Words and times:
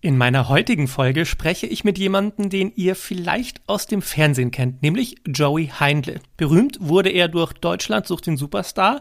In 0.00 0.16
meiner 0.16 0.48
heutigen 0.48 0.86
Folge 0.86 1.26
spreche 1.26 1.66
ich 1.66 1.82
mit 1.82 1.98
jemandem, 1.98 2.50
den 2.50 2.72
ihr 2.76 2.94
vielleicht 2.94 3.68
aus 3.68 3.88
dem 3.88 4.00
Fernsehen 4.00 4.52
kennt, 4.52 4.80
nämlich 4.80 5.16
Joey 5.26 5.72
Heindle. 5.80 6.20
Berühmt 6.36 6.78
wurde 6.80 7.10
er 7.10 7.26
durch 7.26 7.52
Deutschland 7.54 8.06
sucht 8.06 8.28
den 8.28 8.36
Superstar 8.36 9.00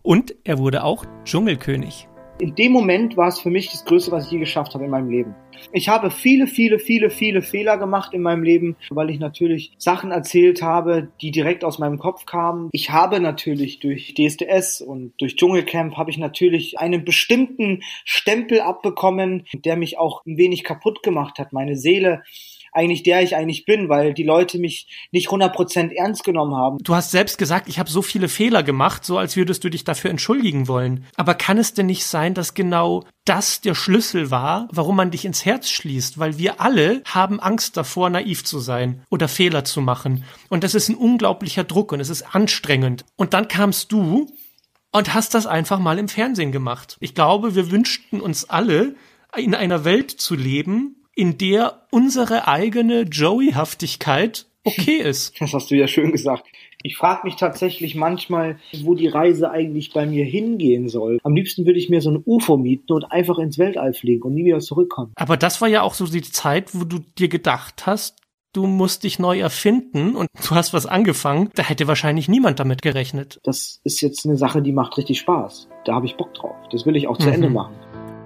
und 0.00 0.34
er 0.44 0.56
wurde 0.56 0.84
auch 0.84 1.04
Dschungelkönig. 1.24 2.08
In 2.40 2.54
dem 2.54 2.70
Moment 2.70 3.16
war 3.16 3.26
es 3.26 3.40
für 3.40 3.50
mich 3.50 3.68
das 3.70 3.84
Größte, 3.84 4.12
was 4.12 4.26
ich 4.26 4.32
je 4.32 4.38
geschafft 4.38 4.74
habe 4.74 4.84
in 4.84 4.90
meinem 4.90 5.10
Leben. 5.10 5.34
Ich 5.72 5.88
habe 5.88 6.12
viele, 6.12 6.46
viele, 6.46 6.78
viele, 6.78 7.10
viele 7.10 7.42
Fehler 7.42 7.78
gemacht 7.78 8.14
in 8.14 8.22
meinem 8.22 8.44
Leben, 8.44 8.76
weil 8.90 9.10
ich 9.10 9.18
natürlich 9.18 9.72
Sachen 9.76 10.12
erzählt 10.12 10.62
habe, 10.62 11.08
die 11.20 11.32
direkt 11.32 11.64
aus 11.64 11.80
meinem 11.80 11.98
Kopf 11.98 12.26
kamen. 12.26 12.68
Ich 12.70 12.90
habe 12.90 13.18
natürlich 13.18 13.80
durch 13.80 14.14
DSDS 14.14 14.80
und 14.82 15.14
durch 15.18 15.34
Dschungelcamp 15.34 15.96
habe 15.96 16.12
ich 16.12 16.18
natürlich 16.18 16.78
einen 16.78 17.04
bestimmten 17.04 17.82
Stempel 18.04 18.60
abbekommen, 18.60 19.44
der 19.52 19.76
mich 19.76 19.98
auch 19.98 20.24
ein 20.24 20.36
wenig 20.36 20.62
kaputt 20.62 21.02
gemacht 21.02 21.40
hat. 21.40 21.52
Meine 21.52 21.74
Seele 21.74 22.22
eigentlich 22.78 23.02
der 23.02 23.22
ich 23.22 23.34
eigentlich 23.34 23.64
bin, 23.64 23.88
weil 23.88 24.14
die 24.14 24.22
Leute 24.22 24.58
mich 24.58 24.86
nicht 25.10 25.28
100% 25.28 25.92
ernst 25.94 26.22
genommen 26.22 26.54
haben. 26.54 26.78
Du 26.80 26.94
hast 26.94 27.10
selbst 27.10 27.36
gesagt, 27.36 27.68
ich 27.68 27.78
habe 27.78 27.90
so 27.90 28.02
viele 28.02 28.28
Fehler 28.28 28.62
gemacht, 28.62 29.04
so 29.04 29.18
als 29.18 29.36
würdest 29.36 29.64
du 29.64 29.68
dich 29.68 29.82
dafür 29.82 30.10
entschuldigen 30.10 30.68
wollen. 30.68 31.04
Aber 31.16 31.34
kann 31.34 31.58
es 31.58 31.74
denn 31.74 31.86
nicht 31.86 32.04
sein, 32.04 32.34
dass 32.34 32.54
genau 32.54 33.04
das 33.24 33.60
der 33.60 33.74
Schlüssel 33.74 34.30
war, 34.30 34.68
warum 34.70 34.96
man 34.96 35.10
dich 35.10 35.24
ins 35.24 35.44
Herz 35.44 35.68
schließt? 35.68 36.18
Weil 36.18 36.38
wir 36.38 36.60
alle 36.60 37.02
haben 37.04 37.40
Angst 37.40 37.76
davor, 37.76 38.10
naiv 38.10 38.44
zu 38.44 38.60
sein 38.60 39.02
oder 39.10 39.26
Fehler 39.26 39.64
zu 39.64 39.80
machen. 39.80 40.24
Und 40.48 40.62
das 40.62 40.74
ist 40.74 40.88
ein 40.88 40.94
unglaublicher 40.94 41.64
Druck 41.64 41.92
und 41.92 42.00
es 42.00 42.08
ist 42.08 42.34
anstrengend. 42.34 43.04
Und 43.16 43.34
dann 43.34 43.48
kamst 43.48 43.90
du 43.90 44.30
und 44.92 45.14
hast 45.14 45.34
das 45.34 45.46
einfach 45.46 45.80
mal 45.80 45.98
im 45.98 46.08
Fernsehen 46.08 46.52
gemacht. 46.52 46.96
Ich 47.00 47.14
glaube, 47.14 47.54
wir 47.54 47.70
wünschten 47.70 48.20
uns 48.20 48.48
alle, 48.48 48.94
in 49.36 49.54
einer 49.54 49.84
Welt 49.84 50.10
zu 50.10 50.34
leben, 50.34 50.97
in 51.18 51.36
der 51.36 51.82
unsere 51.90 52.46
eigene 52.46 53.02
Joey-Haftigkeit 53.02 54.46
okay 54.62 54.98
ist. 54.98 55.34
Das 55.40 55.52
hast 55.52 55.70
du 55.70 55.74
ja 55.74 55.88
schön 55.88 56.12
gesagt. 56.12 56.44
Ich 56.84 56.96
frage 56.96 57.22
mich 57.24 57.34
tatsächlich 57.34 57.96
manchmal, 57.96 58.60
wo 58.84 58.94
die 58.94 59.08
Reise 59.08 59.50
eigentlich 59.50 59.92
bei 59.92 60.06
mir 60.06 60.24
hingehen 60.24 60.88
soll. 60.88 61.18
Am 61.24 61.34
liebsten 61.34 61.66
würde 61.66 61.80
ich 61.80 61.88
mir 61.88 62.00
so 62.00 62.12
ein 62.12 62.22
UFO 62.24 62.56
mieten 62.56 62.92
und 62.92 63.10
einfach 63.10 63.38
ins 63.38 63.58
Weltall 63.58 63.94
fliegen 63.94 64.22
und 64.22 64.34
nie 64.34 64.44
wieder 64.44 64.60
zurückkommen. 64.60 65.12
Aber 65.16 65.36
das 65.36 65.60
war 65.60 65.66
ja 65.66 65.82
auch 65.82 65.94
so 65.94 66.06
die 66.06 66.22
Zeit, 66.22 66.72
wo 66.72 66.84
du 66.84 67.00
dir 67.18 67.28
gedacht 67.28 67.86
hast, 67.86 68.20
du 68.52 68.68
musst 68.68 69.02
dich 69.02 69.18
neu 69.18 69.40
erfinden 69.40 70.14
und 70.14 70.28
du 70.48 70.54
hast 70.54 70.72
was 70.72 70.86
angefangen. 70.86 71.50
Da 71.56 71.64
hätte 71.64 71.88
wahrscheinlich 71.88 72.28
niemand 72.28 72.60
damit 72.60 72.80
gerechnet. 72.82 73.40
Das 73.42 73.80
ist 73.82 74.00
jetzt 74.00 74.24
eine 74.24 74.36
Sache, 74.36 74.62
die 74.62 74.72
macht 74.72 74.96
richtig 74.98 75.18
Spaß. 75.18 75.68
Da 75.84 75.94
habe 75.94 76.06
ich 76.06 76.16
Bock 76.16 76.32
drauf. 76.34 76.54
Das 76.70 76.86
will 76.86 76.94
ich 76.94 77.08
auch 77.08 77.18
zu 77.18 77.26
mhm. 77.26 77.34
Ende 77.34 77.50
machen. 77.50 77.74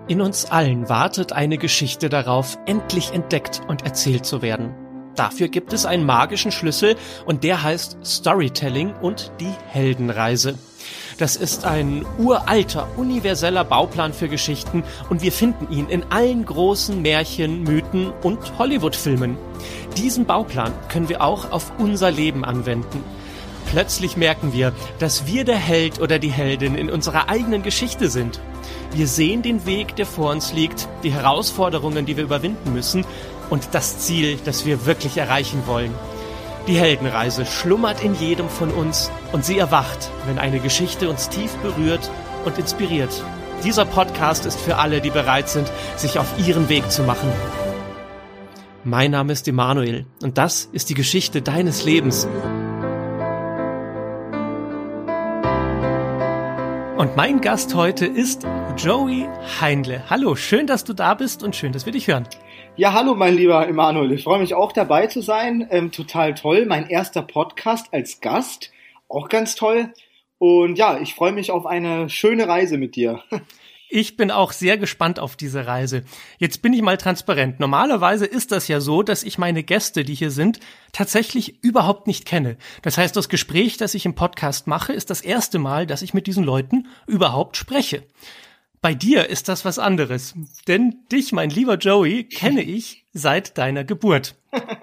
In 0.09 0.21
uns 0.21 0.47
allen 0.47 0.89
wartet 0.89 1.33
eine 1.33 1.59
Geschichte 1.59 2.09
darauf, 2.09 2.59
endlich 2.67 3.13
entdeckt 3.13 3.63
und 3.69 3.85
erzählt 3.85 4.27
zu 4.27 4.43
werden. 4.43 4.75
Dafür 5.15 5.49
gibt 5.49 5.73
es 5.73 5.87
einen 5.87 6.05
magischen 6.05 6.51
Schlüssel 6.51 6.97
und 7.25 7.45
der 7.45 7.63
heißt 7.63 7.99
Storytelling 8.05 8.95
und 8.95 9.31
die 9.39 9.53
Heldenreise. 9.69 10.59
Das 11.19 11.37
ist 11.37 11.65
ein 11.65 12.05
uralter, 12.19 12.89
universeller 12.97 13.63
Bauplan 13.63 14.13
für 14.13 14.29
Geschichten 14.29 14.83
und 15.09 15.23
wir 15.23 15.31
finden 15.31 15.71
ihn 15.71 15.89
in 15.89 16.03
allen 16.11 16.47
großen 16.47 17.01
Märchen, 17.01 17.63
Mythen 17.63 18.11
und 18.23 18.59
Hollywood-Filmen. 18.59 19.37
Diesen 19.97 20.25
Bauplan 20.25 20.73
können 20.89 21.09
wir 21.09 21.23
auch 21.23 21.53
auf 21.53 21.73
unser 21.79 22.11
Leben 22.11 22.45
anwenden. 22.45 23.05
Plötzlich 23.67 24.17
merken 24.17 24.53
wir, 24.53 24.73
dass 24.99 25.27
wir 25.27 25.45
der 25.45 25.57
Held 25.57 26.01
oder 26.01 26.19
die 26.19 26.33
Heldin 26.33 26.75
in 26.75 26.91
unserer 26.91 27.29
eigenen 27.29 27.63
Geschichte 27.63 28.09
sind. 28.09 28.41
Wir 28.95 29.07
sehen 29.07 29.41
den 29.41 29.65
Weg, 29.65 29.97
der 29.97 30.05
vor 30.05 30.31
uns 30.31 30.53
liegt, 30.53 30.87
die 31.03 31.13
Herausforderungen, 31.13 32.05
die 32.05 32.19
wir 32.19 32.25
überwinden 32.25 32.75
müssen 32.75 33.07
und 33.49 33.69
das 33.73 34.01
Ziel, 34.01 34.39
das 34.45 34.67
wir 34.67 34.85
wirklich 34.85 35.17
erreichen 35.17 35.63
wollen. 35.67 35.95
Die 36.67 36.77
Heldenreise 36.77 37.47
schlummert 37.47 38.05
in 38.05 38.15
jedem 38.15 38.51
von 38.51 38.71
uns 38.71 39.11
und 39.33 39.47
sie 39.47 39.59
erwacht, 39.59 40.11
wenn 40.27 40.39
eine 40.39 40.61
Geschichte 40.61 41.09
uns 41.09 41.31
tief 41.31 41.53
berührt 41.57 42.11
und 42.45 42.59
inspiriert. 42.59 43.11
Dieser 43.65 43.87
Podcast 43.87 44.45
ist 44.45 44.61
für 44.61 44.77
alle, 44.77 45.01
die 45.01 45.11
bereit 45.11 45.49
sind, 45.49 45.73
sich 45.97 46.19
auf 46.19 46.27
ihren 46.39 46.69
Weg 46.69 46.91
zu 46.91 47.03
machen. 47.03 47.33
Mein 48.85 49.13
Name 49.13 49.33
ist 49.33 49.49
Emanuel 49.49 50.05
und 50.23 50.37
das 50.37 50.69
ist 50.71 50.91
die 50.91 50.95
Geschichte 50.95 51.41
deines 51.41 51.85
Lebens. 51.85 52.29
Und 56.99 57.17
mein 57.17 57.41
Gast 57.41 57.75
heute 57.75 58.07
ist 58.07 58.47
Joey 58.77 59.29
Heindle. 59.61 60.03
Hallo, 60.09 60.35
schön, 60.35 60.67
dass 60.67 60.83
du 60.83 60.95
da 60.95 61.15
bist 61.15 61.43
und 61.43 61.55
schön, 61.55 61.73
dass 61.73 61.85
wir 61.85 61.93
dich 61.93 62.09
hören. 62.09 62.27
Ja, 62.77 62.95
hallo, 62.95 63.15
mein 63.15 63.37
lieber 63.37 63.69
Emanuel. 63.69 64.13
Ich 64.13 64.25
freue 64.25 64.41
mich 64.41 64.55
auch 64.55 64.73
dabei 64.73 65.07
zu 65.07 65.21
sein. 65.21 65.69
Ähm, 65.71 65.93
total 65.93 66.35
toll. 66.35 66.65
Mein 66.67 66.89
erster 66.89 67.23
Podcast 67.23 67.93
als 67.93 68.21
Gast. 68.21 68.73
Auch 69.09 69.29
ganz 69.29 69.55
toll. 69.57 69.93
Und 70.39 70.79
ja, 70.79 70.99
ich 70.99 71.15
freue 71.15 71.33
mich 71.33 71.51
auf 71.51 71.67
eine 71.67 72.09
schöne 72.09 72.49
Reise 72.49 72.79
mit 72.79 72.97
dir. 72.97 73.23
Ich 73.95 74.17
bin 74.17 74.31
auch 74.31 74.53
sehr 74.53 74.79
gespannt 74.79 75.21
auf 75.21 75.37
diese 75.37 75.67
Reise. 75.67 76.05
Jetzt 76.39 76.63
bin 76.63 76.73
ich 76.73 76.81
mal 76.81 76.97
transparent. 76.97 77.61
Normalerweise 77.61 78.25
ist 78.25 78.51
das 78.51 78.67
ja 78.67 78.81
so, 78.81 79.03
dass 79.03 79.23
ich 79.23 79.37
meine 79.37 79.63
Gäste, 79.65 80.03
die 80.03 80.15
hier 80.15 80.31
sind, 80.31 80.61
tatsächlich 80.93 81.63
überhaupt 81.63 82.07
nicht 82.07 82.25
kenne. 82.25 82.57
Das 82.81 82.97
heißt, 82.97 83.15
das 83.15 83.29
Gespräch, 83.29 83.77
das 83.77 83.95
ich 83.95 84.07
im 84.07 84.15
Podcast 84.15 84.67
mache, 84.67 84.95
ist 84.95 85.11
das 85.11 85.21
erste 85.21 85.59
Mal, 85.59 85.87
dass 85.87 86.01
ich 86.01 86.15
mit 86.15 86.27
diesen 86.27 86.43
Leuten 86.43 86.87
überhaupt 87.07 87.59
spreche. 87.59 88.03
Bei 88.83 88.95
dir 88.95 89.31
ist 89.31 89.49
das 89.49 89.65
was 89.65 89.79
anderes. 89.79 90.35
Denn 90.67 90.97
dich, 91.11 91.33
mein 91.33 91.51
lieber 91.51 91.77
Joey, 91.77 92.25
kenne 92.25 92.63
ich 92.63 93.07
seit 93.13 93.57
deiner 93.57 93.85
Geburt. 93.85 94.35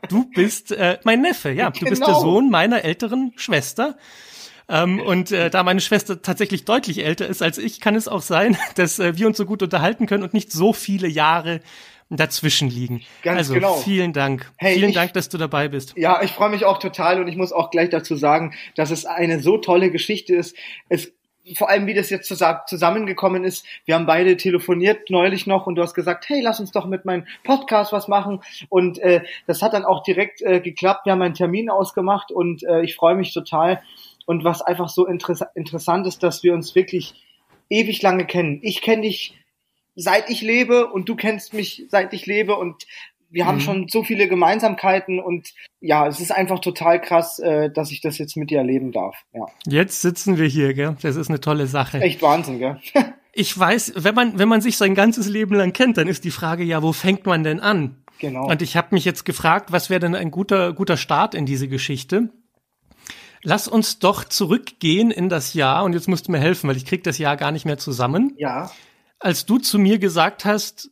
Du 0.08 0.30
bist 0.34 0.72
äh, 0.72 0.98
mein 1.04 1.22
Neffe, 1.22 1.52
ja. 1.52 1.70
Du 1.70 1.86
bist 1.86 2.02
der 2.02 2.08
genau. 2.08 2.22
Sohn 2.22 2.50
meiner 2.50 2.84
älteren 2.84 3.34
Schwester. 3.36 3.98
Ähm, 4.70 5.02
und 5.02 5.32
äh, 5.32 5.50
da 5.50 5.64
meine 5.64 5.82
Schwester 5.82 6.22
tatsächlich 6.22 6.64
deutlich 6.64 7.04
älter 7.04 7.28
ist 7.28 7.42
als 7.42 7.58
ich, 7.58 7.82
kann 7.82 7.96
es 7.96 8.08
auch 8.08 8.22
sein, 8.22 8.58
dass 8.76 9.00
äh, 9.00 9.18
wir 9.18 9.28
uns 9.28 9.38
so 9.38 9.46
gut 9.46 9.62
unterhalten 9.62 10.06
können 10.06 10.24
und 10.24 10.34
nicht 10.34 10.52
so 10.52 10.72
viele 10.72 11.08
Jahre 11.08 11.60
dazwischen 12.10 12.70
liegen. 12.70 13.02
Ganz 13.22 13.38
also, 13.40 13.54
genau. 13.56 13.76
Vielen 13.78 14.14
Dank. 14.14 14.52
Hey, 14.56 14.76
vielen 14.76 14.90
ich, 14.90 14.96
Dank, 14.96 15.14
dass 15.14 15.30
du 15.30 15.38
dabei 15.38 15.68
bist. 15.68 15.94
Ja, 15.98 16.22
ich 16.24 16.31
freue 16.31 16.50
mich 16.50 16.66
auch 16.66 16.80
total 16.80 17.22
und 17.22 17.28
ich 17.28 17.36
muss 17.36 17.52
auch 17.52 17.70
gleich 17.70 17.90
dazu 17.90 18.16
sagen, 18.16 18.56
dass 18.76 18.92
es 18.92 19.06
eine 19.06 19.42
so 19.42 19.58
tolle 19.58 19.92
Geschichte 19.92 20.36
ist. 20.36 20.56
Es 20.88 21.12
vor 21.58 21.70
allem, 21.70 21.88
wie 21.88 21.94
das 21.94 22.10
jetzt 22.10 22.28
zusammengekommen 22.28 23.44
ist. 23.44 23.66
Wir 23.86 23.96
haben 23.96 24.06
beide 24.06 24.38
telefoniert 24.38 25.10
neulich 25.10 25.48
noch 25.48 25.68
und 25.68 25.76
du 25.76 25.82
hast 25.82 25.94
gesagt, 25.94 26.28
hey, 26.30 26.42
lass 26.42 26.60
uns 26.60 26.72
doch 26.72 26.86
mit 26.86 27.06
meinem 27.06 27.26
Podcast 27.44 27.92
was 27.92 28.08
machen. 28.08 28.42
Und 28.70 29.00
äh, 29.00 29.22
das 29.48 29.62
hat 29.62 29.74
dann 29.74 29.86
auch 29.86 30.04
direkt 30.04 30.42
äh, 30.42 30.60
geklappt. 30.60 31.06
Wir 31.06 31.14
haben 31.14 31.22
einen 31.22 31.34
Termin 31.34 31.70
ausgemacht 31.70 32.32
und 32.32 32.64
äh, 32.64 32.82
ich 32.82 32.96
freue 32.96 33.16
mich 33.16 33.34
total, 33.34 33.82
und 34.30 34.44
was 34.44 34.62
einfach 34.62 34.90
so 34.90 35.08
interess 35.08 35.44
interessant 35.56 36.06
ist, 36.06 36.22
dass 36.22 36.44
wir 36.44 36.54
uns 36.54 36.76
wirklich 36.76 37.16
ewig 37.68 38.00
lange 38.04 38.28
kennen. 38.28 38.60
Ich 38.62 38.84
kenne 38.84 39.02
dich 39.02 39.36
seit 39.96 40.30
ich 40.30 40.42
lebe 40.44 40.86
und 40.86 41.10
du 41.10 41.16
kennst 41.16 41.56
mich 41.56 41.88
seit 41.90 42.14
ich 42.14 42.28
lebe 42.28 42.56
und 42.56 42.86
wir 43.29 43.45
haben 43.45 43.57
mhm. 43.57 43.62
schon 43.62 43.88
so 43.88 44.03
viele 44.03 44.28
Gemeinsamkeiten 44.28 45.19
und 45.19 45.53
ja, 45.79 46.07
es 46.07 46.19
ist 46.19 46.31
einfach 46.31 46.59
total 46.59 47.00
krass, 47.00 47.40
äh, 47.40 47.69
dass 47.72 47.91
ich 47.91 48.01
das 48.01 48.17
jetzt 48.17 48.35
mit 48.35 48.50
dir 48.50 48.59
erleben 48.59 48.91
darf. 48.91 49.16
Ja. 49.34 49.45
Jetzt 49.67 50.01
sitzen 50.01 50.38
wir 50.38 50.47
hier, 50.47 50.73
gell? 50.73 50.97
Das 51.01 51.16
ist 51.16 51.29
eine 51.29 51.39
tolle 51.39 51.68
Sache. 51.68 52.01
Echt 52.01 52.22
Wahnsinn, 52.22 52.59
gell? 52.59 52.79
ich 53.34 53.57
weiß, 53.57 53.94
wenn 53.95 54.16
man 54.16 54.39
wenn 54.39 54.50
man 54.50 54.62
sich 54.62 54.78
sein 54.78 54.95
ganzes 54.95 55.28
Leben 55.28 55.56
lang 55.56 55.73
kennt, 55.73 55.97
dann 55.97 56.07
ist 56.07 56.23
die 56.23 56.31
Frage 56.31 56.63
ja, 56.63 56.81
wo 56.81 56.91
fängt 56.91 57.25
man 57.25 57.44
denn 57.44 57.59
an? 57.59 58.03
Genau. 58.19 58.47
Und 58.50 58.62
ich 58.62 58.75
habe 58.75 58.89
mich 58.91 59.06
jetzt 59.06 59.23
gefragt, 59.25 59.72
was 59.72 59.89
wäre 59.89 60.00
denn 60.00 60.16
ein 60.16 60.31
guter 60.31 60.73
guter 60.73 60.97
Start 60.97 61.35
in 61.35 61.45
diese 61.45 61.68
Geschichte? 61.68 62.29
Lass 63.41 63.69
uns 63.69 64.00
doch 64.00 64.25
zurückgehen 64.25 65.12
in 65.12 65.29
das 65.29 65.53
Jahr 65.53 65.85
und 65.85 65.94
jetzt 65.94 66.09
musst 66.09 66.28
du 66.28 66.31
mir 66.31 66.39
helfen, 66.39 66.68
weil 66.68 66.75
ich 66.75 66.85
krieg 66.85 67.03
das 67.03 67.18
Jahr 67.18 67.38
gar 67.38 67.51
nicht 67.51 67.66
mehr 67.66 67.78
zusammen. 67.78 68.34
Ja. 68.38 68.69
Als 69.19 69.45
du 69.45 69.57
zu 69.57 69.79
mir 69.79 69.97
gesagt 70.00 70.44
hast, 70.44 70.91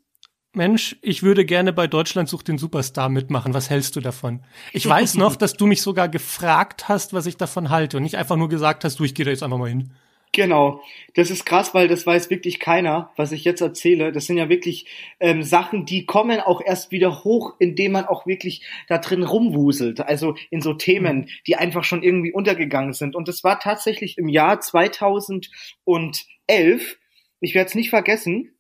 Mensch, 0.58 0.98
ich 1.02 1.24
würde 1.24 1.46
gerne 1.46 1.72
bei 1.72 1.88
Deutschland 1.88 2.28
sucht 2.28 2.50
den 2.50 2.58
Superstar 2.58 3.08
mitmachen. 3.08 3.54
Was 3.54 3.70
hältst 3.70 3.96
du 3.96 4.02
davon? 4.02 4.42
Ich 4.74 4.88
weiß 4.88 5.16
noch, 5.16 5.36
dass 5.36 5.54
du 5.54 5.68
mich 5.68 5.82
sogar 5.82 6.10
gefragt 6.10 6.90
hast, 6.90 7.14
was 7.14 7.28
ich 7.28 7.38
davon 7.38 7.70
halte 7.70 7.98
und 7.98 8.04
nicht 8.04 8.18
einfach 8.18 8.36
nur 8.36 8.50
gesagt 8.50 8.84
hast, 8.84 9.00
du, 9.00 9.06
ich 9.06 9.16
gehe 9.16 9.24
da 9.24 9.32
jetzt 9.32 9.44
einfach 9.44 9.58
mal 9.58 9.70
hin. 9.70 9.92
Genau, 10.34 10.82
das 11.16 11.32
ist 11.32 11.46
krass, 11.46 11.74
weil 11.74 11.88
das 11.88 12.06
weiß 12.06 12.30
wirklich 12.30 12.60
keiner, 12.60 13.12
was 13.16 13.32
ich 13.32 13.44
jetzt 13.44 13.62
erzähle. 13.62 14.12
Das 14.12 14.26
sind 14.26 14.38
ja 14.38 14.50
wirklich 14.50 14.86
ähm, 15.20 15.42
Sachen, 15.42 15.86
die 15.86 16.06
kommen 16.06 16.42
auch 16.42 16.62
erst 16.62 16.92
wieder 16.92 17.24
hoch, 17.24 17.56
indem 17.60 17.94
man 17.94 18.06
auch 18.06 18.28
wirklich 18.28 18.64
da 18.88 18.98
drin 18.98 19.24
rumwuselt. 19.24 20.02
Also 20.02 20.36
in 20.50 20.62
so 20.62 20.74
Themen, 20.74 21.20
mhm. 21.20 21.28
die 21.48 21.56
einfach 21.56 21.84
schon 21.84 22.04
irgendwie 22.04 22.34
untergegangen 22.34 22.94
sind. 22.94 23.16
Und 23.16 23.28
das 23.28 23.44
war 23.44 23.60
tatsächlich 23.60 24.18
im 24.18 24.28
Jahr 24.28 24.60
2011. 24.60 26.98
Ich 27.40 27.56
werde 27.56 27.70
es 27.70 27.76
nicht 27.76 27.90
vergessen. 27.90 28.57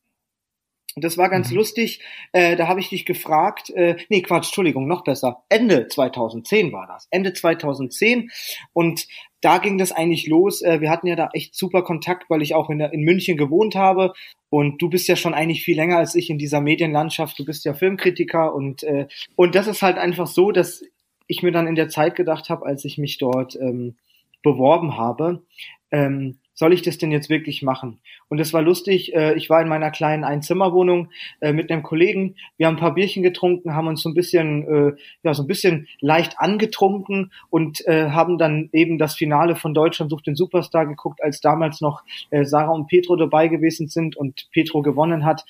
Und 0.97 1.03
das 1.03 1.15
war 1.15 1.29
ganz 1.29 1.51
mhm. 1.51 1.57
lustig. 1.57 2.01
Äh, 2.31 2.55
da 2.55 2.67
habe 2.67 2.79
ich 2.79 2.89
dich 2.89 3.05
gefragt, 3.05 3.69
äh, 3.69 3.97
nee, 4.09 4.23
Quatsch, 4.23 4.47
Entschuldigung, 4.47 4.87
noch 4.87 5.03
besser. 5.03 5.43
Ende 5.47 5.87
2010 5.87 6.71
war 6.71 6.87
das. 6.87 7.07
Ende 7.11 7.33
2010. 7.33 8.31
Und 8.73 9.07
da 9.41 9.59
ging 9.59 9.77
das 9.77 9.91
eigentlich 9.91 10.25
los. 10.25 10.63
Äh, 10.63 10.81
wir 10.81 10.89
hatten 10.89 11.05
ja 11.05 11.15
da 11.15 11.29
echt 11.33 11.53
super 11.53 11.83
Kontakt, 11.83 12.31
weil 12.31 12.41
ich 12.41 12.55
auch 12.55 12.71
in, 12.71 12.79
in 12.79 13.01
München 13.01 13.37
gewohnt 13.37 13.75
habe. 13.75 14.13
Und 14.49 14.81
du 14.81 14.89
bist 14.89 15.07
ja 15.07 15.15
schon 15.15 15.35
eigentlich 15.35 15.63
viel 15.63 15.75
länger 15.75 15.97
als 15.97 16.15
ich 16.15 16.31
in 16.31 16.39
dieser 16.39 16.61
Medienlandschaft. 16.61 17.37
Du 17.37 17.45
bist 17.45 17.63
ja 17.63 17.75
Filmkritiker 17.75 18.55
und, 18.55 18.81
äh, 18.81 19.05
und 19.35 19.53
das 19.53 19.67
ist 19.67 19.83
halt 19.83 19.99
einfach 19.99 20.25
so, 20.25 20.51
dass 20.51 20.83
ich 21.27 21.43
mir 21.43 21.51
dann 21.51 21.67
in 21.67 21.75
der 21.75 21.89
Zeit 21.89 22.15
gedacht 22.15 22.49
habe, 22.49 22.65
als 22.65 22.85
ich 22.85 22.97
mich 22.97 23.19
dort 23.19 23.55
ähm, 23.55 23.97
beworben 24.41 24.97
habe, 24.97 25.43
ähm, 25.91 26.39
soll 26.55 26.73
ich 26.73 26.81
das 26.81 26.97
denn 26.97 27.11
jetzt 27.11 27.29
wirklich 27.29 27.61
machen? 27.61 27.99
Und 28.29 28.39
es 28.39 28.53
war 28.53 28.61
lustig, 28.61 29.13
äh, 29.15 29.35
ich 29.35 29.49
war 29.49 29.61
in 29.61 29.69
meiner 29.69 29.91
kleinen 29.91 30.23
Einzimmerwohnung 30.23 31.09
äh, 31.39 31.53
mit 31.53 31.71
einem 31.71 31.83
Kollegen, 31.83 32.35
wir 32.57 32.67
haben 32.67 32.75
ein 32.75 32.79
paar 32.79 32.93
Bierchen 32.93 33.23
getrunken, 33.23 33.73
haben 33.73 33.87
uns 33.87 34.01
so 34.01 34.09
ein 34.09 34.15
bisschen, 34.15 34.67
äh, 34.67 34.95
ja, 35.23 35.33
so 35.33 35.43
ein 35.43 35.47
bisschen 35.47 35.87
leicht 36.01 36.39
angetrunken 36.39 37.31
und 37.49 37.85
äh, 37.87 38.09
haben 38.09 38.37
dann 38.37 38.69
eben 38.73 38.97
das 38.97 39.15
Finale 39.15 39.55
von 39.55 39.73
Deutschland 39.73 40.11
sucht 40.11 40.27
den 40.27 40.35
Superstar 40.35 40.85
geguckt, 40.85 41.23
als 41.23 41.39
damals 41.39 41.81
noch 41.81 42.03
äh, 42.29 42.43
Sarah 42.43 42.71
und 42.71 42.87
Petro 42.87 43.15
dabei 43.15 43.47
gewesen 43.47 43.87
sind 43.87 44.17
und 44.17 44.49
Petro 44.51 44.81
gewonnen 44.81 45.25
hat. 45.25 45.45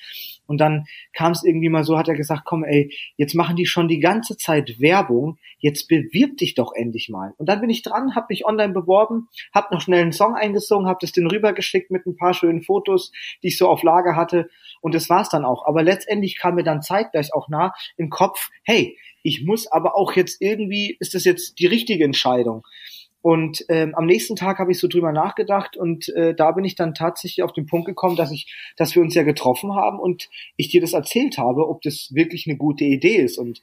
Und 0.46 0.58
dann 0.58 0.86
kam 1.12 1.32
es 1.32 1.44
irgendwie 1.44 1.68
mal 1.68 1.84
so, 1.84 1.98
hat 1.98 2.08
er 2.08 2.14
gesagt, 2.14 2.42
komm 2.44 2.64
ey, 2.64 2.92
jetzt 3.16 3.34
machen 3.34 3.56
die 3.56 3.66
schon 3.66 3.86
die 3.86 4.00
ganze 4.00 4.36
Zeit 4.36 4.80
Werbung, 4.80 5.38
jetzt 5.58 5.88
bewirb 5.88 6.38
dich 6.38 6.54
doch 6.54 6.72
endlich 6.74 7.08
mal. 7.08 7.34
Und 7.36 7.48
dann 7.48 7.60
bin 7.60 7.70
ich 7.70 7.82
dran, 7.82 8.14
habe 8.14 8.28
mich 8.30 8.46
online 8.46 8.72
beworben, 8.72 9.28
habe 9.52 9.74
noch 9.74 9.82
schnell 9.82 10.00
einen 10.00 10.12
Song 10.12 10.34
eingesungen, 10.34 10.88
habe 10.88 10.98
das 11.02 11.12
den 11.12 11.26
rübergeschickt 11.26 11.90
mit 11.90 12.06
ein 12.06 12.16
paar 12.16 12.32
schönen 12.32 12.62
Fotos, 12.68 13.10
die 13.42 13.48
ich 13.48 13.58
so 13.58 13.68
auf 13.68 13.82
Lager 13.82 14.14
hatte. 14.14 14.48
Und 14.80 14.94
das 14.94 15.08
war's 15.08 15.30
dann 15.30 15.44
auch. 15.44 15.66
Aber 15.66 15.82
letztendlich 15.82 16.38
kam 16.38 16.54
mir 16.54 16.62
dann 16.62 16.82
zeitgleich 16.82 17.32
auch 17.34 17.48
nah 17.48 17.72
im 17.96 18.10
Kopf, 18.10 18.50
hey, 18.62 18.96
ich 19.22 19.44
muss 19.44 19.66
aber 19.66 19.96
auch 19.96 20.12
jetzt 20.12 20.40
irgendwie, 20.40 20.96
ist 21.00 21.14
das 21.14 21.24
jetzt 21.24 21.58
die 21.58 21.66
richtige 21.66 22.04
Entscheidung? 22.04 22.62
Und 23.20 23.64
ähm, 23.68 23.94
am 23.96 24.06
nächsten 24.06 24.36
Tag 24.36 24.58
habe 24.58 24.70
ich 24.70 24.78
so 24.78 24.86
drüber 24.86 25.12
nachgedacht 25.12 25.76
und 25.76 26.08
äh, 26.10 26.34
da 26.34 26.52
bin 26.52 26.64
ich 26.64 26.76
dann 26.76 26.94
tatsächlich 26.94 27.42
auf 27.42 27.52
den 27.52 27.66
Punkt 27.66 27.86
gekommen, 27.86 28.14
dass 28.16 28.30
ich, 28.30 28.46
dass 28.76 28.94
wir 28.94 29.02
uns 29.02 29.14
ja 29.14 29.24
getroffen 29.24 29.74
haben 29.74 29.98
und 29.98 30.28
ich 30.56 30.68
dir 30.68 30.80
das 30.80 30.92
erzählt 30.92 31.36
habe, 31.36 31.68
ob 31.68 31.82
das 31.82 32.10
wirklich 32.14 32.46
eine 32.46 32.56
gute 32.56 32.84
Idee 32.84 33.16
ist. 33.16 33.36
Und 33.36 33.60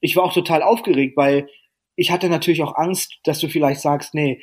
ich 0.00 0.16
war 0.16 0.24
auch 0.24 0.32
total 0.32 0.62
aufgeregt, 0.62 1.16
weil 1.16 1.48
ich 1.96 2.10
hatte 2.10 2.28
natürlich 2.28 2.62
auch 2.62 2.76
Angst, 2.76 3.18
dass 3.24 3.40
du 3.40 3.48
vielleicht 3.48 3.82
sagst, 3.82 4.14
nee, 4.14 4.42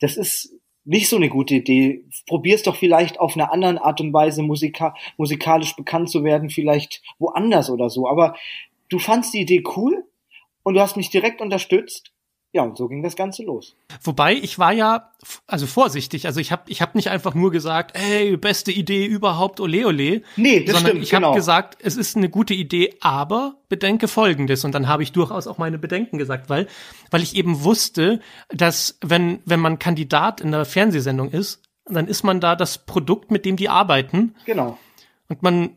das 0.00 0.16
ist 0.16 0.57
nicht 0.88 1.10
so 1.10 1.16
eine 1.16 1.28
gute 1.28 1.56
Idee. 1.56 2.02
Probier's 2.26 2.62
doch 2.62 2.74
vielleicht 2.74 3.20
auf 3.20 3.34
eine 3.34 3.52
andere 3.52 3.84
Art 3.84 4.00
und 4.00 4.12
Weise 4.14 4.42
musika 4.42 4.94
musikalisch 5.18 5.76
bekannt 5.76 6.08
zu 6.08 6.24
werden, 6.24 6.48
vielleicht 6.48 7.02
woanders 7.18 7.68
oder 7.68 7.90
so. 7.90 8.08
Aber 8.08 8.34
du 8.88 8.98
fandst 8.98 9.34
die 9.34 9.42
Idee 9.42 9.62
cool 9.76 10.04
und 10.62 10.74
du 10.74 10.80
hast 10.80 10.96
mich 10.96 11.10
direkt 11.10 11.42
unterstützt 11.42 12.12
ja, 12.52 12.62
und 12.62 12.78
so 12.78 12.88
ging 12.88 13.02
das 13.02 13.14
Ganze 13.14 13.42
los. 13.42 13.76
Wobei 14.02 14.34
ich 14.34 14.58
war 14.58 14.72
ja 14.72 15.10
also 15.46 15.66
vorsichtig, 15.66 16.26
also 16.26 16.40
ich 16.40 16.50
habe 16.50 16.62
ich 16.68 16.80
hab 16.80 16.94
nicht 16.94 17.10
einfach 17.10 17.34
nur 17.34 17.50
gesagt, 17.50 17.96
hey, 17.98 18.38
beste 18.38 18.72
Idee 18.72 19.04
überhaupt, 19.04 19.60
ole 19.60 19.86
ole. 19.86 20.22
Nee, 20.36 20.64
das 20.64 20.74
sondern 20.74 20.92
stimmt, 20.92 21.02
ich 21.02 21.14
habe 21.14 21.24
genau. 21.24 21.34
gesagt, 21.34 21.76
es 21.82 21.96
ist 21.96 22.16
eine 22.16 22.30
gute 22.30 22.54
Idee, 22.54 22.94
aber 23.00 23.56
bedenke 23.68 24.08
folgendes 24.08 24.64
und 24.64 24.74
dann 24.74 24.88
habe 24.88 25.02
ich 25.02 25.12
durchaus 25.12 25.46
auch 25.46 25.58
meine 25.58 25.78
Bedenken 25.78 26.16
gesagt, 26.16 26.48
weil 26.48 26.68
weil 27.10 27.22
ich 27.22 27.36
eben 27.36 27.64
wusste, 27.64 28.20
dass 28.48 28.98
wenn 29.04 29.40
wenn 29.44 29.60
man 29.60 29.78
Kandidat 29.78 30.40
in 30.40 30.50
der 30.50 30.64
Fernsehsendung 30.64 31.30
ist, 31.30 31.62
dann 31.84 32.08
ist 32.08 32.22
man 32.22 32.40
da 32.40 32.56
das 32.56 32.78
Produkt, 32.78 33.30
mit 33.30 33.44
dem 33.44 33.56
die 33.56 33.68
arbeiten. 33.68 34.34
Genau. 34.46 34.78
Und 35.28 35.42
man 35.42 35.76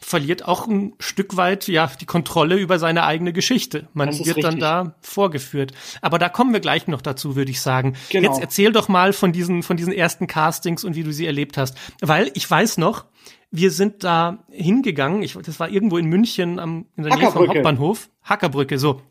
verliert 0.00 0.46
auch 0.46 0.66
ein 0.66 0.94
Stück 0.98 1.36
weit 1.36 1.68
ja 1.68 1.90
die 2.00 2.06
Kontrolle 2.06 2.56
über 2.56 2.78
seine 2.78 3.04
eigene 3.04 3.32
Geschichte. 3.32 3.88
Man 3.92 4.08
wird 4.08 4.38
dann 4.38 4.54
richtig. 4.54 4.60
da 4.60 4.94
vorgeführt. 5.00 5.72
Aber 6.02 6.18
da 6.18 6.28
kommen 6.28 6.52
wir 6.52 6.60
gleich 6.60 6.86
noch 6.86 7.02
dazu, 7.02 7.36
würde 7.36 7.50
ich 7.50 7.60
sagen. 7.60 7.96
Genau. 8.10 8.28
Jetzt 8.28 8.40
erzähl 8.40 8.72
doch 8.72 8.88
mal 8.88 9.12
von 9.12 9.32
diesen 9.32 9.62
von 9.62 9.76
diesen 9.76 9.92
ersten 9.92 10.26
Castings 10.26 10.84
und 10.84 10.94
wie 10.94 11.02
du 11.02 11.12
sie 11.12 11.26
erlebt 11.26 11.58
hast, 11.58 11.76
weil 12.00 12.30
ich 12.34 12.48
weiß 12.48 12.78
noch, 12.78 13.06
wir 13.50 13.70
sind 13.70 14.04
da 14.04 14.44
hingegangen. 14.50 15.22
Ich, 15.22 15.34
das 15.34 15.58
war 15.58 15.68
irgendwo 15.68 15.98
in 15.98 16.06
München 16.06 16.58
am 16.58 16.86
in 16.96 17.04
der 17.04 17.16
Nähe 17.16 17.30
vom. 17.30 17.48
Hauptbahnhof, 17.48 18.10
Hackerbrücke. 18.22 18.78
So, 18.78 19.02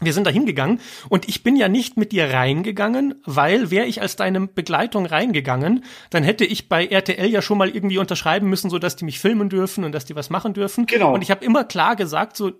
wir 0.00 0.12
sind 0.12 0.26
da 0.26 0.30
hingegangen 0.30 0.80
und 1.08 1.28
ich 1.28 1.42
bin 1.42 1.56
ja 1.56 1.68
nicht 1.68 1.96
mit 1.96 2.12
dir 2.12 2.32
reingegangen, 2.32 3.14
weil 3.24 3.70
wäre 3.70 3.86
ich 3.86 4.02
als 4.02 4.16
deine 4.16 4.46
Begleitung 4.48 5.06
reingegangen, 5.06 5.84
dann 6.10 6.24
hätte 6.24 6.44
ich 6.44 6.68
bei 6.68 6.86
RTL 6.86 7.28
ja 7.28 7.42
schon 7.42 7.58
mal 7.58 7.68
irgendwie 7.68 7.98
unterschreiben 7.98 8.48
müssen, 8.48 8.70
so 8.70 8.78
dass 8.78 8.96
die 8.96 9.04
mich 9.04 9.20
filmen 9.20 9.48
dürfen 9.48 9.84
und 9.84 9.92
dass 9.92 10.04
die 10.04 10.16
was 10.16 10.30
machen 10.30 10.52
dürfen. 10.52 10.86
Genau. 10.86 11.14
Und 11.14 11.22
ich 11.22 11.30
habe 11.30 11.44
immer 11.44 11.64
klar 11.64 11.94
gesagt, 11.94 12.36
so 12.36 12.52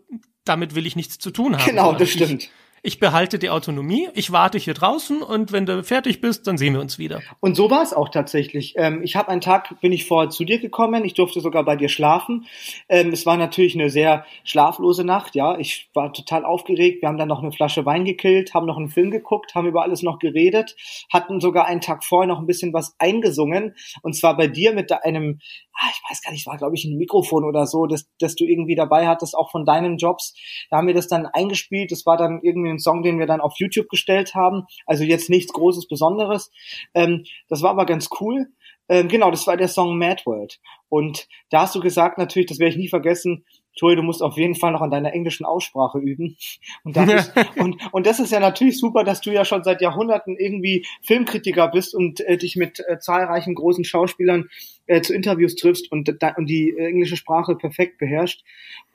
damit 0.45 0.75
will 0.75 0.87
ich 0.87 0.95
nichts 0.95 1.19
zu 1.19 1.31
tun 1.31 1.57
haben. 1.57 1.65
Genau, 1.65 1.93
So, 1.93 1.93
das 1.93 2.03
also 2.03 2.05
ich, 2.05 2.25
stimmt. 2.25 2.51
Ich 2.87 3.01
behalte 3.01 3.39
die 3.39 3.49
Autonomie, 3.49 4.11
ich 4.13 4.31
warte 4.31 4.59
hier 4.59 4.75
draußen 4.75 5.23
und 5.23 5.53
wenn 5.53 5.65
du 5.65 5.83
fertig 5.83 6.21
bist, 6.21 6.47
dann 6.47 6.59
sehen 6.59 6.75
wir 6.75 6.83
uns 6.83 6.99
wieder. 6.99 7.23
Und 7.41 7.55
so 7.55 7.71
war 7.71 7.83
es 7.83 7.95
auch 7.95 8.11
tatsächlich. 8.11 8.75
Ähm, 8.77 9.01
ich 9.03 9.17
habe 9.17 9.31
einen 9.31 9.41
Tag, 9.41 9.81
bin 9.81 9.91
ich 9.91 10.05
vorher 10.05 10.29
zu 10.29 10.45
dir 10.45 10.59
gekommen, 10.59 11.03
ich 11.03 11.15
durfte 11.15 11.41
sogar 11.41 11.65
bei 11.65 11.77
dir 11.77 11.89
schlafen. 11.89 12.45
Ähm, 12.91 13.09
es 13.09 13.25
war 13.25 13.39
natürlich 13.39 13.75
eine 13.75 13.89
sehr 13.89 14.27
schlaflose 14.45 15.03
Nacht, 15.03 15.35
ja. 15.35 15.59
Ich 15.59 15.89
war 15.95 16.13
total 16.13 16.45
aufgeregt. 16.45 17.01
Wir 17.01 17.09
haben 17.09 17.17
dann 17.17 17.29
noch 17.29 17.43
eine 17.43 17.53
Flasche 17.53 17.87
Wein 17.87 18.05
gekillt, 18.05 18.53
haben 18.53 18.67
noch 18.67 18.77
einen 18.77 18.91
Film 18.91 19.11
geguckt, 19.11 19.55
haben 19.55 19.67
über 19.67 19.83
alles 19.83 20.03
noch 20.03 20.19
geredet, 20.19 20.77
hatten 21.11 21.41
sogar 21.41 21.65
einen 21.65 21.81
Tag 21.81 22.05
vorher 22.05 22.29
noch 22.29 22.39
ein 22.39 22.47
bisschen 22.47 22.75
was 22.75 22.97
eingesungen. 22.99 23.75
Und 24.03 24.15
zwar 24.15 24.37
bei 24.37 24.47
dir 24.47 24.75
mit 24.75 24.93
einem, 24.93 25.41
ah, 25.75 25.89
ich 25.91 26.01
weiß 26.11 26.23
gar 26.23 26.33
nicht, 26.33 26.47
war 26.47 26.57
glaube 26.57 26.75
ich 26.77 26.85
ein 26.85 26.97
Mikrofon 26.97 27.45
oder 27.45 27.67
so, 27.67 27.87
das, 27.87 28.07
das 28.19 28.35
du 28.35 28.45
irgendwie 28.45 28.75
dabei 28.75 29.07
hattest, 29.07 29.37
auch 29.37 29.51
von 29.51 29.65
deinen 29.65 29.97
Jobs. 29.97 30.35
Da 30.71 30.79
haben 30.79 30.87
wir 30.87 30.95
das 30.95 31.09
dann 31.09 31.27
eingespielt. 31.27 31.93
Das 31.93 32.07
war 32.07 32.17
dann 32.17 32.41
irgendwie 32.43 32.71
ein 32.71 32.79
Song, 32.79 33.03
den 33.03 33.19
wir 33.19 33.27
dann 33.27 33.41
auf 33.41 33.55
YouTube 33.59 33.89
gestellt 33.89 34.35
haben. 34.35 34.65
Also 34.87 35.05
jetzt 35.05 35.31
nichts 35.31 35.53
Großes, 35.53 35.89
Besonderes. 35.89 36.51
Ähm, 36.95 37.25
das 37.49 37.63
war 37.63 37.71
aber 37.71 37.87
ganz 37.87 38.09
cool. 38.21 38.49
Ähm, 38.89 39.09
genau, 39.09 39.31
das 39.31 39.47
war 39.47 39.57
der 39.57 39.69
Song 39.69 39.99
Mad 39.99 40.23
World. 40.27 40.61
Und 40.89 41.27
da 41.51 41.63
hast 41.63 41.75
du 41.75 41.81
gesagt, 41.81 42.19
natürlich, 42.19 42.49
das 42.49 42.59
werde 42.59 42.73
ich 42.73 42.77
nie 42.77 42.89
vergessen, 42.89 43.45
Joey, 43.77 43.97
du 43.97 44.03
musst 44.03 44.23
auf 44.23 44.37
jeden 44.37 44.55
Fall 44.55 44.73
noch 44.73 44.83
an 44.83 44.91
deiner 44.91 45.13
englischen 45.13 45.45
Aussprache 45.45 45.99
üben. 45.99 46.37
Und 46.85 46.97
das, 46.97 47.13
ist, 47.13 47.33
und, 47.57 47.77
und 47.93 48.07
das 48.07 48.21
ist 48.21 48.31
ja 48.31 48.41
natürlich 48.41 48.79
super, 48.79 49.03
dass 49.03 49.21
du 49.21 49.33
ja 49.33 49.45
schon 49.45 49.65
seit 49.65 49.81
Jahrhunderten 49.81 50.37
irgendwie 50.39 50.87
Filmkritiker 51.03 51.69
bist 51.69 51.95
und 51.95 52.21
äh, 52.21 52.37
dich 52.37 52.57
mit 52.57 52.81
äh, 52.87 52.99
zahlreichen 52.99 53.55
großen 53.55 53.85
Schauspielern 53.85 54.49
äh, 54.87 55.01
zu 55.01 55.15
Interviews 55.15 55.57
triffst 55.57 55.91
und, 55.91 56.09
und 56.37 56.47
die 56.47 56.71
äh, 56.71 56.89
englische 56.89 57.17
Sprache 57.17 57.55
perfekt 57.55 57.99
beherrscht. 57.99 58.45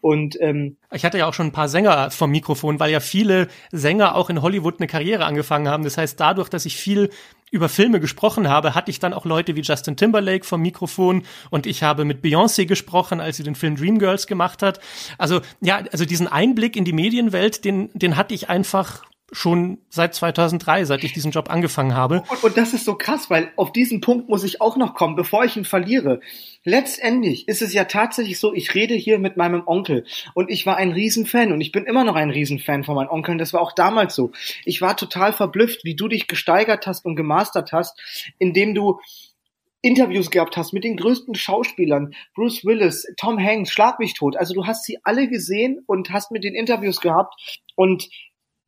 Und 0.02 0.38
ähm, 0.40 0.78
Ich 0.94 1.04
hatte 1.04 1.18
ja 1.18 1.28
auch 1.28 1.34
schon 1.34 1.48
ein 1.48 1.52
paar 1.52 1.68
Sänger 1.68 2.10
vom 2.12 2.32
Mikrofon, 2.32 2.80
weil 2.80 2.92
ja 2.92 3.00
viele 3.00 3.48
Sänger 3.72 4.16
auch 4.16 4.30
in 4.30 4.42
Hollywood 4.42 4.80
eine 4.80 4.88
Karriere 4.88 5.26
angefangen 5.26 5.68
haben. 5.68 5.84
Das 5.84 5.98
heißt, 5.98 6.20
dadurch, 6.20 6.50
dass 6.50 6.66
ich 6.66 6.78
viel 6.78 7.10
über 7.52 7.68
Filme 7.68 8.00
gesprochen 8.00 8.48
habe, 8.48 8.76
hatte 8.76 8.92
ich 8.92 9.00
dann 9.00 9.14
auch 9.14 9.26
Leute 9.26 9.56
wie 9.56 9.62
Justin 9.62 9.98
Timberlake 9.98 10.46
vom 10.46 10.62
Mikrofon 10.62 11.24
und 11.50 11.66
ich 11.66 11.84
habe 11.84 12.06
mit 12.06 12.24
Beyoncé 12.24 12.66
gesprochen, 12.66 13.20
als 13.20 13.38
sie 13.38 13.44
den 13.44 13.56
Film 13.56 13.76
Dreamgirls 13.76 14.28
gemacht 14.28 14.62
hat. 14.62 14.80
Also 15.18 15.42
ja, 15.60 15.84
also 15.92 16.06
diesen 16.06 16.28
Einblick 16.28 16.76
in 16.76 16.86
die 16.86 16.94
Medienwelt, 16.94 17.66
den, 17.66 17.90
den 17.94 18.16
hatte 18.16 18.36
ich 18.36 18.50
einfach 18.50 19.04
schon 19.32 19.80
seit 19.90 20.16
2003, 20.16 20.86
seit 20.86 21.04
ich 21.04 21.14
diesen 21.14 21.32
Job 21.32 21.50
angefangen 21.50 21.96
habe. 21.96 22.24
Und, 22.30 22.44
und 22.44 22.58
das 22.58 22.74
ist 22.74 22.86
so 22.86 22.96
krass, 22.96 23.30
weil 23.30 23.52
auf 23.56 23.72
diesen 23.72 24.02
Punkt 24.02 24.30
muss 24.30 24.44
ich 24.44 24.62
auch 24.62 24.78
noch 24.78 24.94
kommen, 24.94 25.16
bevor 25.16 25.46
ich 25.46 25.56
ihn 25.58 25.66
verliere. 25.66 26.22
Letztendlich 26.64 27.48
ist 27.48 27.62
es 27.62 27.74
ja 27.74 27.86
tatsächlich 27.86 28.40
so, 28.40 28.54
ich 28.54 28.74
rede 28.76 28.96
hier 28.96 29.20
mit 29.20 29.38
meinem 29.38 29.64
Onkel 29.66 30.06
und 30.34 30.50
ich 30.50 30.66
war 30.66 30.78
ein 30.78 30.92
Riesenfan 30.92 31.52
und 31.52 31.62
ich 31.62 31.72
bin 31.72 31.86
immer 31.86 32.04
noch 32.04 32.16
ein 32.16 32.30
Riesenfan 32.30 32.84
von 32.84 32.96
meinen 32.96 33.10
Onkeln. 33.10 33.38
Das 33.38 33.54
war 33.54 33.62
auch 33.62 33.74
damals 33.74 34.16
so. 34.16 34.32
Ich 34.66 34.82
war 34.82 34.98
total 34.98 35.34
verblüfft, 35.34 35.84
wie 35.84 35.96
du 35.96 36.08
dich 36.08 36.28
gesteigert 36.28 36.88
hast 36.88 37.06
und 37.06 37.16
gemastert 37.16 37.72
hast, 37.72 38.00
indem 38.40 38.74
du 38.74 39.00
Interviews 39.82 40.30
gehabt 40.30 40.58
hast 40.58 40.74
mit 40.74 40.84
den 40.84 40.98
größten 40.98 41.36
Schauspielern, 41.36 42.14
Bruce 42.36 42.66
Willis, 42.66 43.08
Tom 43.18 43.40
Hanks, 43.40 43.72
Schlag 43.72 44.00
mich 44.00 44.14
tot. 44.14 44.36
Also 44.36 44.54
du 44.54 44.66
hast 44.66 44.84
sie 44.86 45.00
alle 45.04 45.30
gesehen 45.30 45.82
und 45.86 46.12
hast 46.12 46.32
mit 46.32 46.44
den 46.44 46.54
Interviews 46.54 47.00
gehabt 47.00 47.34
und 47.76 48.10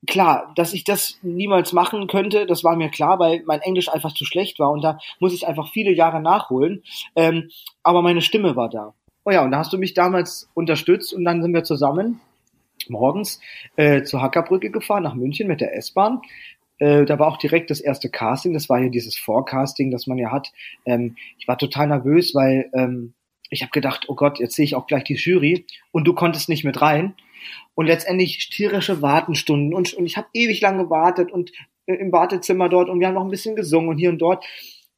klar, 0.07 0.51
dass 0.55 0.73
ich 0.73 0.83
das 0.83 1.19
niemals 1.21 1.73
machen 1.73 2.07
könnte, 2.07 2.45
das 2.45 2.63
war 2.63 2.75
mir 2.75 2.89
klar, 2.89 3.19
weil 3.19 3.43
mein 3.45 3.61
Englisch 3.61 3.89
einfach 3.89 4.13
zu 4.13 4.25
schlecht 4.25 4.59
war 4.59 4.71
und 4.71 4.83
da 4.83 4.99
muss 5.19 5.33
ich 5.33 5.47
einfach 5.47 5.69
viele 5.71 5.91
Jahre 5.91 6.21
nachholen. 6.21 6.83
Ähm, 7.15 7.49
aber 7.83 8.01
meine 8.01 8.21
Stimme 8.21 8.55
war 8.55 8.69
da. 8.69 8.93
Oh 9.23 9.31
ja, 9.31 9.43
und 9.43 9.51
da 9.51 9.59
hast 9.59 9.71
du 9.71 9.77
mich 9.77 9.93
damals 9.93 10.49
unterstützt 10.53 11.13
und 11.13 11.23
dann 11.25 11.41
sind 11.41 11.53
wir 11.53 11.63
zusammen 11.63 12.19
morgens 12.89 13.39
äh, 13.75 14.03
zur 14.03 14.21
Hackerbrücke 14.21 14.71
gefahren 14.71 15.03
nach 15.03 15.13
München 15.13 15.47
mit 15.47 15.61
der 15.61 15.75
S-Bahn. 15.77 16.21
Äh, 16.79 17.05
da 17.05 17.19
war 17.19 17.27
auch 17.27 17.37
direkt 17.37 17.69
das 17.69 17.79
erste 17.79 18.09
Casting, 18.09 18.53
das 18.53 18.67
war 18.67 18.79
ja 18.79 18.89
dieses 18.89 19.15
Forecasting, 19.15 19.91
das 19.91 20.07
man 20.07 20.17
ja 20.17 20.31
hat. 20.31 20.51
Ähm, 20.85 21.15
ich 21.37 21.47
war 21.47 21.59
total 21.59 21.87
nervös, 21.87 22.33
weil 22.33 22.71
ähm, 22.73 23.13
ich 23.51 23.61
habe 23.61 23.71
gedacht, 23.71 24.05
oh 24.07 24.15
Gott, 24.15 24.39
jetzt 24.39 24.55
sehe 24.55 24.65
ich 24.65 24.75
auch 24.75 24.87
gleich 24.87 25.03
die 25.03 25.13
Jury 25.13 25.65
und 25.91 26.05
du 26.05 26.13
konntest 26.13 26.49
nicht 26.49 26.63
mit 26.63 26.81
rein. 26.81 27.13
Und 27.73 27.85
letztendlich 27.85 28.49
tierische 28.49 29.01
Wartenstunden 29.01 29.73
und, 29.73 29.93
und 29.93 30.05
ich 30.05 30.17
habe 30.17 30.27
ewig 30.33 30.61
lang 30.61 30.77
gewartet 30.77 31.31
und 31.31 31.51
äh, 31.85 31.95
im 31.95 32.11
Wartezimmer 32.11 32.69
dort 32.69 32.89
und 32.89 32.99
wir 32.99 33.07
haben 33.07 33.15
noch 33.15 33.23
ein 33.23 33.29
bisschen 33.29 33.55
gesungen 33.55 33.89
und 33.89 33.97
hier 33.97 34.09
und 34.09 34.19
dort. 34.19 34.43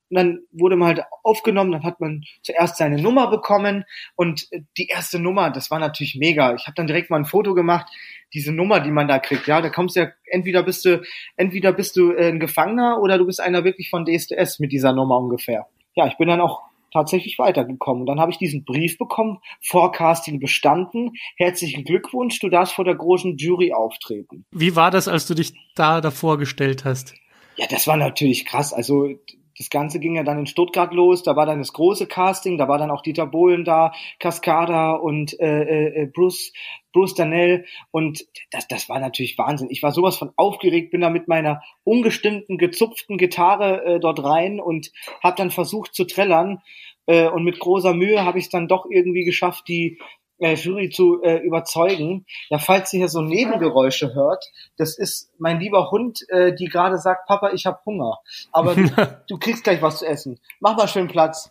und 0.09 0.17
dann 0.17 0.39
wurde 0.51 0.75
man 0.75 0.89
halt 0.89 1.05
aufgenommen, 1.23 1.71
dann 1.71 1.83
hat 1.83 1.99
man 1.99 2.23
zuerst 2.41 2.77
seine 2.77 3.01
Nummer 3.01 3.29
bekommen 3.29 3.85
und 4.15 4.47
die 4.77 4.87
erste 4.87 5.19
Nummer, 5.19 5.49
das 5.49 5.71
war 5.71 5.79
natürlich 5.79 6.15
mega. 6.15 6.55
Ich 6.55 6.65
habe 6.65 6.75
dann 6.75 6.87
direkt 6.87 7.09
mal 7.09 7.17
ein 7.17 7.25
Foto 7.25 7.53
gemacht, 7.53 7.87
diese 8.33 8.51
Nummer, 8.51 8.79
die 8.79 8.91
man 8.91 9.07
da 9.07 9.19
kriegt, 9.19 9.47
ja, 9.47 9.61
da 9.61 9.69
kommst 9.69 9.95
du 9.95 10.01
ja, 10.01 10.11
entweder 10.25 10.63
bist 10.63 10.85
du, 10.85 11.01
entweder 11.37 11.73
bist 11.73 11.95
du 11.95 12.11
äh, 12.11 12.29
ein 12.29 12.39
Gefangener 12.39 12.99
oder 13.01 13.17
du 13.17 13.25
bist 13.25 13.39
einer 13.39 13.63
wirklich 13.63 13.89
von 13.89 14.05
DSDS 14.05 14.59
mit 14.59 14.71
dieser 14.71 14.93
Nummer 14.93 15.19
ungefähr. 15.19 15.67
Ja, 15.95 16.07
ich 16.07 16.17
bin 16.17 16.27
dann 16.27 16.41
auch 16.41 16.63
tatsächlich 16.93 17.39
weitergekommen. 17.39 18.01
Und 18.01 18.07
dann 18.07 18.19
habe 18.19 18.31
ich 18.31 18.37
diesen 18.37 18.63
Brief 18.63 18.97
bekommen, 18.97 19.39
Forecasting 19.61 20.39
bestanden, 20.39 21.11
herzlichen 21.37 21.83
Glückwunsch, 21.83 22.39
du 22.39 22.49
darfst 22.49 22.73
vor 22.73 22.85
der 22.85 22.95
großen 22.95 23.35
Jury 23.37 23.73
auftreten. 23.73 24.45
Wie 24.51 24.75
war 24.75 24.91
das, 24.91 25.07
als 25.07 25.27
du 25.27 25.33
dich 25.33 25.53
da 25.75 25.99
davor 25.99 26.37
gestellt 26.37 26.85
hast? 26.85 27.15
Ja, 27.57 27.67
das 27.67 27.87
war 27.87 27.97
natürlich 27.97 28.45
krass. 28.45 28.73
Also 28.73 29.09
das 29.57 29.69
Ganze 29.69 29.99
ging 29.99 30.15
ja 30.15 30.23
dann 30.23 30.39
in 30.39 30.47
Stuttgart 30.47 30.93
los, 30.93 31.23
da 31.23 31.35
war 31.35 31.45
dann 31.45 31.59
das 31.59 31.73
große 31.73 32.07
Casting, 32.07 32.57
da 32.57 32.67
war 32.67 32.77
dann 32.77 32.89
auch 32.89 33.01
Dieter 33.01 33.27
Bohlen 33.27 33.63
da, 33.63 33.91
Cascada 34.19 34.93
und 34.93 35.39
äh, 35.39 35.63
äh, 35.63 36.03
äh 36.03 36.05
Bruce, 36.07 36.53
Bruce 36.93 37.15
Danell 37.15 37.65
und 37.91 38.25
das, 38.51 38.67
das 38.67 38.87
war 38.87 38.99
natürlich 38.99 39.37
Wahnsinn. 39.37 39.69
Ich 39.69 39.83
war 39.83 39.91
sowas 39.91 40.17
von 40.17 40.31
aufgeregt, 40.35 40.91
bin 40.91 41.01
da 41.01 41.09
mit 41.09 41.27
meiner 41.27 41.61
ungestimmten, 41.83 42.57
gezupften 42.57 43.17
Gitarre 43.17 43.83
äh, 43.83 43.99
dort 43.99 44.23
rein 44.23 44.59
und 44.59 44.91
habe 45.21 45.35
dann 45.35 45.51
versucht 45.51 45.93
zu 45.93 46.05
trällern 46.05 46.61
äh, 47.05 47.27
und 47.27 47.43
mit 47.43 47.59
großer 47.59 47.93
Mühe 47.93 48.23
habe 48.23 48.39
ich 48.39 48.45
es 48.45 48.51
dann 48.51 48.67
doch 48.67 48.85
irgendwie 48.89 49.25
geschafft, 49.25 49.67
die 49.67 49.99
äh, 50.39 50.53
Jury 50.55 50.89
zu 50.89 51.21
äh, 51.23 51.37
überzeugen. 51.37 52.25
Ja, 52.49 52.57
falls 52.57 52.93
ihr 52.93 52.99
hier 52.99 53.07
so 53.07 53.21
Nebengeräusche 53.21 54.13
hört, 54.13 54.45
das 54.77 54.97
ist 54.97 55.31
mein 55.37 55.59
lieber 55.59 55.91
Hund, 55.91 56.19
äh, 56.29 56.53
die 56.53 56.65
gerade 56.65 56.97
sagt, 56.97 57.27
Papa, 57.27 57.51
ich 57.51 57.65
habe 57.65 57.79
Hunger. 57.85 58.19
Aber 58.51 58.75
du, 58.75 58.83
du 59.27 59.37
kriegst 59.37 59.63
gleich 59.63 59.81
was 59.81 59.99
zu 59.99 60.05
essen. 60.05 60.39
Mach 60.59 60.77
mal 60.77 60.87
schön 60.87 61.07
Platz. 61.07 61.49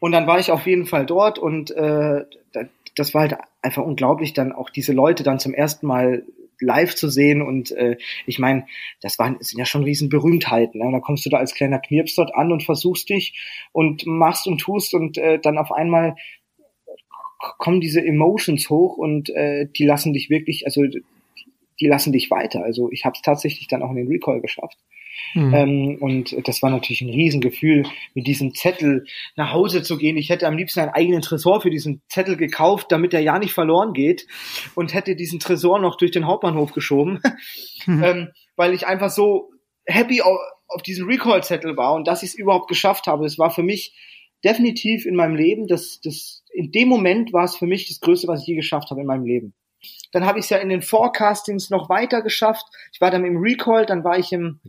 Und 0.00 0.12
dann 0.12 0.26
war 0.26 0.38
ich 0.38 0.50
auf 0.50 0.66
jeden 0.66 0.86
Fall 0.86 1.06
dort 1.06 1.38
und 1.38 1.70
äh, 1.70 2.24
das 2.96 3.14
war 3.14 3.22
halt 3.22 3.36
einfach 3.62 3.84
unglaublich, 3.84 4.32
dann 4.32 4.52
auch 4.52 4.70
diese 4.70 4.92
Leute 4.92 5.22
dann 5.22 5.38
zum 5.38 5.54
ersten 5.54 5.86
Mal 5.86 6.24
live 6.60 6.94
zu 6.94 7.08
sehen 7.08 7.42
und 7.42 7.72
äh, 7.72 7.96
ich 8.26 8.38
meine, 8.38 8.66
das 9.00 9.18
waren 9.18 9.36
sind 9.40 9.58
ja 9.58 9.66
schon 9.66 9.82
riesen 9.82 10.08
Berühmtheiten. 10.08 10.80
Ne? 10.80 10.90
Da 10.92 11.00
kommst 11.00 11.26
du 11.26 11.30
da 11.30 11.38
als 11.38 11.54
kleiner 11.54 11.80
Knirps 11.80 12.14
dort 12.14 12.34
an 12.34 12.52
und 12.52 12.62
versuchst 12.62 13.08
dich 13.08 13.34
und 13.72 14.06
machst 14.06 14.46
und 14.46 14.58
tust 14.58 14.94
und 14.94 15.18
äh, 15.18 15.38
dann 15.40 15.58
auf 15.58 15.72
einmal 15.72 16.14
kommen 17.58 17.80
diese 17.80 18.00
Emotions 18.00 18.70
hoch 18.70 18.96
und 18.96 19.30
äh, 19.30 19.66
die 19.76 19.84
lassen 19.84 20.12
dich 20.12 20.30
wirklich, 20.30 20.64
also 20.64 20.84
die 20.86 21.86
lassen 21.88 22.12
dich 22.12 22.30
weiter. 22.30 22.62
Also 22.62 22.90
ich 22.92 23.04
habe 23.04 23.14
es 23.16 23.22
tatsächlich 23.22 23.66
dann 23.66 23.82
auch 23.82 23.90
in 23.90 23.96
den 23.96 24.08
Recall 24.08 24.40
geschafft. 24.40 24.78
Mhm. 25.34 25.54
Ähm, 25.54 25.96
und 26.00 26.36
das 26.46 26.62
war 26.62 26.70
natürlich 26.70 27.00
ein 27.00 27.10
Riesengefühl, 27.10 27.84
mit 28.14 28.26
diesem 28.26 28.54
Zettel 28.54 29.06
nach 29.36 29.52
Hause 29.52 29.82
zu 29.82 29.96
gehen. 29.96 30.16
Ich 30.16 30.30
hätte 30.30 30.46
am 30.46 30.56
liebsten 30.56 30.80
einen 30.80 30.90
eigenen 30.90 31.22
Tresor 31.22 31.60
für 31.60 31.70
diesen 31.70 32.02
Zettel 32.08 32.36
gekauft, 32.36 32.90
damit 32.90 33.14
er 33.14 33.20
ja 33.20 33.38
nicht 33.38 33.52
verloren 33.52 33.92
geht 33.92 34.26
und 34.74 34.94
hätte 34.94 35.16
diesen 35.16 35.40
Tresor 35.40 35.78
noch 35.78 35.96
durch 35.96 36.10
den 36.10 36.26
Hauptbahnhof 36.26 36.72
geschoben, 36.72 37.20
mhm. 37.86 38.02
ähm, 38.04 38.28
weil 38.56 38.74
ich 38.74 38.86
einfach 38.86 39.10
so 39.10 39.50
happy 39.86 40.22
auf, 40.22 40.38
auf 40.68 40.82
diesen 40.82 41.06
Recall-Zettel 41.06 41.76
war 41.76 41.94
und 41.94 42.06
dass 42.06 42.22
ich 42.22 42.30
es 42.30 42.34
überhaupt 42.34 42.68
geschafft 42.68 43.06
habe. 43.06 43.26
Es 43.26 43.38
war 43.38 43.50
für 43.50 43.62
mich 43.62 43.94
definitiv 44.44 45.06
in 45.06 45.14
meinem 45.14 45.36
Leben, 45.36 45.66
das, 45.66 46.00
das, 46.02 46.44
in 46.52 46.72
dem 46.72 46.88
Moment 46.88 47.32
war 47.32 47.44
es 47.44 47.56
für 47.56 47.66
mich 47.66 47.88
das 47.88 48.00
Größte, 48.00 48.28
was 48.28 48.42
ich 48.42 48.48
je 48.48 48.56
geschafft 48.56 48.90
habe 48.90 49.00
in 49.00 49.06
meinem 49.06 49.24
Leben. 49.24 49.54
Dann 50.12 50.26
habe 50.26 50.38
ich 50.38 50.44
es 50.44 50.50
ja 50.50 50.58
in 50.58 50.68
den 50.68 50.82
Forecastings 50.82 51.70
noch 51.70 51.88
weiter 51.88 52.22
geschafft. 52.22 52.66
Ich 52.92 53.00
war 53.00 53.10
dann 53.10 53.24
im 53.24 53.38
Recall, 53.38 53.86
dann 53.86 54.04
war 54.04 54.18
ich 54.18 54.32
im 54.32 54.60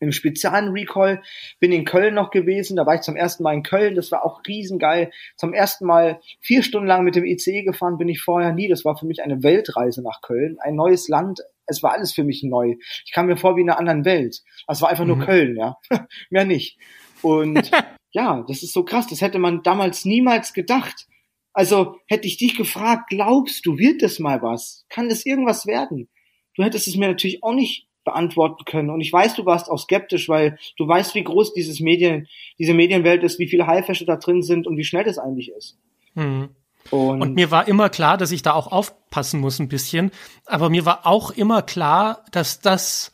im 0.00 0.12
speziellen 0.12 0.70
Recall, 0.70 1.22
bin 1.60 1.72
in 1.72 1.84
Köln 1.84 2.14
noch 2.14 2.30
gewesen, 2.30 2.76
da 2.76 2.86
war 2.86 2.94
ich 2.94 3.02
zum 3.02 3.16
ersten 3.16 3.42
Mal 3.42 3.54
in 3.54 3.62
Köln, 3.62 3.94
das 3.94 4.10
war 4.10 4.24
auch 4.24 4.40
riesengeil. 4.46 5.10
Zum 5.36 5.52
ersten 5.52 5.86
Mal 5.86 6.20
vier 6.40 6.62
Stunden 6.62 6.88
lang 6.88 7.04
mit 7.04 7.14
dem 7.14 7.24
ICE 7.24 7.62
gefahren 7.62 7.98
bin 7.98 8.08
ich 8.08 8.20
vorher 8.20 8.52
nie, 8.52 8.68
das 8.68 8.84
war 8.84 8.96
für 8.96 9.06
mich 9.06 9.22
eine 9.22 9.42
Weltreise 9.42 10.02
nach 10.02 10.22
Köln, 10.22 10.56
ein 10.60 10.74
neues 10.74 11.08
Land, 11.08 11.40
es 11.66 11.82
war 11.82 11.92
alles 11.92 12.12
für 12.12 12.24
mich 12.24 12.42
neu. 12.42 12.74
Ich 13.04 13.12
kam 13.12 13.26
mir 13.26 13.36
vor 13.36 13.56
wie 13.56 13.60
in 13.60 13.70
einer 13.70 13.78
anderen 13.78 14.04
Welt. 14.04 14.40
Es 14.66 14.82
war 14.82 14.88
einfach 14.88 15.04
nur 15.04 15.16
mhm. 15.16 15.24
Köln, 15.24 15.56
ja, 15.56 15.76
mehr 16.30 16.44
nicht. 16.44 16.78
Und 17.22 17.70
ja, 18.12 18.44
das 18.48 18.62
ist 18.62 18.72
so 18.72 18.84
krass, 18.84 19.06
das 19.06 19.20
hätte 19.20 19.38
man 19.38 19.62
damals 19.62 20.04
niemals 20.04 20.52
gedacht. 20.52 21.06
Also 21.52 21.96
hätte 22.06 22.26
ich 22.26 22.36
dich 22.38 22.56
gefragt, 22.56 23.10
glaubst 23.10 23.66
du, 23.66 23.76
wird 23.76 24.02
das 24.02 24.18
mal 24.18 24.40
was? 24.40 24.84
Kann 24.88 25.08
das 25.08 25.26
irgendwas 25.26 25.66
werden? 25.66 26.08
Du 26.54 26.62
hättest 26.62 26.88
es 26.88 26.96
mir 26.96 27.08
natürlich 27.08 27.42
auch 27.42 27.54
nicht 27.54 27.88
beantworten 28.04 28.64
können. 28.64 28.90
Und 28.90 29.00
ich 29.00 29.12
weiß, 29.12 29.34
du 29.34 29.44
warst 29.46 29.70
auch 29.70 29.78
skeptisch, 29.78 30.28
weil 30.28 30.58
du 30.76 30.86
weißt, 30.86 31.14
wie 31.14 31.24
groß 31.24 31.52
dieses 31.54 31.80
Medien, 31.80 32.28
diese 32.58 32.74
Medienwelt 32.74 33.22
ist, 33.22 33.38
wie 33.38 33.46
viele 33.46 33.66
Haifische 33.66 34.06
da 34.06 34.16
drin 34.16 34.42
sind 34.42 34.66
und 34.66 34.76
wie 34.76 34.84
schnell 34.84 35.04
das 35.04 35.18
eigentlich 35.18 35.50
ist. 35.50 35.78
Mhm. 36.14 36.50
Und, 36.90 37.22
und, 37.22 37.34
mir 37.34 37.50
war 37.50 37.68
immer 37.68 37.90
klar, 37.90 38.16
dass 38.16 38.32
ich 38.32 38.42
da 38.42 38.52
auch 38.54 38.72
aufpassen 38.72 39.40
muss 39.40 39.58
ein 39.58 39.68
bisschen. 39.68 40.10
Aber 40.46 40.70
mir 40.70 40.86
war 40.86 41.06
auch 41.06 41.30
immer 41.30 41.62
klar, 41.62 42.24
dass 42.32 42.60
das, 42.60 43.12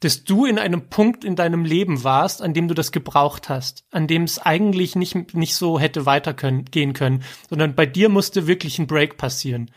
dass 0.00 0.24
du 0.24 0.44
in 0.44 0.58
einem 0.58 0.88
Punkt 0.88 1.24
in 1.24 1.36
deinem 1.36 1.64
Leben 1.64 2.02
warst, 2.02 2.42
an 2.42 2.52
dem 2.52 2.66
du 2.66 2.74
das 2.74 2.90
gebraucht 2.90 3.48
hast, 3.48 3.84
an 3.90 4.08
dem 4.08 4.24
es 4.24 4.38
eigentlich 4.38 4.96
nicht, 4.96 5.34
nicht 5.34 5.54
so 5.54 5.78
hätte 5.78 6.04
weiter 6.04 6.34
können, 6.34 6.64
gehen 6.64 6.92
können, 6.92 7.22
sondern 7.48 7.74
bei 7.74 7.86
dir 7.86 8.08
musste 8.08 8.46
wirklich 8.48 8.78
ein 8.78 8.88
Break 8.88 9.16
passieren. 9.16 9.70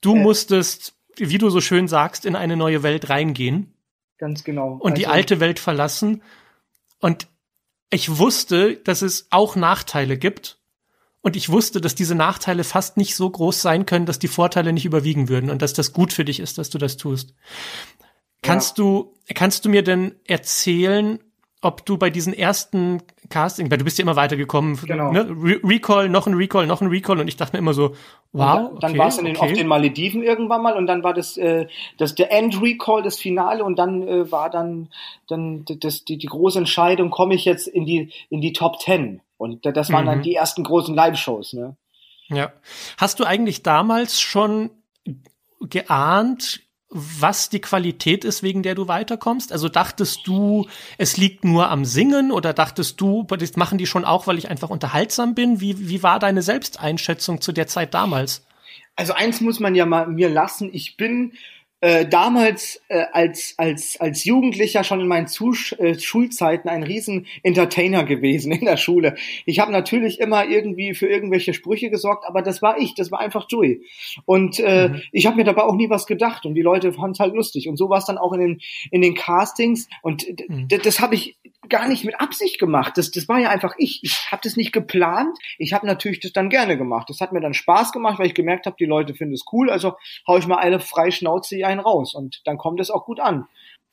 Du 0.00 0.16
äh. 0.16 0.18
musstest 0.18 0.97
wie 1.18 1.38
du 1.38 1.50
so 1.50 1.60
schön 1.60 1.88
sagst, 1.88 2.24
in 2.24 2.36
eine 2.36 2.56
neue 2.56 2.82
Welt 2.82 3.08
reingehen. 3.08 3.74
Ganz 4.18 4.44
genau. 4.44 4.72
Und 4.72 4.92
also, 4.92 4.94
die 4.94 5.06
alte 5.06 5.40
Welt 5.40 5.58
verlassen. 5.58 6.22
Und 7.00 7.28
ich 7.90 8.18
wusste, 8.18 8.76
dass 8.76 9.02
es 9.02 9.28
auch 9.30 9.56
Nachteile 9.56 10.18
gibt. 10.18 10.58
Und 11.20 11.36
ich 11.36 11.48
wusste, 11.48 11.80
dass 11.80 11.94
diese 11.94 12.14
Nachteile 12.14 12.64
fast 12.64 12.96
nicht 12.96 13.14
so 13.14 13.28
groß 13.28 13.60
sein 13.60 13.86
können, 13.86 14.06
dass 14.06 14.18
die 14.18 14.28
Vorteile 14.28 14.72
nicht 14.72 14.84
überwiegen 14.84 15.28
würden 15.28 15.50
und 15.50 15.62
dass 15.62 15.72
das 15.72 15.92
gut 15.92 16.12
für 16.12 16.24
dich 16.24 16.40
ist, 16.40 16.58
dass 16.58 16.70
du 16.70 16.78
das 16.78 16.96
tust. 16.96 17.34
Kannst 18.42 18.78
ja. 18.78 18.84
du, 18.84 19.14
kannst 19.34 19.64
du 19.64 19.68
mir 19.68 19.82
denn 19.82 20.14
erzählen, 20.24 21.18
ob 21.60 21.84
du 21.84 21.98
bei 21.98 22.10
diesen 22.10 22.32
ersten 22.32 23.02
Casting, 23.30 23.70
weil 23.70 23.78
du 23.78 23.84
bist 23.84 23.98
ja 23.98 24.02
immer 24.02 24.14
weitergekommen, 24.14 24.78
genau. 24.86 25.10
ne? 25.10 25.28
Re 25.28 25.60
Recall, 25.64 26.08
noch 26.08 26.26
ein 26.26 26.34
Recall, 26.34 26.66
noch 26.66 26.80
ein 26.80 26.88
Recall 26.88 27.18
und 27.18 27.26
ich 27.26 27.36
dachte 27.36 27.54
mir 27.54 27.58
immer 27.58 27.74
so, 27.74 27.96
wow. 28.32 28.70
Und 28.70 28.82
dann 28.82 28.92
okay, 28.92 28.98
war 28.98 29.08
es 29.08 29.18
okay. 29.18 29.36
auf 29.36 29.52
den 29.52 29.66
Malediven 29.66 30.22
irgendwann 30.22 30.62
mal 30.62 30.76
und 30.76 30.86
dann 30.86 31.02
war 31.02 31.14
das, 31.14 31.36
äh, 31.36 31.66
das 31.96 32.14
der 32.14 32.30
End 32.30 32.62
Recall, 32.62 33.02
das 33.02 33.18
Finale 33.18 33.64
und 33.64 33.76
dann 33.76 34.06
äh, 34.06 34.30
war 34.30 34.50
dann 34.50 34.88
dann 35.26 35.64
das 35.66 36.04
die, 36.04 36.16
die 36.16 36.26
große 36.26 36.58
Entscheidung, 36.58 37.10
komme 37.10 37.34
ich 37.34 37.44
jetzt 37.44 37.66
in 37.66 37.84
die 37.86 38.12
in 38.30 38.40
die 38.40 38.52
Top 38.52 38.78
Ten 38.78 39.20
und 39.36 39.66
das 39.66 39.90
waren 39.90 40.04
mhm. 40.04 40.10
dann 40.10 40.22
die 40.22 40.34
ersten 40.34 40.62
großen 40.62 40.94
Live-Shows, 40.94 41.54
ne? 41.54 41.76
Ja. 42.28 42.52
Hast 42.98 43.20
du 43.20 43.24
eigentlich 43.24 43.62
damals 43.62 44.20
schon 44.20 44.70
geahnt, 45.60 46.60
was 46.90 47.50
die 47.50 47.60
Qualität 47.60 48.24
ist, 48.24 48.42
wegen 48.42 48.62
der 48.62 48.74
du 48.74 48.88
weiterkommst? 48.88 49.52
Also 49.52 49.68
dachtest 49.68 50.26
du, 50.26 50.66
es 50.96 51.16
liegt 51.16 51.44
nur 51.44 51.70
am 51.70 51.84
Singen 51.84 52.32
oder 52.32 52.54
dachtest 52.54 53.00
du, 53.00 53.24
das 53.24 53.56
machen 53.56 53.78
die 53.78 53.86
schon 53.86 54.04
auch, 54.04 54.26
weil 54.26 54.38
ich 54.38 54.50
einfach 54.50 54.70
unterhaltsam 54.70 55.34
bin? 55.34 55.60
Wie, 55.60 55.88
wie 55.88 56.02
war 56.02 56.18
deine 56.18 56.42
Selbsteinschätzung 56.42 57.40
zu 57.40 57.52
der 57.52 57.66
Zeit 57.66 57.92
damals? 57.92 58.46
Also 58.96 59.12
eins 59.12 59.40
muss 59.40 59.60
man 59.60 59.74
ja 59.74 59.86
mal 59.86 60.08
mir 60.08 60.28
lassen. 60.28 60.70
Ich 60.72 60.96
bin 60.96 61.32
äh, 61.80 62.06
damals 62.06 62.80
äh, 62.88 63.04
als, 63.12 63.54
als, 63.56 64.00
als 64.00 64.24
Jugendlicher 64.24 64.82
schon 64.82 65.00
in 65.00 65.06
meinen 65.06 65.28
Zusch 65.28 65.72
äh, 65.74 65.98
Schulzeiten 65.98 66.68
ein 66.68 66.82
riesen 66.82 67.26
Entertainer 67.42 68.04
gewesen 68.04 68.50
in 68.52 68.64
der 68.64 68.76
Schule. 68.76 69.16
Ich 69.46 69.60
habe 69.60 69.70
natürlich 69.70 70.18
immer 70.18 70.46
irgendwie 70.48 70.94
für 70.94 71.06
irgendwelche 71.06 71.54
Sprüche 71.54 71.88
gesorgt, 71.90 72.24
aber 72.26 72.42
das 72.42 72.62
war 72.62 72.78
ich, 72.78 72.94
das 72.94 73.12
war 73.12 73.20
einfach 73.20 73.46
Joey. 73.48 73.82
Und 74.24 74.58
äh, 74.58 74.88
mhm. 74.88 75.02
ich 75.12 75.26
habe 75.26 75.36
mir 75.36 75.44
dabei 75.44 75.62
auch 75.62 75.76
nie 75.76 75.88
was 75.88 76.06
gedacht 76.06 76.46
und 76.46 76.54
die 76.54 76.62
Leute 76.62 76.92
fanden 76.92 77.12
es 77.12 77.20
halt 77.20 77.34
lustig. 77.34 77.68
Und 77.68 77.76
so 77.76 77.88
war 77.88 77.98
es 77.98 78.06
dann 78.06 78.18
auch 78.18 78.32
in 78.32 78.40
den, 78.40 78.60
in 78.90 79.00
den 79.00 79.14
Castings 79.14 79.88
und 80.02 80.26
mhm. 80.48 80.66
das 80.68 81.00
habe 81.00 81.14
ich 81.14 81.36
gar 81.68 81.88
nicht 81.88 82.04
mit 82.04 82.20
Absicht 82.20 82.58
gemacht. 82.58 82.96
Das, 82.96 83.10
das 83.10 83.28
war 83.28 83.38
ja 83.38 83.50
einfach 83.50 83.74
ich. 83.78 84.00
Ich 84.02 84.30
habe 84.30 84.40
das 84.42 84.56
nicht 84.56 84.72
geplant. 84.72 85.36
Ich 85.58 85.72
habe 85.72 85.86
natürlich 85.86 86.20
das 86.20 86.32
dann 86.32 86.50
gerne 86.50 86.78
gemacht. 86.78 87.10
Das 87.10 87.20
hat 87.20 87.32
mir 87.32 87.40
dann 87.40 87.54
Spaß 87.54 87.92
gemacht, 87.92 88.18
weil 88.18 88.26
ich 88.26 88.34
gemerkt 88.34 88.66
habe, 88.66 88.76
die 88.78 88.86
Leute 88.86 89.14
finden 89.14 89.34
es 89.34 89.44
cool. 89.52 89.70
Also 89.70 89.94
hau 90.26 90.38
ich 90.38 90.46
mal 90.46 90.58
eine 90.58 90.80
freie 90.80 91.12
Schnauze 91.12 91.64
einen 91.66 91.80
raus 91.80 92.14
und 92.14 92.40
dann 92.44 92.58
kommt 92.58 92.80
es 92.80 92.90
auch 92.90 93.04
gut 93.04 93.20
an. 93.20 93.46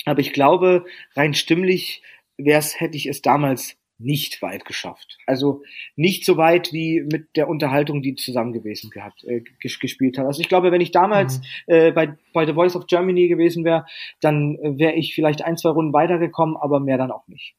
Aber 0.06 0.20
ich 0.20 0.34
glaube, 0.34 0.86
rein 1.16 1.34
stimmlich 1.34 2.04
wär's, 2.38 2.80
hätte 2.80 2.98
ich 2.98 3.08
es 3.08 3.22
damals 3.22 3.78
nicht 3.98 4.42
weit 4.42 4.66
geschafft. 4.66 5.18
Also 5.26 5.64
nicht 5.96 6.26
so 6.26 6.38
weit 6.38 6.74
wie 6.74 7.02
mit 7.02 7.36
der 7.36 7.48
Unterhaltung, 7.48 8.02
die 8.02 8.16
zusammen 8.16 8.52
gewesen 8.52 8.90
gehabt, 8.90 9.24
äh, 9.24 9.42
gespielt 9.60 10.18
hat. 10.18 10.26
Also 10.26 10.42
ich 10.42 10.50
glaube, 10.50 10.72
wenn 10.72 10.82
ich 10.82 10.92
damals 10.92 11.40
mhm. 11.40 11.44
äh, 11.68 11.92
bei, 11.92 12.18
bei 12.34 12.46
The 12.46 12.54
Voice 12.54 12.76
of 12.76 12.88
Germany 12.88 13.28
gewesen 13.28 13.64
wäre, 13.64 13.86
dann 14.20 14.56
äh, 14.56 14.78
wäre 14.78 14.94
ich 14.94 15.16
vielleicht 15.16 15.44
ein, 15.44 15.58
zwei 15.58 15.70
Runden 15.70 15.94
weitergekommen, 15.94 16.58
aber 16.58 16.80
mehr 16.80 16.98
dann 16.98 17.12
auch 17.12 17.28
nicht. 17.28 17.56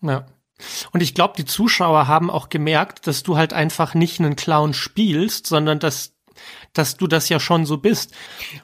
Ja. 0.00 0.26
Und 0.92 1.02
ich 1.02 1.14
glaube, 1.14 1.34
die 1.36 1.44
Zuschauer 1.44 2.08
haben 2.08 2.30
auch 2.30 2.48
gemerkt, 2.48 3.06
dass 3.06 3.22
du 3.22 3.36
halt 3.36 3.52
einfach 3.52 3.94
nicht 3.94 4.20
einen 4.20 4.36
Clown 4.36 4.72
spielst, 4.72 5.46
sondern 5.46 5.78
dass, 5.78 6.16
dass 6.72 6.96
du 6.96 7.06
das 7.06 7.28
ja 7.28 7.38
schon 7.38 7.66
so 7.66 7.76
bist. 7.76 8.14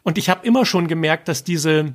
Und 0.03 0.17
ich 0.17 0.31
habe 0.31 0.47
immer 0.47 0.65
schon 0.65 0.89
gemerkt, 0.89 1.29
dass 1.29 1.45
diese, 1.45 1.93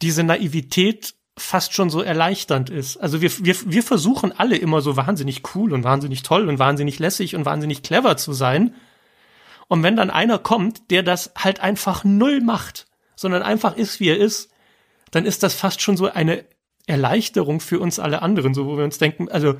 diese 0.00 0.22
Naivität 0.22 1.14
fast 1.38 1.72
schon 1.74 1.90
so 1.90 2.02
erleichternd 2.02 2.70
ist. 2.70 2.98
Also 2.98 3.20
wir, 3.22 3.30
wir, 3.44 3.56
wir 3.64 3.82
versuchen 3.82 4.32
alle 4.32 4.56
immer 4.56 4.82
so 4.82 4.96
wahnsinnig 4.96 5.42
cool 5.54 5.72
und 5.72 5.84
wahnsinnig 5.84 6.22
toll 6.22 6.48
und 6.48 6.58
wahnsinnig 6.58 6.98
lässig 6.98 7.34
und 7.34 7.44
wahnsinnig 7.46 7.82
clever 7.82 8.16
zu 8.16 8.32
sein. 8.32 8.74
Und 9.68 9.82
wenn 9.82 9.96
dann 9.96 10.10
einer 10.10 10.38
kommt, 10.38 10.90
der 10.90 11.02
das 11.02 11.32
halt 11.36 11.60
einfach 11.60 12.04
null 12.04 12.40
macht, 12.40 12.86
sondern 13.16 13.42
einfach 13.42 13.76
ist, 13.76 14.00
wie 14.00 14.08
er 14.08 14.18
ist, 14.18 14.50
dann 15.10 15.24
ist 15.24 15.42
das 15.42 15.54
fast 15.54 15.80
schon 15.80 15.96
so 15.96 16.10
eine 16.10 16.44
Erleichterung 16.86 17.60
für 17.60 17.80
uns 17.80 17.98
alle 17.98 18.22
anderen, 18.22 18.54
so 18.54 18.66
wo 18.66 18.76
wir 18.76 18.84
uns 18.84 18.98
denken, 18.98 19.30
also 19.30 19.54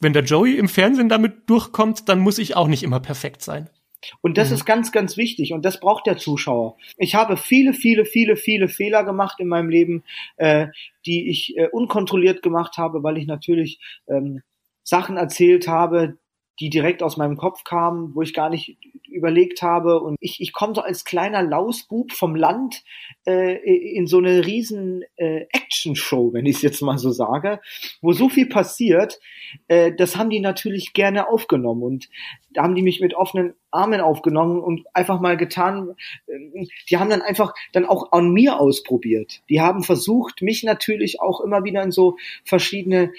wenn 0.00 0.12
der 0.12 0.24
Joey 0.24 0.58
im 0.58 0.68
Fernsehen 0.68 1.08
damit 1.08 1.48
durchkommt, 1.48 2.08
dann 2.08 2.18
muss 2.18 2.38
ich 2.38 2.56
auch 2.56 2.68
nicht 2.68 2.82
immer 2.82 3.00
perfekt 3.00 3.42
sein. 3.42 3.70
Und 4.20 4.38
das 4.38 4.48
mhm. 4.48 4.54
ist 4.54 4.64
ganz, 4.64 4.92
ganz 4.92 5.16
wichtig 5.16 5.52
und 5.52 5.64
das 5.64 5.80
braucht 5.80 6.06
der 6.06 6.16
Zuschauer. 6.16 6.76
Ich 6.96 7.14
habe 7.14 7.36
viele, 7.36 7.72
viele, 7.72 8.04
viele, 8.04 8.36
viele 8.36 8.68
Fehler 8.68 9.04
gemacht 9.04 9.40
in 9.40 9.48
meinem 9.48 9.68
Leben, 9.68 10.04
äh, 10.36 10.68
die 11.06 11.28
ich 11.30 11.56
äh, 11.56 11.68
unkontrolliert 11.68 12.42
gemacht 12.42 12.76
habe, 12.78 13.02
weil 13.02 13.18
ich 13.18 13.26
natürlich 13.26 13.80
ähm, 14.08 14.42
Sachen 14.82 15.16
erzählt 15.16 15.66
habe, 15.68 16.18
die 16.60 16.70
direkt 16.70 17.02
aus 17.02 17.16
meinem 17.16 17.36
Kopf 17.36 17.64
kamen, 17.64 18.14
wo 18.14 18.22
ich 18.22 18.32
gar 18.32 18.48
nicht 18.48 18.76
überlegt 19.14 19.62
habe. 19.62 20.00
Und 20.00 20.16
ich, 20.20 20.40
ich 20.40 20.52
komme 20.52 20.74
so 20.74 20.80
als 20.80 21.04
kleiner 21.04 21.42
Lausbub 21.42 22.12
vom 22.12 22.34
Land 22.34 22.84
äh, 23.26 23.56
in 23.96 24.06
so 24.06 24.18
eine 24.18 24.44
riesen 24.44 25.04
äh, 25.16 25.46
Action-Show, 25.52 26.32
wenn 26.32 26.46
ich 26.46 26.56
es 26.56 26.62
jetzt 26.62 26.82
mal 26.82 26.98
so 26.98 27.10
sage, 27.10 27.60
wo 28.00 28.12
so 28.12 28.28
viel 28.28 28.46
passiert. 28.46 29.20
Äh, 29.68 29.92
das 29.96 30.16
haben 30.16 30.30
die 30.30 30.40
natürlich 30.40 30.92
gerne 30.92 31.28
aufgenommen. 31.28 31.82
Und 31.82 32.08
da 32.52 32.62
haben 32.62 32.74
die 32.74 32.82
mich 32.82 33.00
mit 33.00 33.14
offenen 33.14 33.54
Armen 33.70 34.00
aufgenommen 34.00 34.60
und 34.60 34.84
einfach 34.94 35.20
mal 35.20 35.36
getan. 35.36 35.94
Äh, 36.26 36.66
die 36.90 36.98
haben 36.98 37.10
dann 37.10 37.22
einfach 37.22 37.54
dann 37.72 37.86
auch 37.86 38.12
an 38.12 38.32
mir 38.32 38.60
ausprobiert. 38.60 39.42
Die 39.48 39.60
haben 39.60 39.82
versucht, 39.82 40.42
mich 40.42 40.62
natürlich 40.62 41.20
auch 41.20 41.40
immer 41.40 41.64
wieder 41.64 41.82
in 41.82 41.92
so 41.92 42.16
verschiedene 42.44 43.12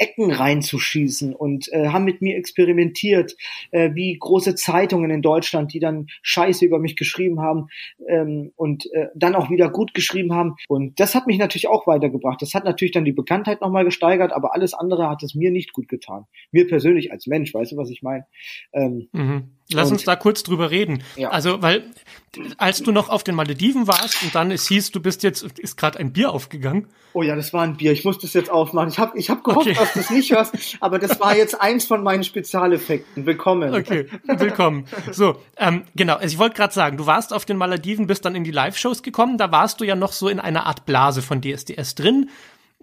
Ecken 0.00 0.32
reinzuschießen 0.32 1.34
und 1.34 1.70
äh, 1.72 1.88
haben 1.88 2.04
mit 2.04 2.22
mir 2.22 2.36
experimentiert, 2.36 3.36
äh, 3.70 3.90
wie 3.94 4.16
große 4.18 4.54
Zeitungen 4.54 5.10
in 5.10 5.20
Deutschland, 5.20 5.74
die 5.74 5.78
dann 5.78 6.06
Scheiße 6.22 6.64
über 6.64 6.78
mich 6.78 6.96
geschrieben 6.96 7.40
haben 7.40 7.68
ähm, 8.08 8.52
und 8.56 8.90
äh, 8.92 9.08
dann 9.14 9.34
auch 9.34 9.50
wieder 9.50 9.70
gut 9.70 9.92
geschrieben 9.92 10.32
haben. 10.32 10.56
Und 10.68 10.98
das 10.98 11.14
hat 11.14 11.26
mich 11.26 11.38
natürlich 11.38 11.68
auch 11.68 11.86
weitergebracht. 11.86 12.40
Das 12.40 12.54
hat 12.54 12.64
natürlich 12.64 12.92
dann 12.92 13.04
die 13.04 13.12
Bekanntheit 13.12 13.60
nochmal 13.60 13.84
gesteigert, 13.84 14.32
aber 14.32 14.54
alles 14.54 14.72
andere 14.72 15.08
hat 15.10 15.22
es 15.22 15.34
mir 15.34 15.50
nicht 15.50 15.72
gut 15.72 15.88
getan. 15.88 16.24
Mir 16.50 16.66
persönlich 16.66 17.12
als 17.12 17.26
Mensch, 17.26 17.52
weißt 17.52 17.72
du, 17.72 17.76
was 17.76 17.90
ich 17.90 18.02
meine? 18.02 18.24
Ähm, 18.72 19.08
mhm. 19.12 19.50
Lass 19.72 19.88
und, 19.88 19.94
uns 19.94 20.04
da 20.04 20.16
kurz 20.16 20.42
drüber 20.42 20.70
reden. 20.70 21.02
Ja. 21.16 21.30
Also, 21.30 21.62
weil 21.62 21.84
als 22.58 22.82
du 22.82 22.92
noch 22.92 23.08
auf 23.08 23.24
den 23.24 23.34
Malediven 23.34 23.88
warst 23.88 24.22
und 24.22 24.34
dann 24.34 24.50
es 24.50 24.68
hieß, 24.68 24.92
du 24.92 25.00
bist 25.00 25.22
jetzt, 25.22 25.42
ist 25.42 25.76
gerade 25.76 25.98
ein 25.98 26.12
Bier 26.12 26.30
aufgegangen. 26.30 26.86
Oh 27.12 27.22
ja, 27.22 27.34
das 27.34 27.52
war 27.52 27.62
ein 27.62 27.76
Bier. 27.76 27.90
Ich 27.90 28.04
muss 28.04 28.18
das 28.18 28.34
jetzt 28.34 28.50
aufmachen. 28.50 28.88
Ich 28.88 28.98
habe 28.98 29.18
ich 29.18 29.30
hab 29.30 29.42
gehofft, 29.42 29.66
okay. 29.66 29.76
dass 29.76 29.92
du 29.94 30.00
es 30.00 30.10
nicht 30.10 30.30
hörst, 30.30 30.54
aber 30.80 31.00
das 31.00 31.18
war 31.18 31.36
jetzt 31.36 31.60
eins 31.60 31.86
von 31.86 32.04
meinen 32.04 32.22
Spezialeffekten. 32.22 33.26
Willkommen. 33.26 33.74
Okay, 33.74 34.06
willkommen. 34.26 34.86
So, 35.10 35.36
ähm, 35.56 35.82
genau. 35.96 36.14
Also 36.14 36.32
ich 36.32 36.38
wollte 36.38 36.54
gerade 36.54 36.72
sagen, 36.72 36.96
du 36.96 37.06
warst 37.06 37.32
auf 37.32 37.44
den 37.44 37.56
Malediven, 37.56 38.06
bist 38.06 38.24
dann 38.24 38.36
in 38.36 38.44
die 38.44 38.52
Live-Shows 38.52 39.02
gekommen. 39.02 39.38
Da 39.38 39.50
warst 39.50 39.80
du 39.80 39.84
ja 39.84 39.96
noch 39.96 40.12
so 40.12 40.28
in 40.28 40.38
einer 40.38 40.66
Art 40.66 40.86
Blase 40.86 41.22
von 41.22 41.40
DSDS 41.42 41.96
drin. 41.96 42.30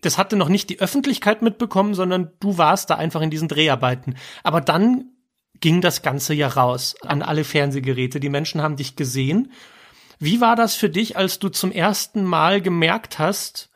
Das 0.02 0.18
hatte 0.18 0.36
noch 0.36 0.50
nicht 0.50 0.70
die 0.70 0.80
Öffentlichkeit 0.80 1.42
mitbekommen, 1.42 1.94
sondern 1.94 2.32
du 2.40 2.58
warst 2.58 2.90
da 2.90 2.96
einfach 2.96 3.22
in 3.22 3.30
diesen 3.30 3.48
Dreharbeiten. 3.48 4.16
Aber 4.44 4.62
dann 4.62 5.06
ging 5.60 5.82
das 5.82 6.02
Ganze 6.02 6.34
ja 6.34 6.48
raus 6.48 6.96
an 7.02 7.22
alle 7.22 7.44
Fernsehgeräte. 7.44 8.20
Die 8.20 8.30
Menschen 8.30 8.62
haben 8.62 8.76
dich 8.76 8.96
gesehen. 8.96 9.52
Wie 10.20 10.42
war 10.42 10.56
das 10.56 10.76
für 10.76 10.90
dich, 10.90 11.18
als 11.18 11.40
du 11.40 11.50
zum 11.50 11.72
ersten 11.72 12.24
Mal 12.24 12.62
gemerkt 12.62 13.20
hast, 13.20 13.70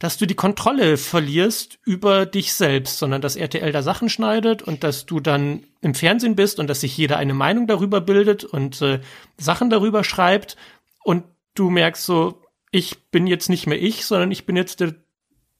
dass 0.00 0.16
du 0.16 0.26
die 0.26 0.34
Kontrolle 0.34 0.96
verlierst 0.96 1.78
über 1.84 2.24
dich 2.24 2.54
selbst, 2.54 2.98
sondern 2.98 3.20
dass 3.20 3.36
RTL 3.36 3.70
da 3.70 3.82
Sachen 3.82 4.08
schneidet 4.08 4.62
und 4.62 4.82
dass 4.82 5.04
du 5.04 5.20
dann 5.20 5.66
im 5.82 5.94
Fernsehen 5.94 6.36
bist 6.36 6.58
und 6.58 6.68
dass 6.68 6.80
sich 6.80 6.96
jeder 6.96 7.18
eine 7.18 7.34
Meinung 7.34 7.66
darüber 7.66 8.00
bildet 8.00 8.44
und 8.44 8.80
äh, 8.80 9.00
Sachen 9.36 9.68
darüber 9.68 10.02
schreibt 10.02 10.56
und 11.04 11.24
du 11.54 11.68
merkst 11.68 12.04
so, 12.04 12.42
ich 12.70 13.10
bin 13.10 13.26
jetzt 13.26 13.50
nicht 13.50 13.66
mehr 13.66 13.80
ich, 13.80 14.06
sondern 14.06 14.30
ich 14.30 14.46
bin 14.46 14.56
jetzt 14.56 14.80
der 14.80 14.94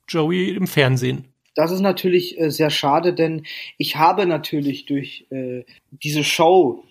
Joey 0.08 0.50
im 0.50 0.66
Fernsehen. 0.66 1.34
Das 1.60 1.72
ist 1.72 1.80
natürlich 1.80 2.40
äh, 2.40 2.50
sehr 2.50 2.70
schade, 2.70 3.12
denn 3.12 3.44
ich 3.76 3.96
habe 3.96 4.24
natürlich 4.24 4.86
durch 4.86 5.26
äh, 5.30 5.64
diese 5.90 6.24
Show, 6.24 6.84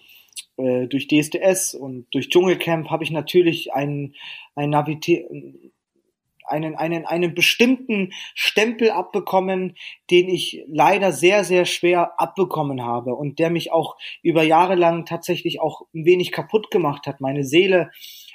äh, 0.57 0.85
durch 0.85 1.07
DSDS 1.07 1.73
und 1.73 2.05
durch 2.11 2.29
Dschungelcamp 2.29 2.91
habe 2.91 3.03
ich 3.03 3.09
natürlich 3.09 3.73
einen, 3.73 4.13
einen, 4.53 4.75
einen, 4.75 6.75
einen, 6.75 7.05
einen 7.07 7.33
bestimmten 7.33 8.13
Stempel 8.35 8.91
abbekommen, 8.91 9.75
den 10.11 10.29
ich 10.29 10.63
leider 10.67 11.13
sehr, 11.13 11.43
sehr 11.43 11.65
schwer 11.65 12.21
abbekommen 12.21 12.83
habe 12.83 13.15
und 13.15 13.39
der 13.39 13.49
mich 13.49 13.71
auch 13.71 13.97
über 14.21 14.43
Jahre 14.43 14.75
lang 14.75 15.05
tatsächlich 15.05 15.61
auch 15.61 15.87
ein 15.95 16.05
wenig 16.05 16.31
kaputt 16.31 16.69
gemacht 16.69 17.07
hat. 17.07 17.21
Meine 17.21 17.43
Seele 17.43 17.89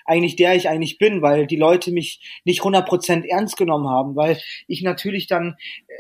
eigentlich 0.05 0.37
der 0.37 0.55
ich 0.55 0.69
eigentlich 0.69 0.99
bin, 0.99 1.23
weil 1.23 1.47
die 1.47 1.57
Leute 1.57 1.91
mich 1.93 2.41
nicht 2.45 2.61
100% 2.61 3.27
ernst 3.27 3.57
genommen 3.57 3.89
haben, 3.89 4.17
weil 4.17 4.41
ich 4.67 4.83
natürlich 4.83 5.27
dann, 5.27 5.57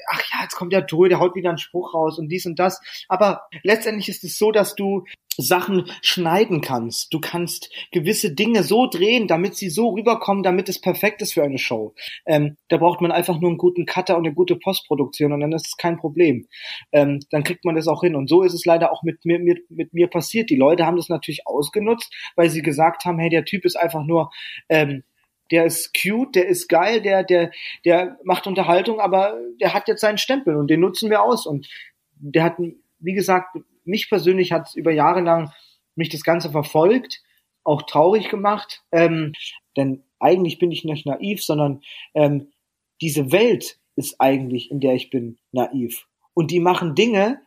ach 0.09 0.23
ja, 0.33 0.43
jetzt 0.43 0.55
kommt 0.55 0.73
der 0.73 0.85
Joey, 0.85 1.09
der 1.09 1.21
haut 1.21 1.35
wieder 1.35 1.49
einen 1.49 1.59
Spruch 1.59 1.95
raus 1.95 2.19
und 2.19 2.29
dies 2.29 2.47
und 2.47 2.59
das. 2.59 2.81
Aber 3.09 3.49
letztendlich 3.63 4.09
ist 4.09 4.25
es 4.25 4.39
so, 4.39 4.53
dass 4.53 4.75
du 4.75 5.05
Sachen 5.37 5.91
schneiden 6.03 6.61
kannst. 6.61 7.13
Du 7.13 7.21
kannst 7.21 7.71
gewisse 7.93 8.35
Dinge 8.35 8.63
so 8.63 8.87
drehen, 8.89 9.27
damit 9.27 9.57
sie 9.57 9.69
so 9.69 9.91
rüberkommen, 9.91 10.43
damit 10.43 10.69
es 10.69 10.81
perfekt 10.81 11.23
ist 11.23 11.35
für 11.35 11.43
eine 11.43 11.59
Show. 11.59 11.95
Ähm, 12.27 12.57
da 12.69 12.77
braucht 12.77 13.01
man 13.01 13.13
einfach 13.13 13.41
nur 13.41 13.51
einen 13.51 13.59
guten 13.59 13.87
Cutter 13.87 14.17
und 14.17 14.27
eine 14.27 14.35
gute 14.35 14.57
Postproduktion 14.57 15.33
und 15.33 15.41
dann 15.41 15.53
ist 15.53 15.67
es 15.67 15.77
kein 15.77 15.97
Problem. 15.97 16.47
Ähm, 16.93 17.21
dann 17.31 17.45
kriegt 17.45 17.65
man 17.65 17.75
das 17.75 17.89
auch 17.89 18.03
hin. 18.03 18.15
Und 18.17 18.29
so 18.29 18.43
ist 18.43 18.55
es 18.55 18.65
leider 18.65 18.93
auch 18.93 19.03
mit 19.03 19.25
mir, 19.25 19.39
mit, 19.39 19.71
mit 19.71 19.93
mir 19.93 20.09
passiert. 20.09 20.51
Die 20.51 20.57
Leute 20.57 20.87
haben 20.87 20.97
das 20.97 21.09
natürlich 21.09 21.47
ausgenutzt, 21.47 22.13
weil 22.37 22.51
sie 22.51 22.63
gesagt 22.63 23.05
haben, 23.05 23.19
hey, 23.19 23.31
der 23.31 23.45
Typ 23.45 23.65
ist 23.65 23.77
einfach 23.77 24.05
nur 24.05 24.31
ähm, 24.69 25.03
der 25.51 25.67
ist 25.67 25.93
cute, 25.95 26.37
der 26.37 26.49
ist 26.49 26.69
geil, 26.69 27.03
der, 27.03 27.23
der, 27.23 27.51
der 27.85 28.19
macht 28.25 28.47
Unterhaltung, 28.47 28.99
aber 29.01 29.39
der 29.61 29.75
hat 29.75 29.89
jetzt 29.89 30.01
seinen 30.01 30.19
Stempel 30.19 30.57
und 30.57 30.69
den 30.69 30.81
nutzen 30.81 31.11
wir 31.11 31.23
aus. 31.23 31.47
Und 31.47 31.69
der 32.17 32.45
hat, 32.45 32.57
wie 32.99 33.13
gesagt, 33.13 33.57
mich 33.85 34.09
persönlich 34.09 34.53
hat 34.53 34.69
es 34.69 34.75
über 34.75 34.93
Jahre 34.93 35.21
lang 35.21 35.53
mich 35.95 36.09
das 36.09 36.25
Ganze 36.25 36.51
verfolgt, 36.51 37.23
auch 37.65 37.83
traurig 37.83 38.29
gemacht. 38.29 38.83
Ähm, 38.93 39.33
denn 39.77 40.05
eigentlich 40.19 40.59
bin 40.59 40.71
ich 40.71 40.85
nicht 40.85 41.07
naiv, 41.07 41.43
sondern 41.43 41.83
ähm, 42.15 42.53
diese 43.01 43.33
Welt 43.33 43.79
ist 43.97 44.21
eigentlich, 44.21 44.71
in 44.71 44.81
der 44.81 44.95
ich 44.95 45.11
bin, 45.11 45.39
naiv. 45.53 46.07
Und 46.35 46.51
die 46.51 46.61
machen 46.61 46.95
Dinge, 46.95 47.41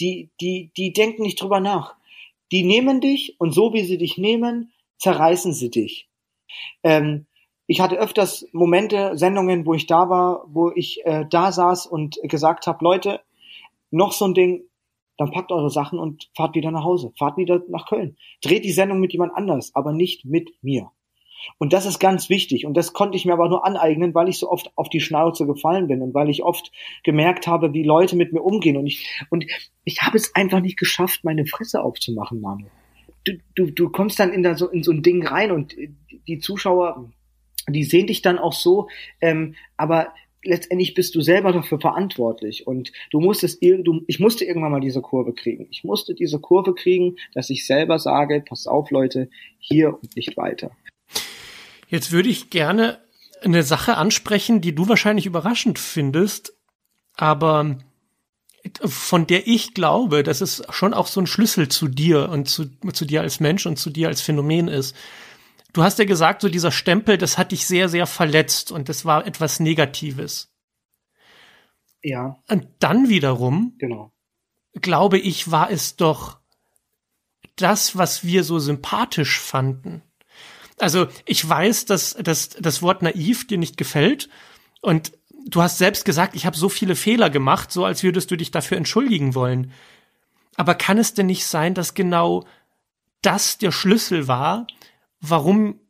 die, 0.00 0.30
die, 0.40 0.72
die 0.76 0.92
denken 0.92 1.22
nicht 1.22 1.40
drüber 1.40 1.60
nach. 1.60 1.96
Die 2.50 2.64
nehmen 2.64 3.00
dich 3.00 3.36
und 3.38 3.52
so 3.52 3.72
wie 3.72 3.84
sie 3.84 3.98
dich 3.98 4.18
nehmen, 4.18 4.72
zerreißen 4.98 5.52
sie 5.52 5.70
dich. 5.70 6.08
Ähm, 6.82 7.26
ich 7.66 7.80
hatte 7.80 7.96
öfters 7.96 8.46
Momente, 8.52 9.16
Sendungen, 9.16 9.64
wo 9.64 9.74
ich 9.74 9.86
da 9.86 10.10
war, 10.10 10.44
wo 10.48 10.70
ich 10.74 11.04
äh, 11.06 11.24
da 11.28 11.52
saß 11.52 11.86
und 11.86 12.18
gesagt 12.24 12.66
habe, 12.66 12.84
Leute, 12.84 13.20
noch 13.90 14.12
so 14.12 14.26
ein 14.26 14.34
Ding, 14.34 14.64
dann 15.18 15.30
packt 15.30 15.52
eure 15.52 15.70
Sachen 15.70 15.98
und 15.98 16.30
fahrt 16.34 16.54
wieder 16.54 16.70
nach 16.70 16.84
Hause, 16.84 17.12
fahrt 17.18 17.36
wieder 17.36 17.62
nach 17.68 17.86
Köln. 17.86 18.16
Dreht 18.42 18.64
die 18.64 18.72
Sendung 18.72 19.00
mit 19.00 19.12
jemand 19.12 19.34
anders, 19.34 19.74
aber 19.74 19.92
nicht 19.92 20.24
mit 20.24 20.50
mir. 20.62 20.90
Und 21.58 21.72
das 21.72 21.86
ist 21.86 21.98
ganz 21.98 22.28
wichtig. 22.28 22.66
Und 22.66 22.76
das 22.76 22.92
konnte 22.92 23.16
ich 23.16 23.24
mir 23.24 23.32
aber 23.32 23.48
nur 23.48 23.66
aneignen, 23.66 24.14
weil 24.14 24.28
ich 24.28 24.38
so 24.38 24.50
oft 24.50 24.70
auf 24.76 24.88
die 24.88 25.00
Schnauze 25.00 25.46
gefallen 25.46 25.88
bin 25.88 26.02
und 26.02 26.14
weil 26.14 26.30
ich 26.30 26.42
oft 26.42 26.70
gemerkt 27.02 27.46
habe, 27.46 27.72
wie 27.72 27.82
Leute 27.82 28.16
mit 28.16 28.32
mir 28.32 28.42
umgehen. 28.42 28.76
Und 28.76 28.86
ich, 28.86 29.24
und 29.30 29.44
ich 29.84 30.02
habe 30.02 30.16
es 30.16 30.34
einfach 30.34 30.60
nicht 30.60 30.78
geschafft, 30.78 31.24
meine 31.24 31.46
Fresse 31.46 31.82
aufzumachen, 31.82 32.40
Manu. 32.40 32.66
Du, 33.24 33.32
du, 33.54 33.70
du 33.70 33.90
kommst 33.90 34.18
dann 34.18 34.32
in, 34.32 34.42
da 34.42 34.56
so, 34.56 34.68
in 34.68 34.82
so 34.82 34.90
ein 34.90 35.02
Ding 35.02 35.26
rein 35.26 35.52
und 35.52 35.76
die 36.26 36.38
Zuschauer, 36.38 37.10
die 37.68 37.84
sehen 37.84 38.08
dich 38.08 38.22
dann 38.22 38.38
auch 38.38 38.52
so, 38.52 38.88
ähm, 39.20 39.54
aber 39.76 40.12
letztendlich 40.44 40.94
bist 40.94 41.14
du 41.14 41.20
selber 41.20 41.52
dafür 41.52 41.80
verantwortlich 41.80 42.66
und 42.66 42.92
du 43.10 43.20
musstest, 43.20 43.62
du, 43.62 44.02
ich 44.06 44.20
musste 44.20 44.44
irgendwann 44.44 44.72
mal 44.72 44.80
diese 44.80 45.00
Kurve 45.00 45.32
kriegen. 45.32 45.68
Ich 45.70 45.84
musste 45.84 46.14
diese 46.14 46.40
Kurve 46.40 46.74
kriegen, 46.74 47.16
dass 47.34 47.50
ich 47.50 47.66
selber 47.66 47.98
sage, 47.98 48.42
pass 48.46 48.66
auf 48.66 48.90
Leute, 48.90 49.28
hier 49.58 49.94
und 49.94 50.16
nicht 50.16 50.36
weiter. 50.36 50.72
Jetzt 51.88 52.12
würde 52.12 52.28
ich 52.28 52.50
gerne 52.50 52.98
eine 53.42 53.62
Sache 53.62 53.96
ansprechen, 53.96 54.60
die 54.60 54.74
du 54.74 54.88
wahrscheinlich 54.88 55.26
überraschend 55.26 55.78
findest, 55.78 56.54
aber 57.16 57.78
von 58.84 59.26
der 59.26 59.46
ich 59.48 59.74
glaube, 59.74 60.22
dass 60.22 60.40
es 60.40 60.62
schon 60.70 60.94
auch 60.94 61.08
so 61.08 61.20
ein 61.20 61.26
Schlüssel 61.26 61.68
zu 61.68 61.88
dir 61.88 62.28
und 62.28 62.48
zu, 62.48 62.66
zu 62.92 63.04
dir 63.04 63.20
als 63.20 63.40
Mensch 63.40 63.66
und 63.66 63.76
zu 63.76 63.90
dir 63.90 64.08
als 64.08 64.20
Phänomen 64.20 64.68
ist. 64.68 64.96
Du 65.72 65.82
hast 65.82 65.98
ja 65.98 66.04
gesagt, 66.04 66.42
so 66.42 66.48
dieser 66.48 66.70
Stempel, 66.70 67.16
das 67.16 67.38
hat 67.38 67.52
dich 67.52 67.66
sehr, 67.66 67.88
sehr 67.88 68.06
verletzt 68.06 68.72
und 68.72 68.88
das 68.88 69.04
war 69.04 69.26
etwas 69.26 69.60
Negatives. 69.60 70.52
Ja. 72.02 72.42
Und 72.48 72.66
dann 72.80 73.08
wiederum, 73.08 73.74
genau. 73.78 74.12
glaube 74.74 75.18
ich, 75.18 75.50
war 75.50 75.70
es 75.70 75.96
doch 75.96 76.40
das, 77.56 77.96
was 77.96 78.24
wir 78.24 78.44
so 78.44 78.58
sympathisch 78.58 79.38
fanden. 79.40 80.02
Also 80.78 81.06
ich 81.26 81.48
weiß, 81.48 81.84
dass, 81.86 82.14
dass 82.14 82.50
das 82.50 82.82
Wort 82.82 83.02
naiv 83.02 83.46
dir 83.46 83.58
nicht 83.58 83.76
gefällt. 83.76 84.28
Und 84.80 85.12
du 85.46 85.62
hast 85.62 85.78
selbst 85.78 86.04
gesagt, 86.04 86.34
ich 86.34 86.44
habe 86.44 86.56
so 86.56 86.68
viele 86.68 86.96
Fehler 86.96 87.30
gemacht, 87.30 87.70
so 87.70 87.84
als 87.84 88.02
würdest 88.02 88.30
du 88.30 88.36
dich 88.36 88.50
dafür 88.50 88.76
entschuldigen 88.76 89.34
wollen. 89.34 89.72
Aber 90.56 90.74
kann 90.74 90.98
es 90.98 91.14
denn 91.14 91.26
nicht 91.26 91.46
sein, 91.46 91.74
dass 91.74 91.94
genau 91.94 92.44
das 93.22 93.58
der 93.58 93.70
Schlüssel 93.70 94.28
war, 94.28 94.66
warum, 95.22 95.80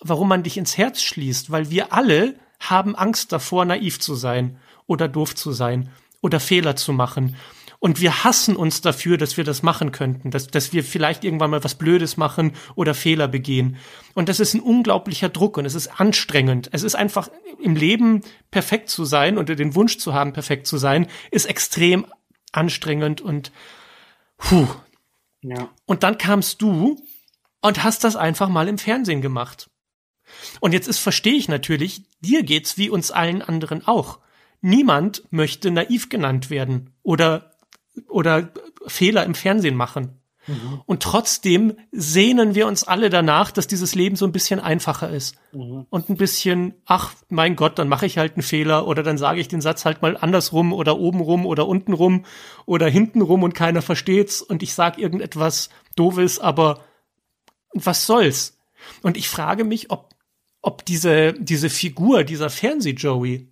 warum 0.00 0.28
man 0.28 0.42
dich 0.42 0.56
ins 0.56 0.76
Herz 0.76 1.00
schließt? 1.00 1.52
Weil 1.52 1.70
wir 1.70 1.92
alle 1.92 2.34
haben 2.58 2.96
Angst 2.96 3.30
davor, 3.30 3.64
naiv 3.64 4.00
zu 4.00 4.14
sein 4.16 4.58
oder 4.86 5.06
doof 5.06 5.36
zu 5.36 5.52
sein 5.52 5.90
oder 6.20 6.40
Fehler 6.40 6.74
zu 6.74 6.92
machen. 6.92 7.36
Und 7.78 7.98
wir 7.98 8.24
hassen 8.24 8.56
uns 8.56 8.82
dafür, 8.82 9.16
dass 9.16 9.38
wir 9.38 9.44
das 9.44 9.62
machen 9.62 9.90
könnten, 9.90 10.30
dass, 10.30 10.48
dass 10.48 10.74
wir 10.74 10.84
vielleicht 10.84 11.24
irgendwann 11.24 11.50
mal 11.50 11.64
was 11.64 11.76
Blödes 11.76 12.18
machen 12.18 12.52
oder 12.74 12.92
Fehler 12.92 13.26
begehen. 13.26 13.76
Und 14.12 14.28
das 14.28 14.38
ist 14.38 14.52
ein 14.52 14.60
unglaublicher 14.60 15.30
Druck 15.30 15.56
und 15.56 15.64
es 15.64 15.74
ist 15.74 15.98
anstrengend. 15.98 16.68
Es 16.72 16.82
ist 16.82 16.94
einfach 16.94 17.30
im 17.58 17.76
Leben 17.76 18.20
perfekt 18.50 18.90
zu 18.90 19.06
sein 19.06 19.38
oder 19.38 19.54
den 19.54 19.74
Wunsch 19.74 19.96
zu 19.96 20.12
haben, 20.12 20.34
perfekt 20.34 20.66
zu 20.66 20.76
sein, 20.76 21.06
ist 21.30 21.46
extrem 21.46 22.04
anstrengend 22.52 23.22
und 23.22 23.50
puh. 24.36 24.66
Ja. 25.40 25.70
Und 25.86 26.02
dann 26.02 26.18
kamst 26.18 26.60
du 26.60 27.02
und 27.60 27.82
hast 27.82 28.04
das 28.04 28.16
einfach 28.16 28.48
mal 28.48 28.68
im 28.68 28.78
Fernsehen 28.78 29.20
gemacht. 29.20 29.70
Und 30.60 30.72
jetzt 30.72 30.88
ist, 30.88 30.98
verstehe 30.98 31.34
ich 31.34 31.48
natürlich, 31.48 32.02
dir 32.20 32.42
geht's 32.42 32.78
wie 32.78 32.90
uns 32.90 33.10
allen 33.10 33.42
anderen 33.42 33.86
auch. 33.86 34.18
Niemand 34.60 35.24
möchte 35.30 35.70
naiv 35.70 36.08
genannt 36.08 36.50
werden 36.50 36.94
oder 37.02 37.50
oder 38.08 38.50
Fehler 38.86 39.24
im 39.24 39.34
Fernsehen 39.34 39.74
machen. 39.74 40.20
Mhm. 40.46 40.80
Und 40.86 41.02
trotzdem 41.02 41.74
sehnen 41.92 42.54
wir 42.54 42.66
uns 42.66 42.84
alle 42.84 43.10
danach, 43.10 43.50
dass 43.50 43.66
dieses 43.66 43.94
Leben 43.94 44.16
so 44.16 44.24
ein 44.24 44.32
bisschen 44.32 44.58
einfacher 44.58 45.10
ist. 45.10 45.36
Mhm. 45.52 45.86
Und 45.90 46.08
ein 46.08 46.16
bisschen, 46.16 46.74
ach 46.86 47.14
mein 47.28 47.56
Gott, 47.56 47.78
dann 47.78 47.88
mache 47.88 48.06
ich 48.06 48.18
halt 48.18 48.34
einen 48.34 48.42
Fehler 48.42 48.86
oder 48.86 49.02
dann 49.02 49.18
sage 49.18 49.40
ich 49.40 49.48
den 49.48 49.60
Satz 49.60 49.84
halt 49.84 50.02
mal 50.02 50.16
andersrum 50.16 50.72
oder 50.72 50.98
obenrum 50.98 51.46
oder 51.46 51.68
untenrum 51.68 52.24
oder 52.64 52.88
hintenrum 52.88 53.42
und 53.42 53.54
keiner 53.54 53.82
versteht's 53.82 54.40
und 54.40 54.62
ich 54.62 54.74
sage 54.74 55.00
irgendetwas 55.00 55.68
Doofes, 55.96 56.38
aber 56.38 56.84
was 57.72 58.06
soll's? 58.06 58.58
Und 59.02 59.16
ich 59.16 59.28
frage 59.28 59.64
mich, 59.64 59.90
ob, 59.90 60.14
ob 60.62 60.84
diese, 60.84 61.34
diese 61.34 61.70
Figur, 61.70 62.24
dieser 62.24 62.50
Fernseh-Joey, 62.50 63.48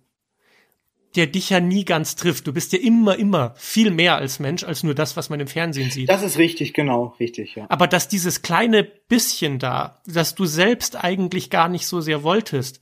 der 1.15 1.27
dich 1.27 1.49
ja 1.49 1.59
nie 1.59 1.85
ganz 1.85 2.15
trifft. 2.15 2.45
Du 2.45 2.53
bist 2.53 2.71
ja 2.71 2.79
immer, 2.79 3.17
immer 3.17 3.53
viel 3.57 3.91
mehr 3.91 4.15
als 4.15 4.39
Mensch, 4.39 4.63
als 4.63 4.83
nur 4.83 4.93
das, 4.93 5.17
was 5.17 5.29
man 5.29 5.39
im 5.39 5.47
Fernsehen 5.47 5.89
sieht. 5.89 6.09
Das 6.09 6.21
ist 6.21 6.37
richtig, 6.37 6.73
genau, 6.73 7.15
richtig, 7.19 7.55
ja. 7.55 7.65
Aber 7.69 7.87
dass 7.87 8.07
dieses 8.07 8.41
kleine 8.41 8.83
bisschen 8.83 9.57
da, 9.57 10.01
dass 10.05 10.35
du 10.35 10.45
selbst 10.45 11.03
eigentlich 11.03 11.49
gar 11.49 11.67
nicht 11.67 11.87
so 11.87 11.99
sehr 11.99 12.23
wolltest, 12.23 12.81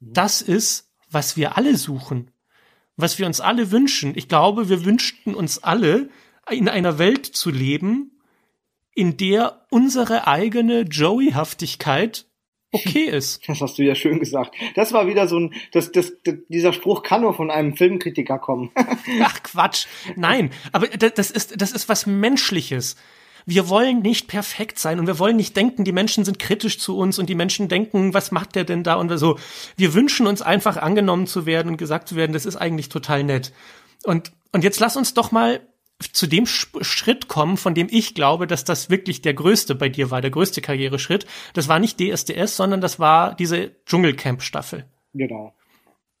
mhm. 0.00 0.14
das 0.14 0.40
ist, 0.40 0.90
was 1.10 1.36
wir 1.36 1.56
alle 1.58 1.76
suchen. 1.76 2.30
Was 2.96 3.18
wir 3.18 3.26
uns 3.26 3.40
alle 3.40 3.70
wünschen. 3.70 4.12
Ich 4.16 4.28
glaube, 4.28 4.68
wir 4.68 4.84
wünschten 4.84 5.34
uns 5.34 5.62
alle, 5.62 6.08
in 6.50 6.68
einer 6.68 6.98
Welt 6.98 7.26
zu 7.26 7.50
leben, 7.50 8.19
in 8.94 9.16
der 9.16 9.66
unsere 9.70 10.26
eigene 10.26 10.82
Joey-Haftigkeit 10.82 12.26
okay 12.72 13.04
ist. 13.04 13.48
Das 13.48 13.60
hast 13.60 13.78
du 13.78 13.82
ja 13.82 13.94
schön 13.94 14.18
gesagt. 14.18 14.54
Das 14.74 14.92
war 14.92 15.06
wieder 15.06 15.28
so 15.28 15.38
ein, 15.38 15.54
das, 15.72 15.92
das, 15.92 16.12
das 16.24 16.36
dieser 16.48 16.72
Spruch 16.72 17.02
kann 17.02 17.22
nur 17.22 17.34
von 17.34 17.50
einem 17.50 17.76
Filmkritiker 17.76 18.38
kommen. 18.38 18.70
Ach 19.22 19.42
Quatsch. 19.42 19.86
Nein, 20.16 20.50
aber 20.72 20.86
das 20.88 21.30
ist, 21.30 21.60
das 21.60 21.72
ist 21.72 21.88
was 21.88 22.06
Menschliches. 22.06 22.96
Wir 23.46 23.68
wollen 23.68 24.00
nicht 24.02 24.28
perfekt 24.28 24.78
sein 24.78 25.00
und 25.00 25.06
wir 25.06 25.18
wollen 25.18 25.36
nicht 25.36 25.56
denken, 25.56 25.84
die 25.84 25.92
Menschen 25.92 26.24
sind 26.24 26.38
kritisch 26.38 26.78
zu 26.78 26.96
uns 26.98 27.18
und 27.18 27.28
die 27.28 27.34
Menschen 27.34 27.68
denken, 27.68 28.12
was 28.12 28.32
macht 28.32 28.54
der 28.54 28.64
denn 28.64 28.84
da 28.84 28.96
und 28.96 29.16
so. 29.16 29.38
Wir 29.76 29.94
wünschen 29.94 30.26
uns 30.26 30.42
einfach 30.42 30.76
angenommen 30.76 31.26
zu 31.26 31.46
werden 31.46 31.68
und 31.68 31.76
gesagt 31.78 32.08
zu 32.08 32.16
werden, 32.16 32.32
das 32.32 32.44
ist 32.44 32.56
eigentlich 32.56 32.90
total 32.90 33.24
nett. 33.24 33.52
Und, 34.04 34.32
und 34.52 34.62
jetzt 34.62 34.78
lass 34.78 34.96
uns 34.96 35.14
doch 35.14 35.32
mal 35.32 35.60
zu 36.00 36.26
dem 36.26 36.46
Schritt 36.46 37.28
kommen, 37.28 37.56
von 37.56 37.74
dem 37.74 37.88
ich 37.90 38.14
glaube, 38.14 38.46
dass 38.46 38.64
das 38.64 38.90
wirklich 38.90 39.22
der 39.22 39.34
größte 39.34 39.74
bei 39.74 39.88
dir 39.88 40.10
war, 40.10 40.20
der 40.20 40.30
größte 40.30 40.62
Karriereschritt. 40.62 41.26
Das 41.52 41.68
war 41.68 41.78
nicht 41.78 42.00
DSDS, 42.00 42.56
sondern 42.56 42.80
das 42.80 42.98
war 42.98 43.34
diese 43.34 43.72
Dschungelcamp-Staffel. 43.84 44.86
Genau. 45.12 45.54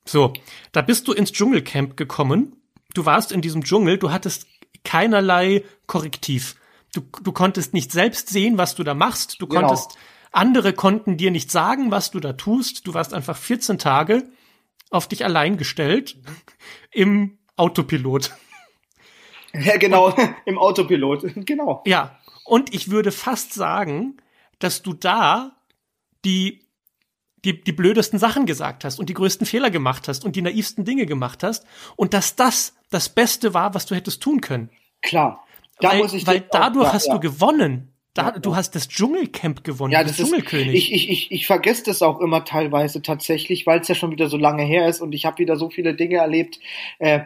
So, 0.04 0.32
da 0.72 0.82
bist 0.82 1.08
du 1.08 1.12
ins 1.12 1.32
Dschungelcamp 1.32 1.96
gekommen. 1.96 2.56
Du 2.94 3.06
warst 3.06 3.32
in 3.32 3.40
diesem 3.40 3.64
Dschungel, 3.64 3.98
du 3.98 4.10
hattest 4.10 4.46
keinerlei 4.84 5.64
Korrektiv. 5.86 6.56
Du, 6.92 7.02
du 7.22 7.32
konntest 7.32 7.72
nicht 7.72 7.92
selbst 7.92 8.28
sehen, 8.28 8.58
was 8.58 8.74
du 8.74 8.82
da 8.82 8.94
machst. 8.94 9.40
Du 9.40 9.46
genau. 9.46 9.68
konntest, 9.68 9.96
andere 10.32 10.72
konnten 10.72 11.16
dir 11.16 11.30
nicht 11.30 11.50
sagen, 11.50 11.90
was 11.90 12.10
du 12.10 12.20
da 12.20 12.32
tust. 12.32 12.86
Du 12.86 12.94
warst 12.94 13.14
einfach 13.14 13.36
14 13.36 13.78
Tage 13.78 14.28
auf 14.90 15.06
dich 15.06 15.24
allein 15.24 15.56
gestellt 15.56 16.16
im 16.90 17.38
Autopilot. 17.56 18.32
Ja, 19.52 19.76
genau, 19.76 20.14
im 20.44 20.58
Autopilot, 20.58 21.24
genau. 21.46 21.82
Ja, 21.86 22.18
und 22.44 22.74
ich 22.74 22.90
würde 22.90 23.12
fast 23.12 23.54
sagen, 23.54 24.16
dass 24.58 24.82
du 24.82 24.92
da 24.92 25.56
die, 26.24 26.60
die, 27.44 27.62
die 27.62 27.72
blödesten 27.72 28.18
Sachen 28.18 28.46
gesagt 28.46 28.84
hast 28.84 28.98
und 28.98 29.08
die 29.08 29.14
größten 29.14 29.46
Fehler 29.46 29.70
gemacht 29.70 30.08
hast 30.08 30.24
und 30.24 30.36
die 30.36 30.42
naivsten 30.42 30.84
Dinge 30.84 31.06
gemacht 31.06 31.42
hast 31.42 31.64
und 31.96 32.12
dass 32.14 32.36
das 32.36 32.74
das 32.90 33.08
Beste 33.08 33.54
war, 33.54 33.74
was 33.74 33.86
du 33.86 33.94
hättest 33.94 34.22
tun 34.22 34.40
können. 34.40 34.70
Klar. 35.00 35.44
Da 35.80 35.90
weil, 35.90 35.98
muss 35.98 36.12
ich 36.12 36.26
weil 36.26 36.44
dadurch 36.50 36.88
auch, 36.88 36.92
hast 36.92 37.06
ja. 37.06 37.14
du 37.14 37.20
gewonnen. 37.20 37.86
Da, 38.12 38.30
ja, 38.30 38.38
du 38.40 38.56
hast 38.56 38.74
das 38.74 38.88
Dschungelcamp 38.88 39.62
gewonnen, 39.62 39.92
ja, 39.92 40.02
das 40.02 40.16
Dschungelkönig. 40.16 40.74
Ist, 40.74 40.74
ich, 40.74 40.92
ich, 40.92 41.10
ich, 41.10 41.32
ich 41.32 41.46
vergesse 41.46 41.84
das 41.84 42.02
auch 42.02 42.18
immer 42.18 42.44
teilweise 42.44 43.02
tatsächlich, 43.02 43.68
weil 43.68 43.80
es 43.80 43.88
ja 43.88 43.94
schon 43.94 44.10
wieder 44.10 44.28
so 44.28 44.36
lange 44.36 44.64
her 44.64 44.88
ist 44.88 45.00
und 45.00 45.12
ich 45.12 45.26
habe 45.26 45.38
wieder 45.38 45.56
so 45.56 45.70
viele 45.70 45.94
Dinge 45.94 46.16
erlebt. 46.16 46.58
Äh, 46.98 47.20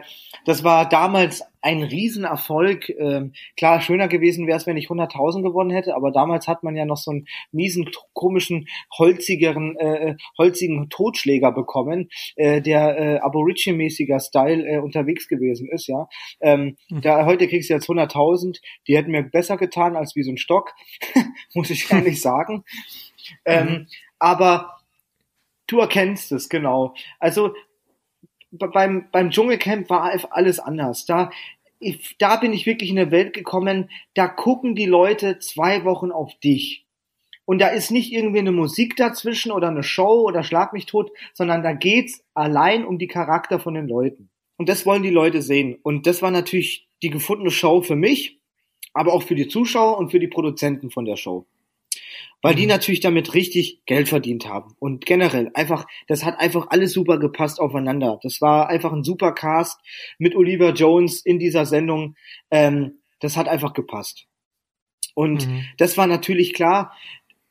das 0.45 0.63
war 0.63 0.87
damals 0.87 1.41
ein 1.65 1.81
Riesenerfolg. 1.81 2.89
Ähm, 2.89 3.33
klar, 3.57 3.81
schöner 3.81 4.07
gewesen 4.07 4.45
wäre 4.45 4.57
es, 4.57 4.67
wenn 4.67 4.77
ich 4.77 4.87
100.000 4.87 5.41
gewonnen 5.41 5.71
hätte, 5.71 5.95
aber 5.95 6.11
damals 6.11 6.47
hat 6.47 6.61
man 6.61 6.75
ja 6.75 6.85
noch 6.85 6.97
so 6.97 7.09
einen 7.09 7.27
miesen, 7.51 7.89
komischen, 8.13 8.67
holzigeren, 8.95 9.75
äh, 9.77 10.09
äh, 10.09 10.15
holzigen 10.37 10.89
Totschläger 10.91 11.51
bekommen, 11.51 12.09
äh, 12.35 12.61
der 12.61 12.97
äh, 12.99 13.17
Aborigine-mäßiger 13.17 14.19
Style 14.19 14.63
äh, 14.63 14.77
unterwegs 14.77 15.27
gewesen 15.27 15.67
ist, 15.69 15.87
ja. 15.87 16.07
Ähm, 16.39 16.77
mhm. 16.89 17.01
da, 17.01 17.25
heute 17.25 17.47
kriegst 17.47 17.71
du 17.71 17.73
jetzt 17.73 17.89
100.000, 17.89 18.59
die 18.87 18.95
hätten 18.95 19.09
mir 19.09 19.23
besser 19.23 19.57
getan 19.57 19.95
als 19.95 20.15
wie 20.15 20.23
so 20.23 20.31
ein 20.31 20.37
Stock, 20.37 20.71
muss 21.55 21.71
ich 21.71 21.91
ehrlich 21.91 22.21
sagen. 22.25 22.63
Ähm, 23.43 23.65
mhm. 23.65 23.87
Aber 24.19 24.77
du 25.65 25.79
erkennst 25.79 26.31
es, 26.31 26.47
genau. 26.47 26.93
Also 27.19 27.55
beim, 28.57 29.07
beim 29.11 29.29
Dschungelcamp 29.29 29.89
war 29.89 30.11
alles 30.31 30.59
anders. 30.59 31.05
Da, 31.05 31.29
ich, 31.79 32.15
da 32.17 32.37
bin 32.37 32.53
ich 32.53 32.65
wirklich 32.65 32.89
in 32.89 32.99
eine 32.99 33.11
Welt 33.11 33.33
gekommen, 33.33 33.89
da 34.13 34.27
gucken 34.27 34.75
die 34.75 34.85
Leute 34.85 35.39
zwei 35.39 35.83
Wochen 35.83 36.11
auf 36.11 36.33
dich. 36.39 36.85
Und 37.45 37.59
da 37.59 37.67
ist 37.67 37.91
nicht 37.91 38.11
irgendwie 38.11 38.39
eine 38.39 38.51
Musik 38.51 38.95
dazwischen 38.95 39.51
oder 39.51 39.67
eine 39.67 39.83
Show 39.83 40.25
oder 40.27 40.43
Schlag 40.43 40.73
mich 40.73 40.87
tot, 40.87 41.11
sondern 41.33 41.61
da 41.61 41.73
geht's 41.73 42.23
allein 42.33 42.85
um 42.85 42.97
die 42.97 43.07
Charakter 43.07 43.59
von 43.59 43.75
den 43.75 43.87
Leuten. 43.87 44.29
Und 44.57 44.67
das 44.67 44.85
wollen 44.85 45.03
die 45.03 45.11
Leute 45.11 45.41
sehen. 45.41 45.77
Und 45.83 46.07
das 46.07 46.21
war 46.21 46.31
natürlich 46.31 46.87
die 47.03 47.09
gefundene 47.11 47.51
Show 47.51 47.81
für 47.81 47.95
mich, 47.95 48.39
aber 48.93 49.13
auch 49.13 49.21
für 49.21 49.35
die 49.35 49.47
Zuschauer 49.47 49.97
und 49.99 50.09
für 50.09 50.19
die 50.19 50.27
Produzenten 50.27 50.89
von 50.89 51.05
der 51.05 51.17
Show 51.17 51.45
weil 52.45 52.53
die 52.53 52.65
mhm. 52.65 52.69
natürlich 52.69 52.99
damit 52.99 53.33
richtig 53.33 53.81
Geld 53.87 54.07
verdient 54.07 54.47
haben. 54.47 54.75
Und 54.77 55.07
generell 55.07 55.49
einfach, 55.55 55.87
das 56.07 56.23
hat 56.23 56.39
einfach 56.39 56.67
alles 56.69 56.93
super 56.93 57.17
gepasst 57.17 57.59
aufeinander. 57.59 58.19
Das 58.21 58.39
war 58.39 58.69
einfach 58.69 58.93
ein 58.93 59.03
super 59.03 59.31
Cast 59.31 59.79
mit 60.19 60.35
Oliver 60.35 60.71
Jones 60.71 61.25
in 61.25 61.39
dieser 61.39 61.65
Sendung. 61.65 62.15
Ähm, 62.51 62.99
das 63.19 63.35
hat 63.35 63.47
einfach 63.47 63.73
gepasst. 63.73 64.27
Und 65.15 65.47
mhm. 65.47 65.65
das 65.79 65.97
war 65.97 66.05
natürlich 66.05 66.53
klar, 66.53 66.95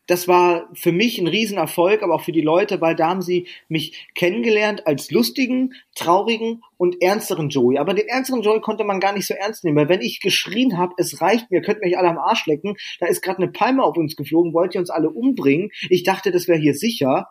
das 0.07 0.29
war 0.29 0.69
für 0.75 0.93
mich 0.93 1.19
ein 1.19 1.27
Riesenerfolg, 1.27 2.03
aber 2.03 2.15
auch 2.15 2.21
für 2.23 2.33
die 2.33 2.43
Leute, 2.43 2.81
weil 2.81 2.95
da 2.95 3.09
haben 3.09 3.23
sie 3.23 3.47
mich 3.69 4.09
kennengelernt 4.15 4.87
als 4.87 5.11
lustigen, 5.11 5.75
traurigen 5.95 6.63
und 6.77 7.01
ernsteren 7.01 7.49
Joey. 7.49 7.79
Aber 7.79 7.95
den 7.95 8.09
ernsteren 8.09 8.43
Joey 8.43 8.61
konnte 8.61 8.85
man 8.85 9.01
gar 9.01 9.15
nicht 9.15 9.27
so 9.27 9.35
ernst 9.35 9.65
nehmen, 9.65 9.77
weil 9.77 9.89
wenn 9.89 10.03
ich 10.03 10.21
geschrien 10.21 10.77
habe, 10.77 10.95
es 10.99 11.21
reicht 11.21 11.51
mir, 11.51 11.63
könnt 11.63 11.81
mich 11.81 11.97
alle 11.97 12.09
am 12.09 12.19
Arsch 12.19 12.47
lecken, 12.47 12.77
da 13.01 13.07
ist 13.07 13.23
gerade 13.23 13.39
eine 13.39 13.53
Palme 13.53 13.83
auf 13.83 13.97
uns 13.97 14.17
geflogen, 14.17 14.53
wollt 14.53 14.75
ihr 14.75 14.81
uns 14.81 14.91
alle 14.91 15.09
umbringen. 15.11 15.71
Ich 15.89 16.03
dachte, 16.03 16.31
das 16.31 16.49
wäre 16.49 16.59
hier 16.59 16.75
sicher. 16.75 17.29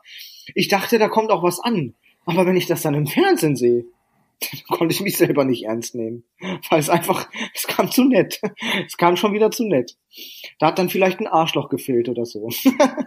Ich 0.56 0.68
dachte, 0.68 0.98
da 0.98 1.10
kommt 1.10 1.32
auch 1.32 1.44
was 1.44 1.60
an. 1.60 1.94
Aber 2.26 2.46
wenn 2.46 2.56
ich 2.56 2.68
das 2.68 2.82
dann 2.82 2.94
im 2.94 3.08
Fernsehen 3.08 3.56
sehe, 3.56 3.86
konnte 4.70 4.94
ich 4.94 5.02
mich 5.02 5.18
selber 5.18 5.46
nicht 5.46 5.66
ernst 5.66 5.96
nehmen. 5.96 6.24
Weil 6.70 6.80
es 6.80 6.90
einfach, 6.90 7.30
es 7.54 7.68
kam 7.68 7.92
zu 7.92 8.04
nett. 8.04 8.42
Es 8.86 8.98
kam 8.98 9.18
schon 9.18 9.34
wieder 9.34 9.52
zu 9.52 9.64
nett. 9.66 9.98
Da 10.60 10.68
hat 10.68 10.80
dann 10.80 10.90
vielleicht 10.90 11.20
ein 11.20 11.28
Arschloch 11.28 11.70
gefehlt 11.70 12.10
oder 12.10 12.26
so. 12.26 12.50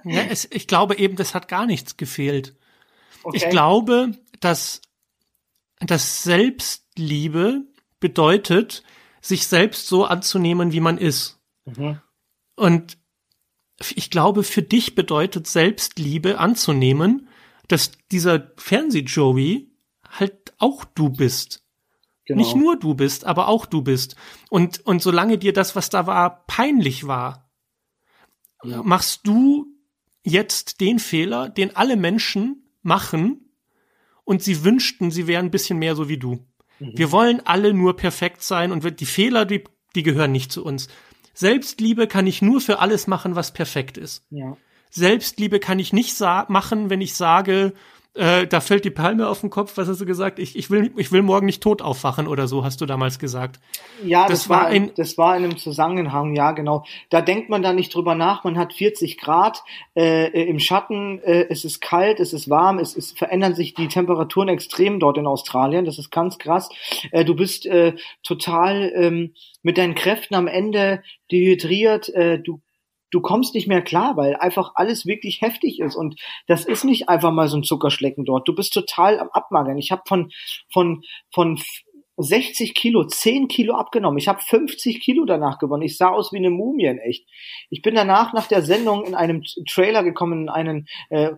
Ja, 0.05 0.22
es, 0.29 0.49
ich 0.51 0.66
glaube 0.66 0.99
eben, 0.99 1.16
das 1.16 1.35
hat 1.35 1.49
gar 1.49 1.66
nichts 1.66 1.96
gefehlt. 1.96 2.57
Okay. 3.22 3.37
Ich 3.37 3.49
glaube, 3.49 4.12
dass, 4.40 4.81
dass 5.81 6.22
Selbstliebe 6.22 7.64
bedeutet, 8.01 8.83
sich 9.20 9.46
selbst 9.46 9.88
so 9.88 10.05
anzunehmen, 10.05 10.72
wie 10.72 10.81
man 10.81 10.99
ist. 10.99 11.40
Mhm. 11.64 12.01
Und 12.55 12.99
ich 13.94 14.11
glaube, 14.11 14.42
für 14.42 14.62
dich 14.62 14.94
bedeutet 14.94 15.46
Selbstliebe 15.46 16.38
anzunehmen, 16.38 17.29
dass 17.68 17.92
dieser 18.11 18.53
Fernseh-Joey 18.57 19.70
halt 20.09 20.46
auch 20.59 20.85
du 20.85 21.11
bist. 21.11 21.62
Genau. 22.27 22.38
Nicht 22.38 22.57
nur 22.57 22.77
du 22.79 22.95
bist, 22.95 23.25
aber 23.25 23.49
auch 23.49 23.66
du 23.66 23.83
bist. 23.83 24.16
Und, 24.51 24.85
und 24.85 25.01
solange 25.01 25.38
dir 25.38 25.53
das, 25.53 25.77
was 25.77 25.90
da 25.90 26.07
war, 26.07 26.45
peinlich 26.47 27.07
war, 27.07 27.51
ja. 28.64 28.83
machst 28.83 29.27
du 29.27 29.66
jetzt 30.25 30.81
den 30.81 30.99
Fehler, 30.99 31.49
den 31.49 31.77
alle 31.77 31.97
Menschen 31.97 32.69
machen 32.83 33.53
und 34.25 34.42
sie 34.42 34.64
wünschten, 34.64 35.12
sie 35.12 35.29
wären 35.29 35.47
ein 35.47 35.51
bisschen 35.53 35.79
mehr 35.79 35.95
so 35.95 36.09
wie 36.09 36.19
du. 36.19 36.45
Mhm. 36.81 36.92
Wir 36.99 37.12
wollen 37.12 37.47
alle 37.47 37.73
nur 37.73 37.97
perfekt 37.97 38.42
sein 38.42 38.73
und 38.73 39.01
die 39.01 39.07
Fehler, 39.07 39.45
die, 39.45 39.62
die 39.95 40.03
gehören 40.03 40.33
nicht 40.33 40.51
zu 40.51 40.64
uns. 40.64 40.88
Selbstliebe 41.33 42.09
kann 42.09 42.27
ich 42.27 42.42
nur 42.42 42.61
für 42.61 42.81
alles 42.81 43.07
machen, 43.07 43.37
was 43.37 43.53
perfekt 43.53 43.99
ist. 43.99 44.27
Ja. 44.31 44.57
Selbstliebe 44.90 45.61
kann 45.61 45.79
ich 45.79 45.92
nicht 45.92 46.19
machen, 46.49 46.90
wenn 46.90 47.01
ich 47.01 47.14
sage, 47.14 47.75
äh, 48.17 48.47
da 48.47 48.61
fällt 48.61 48.85
die 48.85 48.91
Palme 48.91 49.29
auf 49.29 49.41
den 49.41 49.51
Kopf, 49.51 49.77
was 49.77 49.89
hast 49.89 50.01
du 50.01 50.07
gesagt? 50.07 50.39
Ich, 50.39 50.57
ich, 50.57 50.71
will, 50.71 50.93
ich 50.97 51.13
will 51.13 51.23
morgen 51.23 51.47
nicht 51.47 51.63
tot 51.63 51.83
aufwachen 51.83 52.27
oder 52.27 52.49
so, 52.49 52.65
hast 52.65 52.81
du 52.81 52.87
damals 52.87 53.19
gesagt. 53.19 53.61
Ja, 54.03 54.23
das, 54.23 54.41
das 54.41 54.49
war, 54.49 54.67
ein, 54.67 54.91
das 54.97 55.19
war 55.19 55.37
in 55.37 55.45
einem 55.45 55.57
Zusammenhang, 55.59 56.35
ja, 56.35 56.53
genau. 56.53 56.85
Da 57.11 57.21
denkt 57.21 57.51
man 57.51 57.63
da 57.63 57.73
nicht 57.73 57.95
drüber 57.95 58.15
nach, 58.15 58.45
man 58.45 58.57
hat 58.57 58.73
40 58.73 59.19
Grad 59.19 59.63
äh, 59.95 60.29
im 60.49 60.59
Schatten, 60.59 61.21
äh, 61.23 61.47
es 61.51 61.65
ist 61.65 61.81
kalt, 61.81 62.19
es 62.21 62.33
ist 62.33 62.49
warm, 62.49 62.79
es, 62.79 62.97
es 62.97 63.13
verändern 63.13 63.55
sich 63.55 63.75
die 63.75 63.89
Temperaturen 63.89 64.49
extrem 64.49 64.99
dort 64.99 65.19
in 65.19 65.27
Australien, 65.27 65.85
das 65.85 65.99
ist 65.99 66.11
ganz 66.11 66.39
krass. 66.39 66.71
Äh, 67.13 67.25
du 67.25 67.35
bist 67.35 67.67
äh, 67.67 67.95
total 68.23 68.93
ähm, 68.95 69.35
mit 69.63 69.79
deinen 69.79 69.95
Kräften 69.95 70.35
am 70.35 70.47
Ende 70.47 71.03
dehydriert, 71.31 72.09
äh, 72.11 72.39
du 72.39 72.61
du 73.17 73.23
kommst 73.23 73.55
nicht 73.55 73.67
mehr 73.67 73.81
klar, 73.81 74.19
weil 74.19 74.37
einfach 74.37 74.73
alles 74.75 75.07
wirklich 75.07 75.41
heftig 75.41 75.81
ist 75.81 75.97
und 75.97 76.21
das 76.47 76.67
ist 76.67 76.85
nicht 76.85 77.09
einfach 77.09 77.33
mal 77.33 77.49
so 77.49 77.57
ein 77.57 77.63
Zuckerschlecken 77.63 78.27
dort. 78.27 78.47
Du 78.47 78.55
bist 78.55 78.75
total 78.75 79.19
am 79.19 79.31
Abmagern. 79.31 79.79
Ich 79.79 79.91
habe 79.91 80.03
von 80.07 80.31
von 80.71 81.03
von 81.33 81.59
60 82.19 82.75
Kilo, 82.75 83.05
10 83.05 83.49
Kilo 83.49 83.75
abgenommen. 83.75 84.19
Ich 84.19 84.29
habe 84.29 84.41
50 84.41 85.01
Kilo 85.01 85.25
danach 85.25 85.59
gewonnen. 85.59 85.83
Ich 85.83 85.97
sah 85.97 86.09
aus 86.09 86.31
wie 86.33 86.37
eine 86.37 86.51
Mumie 86.51 86.85
in 86.85 86.99
echt. 86.99 87.27
Ich 87.71 87.81
bin 87.81 87.95
danach 87.95 88.35
nach 88.35 88.49
der 88.49 88.63
Sendung 88.63 89.05
in 89.05 89.15
einem 89.15 89.43
Trailer 89.67 90.03
gekommen, 90.03 90.43
in 90.43 90.49
einen 90.51 90.89
äh, 91.09 91.33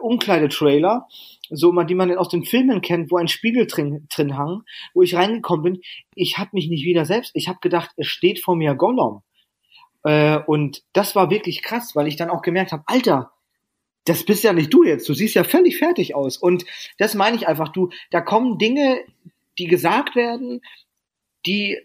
Umkleidetrailer, 0.00 1.06
so 1.50 1.72
die 1.82 1.94
man 1.94 2.16
aus 2.16 2.28
den 2.28 2.44
Filmen 2.44 2.80
kennt, 2.80 3.10
wo 3.10 3.18
ein 3.18 3.28
Spiegel 3.28 3.66
drin, 3.66 4.06
drin 4.14 4.38
hang, 4.38 4.62
wo 4.94 5.02
ich 5.02 5.14
reingekommen 5.14 5.64
bin. 5.64 5.80
Ich 6.14 6.38
habe 6.38 6.50
mich 6.54 6.68
nicht 6.68 6.84
wieder 6.84 7.04
selbst. 7.04 7.32
Ich 7.34 7.48
habe 7.48 7.58
gedacht, 7.60 7.90
es 7.98 8.06
steht 8.06 8.40
vor 8.42 8.56
mir 8.56 8.74
Gollum. 8.74 9.22
Äh, 10.04 10.38
und 10.38 10.82
das 10.92 11.14
war 11.14 11.30
wirklich 11.30 11.62
krass, 11.62 11.94
weil 11.94 12.08
ich 12.08 12.16
dann 12.16 12.30
auch 12.30 12.42
gemerkt 12.42 12.72
habe, 12.72 12.84
Alter, 12.86 13.32
das 14.04 14.24
bist 14.24 14.44
ja 14.44 14.52
nicht 14.52 14.72
du 14.72 14.82
jetzt, 14.82 15.08
du 15.08 15.14
siehst 15.14 15.34
ja 15.34 15.44
völlig 15.44 15.78
fertig 15.78 16.14
aus. 16.14 16.36
Und 16.36 16.64
das 16.98 17.14
meine 17.14 17.36
ich 17.36 17.46
einfach, 17.46 17.68
du, 17.68 17.90
da 18.10 18.20
kommen 18.20 18.58
Dinge, 18.58 19.00
die 19.58 19.66
gesagt 19.66 20.16
werden, 20.16 20.62
die 21.46 21.78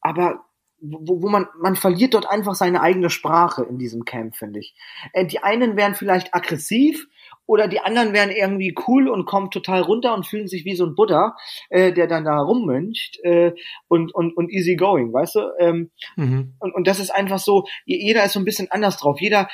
aber 0.00 0.44
wo, 0.80 1.22
wo 1.22 1.28
man, 1.28 1.48
man 1.60 1.76
verliert 1.76 2.14
dort 2.14 2.28
einfach 2.28 2.54
seine 2.54 2.80
eigene 2.80 3.10
Sprache 3.10 3.64
in 3.64 3.78
diesem 3.78 4.04
Camp, 4.04 4.36
finde 4.36 4.60
ich. 4.60 4.74
Äh, 5.12 5.26
die 5.26 5.42
einen 5.42 5.76
wären 5.76 5.94
vielleicht 5.94 6.34
aggressiv 6.34 7.08
oder 7.48 7.66
die 7.66 7.80
anderen 7.80 8.12
wären 8.12 8.30
irgendwie 8.30 8.74
cool 8.86 9.08
und 9.08 9.24
kommen 9.24 9.50
total 9.50 9.80
runter 9.80 10.14
und 10.14 10.26
fühlen 10.26 10.48
sich 10.48 10.66
wie 10.66 10.76
so 10.76 10.84
ein 10.84 10.94
Buddha, 10.94 11.34
äh, 11.70 11.92
der 11.92 12.06
dann 12.06 12.24
da 12.24 12.38
rummöncht 12.38 13.18
äh, 13.24 13.52
und, 13.88 14.14
und, 14.14 14.36
und 14.36 14.52
easy 14.52 14.76
going, 14.76 15.12
weißt 15.12 15.34
du? 15.36 15.40
Ähm, 15.58 15.90
mhm. 16.16 16.54
und, 16.60 16.74
und 16.74 16.86
das 16.86 17.00
ist 17.00 17.10
einfach 17.10 17.38
so, 17.38 17.64
jeder 17.86 18.24
ist 18.24 18.34
so 18.34 18.38
ein 18.38 18.44
bisschen 18.44 18.70
anders 18.70 18.98
drauf. 18.98 19.20
Jeder 19.20 19.48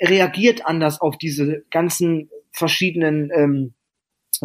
reagiert 0.00 0.66
anders 0.66 1.00
auf 1.02 1.18
diese 1.18 1.64
ganzen 1.70 2.30
verschiedenen 2.50 3.30
ähm, 3.32 3.74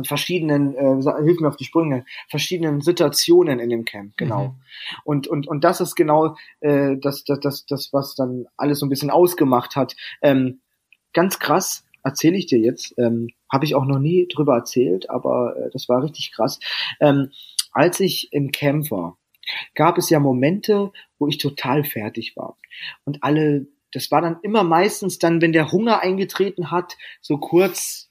verschiedenen, 0.05 0.75
äh, 0.75 1.23
hilf 1.23 1.39
mir 1.39 1.47
auf 1.47 1.55
die 1.55 1.65
Sprünge, 1.65 2.05
verschiedenen 2.29 2.81
Situationen 2.81 3.59
in 3.59 3.69
dem 3.69 3.85
Camp, 3.85 4.15
genau. 4.17 4.49
Mhm. 4.49 4.55
Und, 5.03 5.27
und, 5.27 5.47
und 5.47 5.63
das 5.63 5.81
ist 5.81 5.95
genau 5.95 6.35
äh, 6.59 6.95
das, 7.01 7.23
das, 7.23 7.39
das, 7.39 7.65
das, 7.65 7.89
was 7.91 8.13
dann 8.13 8.45
alles 8.55 8.79
so 8.79 8.85
ein 8.85 8.89
bisschen 8.89 9.09
ausgemacht 9.09 9.75
hat. 9.75 9.95
Ähm, 10.21 10.61
ganz 11.11 11.39
krass, 11.39 11.85
erzähle 12.03 12.37
ich 12.37 12.47
dir 12.47 12.59
jetzt, 12.59 12.93
ähm, 12.97 13.29
habe 13.51 13.65
ich 13.65 13.75
auch 13.75 13.85
noch 13.85 13.99
nie 13.99 14.27
drüber 14.27 14.55
erzählt, 14.55 15.09
aber 15.09 15.55
äh, 15.57 15.69
das 15.71 15.89
war 15.89 16.03
richtig 16.03 16.31
krass. 16.31 16.59
Ähm, 16.99 17.31
als 17.71 17.99
ich 17.99 18.31
im 18.31 18.51
Camp 18.51 18.91
war, 18.91 19.17
gab 19.75 19.97
es 19.97 20.09
ja 20.09 20.19
Momente, 20.19 20.91
wo 21.17 21.27
ich 21.27 21.37
total 21.37 21.83
fertig 21.83 22.35
war. 22.35 22.57
Und 23.05 23.23
alle, 23.23 23.67
das 23.91 24.11
war 24.11 24.21
dann 24.21 24.37
immer 24.43 24.63
meistens 24.63 25.19
dann, 25.19 25.41
wenn 25.41 25.53
der 25.53 25.71
Hunger 25.71 26.01
eingetreten 26.01 26.71
hat, 26.71 26.97
so 27.21 27.37
kurz 27.37 28.09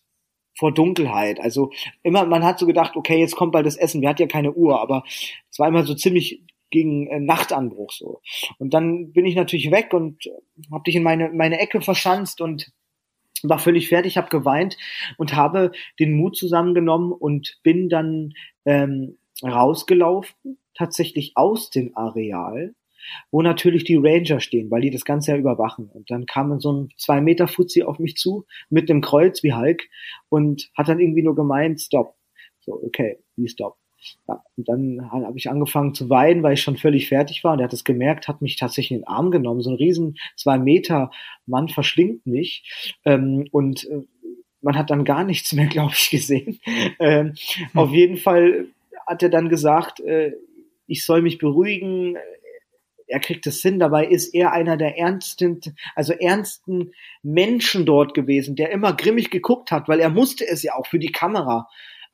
vor 0.59 0.73
Dunkelheit. 0.73 1.41
Also 1.41 1.71
immer, 2.03 2.27
man 2.27 2.45
hat 2.45 2.59
so 2.59 2.67
gedacht, 2.67 2.97
okay, 2.97 3.19
jetzt 3.19 3.37
kommt 3.37 3.53
bald 3.53 3.67
das 3.67 3.77
Essen. 3.77 4.01
Wir 4.01 4.09
hatten 4.09 4.23
ja 4.23 4.29
keine 4.29 4.53
Uhr, 4.53 4.81
aber 4.81 5.05
es 5.07 5.59
war 5.59 5.69
immer 5.69 5.87
so 5.87 5.95
ziemlich 5.95 6.43
gegen 6.71 7.07
äh, 7.07 7.21
Nachtanbruch 7.21 7.93
so. 7.93 8.21
Und 8.59 8.75
dann 8.75 9.13
bin 9.13 9.25
ich 9.25 9.37
natürlich 9.37 9.71
weg 9.71 9.95
und 9.95 10.27
äh, 10.27 10.31
habe 10.73 10.83
dich 10.85 10.97
in 10.97 11.03
meine 11.03 11.31
meine 11.31 11.59
Ecke 11.61 11.81
verschanzt 11.81 12.41
und 12.41 12.73
war 13.43 13.59
völlig 13.59 13.89
fertig, 13.89 14.17
habe 14.17 14.29
geweint 14.29 14.77
und 15.17 15.35
habe 15.35 15.73
den 15.99 16.15
Mut 16.15 16.37
zusammengenommen 16.37 17.13
und 17.13 17.59
bin 17.63 17.89
dann 17.89 18.33
ähm, 18.65 19.19
rausgelaufen, 19.43 20.59
tatsächlich 20.75 21.33
aus 21.37 21.71
dem 21.71 21.97
Areal 21.97 22.75
wo 23.31 23.43
natürlich 23.43 23.85
die 23.85 23.97
Ranger 23.97 24.41
stehen, 24.41 24.71
weil 24.71 24.81
die 24.81 24.91
das 24.91 25.05
Ganze 25.05 25.33
ja 25.33 25.39
überwachen. 25.39 25.89
Und 25.89 26.11
dann 26.11 26.27
kam 26.27 26.59
so 26.61 26.73
ein 26.73 26.89
zwei 26.97 27.21
Meter 27.21 27.49
Fuzzi 27.49 27.83
auf 27.83 27.99
mich 27.99 28.17
zu 28.17 28.47
mit 28.71 28.91
einem 28.91 29.01
Kreuz 29.01 29.43
wie 29.43 29.55
Hulk 29.55 29.83
und 30.29 30.71
hat 30.77 30.89
dann 30.89 31.01
irgendwie 31.01 31.23
nur 31.23 31.35
gemeint, 31.35 31.81
stop. 31.81 32.17
So, 32.61 32.75
okay, 32.83 33.19
wie 33.37 33.49
stop. 33.49 33.77
Ja, 34.27 34.43
und 34.57 34.69
dann 34.69 35.11
habe 35.11 35.39
ich 35.39 35.51
angefangen 35.51 35.95
zu 35.95 36.09
weinen, 36.09 36.43
weil 36.43 36.55
ich 36.55 36.63
schon 36.63 36.77
völlig 36.77 37.09
fertig 37.09 37.45
war. 37.45 37.53
Und 37.53 37.61
er 37.61 37.65
hat 37.65 37.73
es 37.73 37.85
gemerkt, 37.85 38.29
hat 38.29 38.43
mich 38.43 38.57
tatsächlich 38.57 38.93
in 38.93 38.99
den 38.99 39.09
Arm 39.09 39.31
genommen. 39.31 39.61
So 39.61 39.71
ein 39.71 39.77
riesen 39.77 40.17
zwei 40.37 40.59
Meter 40.59 41.11
Mann 41.47 41.69
verschlingt 41.69 42.27
mich. 42.27 42.97
Ähm, 43.05 43.47
und 43.51 43.85
äh, 43.85 44.03
man 44.61 44.77
hat 44.77 44.91
dann 44.91 45.05
gar 45.05 45.25
nichts 45.25 45.53
mehr, 45.53 45.67
glaube 45.69 45.93
ich, 45.95 46.11
gesehen. 46.11 46.61
Ähm, 46.99 47.35
hm. 47.55 47.67
Auf 47.75 47.91
jeden 47.91 48.17
Fall 48.17 48.67
hat 49.07 49.23
er 49.23 49.31
dann 49.31 49.49
gesagt, 49.49 50.01
äh, 50.01 50.33
ich 50.87 51.05
soll 51.05 51.23
mich 51.23 51.39
beruhigen, 51.39 52.17
er 53.09 53.21
kriegt 53.21 53.47
es 53.47 53.61
hin. 53.63 53.79
Dabei 53.79 54.07
ist 54.07 54.35
er 54.35 54.53
einer 54.53 54.77
der 54.77 54.99
ernsten, 54.99 55.61
also 55.95 56.13
ernsten 56.13 56.93
Menschen 57.23 57.87
dort 57.87 58.15
gewesen, 58.15 58.55
der 58.55 58.71
immer 58.71 58.95
grimmig 58.95 59.31
geguckt 59.31 59.71
hat, 59.71 59.89
weil 59.89 60.01
er 60.01 60.11
musste 60.11 60.47
es 60.47 60.63
ja 60.63 60.75
auch 60.75 60.87
für 60.87 60.99
die 60.99 61.13
Kamera. 61.13 61.69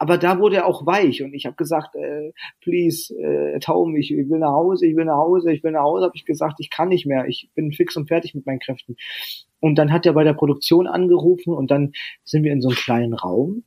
Aber 0.04 0.18
da 0.18 0.38
wurde 0.38 0.56
er 0.56 0.66
auch 0.66 0.84
weich 0.84 1.22
und 1.22 1.32
ich 1.32 1.46
habe 1.46 1.56
gesagt, 1.56 1.94
äh, 1.94 2.32
please, 2.60 3.14
äh, 3.16 3.58
tau 3.58 3.86
mich, 3.86 4.10
ich 4.12 4.28
will 4.28 4.38
nach 4.38 4.52
Hause, 4.52 4.86
ich 4.86 4.96
will 4.96 5.06
nach 5.06 5.16
Hause, 5.16 5.50
ich 5.50 5.64
will 5.64 5.70
nach 5.70 5.84
Hause, 5.84 6.04
habe 6.04 6.14
ich 6.14 6.26
gesagt, 6.26 6.56
ich 6.58 6.68
kann 6.68 6.90
nicht 6.90 7.06
mehr, 7.06 7.26
ich 7.26 7.48
bin 7.54 7.72
fix 7.72 7.96
und 7.96 8.08
fertig 8.08 8.34
mit 8.34 8.44
meinen 8.44 8.58
Kräften. 8.58 8.96
Und 9.60 9.76
dann 9.76 9.90
hat 9.90 10.04
er 10.04 10.12
bei 10.12 10.22
der 10.22 10.34
Produktion 10.34 10.86
angerufen 10.86 11.54
und 11.54 11.70
dann 11.70 11.92
sind 12.22 12.42
wir 12.42 12.52
in 12.52 12.60
so 12.60 12.68
einem 12.68 12.76
kleinen 12.76 13.14
Raum. 13.14 13.64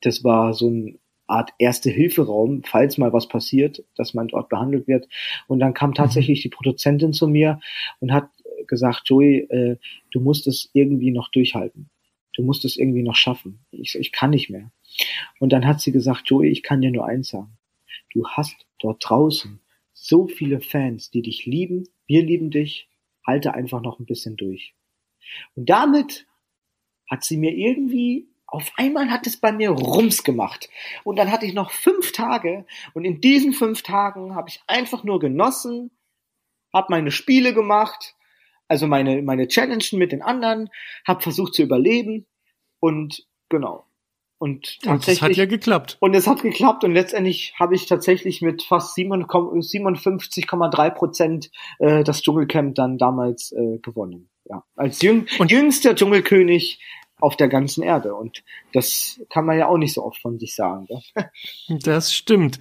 Das 0.00 0.24
war 0.24 0.54
so 0.54 0.70
ein 0.70 0.98
Art 1.26 1.50
Erste-Hilfe-Raum, 1.58 2.62
falls 2.64 2.96
mal 2.96 3.12
was 3.12 3.28
passiert, 3.28 3.84
dass 3.96 4.14
man 4.14 4.28
dort 4.28 4.48
behandelt 4.48 4.88
wird. 4.88 5.08
Und 5.46 5.58
dann 5.58 5.74
kam 5.74 5.92
tatsächlich 5.92 6.40
die 6.40 6.48
Produzentin 6.48 7.12
zu 7.12 7.28
mir 7.28 7.60
und 8.00 8.14
hat 8.14 8.30
gesagt, 8.66 9.02
Joey, 9.10 9.40
äh, 9.50 9.76
du 10.10 10.20
musst 10.20 10.46
es 10.46 10.70
irgendwie 10.72 11.10
noch 11.10 11.28
durchhalten. 11.30 11.90
Du 12.34 12.42
musst 12.42 12.64
es 12.64 12.78
irgendwie 12.78 13.02
noch 13.02 13.14
schaffen. 13.14 13.58
Ich, 13.72 13.94
ich 13.94 14.10
kann 14.10 14.30
nicht 14.30 14.48
mehr. 14.48 14.70
Und 15.38 15.52
dann 15.52 15.66
hat 15.66 15.80
sie 15.80 15.92
gesagt, 15.92 16.28
Joey, 16.30 16.50
ich 16.50 16.62
kann 16.62 16.80
dir 16.80 16.90
nur 16.90 17.06
eins 17.06 17.28
sagen. 17.28 17.56
Du 18.12 18.26
hast 18.28 18.66
dort 18.78 19.02
draußen 19.08 19.60
so 19.92 20.26
viele 20.26 20.60
Fans, 20.60 21.10
die 21.10 21.22
dich 21.22 21.46
lieben. 21.46 21.88
Wir 22.06 22.22
lieben 22.22 22.50
dich. 22.50 22.88
Halte 23.26 23.54
einfach 23.54 23.80
noch 23.80 23.98
ein 23.98 24.06
bisschen 24.06 24.36
durch. 24.36 24.74
Und 25.54 25.70
damit 25.70 26.26
hat 27.08 27.24
sie 27.24 27.36
mir 27.36 27.52
irgendwie 27.52 28.28
auf 28.54 28.72
einmal 28.76 29.10
hat 29.10 29.26
es 29.26 29.36
bei 29.36 29.50
mir 29.50 29.70
Rums 29.70 30.22
gemacht. 30.22 30.68
Und 31.02 31.16
dann 31.16 31.32
hatte 31.32 31.44
ich 31.44 31.54
noch 31.54 31.72
fünf 31.72 32.12
Tage. 32.12 32.66
Und 32.92 33.04
in 33.04 33.20
diesen 33.20 33.52
fünf 33.52 33.82
Tagen 33.82 34.36
habe 34.36 34.48
ich 34.48 34.62
einfach 34.68 35.02
nur 35.02 35.18
genossen, 35.18 35.90
habe 36.72 36.86
meine 36.90 37.10
Spiele 37.10 37.52
gemacht, 37.52 38.14
also 38.68 38.86
meine, 38.86 39.22
meine 39.22 39.48
Challenges 39.48 39.92
mit 39.92 40.12
den 40.12 40.22
anderen, 40.22 40.70
habe 41.04 41.20
versucht 41.20 41.54
zu 41.54 41.62
überleben. 41.62 42.26
Und 42.78 43.26
genau. 43.48 43.86
Und 44.44 44.82
tatsächlich. 44.82 45.22
Und 45.22 45.30
es 45.30 45.30
hat 45.30 45.36
ja 45.38 45.46
geklappt. 45.46 45.96
Und 46.00 46.12
es 46.12 46.26
hat 46.26 46.42
geklappt. 46.42 46.84
Und 46.84 46.92
letztendlich 46.92 47.54
habe 47.58 47.74
ich 47.74 47.86
tatsächlich 47.86 48.42
mit 48.42 48.62
fast 48.62 48.94
57,3 48.94 50.90
Prozent 50.90 51.50
äh, 51.78 52.04
das 52.04 52.20
Dschungelcamp 52.20 52.74
dann 52.74 52.98
damals 52.98 53.52
äh, 53.52 53.78
gewonnen. 53.78 54.28
Ja, 54.44 54.62
als 54.76 55.00
jüng, 55.00 55.26
und 55.38 55.50
jüngster 55.50 55.94
Dschungelkönig 55.94 56.78
auf 57.20 57.38
der 57.38 57.48
ganzen 57.48 57.82
Erde. 57.82 58.14
Und 58.14 58.44
das 58.74 59.18
kann 59.30 59.46
man 59.46 59.56
ja 59.56 59.66
auch 59.66 59.78
nicht 59.78 59.94
so 59.94 60.04
oft 60.04 60.20
von 60.20 60.38
sich 60.38 60.54
sagen. 60.54 60.88
Ne? 60.90 61.30
Das 61.82 62.12
stimmt. 62.12 62.58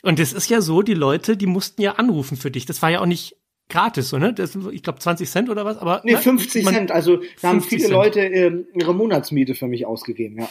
Und 0.00 0.18
es 0.18 0.32
ist 0.32 0.48
ja 0.48 0.62
so, 0.62 0.80
die 0.80 0.94
Leute, 0.94 1.36
die 1.36 1.44
mussten 1.44 1.82
ja 1.82 1.96
anrufen 1.96 2.38
für 2.38 2.50
dich. 2.50 2.64
Das 2.64 2.80
war 2.80 2.88
ja 2.88 3.02
auch 3.02 3.06
nicht 3.06 3.36
gratis, 3.68 4.08
so, 4.08 4.16
ne? 4.16 4.32
Das, 4.32 4.56
ich 4.72 4.82
glaube 4.82 5.00
20 5.00 5.28
Cent 5.28 5.50
oder 5.50 5.66
was, 5.66 5.76
aber. 5.76 6.00
Nee, 6.04 6.16
50 6.16 6.64
ne? 6.64 6.72
Cent. 6.72 6.90
Also 6.90 7.20
da 7.42 7.48
haben 7.48 7.60
viele 7.60 7.82
Cent. 7.82 7.92
Leute 7.92 8.20
äh, 8.20 8.64
ihre 8.74 8.94
Monatsmiete 8.94 9.54
für 9.54 9.66
mich 9.66 9.84
ausgegeben, 9.84 10.38
ja. 10.38 10.48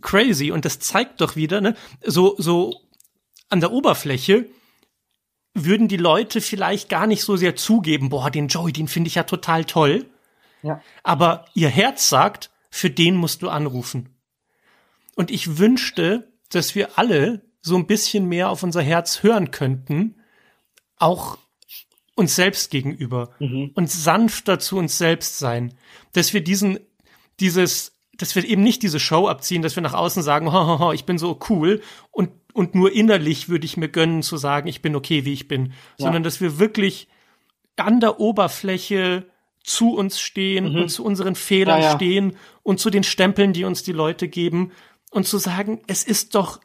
Crazy 0.00 0.50
und 0.50 0.64
das 0.64 0.78
zeigt 0.78 1.20
doch 1.20 1.36
wieder, 1.36 1.60
ne, 1.60 1.76
so, 2.04 2.34
so 2.38 2.74
an 3.48 3.60
der 3.60 3.72
Oberfläche 3.72 4.46
würden 5.54 5.88
die 5.88 5.96
Leute 5.96 6.40
vielleicht 6.40 6.88
gar 6.88 7.06
nicht 7.06 7.22
so 7.22 7.36
sehr 7.36 7.56
zugeben, 7.56 8.08
boah, 8.08 8.30
den 8.30 8.48
Joey, 8.48 8.72
den 8.72 8.88
finde 8.88 9.08
ich 9.08 9.16
ja 9.16 9.24
total 9.24 9.64
toll. 9.64 10.06
Ja. 10.62 10.80
Aber 11.02 11.46
ihr 11.54 11.68
Herz 11.68 12.08
sagt, 12.08 12.50
für 12.70 12.90
den 12.90 13.16
musst 13.16 13.42
du 13.42 13.48
anrufen. 13.48 14.14
Und 15.16 15.30
ich 15.30 15.58
wünschte, 15.58 16.32
dass 16.50 16.74
wir 16.74 16.98
alle 16.98 17.42
so 17.62 17.76
ein 17.76 17.86
bisschen 17.86 18.26
mehr 18.26 18.48
auf 18.48 18.62
unser 18.62 18.82
Herz 18.82 19.22
hören 19.22 19.50
könnten, 19.50 20.16
auch 20.96 21.38
uns 22.14 22.36
selbst 22.36 22.70
gegenüber 22.70 23.30
mhm. 23.38 23.72
und 23.74 23.90
sanfter 23.90 24.58
zu 24.58 24.76
uns 24.76 24.98
selbst 24.98 25.38
sein, 25.38 25.74
dass 26.12 26.32
wir 26.32 26.44
diesen, 26.44 26.78
dieses, 27.40 27.99
dass 28.20 28.34
wir 28.34 28.44
eben 28.44 28.62
nicht 28.62 28.82
diese 28.82 29.00
Show 29.00 29.28
abziehen, 29.28 29.62
dass 29.62 29.76
wir 29.76 29.82
nach 29.82 29.94
außen 29.94 30.22
sagen, 30.22 30.52
ho, 30.52 30.66
ho, 30.66 30.78
ho, 30.78 30.92
ich 30.92 31.04
bin 31.04 31.18
so 31.18 31.38
cool 31.48 31.80
und, 32.10 32.30
und 32.52 32.74
nur 32.74 32.92
innerlich 32.92 33.48
würde 33.48 33.64
ich 33.64 33.76
mir 33.76 33.88
gönnen 33.88 34.22
zu 34.22 34.36
sagen, 34.36 34.68
ich 34.68 34.82
bin 34.82 34.96
okay, 34.96 35.24
wie 35.24 35.32
ich 35.32 35.48
bin, 35.48 35.66
ja. 35.66 35.72
sondern 35.96 36.22
dass 36.22 36.40
wir 36.40 36.58
wirklich 36.58 37.08
an 37.76 38.00
der 38.00 38.20
Oberfläche 38.20 39.26
zu 39.62 39.94
uns 39.94 40.20
stehen 40.20 40.72
mhm. 40.72 40.82
und 40.82 40.88
zu 40.88 41.04
unseren 41.04 41.34
Fehlern 41.34 41.80
ja, 41.80 41.90
ja. 41.90 41.96
stehen 41.96 42.36
und 42.62 42.80
zu 42.80 42.90
den 42.90 43.04
Stempeln, 43.04 43.52
die 43.52 43.64
uns 43.64 43.82
die 43.82 43.92
Leute 43.92 44.28
geben 44.28 44.72
und 45.10 45.26
zu 45.26 45.38
sagen, 45.38 45.80
es 45.86 46.04
ist 46.04 46.34
doch 46.34 46.60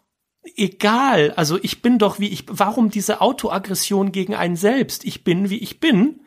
egal. 0.55 1.31
Also 1.35 1.57
ich 1.61 1.81
bin 1.81 1.99
doch 1.99 2.19
wie 2.19 2.29
ich, 2.29 2.45
warum 2.47 2.89
diese 2.89 3.21
Autoaggression 3.21 4.11
gegen 4.11 4.35
einen 4.35 4.55
selbst? 4.55 5.05
Ich 5.05 5.23
bin 5.23 5.49
wie 5.49 5.57
ich 5.57 5.79
bin. 5.79 6.21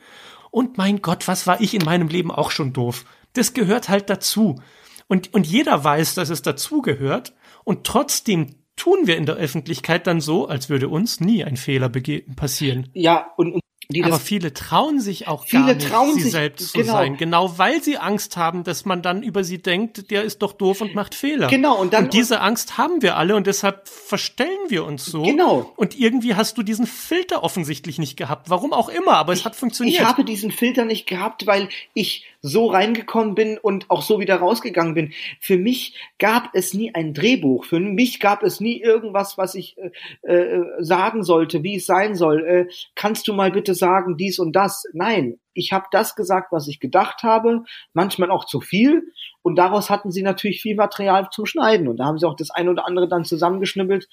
Und 0.51 0.79
mein 0.79 1.03
Gott, 1.03 1.29
was 1.29 1.47
war 1.47 1.61
ich 1.61 1.75
in 1.75 1.85
meinem 1.85 2.09
Leben 2.09 2.31
auch 2.31 2.51
schon 2.51 2.73
doof? 2.73 3.05
Das 3.35 3.53
gehört 3.53 3.89
halt 3.89 4.11
dazu. 4.11 4.61
Und, 5.09 5.35
und 5.35 5.47
jeder 5.47 5.83
weiß, 5.83 6.15
dass 6.15 6.31
es 6.31 6.43
dazu 6.43 6.83
gehört. 6.83 7.35
Und 7.65 7.85
trotzdem 7.85 8.55
tun 8.77 9.07
wir 9.07 9.17
in 9.17 9.27
der 9.27 9.37
Öffentlichkeit 9.37 10.07
dann 10.07 10.21
so, 10.21 10.47
als 10.47 10.69
würde 10.69 10.89
uns 10.89 11.21
nie 11.21 11.45
ein 11.45 11.57
Fehler 11.57 11.91
passieren. 12.37 12.89
Ja, 12.95 13.33
und, 13.37 13.55
und 13.55 13.63
die 13.91 14.05
Aber 14.05 14.19
viele 14.19 14.53
trauen 14.53 15.01
sich 15.01 15.29
auch 15.29 15.49
gar 15.49 15.65
nicht, 15.65 15.89
trauen 15.89 16.15
sie 16.15 16.25
sich, 16.25 16.33
selbst 16.33 16.73
zu 16.73 16.79
genau. 16.79 16.93
sein, 16.93 17.17
genau 17.17 17.57
weil 17.57 17.83
sie 17.83 17.97
Angst 17.97 18.37
haben, 18.37 18.63
dass 18.63 18.85
man 18.85 19.01
dann 19.01 19.23
über 19.23 19.45
sie 19.45 19.63
denkt, 19.63 20.11
der 20.11 20.25
ist 20.25 20.43
doch 20.43 20.53
doof 20.53 20.83
und 20.83 20.95
macht 20.95 21.15
Fehler. 21.15 21.47
Genau 21.49 21.81
und 21.81 21.95
dann 21.95 22.05
und 22.05 22.13
diese 22.13 22.43
Angst 22.43 22.77
haben 22.77 23.01
wir 23.01 23.17
alle 23.17 23.35
und 23.35 23.47
deshalb 23.47 23.89
verstellen 23.89 24.51
wir 24.69 24.85
uns 24.85 25.07
so. 25.07 25.23
Genau. 25.23 25.73
Und 25.77 25.99
irgendwie 25.99 26.35
hast 26.35 26.59
du 26.59 26.63
diesen 26.63 26.87
Filter 26.87 27.43
offensichtlich 27.43 27.99
nicht 27.99 28.19
gehabt, 28.19 28.51
warum 28.51 28.75
auch 28.75 28.91
immer, 28.91 29.13
aber 29.17 29.33
es 29.33 29.47
hat 29.47 29.57
funktioniert. 29.57 30.03
Ich 30.03 30.07
habe 30.07 30.23
diesen 30.23 30.53
Filter 30.53 30.85
nicht 30.85 31.07
gehabt, 31.07 31.47
weil 31.47 31.71
ich 31.95 32.27
so 32.49 32.67
reingekommen 32.67 33.35
bin 33.35 33.59
und 33.59 33.91
auch 33.91 34.03
so 34.03 34.19
wieder 34.21 34.37
rausgegangen 34.37 34.95
bin. 34.95 35.13
Für 35.41 35.59
mich 35.59 35.97
gab 36.19 36.51
es 36.55 36.75
nie 36.75 36.95
ein 36.95 37.15
Drehbuch. 37.15 37.65
Für 37.65 37.81
mich 37.81 38.21
gab 38.21 38.43
es 38.43 38.61
nie 38.61 38.81
irgendwas, 38.81 39.39
was 39.39 39.55
ich 39.55 39.77
äh, 40.23 40.35
äh, 40.35 40.65
sagen 40.81 41.23
sollte, 41.23 41.63
wie 41.63 41.77
es 41.77 41.87
sein 41.87 42.15
soll. 42.15 42.45
Äh, 42.45 42.67
kannst 42.95 43.29
du 43.29 43.33
mal 43.33 43.53
bitte 43.53 43.75
sagen 43.75 44.17
dies 44.17 44.39
und 44.39 44.57
das? 44.57 44.85
Nein, 44.93 45.39
ich 45.55 45.73
habe 45.73 45.87
das 45.91 46.15
gesagt, 46.15 46.53
was 46.53 46.69
ich 46.69 46.81
gedacht 46.81 47.23
habe, 47.23 47.65
manchmal 47.93 48.31
auch 48.31 48.45
zu 48.45 48.61
viel. 48.61 49.13
Und 49.43 49.57
daraus 49.57 49.91
hatten 49.91 50.11
sie 50.11 50.23
natürlich 50.23 50.63
viel 50.63 50.77
Material 50.77 51.29
zum 51.31 51.47
Schneiden. 51.47 51.89
Und 51.89 51.99
da 51.99 52.07
haben 52.07 52.19
sie 52.19 52.27
auch 52.27 52.37
das 52.37 52.51
eine 52.51 52.71
oder 52.71 52.87
andere 52.87 53.09
dann 53.09 53.25
zusammengeschnibbelt 53.25 54.09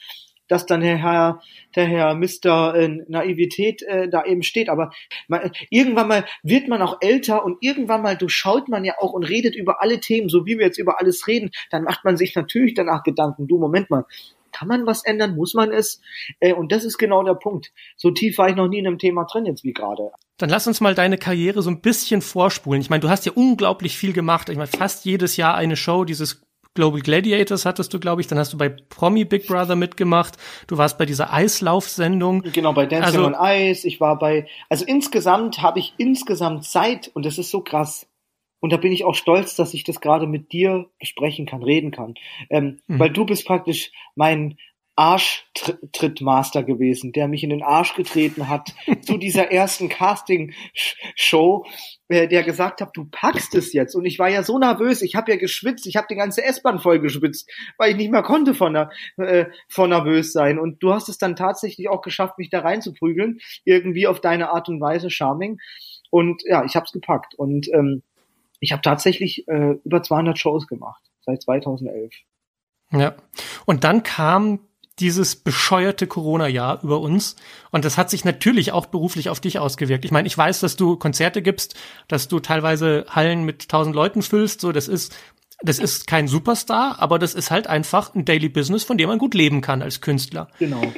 dass 0.48 0.66
dann 0.66 0.82
der 0.82 0.98
Herr, 0.98 1.42
der 1.76 1.86
Herr 1.86 2.16
Mr. 2.16 2.76
Äh, 2.76 2.88
Naivität 3.08 3.82
äh, 3.84 4.10
da 4.10 4.24
eben 4.26 4.44
steht. 4.44 4.70
Aber 4.70 4.92
man, 5.28 5.52
irgendwann 5.70 6.08
mal 6.08 6.26
wird 6.44 6.68
man 6.68 6.82
auch 6.82 6.98
älter 7.02 7.44
und 7.44 7.58
irgendwann 7.62 8.02
mal 8.02 8.18
durchschaut 8.18 8.70
man 8.70 8.86
ja 8.86 8.96
auch 9.00 9.14
und 9.14 9.24
redet 9.24 9.56
über 9.56 9.82
alle 9.82 10.00
Themen, 10.00 10.30
so 10.30 10.46
wie 10.46 10.58
wir 10.58 10.66
jetzt 10.66 10.80
über 10.80 11.00
alles 11.00 11.28
reden. 11.28 11.52
Dann 11.72 11.84
macht 11.84 12.04
man 12.06 12.18
sich 12.18 12.36
natürlich 12.36 12.74
danach 12.74 13.04
Gedanken. 13.04 13.48
Du, 13.48 13.58
Moment 13.58 13.90
mal, 13.90 14.06
kann 14.56 14.68
man 14.70 14.86
was 14.86 15.04
ändern? 15.04 15.36
Muss 15.36 15.54
man 15.54 15.72
es? 15.72 16.00
Äh, 16.40 16.54
und 16.54 16.72
das 16.72 16.86
ist 16.86 16.98
genau 16.98 17.24
der 17.24 17.34
Punkt. 17.34 17.74
So 17.98 18.12
tief 18.12 18.38
war 18.38 18.50
ich 18.50 18.56
noch 18.56 18.70
nie 18.70 18.80
in 18.80 18.88
einem 18.88 19.00
Thema 19.00 19.26
drin 19.26 19.46
jetzt 19.46 19.64
wie 19.66 19.74
gerade. 19.74 20.12
Dann 20.38 20.50
lass 20.50 20.68
uns 20.68 20.80
mal 20.80 20.96
deine 20.96 21.18
Karriere 21.18 21.62
so 21.62 21.70
ein 21.70 21.82
bisschen 21.82 22.22
vorspulen. 22.22 22.82
Ich 22.82 22.90
meine, 22.90 23.02
du 23.02 23.10
hast 23.10 23.26
ja 23.26 23.34
unglaublich 23.34 23.98
viel 23.98 24.14
gemacht. 24.14 24.50
Ich 24.50 24.58
meine, 24.58 24.68
fast 24.68 25.06
jedes 25.06 25.36
Jahr 25.36 25.56
eine 25.56 25.76
Show, 25.76 26.06
dieses 26.06 26.45
Global 26.76 27.02
Gladiators 27.02 27.66
hattest 27.66 27.94
du, 27.94 28.00
glaube 28.00 28.22
ich. 28.22 28.28
Dann 28.28 28.38
hast 28.38 28.54
du 28.54 28.58
bei 28.58 28.70
Promi 28.70 29.26
Big 29.26 29.48
Brother 29.48 29.76
mitgemacht. 29.76 30.36
Du 30.68 30.78
warst 30.78 30.98
bei 30.98 31.06
dieser 31.06 31.34
Eislaufsendung. 31.34 32.44
Genau, 32.54 32.74
bei 32.74 32.86
Dancing 32.86 33.22
also, 33.22 33.26
on 33.26 33.36
Ice. 33.40 33.88
Ich 33.88 34.00
war 34.00 34.20
bei, 34.20 34.48
also 34.70 34.86
insgesamt 34.86 35.62
habe 35.62 35.80
ich 35.80 35.94
insgesamt 35.98 36.66
Zeit, 36.66 37.10
und 37.14 37.26
das 37.26 37.38
ist 37.38 37.50
so 37.50 37.62
krass. 37.62 38.08
Und 38.60 38.74
da 38.74 38.78
bin 38.78 38.92
ich 38.92 39.06
auch 39.06 39.16
stolz, 39.16 39.56
dass 39.56 39.74
ich 39.74 39.84
das 39.84 40.02
gerade 40.02 40.28
mit 40.28 40.52
dir 40.52 40.88
besprechen 41.00 41.46
kann, 41.46 41.64
reden 41.64 41.92
kann. 41.92 42.16
Ähm, 42.50 42.80
mhm. 42.88 43.00
Weil 43.00 43.10
du 43.10 43.26
bist 43.26 43.46
praktisch 43.46 43.92
mein, 44.16 44.58
Arschtrittmaster 44.96 46.64
gewesen, 46.64 47.12
der 47.12 47.28
mich 47.28 47.44
in 47.44 47.50
den 47.50 47.64
Arsch 47.64 47.96
getreten 47.96 48.48
hat 48.48 48.74
zu 49.02 49.18
dieser 49.18 49.52
ersten 49.52 49.90
Casting-Show, 49.90 51.66
äh, 52.08 52.28
der 52.28 52.44
gesagt 52.44 52.80
hat, 52.80 52.96
du 52.96 53.06
packst 53.06 53.56
es 53.56 53.74
jetzt. 53.74 53.96
Und 53.96 54.06
ich 54.06 54.20
war 54.20 54.30
ja 54.30 54.44
so 54.44 54.58
nervös, 54.58 55.02
ich 55.02 55.16
habe 55.16 55.32
ja 55.32 55.38
geschwitzt, 55.38 55.86
ich 55.86 55.98
habe 55.98 56.08
die 56.10 56.16
ganze 56.16 56.44
S-Bahn 56.44 56.80
voll 56.80 57.00
geschwitzt, 57.00 57.50
weil 57.78 57.92
ich 57.92 57.98
nicht 57.98 58.12
mehr 58.12 58.24
konnte 58.24 58.54
von, 58.54 58.76
äh, 59.18 59.46
von 59.68 59.90
nervös 59.90 60.32
sein. 60.32 60.58
Und 60.58 60.82
du 60.82 60.94
hast 60.94 61.10
es 61.10 61.18
dann 61.18 61.36
tatsächlich 61.36 61.90
auch 61.90 62.02
geschafft, 62.02 62.38
mich 62.38 62.50
da 62.50 62.62
reinzuprügeln, 62.62 63.40
irgendwie 63.66 64.08
auf 64.08 64.22
deine 64.22 64.52
Art 64.52 64.70
und 64.70 64.80
Weise, 64.80 65.10
charming. 65.10 65.60
Und 66.10 66.44
ja, 66.46 66.64
ich 66.64 66.78
habe 66.78 66.86
es 66.86 66.94
gepackt. 66.94 67.36
Und 67.36 67.68
ähm, 67.74 68.02
ich 68.62 68.72
habe 68.72 68.82
tatsächlich 68.82 69.46
äh, 69.50 69.76
über 69.84 70.02
200 70.02 70.40
Shows 70.40 70.68
gemacht, 70.68 71.04
seit 71.22 71.42
2011. 71.42 72.14
Ja, 72.92 73.16
und 73.66 73.84
dann 73.84 74.04
kam 74.04 74.60
dieses 75.00 75.36
bescheuerte 75.36 76.08
Corona-Jahr 76.08 76.82
über 76.84 77.02
uns. 77.02 77.36
Und 77.72 77.86
das 77.86 77.98
hat 77.98 78.10
sich 78.10 78.24
natürlich 78.24 78.72
auch 78.72 78.86
beruflich 78.86 79.30
auf 79.30 79.40
dich 79.40 79.60
ausgewirkt. 79.60 80.06
Ich 80.06 80.12
meine, 80.12 80.28
ich 80.28 80.38
weiß, 80.38 80.62
dass 80.62 80.76
du 80.76 80.96
Konzerte 80.96 81.42
gibst, 81.42 81.76
dass 82.08 82.28
du 82.28 82.40
teilweise 82.40 83.06
Hallen 83.10 83.44
mit 83.44 83.68
tausend 83.70 83.96
Leuten 83.96 84.22
füllst. 84.22 84.62
So, 84.62 84.72
das 84.72 84.88
ist, 84.88 85.14
das 85.62 85.80
ist 85.80 86.08
kein 86.08 86.28
Superstar, 86.28 87.00
aber 87.00 87.20
das 87.20 87.34
ist 87.34 87.52
halt 87.52 87.68
einfach 87.68 88.16
ein 88.16 88.26
Daily 88.26 88.50
Business, 88.50 88.84
von 88.84 88.98
dem 88.98 89.10
man 89.10 89.20
gut 89.20 89.34
leben 89.34 89.62
kann 89.62 89.82
als 89.82 90.00
Künstler. 90.02 90.50
Genau. 90.60 90.94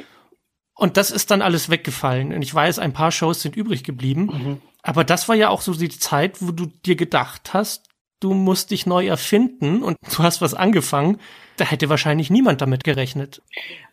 Und 0.74 0.96
das 0.96 1.10
ist 1.10 1.32
dann 1.32 1.42
alles 1.42 1.70
weggefallen. 1.70 2.32
Und 2.32 2.42
ich 2.42 2.54
weiß, 2.54 2.78
ein 2.78 2.92
paar 2.92 3.10
Shows 3.10 3.42
sind 3.42 3.56
übrig 3.56 3.82
geblieben. 3.82 4.26
Mhm. 4.26 4.62
Aber 4.82 5.02
das 5.02 5.28
war 5.28 5.34
ja 5.34 5.48
auch 5.48 5.60
so 5.60 5.74
die 5.74 5.88
Zeit, 5.88 6.40
wo 6.40 6.52
du 6.52 6.66
dir 6.66 6.94
gedacht 6.94 7.52
hast, 7.52 7.87
du 8.20 8.34
musst 8.34 8.70
dich 8.70 8.86
neu 8.86 9.06
erfinden 9.06 9.82
und 9.82 9.96
du 10.16 10.22
hast 10.22 10.40
was 10.40 10.54
angefangen. 10.54 11.18
Da 11.56 11.64
hätte 11.64 11.88
wahrscheinlich 11.88 12.30
niemand 12.30 12.60
damit 12.60 12.84
gerechnet. 12.84 13.42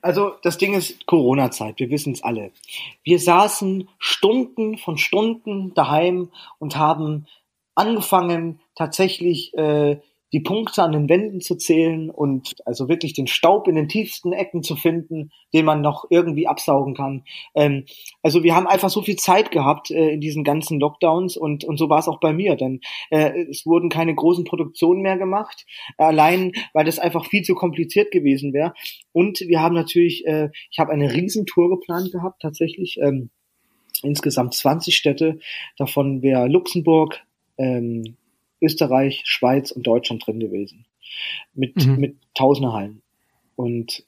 Also 0.02 0.34
das 0.44 0.58
Ding 0.58 0.76
ist 0.76 1.08
Corona-Zeit, 1.08 1.80
wir 1.80 1.90
wissen 1.90 2.14
es 2.14 2.24
alle. 2.24 2.52
Wir 3.04 3.20
saßen 3.20 3.90
Stunden 3.98 4.78
von 4.78 4.98
Stunden 4.98 5.74
daheim 5.74 6.30
und 6.60 6.76
haben 6.76 7.26
angefangen, 7.74 8.60
tatsächlich 8.76 9.54
äh, 9.56 9.98
die 10.34 10.40
Punkte 10.40 10.84
an 10.84 10.92
den 10.92 11.10
Wänden 11.10 11.42
zu 11.42 11.56
zählen 11.56 12.10
und 12.10 12.56
also 12.66 12.90
wirklich 12.90 13.14
den 13.14 13.28
Staub 13.28 13.68
in 13.68 13.76
den 13.76 13.88
tiefsten 13.88 14.34
Ecken 14.34 14.64
zu 14.64 14.76
finden, 14.76 15.32
den 15.54 15.66
man 15.66 15.82
noch 15.82 16.06
irgendwie 16.10 16.48
absaugen 16.48 16.96
kann. 16.96 17.24
Ähm, 17.54 17.86
also 18.22 18.44
wir 18.44 18.56
haben 18.56 18.68
einfach 18.68 18.90
so 18.90 19.02
viel 19.02 19.16
Zeit 19.16 19.52
gehabt 19.52 19.92
äh, 19.92 20.10
in 20.10 20.22
diesen 20.22 20.44
ganzen 20.44 20.80
Lockdowns 20.80 21.38
und, 21.38 21.64
und 21.64 21.78
so 21.78 21.90
war 21.90 22.00
es 22.00 22.08
auch 22.08 22.20
bei 22.20 22.34
mir, 22.34 22.56
denn 22.56 22.82
äh, 23.12 23.46
es 23.50 23.66
wurden 23.66 23.90
keine 23.90 24.16
großen 24.16 24.44
Produktionen 24.44 25.02
mehr 25.02 25.18
gemacht, 25.18 25.66
allein 25.98 26.52
weil 26.74 26.86
das 26.86 27.00
einfach 27.00 27.26
viel 27.26 27.44
zu 27.44 27.56
kompliziert 27.56 28.12
gewesen 28.12 28.54
wäre. 28.54 28.74
Und 29.12 29.42
wir 29.42 29.62
haben 29.62 29.76
natürlich, 29.76 30.26
äh, 30.26 30.50
ich 30.72 30.80
habe 30.80 30.92
eine 30.92 31.14
Riesentour 31.14 31.70
geplant 31.70 32.12
gehabt, 32.12 32.42
tatsächlich. 32.42 32.98
Ähm, 33.02 33.30
insgesamt 34.04 34.54
20 34.54 34.96
Städte, 34.96 35.40
davon 35.78 36.22
wäre 36.22 36.48
Luxemburg, 36.48 37.24
ähm, 37.58 38.18
Österreich, 38.62 39.22
Schweiz 39.26 39.72
und 39.72 39.86
Deutschland 39.86 40.26
drin 40.26 40.40
gewesen. 40.40 40.86
Mit, 41.54 41.86
mhm. 41.86 41.98
mit 41.98 42.18
tausende 42.34 42.74
Hallen. 42.74 43.02
Und 43.56 44.04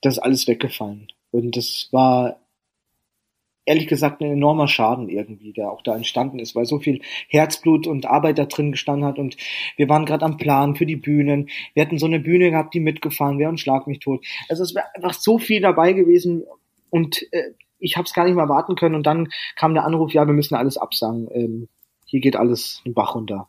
das 0.00 0.14
ist 0.14 0.18
alles 0.20 0.46
weggefallen. 0.48 1.12
Und 1.30 1.56
das 1.56 1.88
war 1.92 2.40
ehrlich 3.70 3.86
gesagt 3.86 4.20
ein 4.20 4.32
enormer 4.32 4.66
Schaden 4.66 5.08
irgendwie, 5.08 5.52
der 5.52 5.70
auch 5.70 5.82
da 5.82 5.94
entstanden 5.94 6.38
ist, 6.38 6.56
weil 6.56 6.64
so 6.64 6.78
viel 6.80 7.02
Herzblut 7.28 7.86
und 7.86 8.06
Arbeit 8.06 8.38
da 8.38 8.46
drin 8.46 8.72
gestanden 8.72 9.04
hat 9.04 9.18
und 9.18 9.36
wir 9.76 9.88
waren 9.88 10.06
gerade 10.06 10.24
am 10.24 10.38
Plan 10.38 10.74
für 10.74 10.86
die 10.86 10.96
Bühnen. 10.96 11.50
Wir 11.74 11.84
hatten 11.84 11.98
so 11.98 12.06
eine 12.06 12.18
Bühne 12.18 12.50
gehabt, 12.50 12.74
die 12.74 12.80
mitgefahren 12.80 13.38
wäre 13.38 13.50
und 13.50 13.60
schlag 13.60 13.86
mich 13.86 14.00
tot. 14.00 14.24
Also 14.48 14.64
es 14.64 14.74
wäre 14.74 14.86
einfach 14.94 15.12
so 15.12 15.38
viel 15.38 15.60
dabei 15.60 15.92
gewesen 15.92 16.42
und 16.88 17.22
äh, 17.32 17.52
ich 17.78 17.96
habe 17.96 18.06
es 18.06 18.12
gar 18.12 18.24
nicht 18.24 18.34
mehr 18.34 18.48
warten 18.48 18.74
können 18.74 18.94
und 18.94 19.06
dann 19.06 19.28
kam 19.56 19.74
der 19.74 19.84
Anruf, 19.84 20.12
ja, 20.12 20.26
wir 20.26 20.34
müssen 20.34 20.54
alles 20.54 20.76
absagen. 20.76 21.28
Ähm, 21.32 21.68
hier 22.10 22.20
geht 22.20 22.34
alles 22.34 22.82
den 22.84 22.92
Bach 22.92 23.14
runter. 23.14 23.48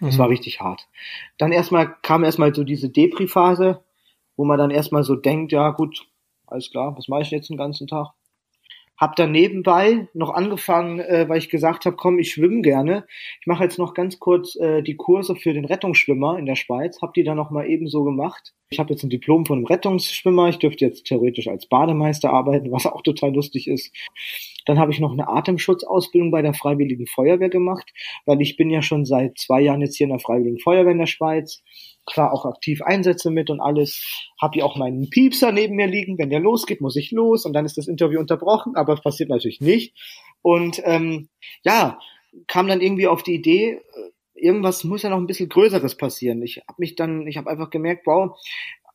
Das 0.00 0.14
mhm. 0.14 0.18
war 0.18 0.28
richtig 0.30 0.60
hart. 0.60 0.88
Dann 1.36 1.52
erstmal 1.52 1.94
kam 2.00 2.24
erstmal 2.24 2.54
so 2.54 2.64
diese 2.64 2.88
Depri-Phase, 2.88 3.84
wo 4.36 4.44
man 4.46 4.58
dann 4.58 4.70
erstmal 4.70 5.04
so 5.04 5.14
denkt, 5.14 5.52
ja 5.52 5.70
gut, 5.70 6.06
alles 6.46 6.70
klar, 6.70 6.96
was 6.96 7.08
mache 7.08 7.20
ich 7.20 7.30
jetzt 7.30 7.50
den 7.50 7.58
ganzen 7.58 7.86
Tag? 7.86 8.14
Habe 9.00 9.14
dann 9.16 9.32
nebenbei 9.32 10.08
noch 10.12 10.30
angefangen, 10.30 11.00
äh, 11.00 11.26
weil 11.26 11.38
ich 11.38 11.48
gesagt 11.48 11.86
habe, 11.86 11.96
komm, 11.96 12.18
ich 12.18 12.32
schwimme 12.32 12.60
gerne. 12.60 13.06
Ich 13.40 13.46
mache 13.46 13.64
jetzt 13.64 13.78
noch 13.78 13.94
ganz 13.94 14.18
kurz 14.18 14.56
äh, 14.56 14.82
die 14.82 14.96
Kurse 14.96 15.36
für 15.36 15.54
den 15.54 15.64
Rettungsschwimmer 15.64 16.38
in 16.38 16.44
der 16.44 16.54
Schweiz. 16.54 17.00
Habe 17.00 17.12
die 17.16 17.24
dann 17.24 17.38
noch 17.38 17.50
mal 17.50 17.66
ebenso 17.66 18.04
gemacht. 18.04 18.52
Ich 18.68 18.78
habe 18.78 18.92
jetzt 18.92 19.02
ein 19.02 19.10
Diplom 19.10 19.46
von 19.46 19.58
einem 19.58 19.66
Rettungsschwimmer. 19.66 20.50
Ich 20.50 20.58
dürfte 20.58 20.84
jetzt 20.84 21.06
theoretisch 21.06 21.48
als 21.48 21.66
Bademeister 21.66 22.30
arbeiten, 22.30 22.70
was 22.70 22.86
auch 22.86 23.02
total 23.02 23.32
lustig 23.32 23.68
ist. 23.68 23.90
Dann 24.66 24.78
habe 24.78 24.92
ich 24.92 25.00
noch 25.00 25.12
eine 25.12 25.28
Atemschutzausbildung 25.28 26.30
bei 26.30 26.42
der 26.42 26.54
Freiwilligen 26.54 27.06
Feuerwehr 27.06 27.48
gemacht, 27.48 27.90
weil 28.26 28.42
ich 28.42 28.56
bin 28.58 28.68
ja 28.68 28.82
schon 28.82 29.06
seit 29.06 29.38
zwei 29.38 29.62
Jahren 29.62 29.80
jetzt 29.80 29.96
hier 29.96 30.04
in 30.04 30.12
der 30.12 30.20
Freiwilligen 30.20 30.60
Feuerwehr 30.60 30.92
in 30.92 30.98
der 30.98 31.06
Schweiz 31.06 31.62
klar 32.06 32.32
auch 32.32 32.44
aktiv 32.44 32.82
Einsätze 32.82 33.30
mit 33.30 33.50
und 33.50 33.60
alles. 33.60 34.30
Hab 34.40 34.56
ja 34.56 34.64
auch 34.64 34.76
meinen 34.76 35.10
Piepser 35.10 35.52
neben 35.52 35.76
mir 35.76 35.86
liegen. 35.86 36.18
Wenn 36.18 36.30
der 36.30 36.40
losgeht, 36.40 36.80
muss 36.80 36.96
ich 36.96 37.10
los 37.10 37.44
und 37.44 37.52
dann 37.52 37.66
ist 37.66 37.78
das 37.78 37.88
Interview 37.88 38.20
unterbrochen, 38.20 38.76
aber 38.76 38.96
passiert 38.96 39.28
natürlich 39.28 39.60
nicht. 39.60 39.94
Und 40.42 40.80
ähm, 40.84 41.28
ja, 41.62 41.98
kam 42.46 42.68
dann 42.68 42.80
irgendwie 42.80 43.06
auf 43.06 43.22
die 43.22 43.34
Idee, 43.34 43.72
äh, 43.72 43.80
irgendwas 44.34 44.84
muss 44.84 45.02
ja 45.02 45.10
noch 45.10 45.18
ein 45.18 45.26
bisschen 45.26 45.48
Größeres 45.48 45.96
passieren. 45.96 46.42
Ich 46.42 46.62
habe 46.66 46.78
mich 46.78 46.96
dann, 46.96 47.26
ich 47.26 47.36
habe 47.36 47.50
einfach 47.50 47.70
gemerkt, 47.70 48.06
wow, 48.06 48.38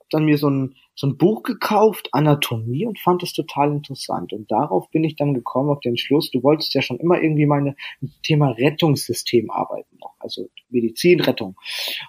dann 0.10 0.26
mir 0.26 0.38
so 0.38 0.50
ein, 0.50 0.76
so 0.96 1.08
ein 1.08 1.18
Buch 1.18 1.44
gekauft, 1.44 2.10
Anatomie, 2.12 2.86
und 2.86 3.00
fand 3.00 3.24
es 3.24 3.34
total 3.34 3.72
interessant. 3.72 4.34
Und 4.34 4.52
darauf 4.52 4.90
bin 4.92 5.04
ich 5.04 5.16
dann 5.16 5.34
gekommen, 5.34 5.70
auf 5.70 5.80
den 5.80 5.98
Schluss, 5.98 6.32
du 6.32 6.44
wolltest 6.44 6.74
ja 6.74 6.82
schon 6.82 7.00
immer 7.00 7.22
irgendwie 7.22 7.46
meine 7.46 7.76
Thema 8.24 8.52
Rettungssystem 8.52 9.50
arbeiten 9.50 9.98
noch, 10.00 10.16
also 10.20 10.50
Medizin, 10.70 11.22
Rettung. 11.22 11.56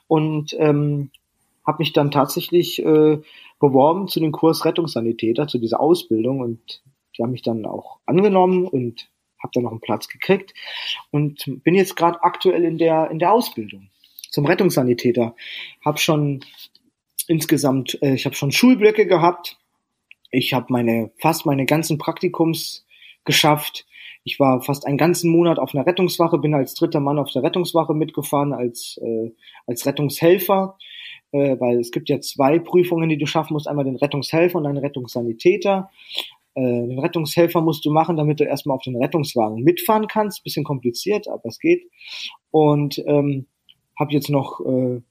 Und 0.06 0.54
ähm, 0.58 1.10
habe 1.66 1.78
mich 1.80 1.92
dann 1.92 2.10
tatsächlich 2.10 2.84
äh, 2.84 3.18
beworben 3.58 4.08
zu 4.08 4.20
dem 4.20 4.32
Kurs 4.32 4.64
Rettungssanitäter, 4.64 5.48
zu 5.48 5.58
dieser 5.58 5.80
Ausbildung 5.80 6.40
und 6.40 6.82
die 7.16 7.22
haben 7.22 7.32
mich 7.32 7.42
dann 7.42 7.64
auch 7.64 7.98
angenommen 8.06 8.66
und 8.66 9.08
habe 9.42 9.50
dann 9.54 9.64
noch 9.64 9.70
einen 9.70 9.80
Platz 9.80 10.08
gekriegt 10.08 10.54
und 11.10 11.44
bin 11.64 11.74
jetzt 11.74 11.96
gerade 11.96 12.22
aktuell 12.22 12.64
in 12.64 12.78
der 12.78 13.10
in 13.10 13.18
der 13.18 13.32
Ausbildung 13.32 13.90
zum 14.30 14.46
Rettungssanitäter. 14.46 15.34
Habe 15.84 15.98
schon 15.98 16.44
insgesamt, 17.28 17.98
äh, 18.02 18.14
ich 18.14 18.24
habe 18.24 18.34
schon 18.34 18.52
Schulblöcke 18.52 19.06
gehabt. 19.06 19.58
Ich 20.30 20.52
habe 20.52 20.66
meine 20.70 21.10
fast 21.18 21.46
meine 21.46 21.66
ganzen 21.66 21.98
Praktikums 21.98 22.86
geschafft. 23.24 23.86
Ich 24.24 24.40
war 24.40 24.60
fast 24.60 24.86
einen 24.86 24.98
ganzen 24.98 25.30
Monat 25.30 25.58
auf 25.58 25.74
einer 25.74 25.86
Rettungswache, 25.86 26.38
bin 26.38 26.54
als 26.54 26.74
dritter 26.74 27.00
Mann 27.00 27.18
auf 27.18 27.30
der 27.30 27.42
Rettungswache 27.42 27.94
mitgefahren 27.94 28.52
als 28.52 28.98
äh, 29.02 29.30
als 29.66 29.86
Rettungshelfer, 29.86 30.76
äh, 31.30 31.56
weil 31.60 31.78
es 31.78 31.92
gibt 31.92 32.08
ja 32.08 32.20
zwei 32.20 32.58
Prüfungen, 32.58 33.08
die 33.08 33.18
du 33.18 33.26
schaffen 33.26 33.54
musst: 33.54 33.68
einmal 33.68 33.84
den 33.84 33.96
Rettungshelfer 33.96 34.58
und 34.58 34.66
einen 34.66 34.78
Rettungssanitäter. 34.78 35.90
Äh, 36.54 36.60
den 36.60 36.98
Rettungshelfer 36.98 37.60
musst 37.60 37.84
du 37.84 37.92
machen, 37.92 38.16
damit 38.16 38.40
du 38.40 38.44
erstmal 38.44 38.76
auf 38.76 38.82
den 38.82 38.96
Rettungswagen 38.96 39.62
mitfahren 39.62 40.08
kannst. 40.08 40.42
Bisschen 40.42 40.64
kompliziert, 40.64 41.28
aber 41.28 41.44
es 41.44 41.58
geht. 41.60 41.84
Und 42.50 42.98
ähm, 43.06 43.46
habe 43.98 44.12
jetzt 44.12 44.30
noch 44.30 44.60
äh, 44.60 45.02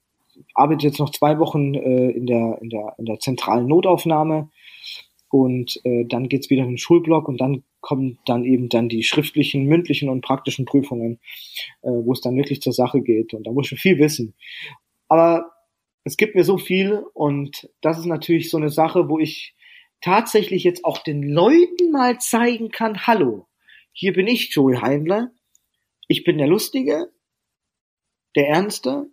arbeite 0.54 0.86
jetzt 0.86 0.98
noch 0.98 1.10
zwei 1.10 1.38
Wochen 1.38 1.74
äh, 1.74 2.10
in, 2.10 2.26
der, 2.26 2.58
in, 2.60 2.70
der, 2.70 2.94
in 2.98 3.04
der 3.06 3.18
zentralen 3.18 3.66
Notaufnahme. 3.66 4.50
Und 5.28 5.80
äh, 5.84 6.04
dann 6.06 6.28
geht's 6.28 6.50
wieder 6.50 6.62
in 6.62 6.70
den 6.70 6.78
Schulblock 6.78 7.28
und 7.28 7.40
dann 7.40 7.64
kommen 7.80 8.18
dann 8.26 8.44
eben 8.44 8.68
dann 8.68 8.88
die 8.88 9.02
schriftlichen, 9.02 9.64
mündlichen 9.64 10.08
und 10.08 10.20
praktischen 10.20 10.64
Prüfungen, 10.64 11.20
äh, 11.82 11.88
wo 11.88 12.12
es 12.12 12.20
dann 12.20 12.36
wirklich 12.36 12.62
zur 12.62 12.72
Sache 12.72 13.00
geht. 13.00 13.34
Und 13.34 13.46
da 13.46 13.52
muss 13.52 13.70
ich 13.70 13.78
viel 13.78 13.98
wissen. 13.98 14.34
Aber 15.08 15.52
es 16.04 16.16
gibt 16.16 16.36
mir 16.36 16.44
so 16.44 16.58
viel 16.58 17.04
und 17.14 17.68
das 17.80 17.98
ist 17.98 18.06
natürlich 18.06 18.50
so 18.50 18.56
eine 18.56 18.70
Sache, 18.70 19.08
wo 19.08 19.18
ich 19.18 19.54
tatsächlich 20.00 20.62
jetzt 20.62 20.84
auch 20.84 20.98
den 20.98 21.22
Leuten 21.22 21.90
mal 21.90 22.18
zeigen 22.18 22.70
kann, 22.70 23.06
hallo, 23.06 23.46
hier 23.92 24.12
bin 24.12 24.26
ich 24.26 24.54
Joey 24.54 24.76
Heimler, 24.76 25.32
ich 26.06 26.22
bin 26.22 26.38
der 26.38 26.46
Lustige, 26.46 27.10
der 28.36 28.48
Ernste, 28.48 29.10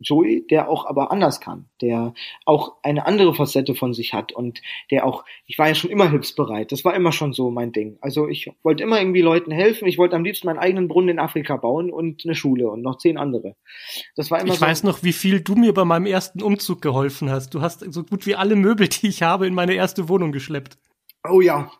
Joey, 0.00 0.46
der 0.48 0.68
auch 0.68 0.86
aber 0.86 1.10
anders 1.10 1.40
kann, 1.40 1.68
der 1.80 2.14
auch 2.44 2.74
eine 2.82 3.06
andere 3.06 3.34
Facette 3.34 3.74
von 3.74 3.94
sich 3.94 4.14
hat 4.14 4.32
und 4.32 4.62
der 4.90 5.04
auch, 5.04 5.24
ich 5.46 5.58
war 5.58 5.68
ja 5.68 5.74
schon 5.74 5.90
immer 5.90 6.10
hilfsbereit, 6.10 6.70
das 6.70 6.84
war 6.84 6.94
immer 6.94 7.12
schon 7.12 7.32
so 7.32 7.50
mein 7.50 7.72
Ding. 7.72 7.98
Also 8.00 8.28
ich 8.28 8.50
wollte 8.62 8.82
immer 8.82 9.00
irgendwie 9.00 9.22
Leuten 9.22 9.50
helfen, 9.50 9.88
ich 9.88 9.98
wollte 9.98 10.16
am 10.16 10.24
liebsten 10.24 10.46
meinen 10.46 10.58
eigenen 10.58 10.88
Brunnen 10.88 11.10
in 11.10 11.18
Afrika 11.18 11.56
bauen 11.56 11.90
und 11.90 12.24
eine 12.24 12.34
Schule 12.34 12.70
und 12.70 12.82
noch 12.82 12.98
zehn 12.98 13.18
andere. 13.18 13.56
Das 14.14 14.30
war 14.30 14.40
immer 14.40 14.52
Ich 14.52 14.60
so 14.60 14.66
weiß 14.66 14.84
noch, 14.84 15.02
wie 15.02 15.12
viel 15.12 15.40
du 15.40 15.54
mir 15.54 15.74
bei 15.74 15.84
meinem 15.84 16.06
ersten 16.06 16.42
Umzug 16.42 16.80
geholfen 16.80 17.30
hast. 17.30 17.54
Du 17.54 17.60
hast 17.60 17.80
so 17.92 18.04
gut 18.04 18.26
wie 18.26 18.36
alle 18.36 18.56
Möbel, 18.56 18.88
die 18.88 19.08
ich 19.08 19.22
habe, 19.22 19.46
in 19.46 19.54
meine 19.54 19.74
erste 19.74 20.08
Wohnung 20.08 20.32
geschleppt. 20.32 20.78
Oh 21.28 21.40
ja, 21.40 21.72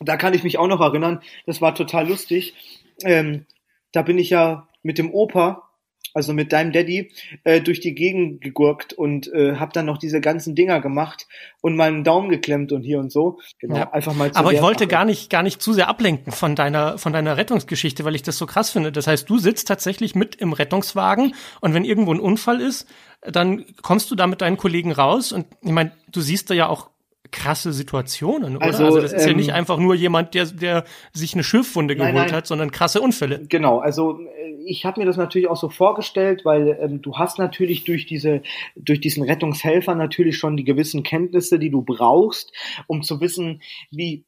da 0.00 0.16
kann 0.16 0.34
ich 0.34 0.44
mich 0.44 0.58
auch 0.58 0.68
noch 0.68 0.80
erinnern, 0.80 1.22
das 1.46 1.60
war 1.60 1.74
total 1.74 2.08
lustig. 2.08 2.54
Ähm, 3.02 3.46
da 3.92 4.02
bin 4.02 4.18
ich 4.18 4.30
ja 4.30 4.68
mit 4.82 4.98
dem 4.98 5.12
Opa 5.12 5.70
also 6.14 6.32
mit 6.32 6.52
deinem 6.52 6.72
Daddy, 6.72 7.10
äh, 7.42 7.60
durch 7.60 7.80
die 7.80 7.94
Gegend 7.94 8.40
gegurkt 8.40 8.92
und 8.92 9.30
äh, 9.32 9.56
hab 9.56 9.72
dann 9.72 9.84
noch 9.84 9.98
diese 9.98 10.20
ganzen 10.20 10.54
Dinger 10.54 10.80
gemacht 10.80 11.26
und 11.60 11.76
meinen 11.76 12.04
Daumen 12.04 12.30
geklemmt 12.30 12.72
und 12.72 12.82
hier 12.82 13.00
und 13.00 13.12
so. 13.12 13.38
Genau, 13.58 13.76
ja. 13.76 13.92
einfach 13.92 14.14
mal. 14.14 14.30
Aber 14.34 14.52
ich 14.52 14.62
wollte 14.62 14.86
gar 14.86 15.04
nicht, 15.04 15.28
gar 15.28 15.42
nicht 15.42 15.60
zu 15.60 15.72
sehr 15.72 15.88
ablenken 15.88 16.32
von 16.32 16.54
deiner, 16.54 16.98
von 16.98 17.12
deiner 17.12 17.36
Rettungsgeschichte, 17.36 18.04
weil 18.04 18.14
ich 18.14 18.22
das 18.22 18.38
so 18.38 18.46
krass 18.46 18.70
finde. 18.70 18.92
Das 18.92 19.06
heißt, 19.06 19.28
du 19.28 19.38
sitzt 19.38 19.68
tatsächlich 19.68 20.14
mit 20.14 20.36
im 20.36 20.52
Rettungswagen 20.52 21.34
und 21.60 21.74
wenn 21.74 21.84
irgendwo 21.84 22.14
ein 22.14 22.20
Unfall 22.20 22.60
ist, 22.60 22.86
dann 23.20 23.64
kommst 23.82 24.10
du 24.10 24.14
da 24.14 24.26
mit 24.26 24.40
deinen 24.40 24.56
Kollegen 24.56 24.92
raus 24.92 25.32
und 25.32 25.46
ich 25.62 25.72
meine, 25.72 25.92
du 26.12 26.20
siehst 26.20 26.50
da 26.50 26.54
ja 26.54 26.68
auch 26.68 26.90
krasse 27.34 27.72
Situationen, 27.72 28.56
oder? 28.56 28.64
Also, 28.64 28.84
also 28.84 29.00
das 29.00 29.12
ist 29.12 29.24
ähm, 29.24 29.30
ja 29.30 29.36
nicht 29.36 29.52
einfach 29.52 29.78
nur 29.78 29.96
jemand, 29.96 30.34
der, 30.34 30.46
der 30.46 30.84
sich 31.12 31.34
eine 31.34 31.42
Schiffwunde 31.42 31.96
geholt 31.96 32.14
nein, 32.14 32.26
nein. 32.26 32.32
hat, 32.32 32.46
sondern 32.46 32.70
krasse 32.70 33.00
Unfälle. 33.00 33.44
Genau, 33.48 33.80
also 33.80 34.20
äh, 34.20 34.54
ich 34.64 34.84
habe 34.86 35.00
mir 35.00 35.06
das 35.06 35.16
natürlich 35.16 35.48
auch 35.48 35.56
so 35.56 35.68
vorgestellt, 35.68 36.44
weil 36.44 36.78
ähm, 36.80 37.02
du 37.02 37.16
hast 37.18 37.40
natürlich 37.40 37.82
durch 37.82 38.06
diese, 38.06 38.42
durch 38.76 39.00
diesen 39.00 39.24
Rettungshelfer 39.24 39.96
natürlich 39.96 40.38
schon 40.38 40.56
die 40.56 40.64
gewissen 40.64 41.02
Kenntnisse, 41.02 41.58
die 41.58 41.70
du 41.70 41.82
brauchst, 41.82 42.52
um 42.86 43.02
zu 43.02 43.20
wissen, 43.20 43.60
wie 43.90 44.24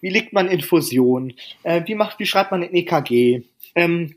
wie 0.00 0.10
liegt 0.10 0.32
man 0.32 0.48
in 0.48 0.60
Fusion, 0.60 1.34
äh, 1.62 1.82
wie 1.86 1.94
macht, 1.94 2.18
wie 2.18 2.26
schreibt 2.26 2.50
man 2.50 2.62
ein 2.62 2.74
EKG, 2.74 3.42
ähm, 3.74 4.16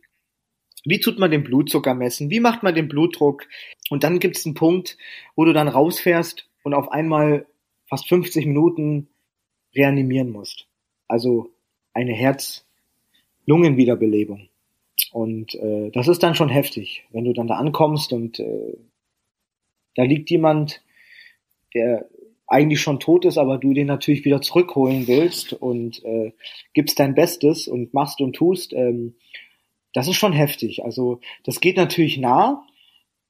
wie 0.84 1.00
tut 1.00 1.20
man 1.20 1.32
den 1.32 1.44
Blutzucker 1.44 1.94
messen, 1.94 2.32
wie 2.32 2.40
macht 2.40 2.64
man 2.64 2.74
den 2.74 2.88
Blutdruck 2.88 3.48
und 3.90 4.04
dann 4.04 4.20
gibt 4.20 4.36
es 4.36 4.46
einen 4.46 4.56
Punkt, 4.56 4.98
wo 5.36 5.46
du 5.46 5.54
dann 5.54 5.68
rausfährst 5.68 6.50
und 6.64 6.74
auf 6.74 6.92
einmal 6.92 7.46
fast 7.92 8.08
50 8.08 8.48
Minuten 8.48 9.10
reanimieren 9.76 10.32
musst. 10.32 10.66
Also 11.10 11.52
eine 11.94 12.14
Herz-Lungen-Wiederbelebung. 12.14 14.48
Und 15.12 15.56
äh, 15.56 15.90
das 15.92 16.08
ist 16.08 16.24
dann 16.24 16.36
schon 16.36 16.48
heftig, 16.48 17.04
wenn 17.12 17.26
du 17.26 17.34
dann 17.34 17.48
da 17.48 17.56
ankommst 17.56 18.14
und 18.14 18.40
äh, 18.40 18.78
da 19.96 20.04
liegt 20.04 20.30
jemand, 20.30 20.82
der 21.74 22.08
eigentlich 22.48 22.80
schon 22.80 23.02
tot 23.02 23.26
ist, 23.26 23.38
aber 23.38 23.58
du 23.58 23.74
den 23.74 23.88
natürlich 23.88 24.24
wieder 24.24 24.40
zurückholen 24.42 25.06
willst 25.08 25.52
und 25.52 26.02
äh, 26.06 26.32
gibst 26.74 26.98
dein 26.98 27.14
Bestes 27.14 27.68
und 27.68 27.94
machst 27.94 28.22
und 28.22 28.32
tust. 28.34 28.72
Ähm, 28.72 29.16
das 29.94 30.08
ist 30.08 30.16
schon 30.16 30.32
heftig. 30.32 30.86
Also 30.86 31.20
das 31.44 31.60
geht 31.60 31.76
natürlich 31.76 32.18
nah, 32.18 32.66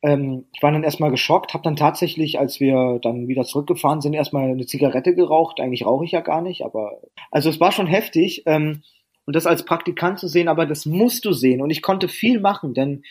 ähm, 0.02 0.46
ich 0.54 0.64
war 0.64 0.72
dann 0.72 0.84
erstmal 0.84 1.12
geschockt, 1.12 1.54
habe 1.54 1.64
dann 1.64 1.76
tatsächlich, 1.76 2.40
als 2.40 2.60
wir 2.60 3.00
dann 3.02 3.28
wieder 3.28 3.44
zurückgefahren 3.44 4.02
sind, 4.02 4.14
erstmal 4.14 4.50
eine 4.50 4.66
Zigarette 4.66 5.16
geraucht. 5.16 5.60
Eigentlich 5.60 5.86
rauche 5.86 6.06
ich 6.06 6.12
ja 6.12 6.22
gar 6.22 6.42
nicht, 6.42 6.64
aber 6.64 7.02
also 7.30 7.50
es 7.50 7.60
war 7.60 7.72
schon 7.72 7.88
heftig. 7.88 8.44
Ähm, 8.46 8.84
und 9.26 9.36
das 9.36 9.46
als 9.46 9.66
Praktikant 9.66 10.20
zu 10.20 10.28
sehen, 10.28 10.48
aber 10.48 10.66
das 10.66 10.86
musst 10.86 11.26
du 11.26 11.34
sehen. 11.34 11.62
Und 11.62 11.70
ich 11.70 11.82
konnte 11.82 12.08
viel 12.08 12.40
machen, 12.40 12.74
denn 12.74 13.04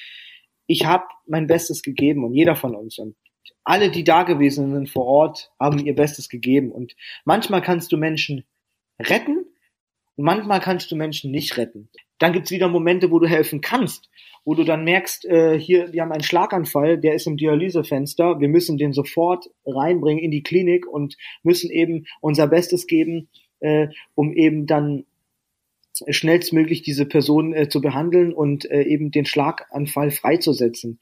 ich 0.66 0.84
habe 0.84 1.04
mein 1.26 1.46
Bestes 1.46 1.82
gegeben 1.82 2.24
und 2.24 2.34
jeder 2.34 2.56
von 2.56 2.74
uns 2.74 2.98
und 2.98 3.16
alle, 3.64 3.90
die 3.90 4.04
da 4.04 4.24
gewesen 4.24 4.72
sind 4.72 4.88
vor 4.88 5.06
Ort, 5.06 5.52
haben 5.58 5.78
ihr 5.78 5.94
Bestes 5.94 6.28
gegeben. 6.28 6.72
Und 6.72 6.96
manchmal 7.24 7.62
kannst 7.62 7.92
du 7.92 7.96
Menschen 7.96 8.44
retten 8.98 9.46
und 10.16 10.24
manchmal 10.24 10.60
kannst 10.60 10.90
du 10.90 10.96
Menschen 10.96 11.30
nicht 11.30 11.56
retten. 11.56 11.88
Dann 12.20 12.32
gibt's 12.32 12.52
wieder 12.52 12.68
Momente, 12.68 13.10
wo 13.10 13.18
du 13.18 13.26
helfen 13.26 13.60
kannst 13.60 14.08
wo 14.44 14.54
du 14.54 14.64
dann 14.64 14.84
merkst, 14.84 15.26
äh, 15.26 15.58
hier, 15.58 15.92
wir 15.92 16.02
haben 16.02 16.12
einen 16.12 16.22
Schlaganfall, 16.22 16.98
der 16.98 17.14
ist 17.14 17.26
im 17.26 17.36
Dialysefenster, 17.36 18.40
wir 18.40 18.48
müssen 18.48 18.78
den 18.78 18.92
sofort 18.92 19.50
reinbringen 19.66 20.22
in 20.22 20.30
die 20.30 20.42
Klinik 20.42 20.86
und 20.86 21.16
müssen 21.42 21.70
eben 21.70 22.06
unser 22.20 22.46
Bestes 22.46 22.86
geben, 22.86 23.28
äh, 23.60 23.88
um 24.14 24.32
eben 24.32 24.66
dann 24.66 25.04
schnellstmöglich 26.08 26.82
diese 26.82 27.04
Person 27.04 27.52
äh, 27.52 27.68
zu 27.68 27.82
behandeln 27.82 28.32
und 28.32 28.64
äh, 28.70 28.82
eben 28.84 29.10
den 29.10 29.26
Schlaganfall 29.26 30.10
freizusetzen. 30.10 30.98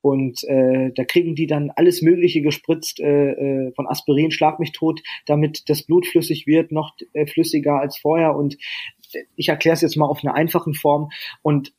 Und 0.00 0.42
äh, 0.44 0.90
da 0.94 1.04
kriegen 1.04 1.36
die 1.36 1.46
dann 1.46 1.70
alles 1.70 2.02
Mögliche 2.02 2.42
gespritzt 2.42 2.98
äh, 2.98 3.30
äh, 3.30 3.72
von 3.74 3.86
Aspirin, 3.86 4.32
Schlag 4.32 4.58
mich 4.58 4.72
tot, 4.72 5.02
damit 5.26 5.68
das 5.68 5.84
Blut 5.84 6.06
flüssig 6.06 6.48
wird, 6.48 6.72
noch 6.72 6.96
äh, 7.12 7.26
flüssiger 7.26 7.80
als 7.80 7.98
vorher. 7.98 8.34
Und 8.34 8.56
ich 9.36 9.48
erkläre 9.48 9.74
es 9.74 9.80
jetzt 9.80 9.96
mal 9.96 10.06
auf 10.06 10.22
einer 10.22 10.34
einfachen 10.34 10.74
Form. 10.74 11.10
Und 11.42 11.72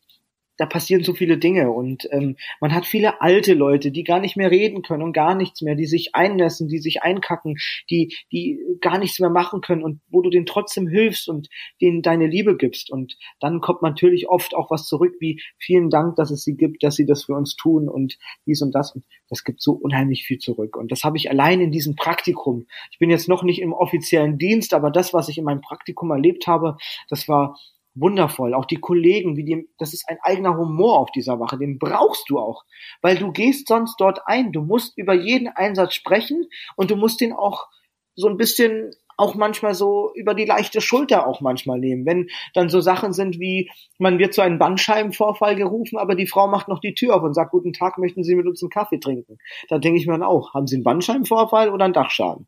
da 0.62 0.68
passieren 0.68 1.04
so 1.04 1.16
viele 1.16 1.40
Dinge 1.40 1.72
und 1.72 2.08
ähm, 2.12 2.38
man 2.60 2.72
hat 2.72 2.86
viele 2.86 3.20
alte 3.20 3.56
Leute, 3.56 3.90
die 3.90 4.04
gar 4.04 4.20
nicht 4.20 4.38
mehr 4.38 4.52
reden 4.52 4.84
können 4.84 5.02
und 5.02 5.12
gar 5.12 5.34
nichts 5.34 5.64
mehr, 5.64 5.74
die 5.74 5.88
sich 5.88 6.14
einnässen, 6.14 6.68
die 6.68 6.78
sich 6.78 7.02
einkacken, 7.02 7.56
die 7.90 8.16
die 8.32 8.60
gar 8.80 9.00
nichts 9.00 9.20
mehr 9.20 9.32
machen 9.32 9.62
können 9.62 9.82
und 9.82 10.02
wo 10.08 10.22
du 10.22 10.30
denen 10.30 10.46
trotzdem 10.46 10.88
hilfst 10.88 11.28
und 11.28 11.50
denen 11.82 12.04
deine 12.04 12.28
Liebe 12.28 12.58
gibst. 12.58 12.92
Und 12.92 13.18
dann 13.40 13.60
kommt 13.60 13.82
natürlich 13.82 14.30
oft 14.30 14.56
auch 14.56 14.70
was 14.70 14.86
zurück 14.86 15.16
wie 15.20 15.42
vielen 15.58 15.90
Dank, 15.90 16.16
dass 16.18 16.30
es 16.30 16.44
sie 16.44 16.56
gibt, 16.56 16.84
dass 16.84 16.94
sie 16.94 17.08
das 17.08 17.24
für 17.24 17.34
uns 17.34 17.56
tun 17.56 17.90
und 17.90 18.20
dies 18.46 18.62
und 18.62 18.76
das. 18.76 18.94
Und 18.94 19.04
das 19.30 19.44
gibt 19.44 19.64
so 19.64 19.72
unheimlich 19.72 20.26
viel 20.26 20.38
zurück. 20.38 20.78
Und 20.78 20.92
das 20.92 21.04
habe 21.04 21.18
ich 21.18 21.32
allein 21.32 21.60
in 21.60 21.72
diesem 21.72 21.96
Praktikum. 21.96 22.68
Ich 22.92 23.00
bin 23.00 23.10
jetzt 23.10 23.28
noch 23.28 23.42
nicht 23.42 23.62
im 23.62 23.74
offiziellen 23.74 24.38
Dienst, 24.38 24.76
aber 24.76 24.92
das, 24.92 25.12
was 25.12 25.28
ich 25.28 25.40
in 25.40 25.44
meinem 25.44 25.62
Praktikum 25.62 26.12
erlebt 26.12 26.46
habe, 26.46 26.78
das 27.10 27.28
war 27.28 27.58
wundervoll. 27.94 28.54
Auch 28.54 28.66
die 28.66 28.80
Kollegen, 28.80 29.36
wie 29.36 29.44
die, 29.44 29.70
das 29.78 29.94
ist 29.94 30.08
ein 30.08 30.18
eigener 30.22 30.58
Humor 30.58 31.00
auf 31.00 31.12
dieser 31.12 31.40
Wache, 31.40 31.58
den 31.58 31.80
brauchst 31.80 32.30
du 32.30 32.40
auch, 32.40 32.64
weil 33.02 33.18
du 33.18 33.32
gehst 33.32 33.68
sonst 33.68 33.98
dort 34.00 34.22
ein. 34.26 34.52
Du 34.52 34.62
musst 34.62 34.98
über 34.98 35.14
jeden 35.14 35.48
Einsatz 35.48 35.94
sprechen 35.94 36.48
und 36.76 36.92
du 36.92 36.96
musst 36.96 37.22
den 37.22 37.34
auch 37.34 37.68
so 38.16 38.28
ein 38.28 38.38
bisschen 38.38 38.92
auch 39.18 39.36
manchmal 39.36 39.76
so 39.76 40.12
über 40.16 40.34
die 40.34 40.46
leichte 40.46 40.82
Schulter 40.82 41.28
auch 41.28 41.42
manchmal 41.42 41.80
nehmen. 41.80 42.06
Wenn 42.06 42.28
dann 42.56 42.70
so 42.70 42.82
Sachen 42.82 43.14
sind 43.14 43.40
wie, 43.40 43.70
man 44.00 44.18
wird 44.18 44.34
zu 44.34 44.42
einem 44.42 44.58
Bandscheibenvorfall 44.58 45.56
gerufen, 45.56 46.00
aber 46.00 46.16
die 46.16 46.26
Frau 46.26 46.48
macht 46.48 46.68
noch 46.68 46.80
die 46.80 46.96
Tür 46.96 47.16
auf 47.16 47.22
und 47.22 47.36
sagt, 47.36 47.52
guten 47.52 47.72
Tag, 47.72 48.00
möchten 48.00 48.24
Sie 48.24 48.36
mit 48.36 48.48
uns 48.48 48.64
einen 48.64 48.72
Kaffee 48.72 49.00
trinken? 49.00 49.38
Da 49.70 49.78
denke 49.78 50.00
ich 50.00 50.08
mir 50.08 50.14
dann 50.14 50.24
auch, 50.24 50.56
haben 50.56 50.66
Sie 50.66 50.76
einen 50.76 50.84
Bandscheibenvorfall 50.84 51.70
oder 51.70 51.86
einen 51.86 51.94
Dachschaden? 51.94 52.48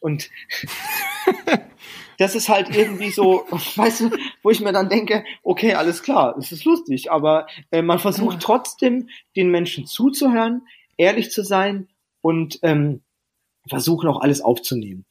Und 0.00 0.30
das 2.18 2.34
ist 2.34 2.48
halt 2.48 2.74
irgendwie 2.74 3.10
so, 3.10 3.44
weißt 3.76 4.00
du, 4.00 4.10
wo 4.42 4.50
ich 4.50 4.60
mir 4.60 4.72
dann 4.72 4.88
denke, 4.88 5.24
okay, 5.42 5.74
alles 5.74 6.02
klar, 6.02 6.36
es 6.38 6.52
ist 6.52 6.64
lustig, 6.64 7.10
aber 7.10 7.46
äh, 7.70 7.82
man 7.82 7.98
versucht 7.98 8.40
trotzdem, 8.40 9.08
den 9.36 9.50
Menschen 9.50 9.86
zuzuhören, 9.86 10.62
ehrlich 10.96 11.30
zu 11.30 11.42
sein 11.42 11.88
und 12.20 12.58
ähm, 12.62 13.02
versuchen 13.68 14.08
auch 14.08 14.20
alles 14.20 14.40
aufzunehmen. 14.40 15.04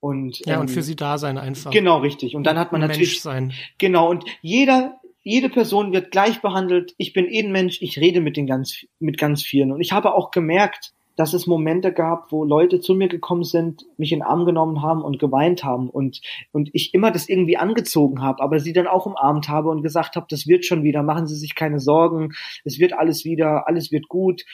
Und, 0.00 0.44
ja, 0.46 0.54
ähm, 0.54 0.60
und 0.62 0.70
für 0.70 0.82
sie 0.82 0.96
da 0.96 1.18
sein 1.18 1.38
einfach. 1.38 1.70
Genau, 1.70 1.98
richtig. 1.98 2.36
Und 2.36 2.44
dann 2.44 2.58
hat 2.58 2.72
man 2.72 2.80
natürlich. 2.80 3.08
Mensch 3.08 3.20
sein. 3.20 3.52
Genau, 3.78 4.08
und 4.08 4.24
jeder, 4.42 5.00
jede 5.22 5.48
Person 5.48 5.92
wird 5.92 6.10
gleich 6.10 6.40
behandelt. 6.40 6.94
Ich 6.98 7.12
bin 7.12 7.26
eh 7.26 7.42
ein 7.42 7.52
Mensch, 7.52 7.82
ich 7.82 7.98
rede 7.98 8.20
mit 8.20 8.36
den 8.36 8.46
ganz, 8.46 8.86
mit 9.00 9.18
ganz 9.18 9.42
vielen. 9.42 9.72
Und 9.72 9.80
ich 9.80 9.92
habe 9.92 10.14
auch 10.14 10.30
gemerkt, 10.30 10.92
dass 11.18 11.32
es 11.32 11.48
Momente 11.48 11.92
gab, 11.92 12.30
wo 12.30 12.44
Leute 12.44 12.78
zu 12.78 12.94
mir 12.94 13.08
gekommen 13.08 13.42
sind, 13.42 13.84
mich 13.96 14.12
in 14.12 14.20
den 14.20 14.24
Arm 14.24 14.44
genommen 14.44 14.82
haben 14.82 15.02
und 15.02 15.18
geweint 15.18 15.64
haben 15.64 15.90
und, 15.90 16.20
und 16.52 16.70
ich 16.74 16.94
immer 16.94 17.10
das 17.10 17.28
irgendwie 17.28 17.56
angezogen 17.56 18.22
habe, 18.22 18.40
aber 18.40 18.60
sie 18.60 18.72
dann 18.72 18.86
auch 18.86 19.04
umarmt 19.04 19.48
habe 19.48 19.68
und 19.68 19.82
gesagt 19.82 20.14
habe, 20.14 20.26
das 20.30 20.46
wird 20.46 20.64
schon 20.64 20.84
wieder, 20.84 21.02
machen 21.02 21.26
Sie 21.26 21.34
sich 21.34 21.56
keine 21.56 21.80
Sorgen, 21.80 22.34
es 22.64 22.78
wird 22.78 22.92
alles 22.92 23.24
wieder, 23.24 23.66
alles 23.66 23.90
wird 23.90 24.06
gut 24.06 24.44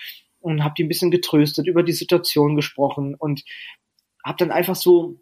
und 0.41 0.65
habe 0.65 0.73
die 0.79 0.85
ein 0.85 0.89
bisschen 0.89 1.11
getröstet, 1.11 1.67
über 1.67 1.83
die 1.83 1.93
Situation 1.93 2.57
gesprochen 2.57 3.15
und 3.15 3.45
habe 4.25 4.39
dann 4.39 4.51
einfach 4.51 4.75
so 4.75 5.17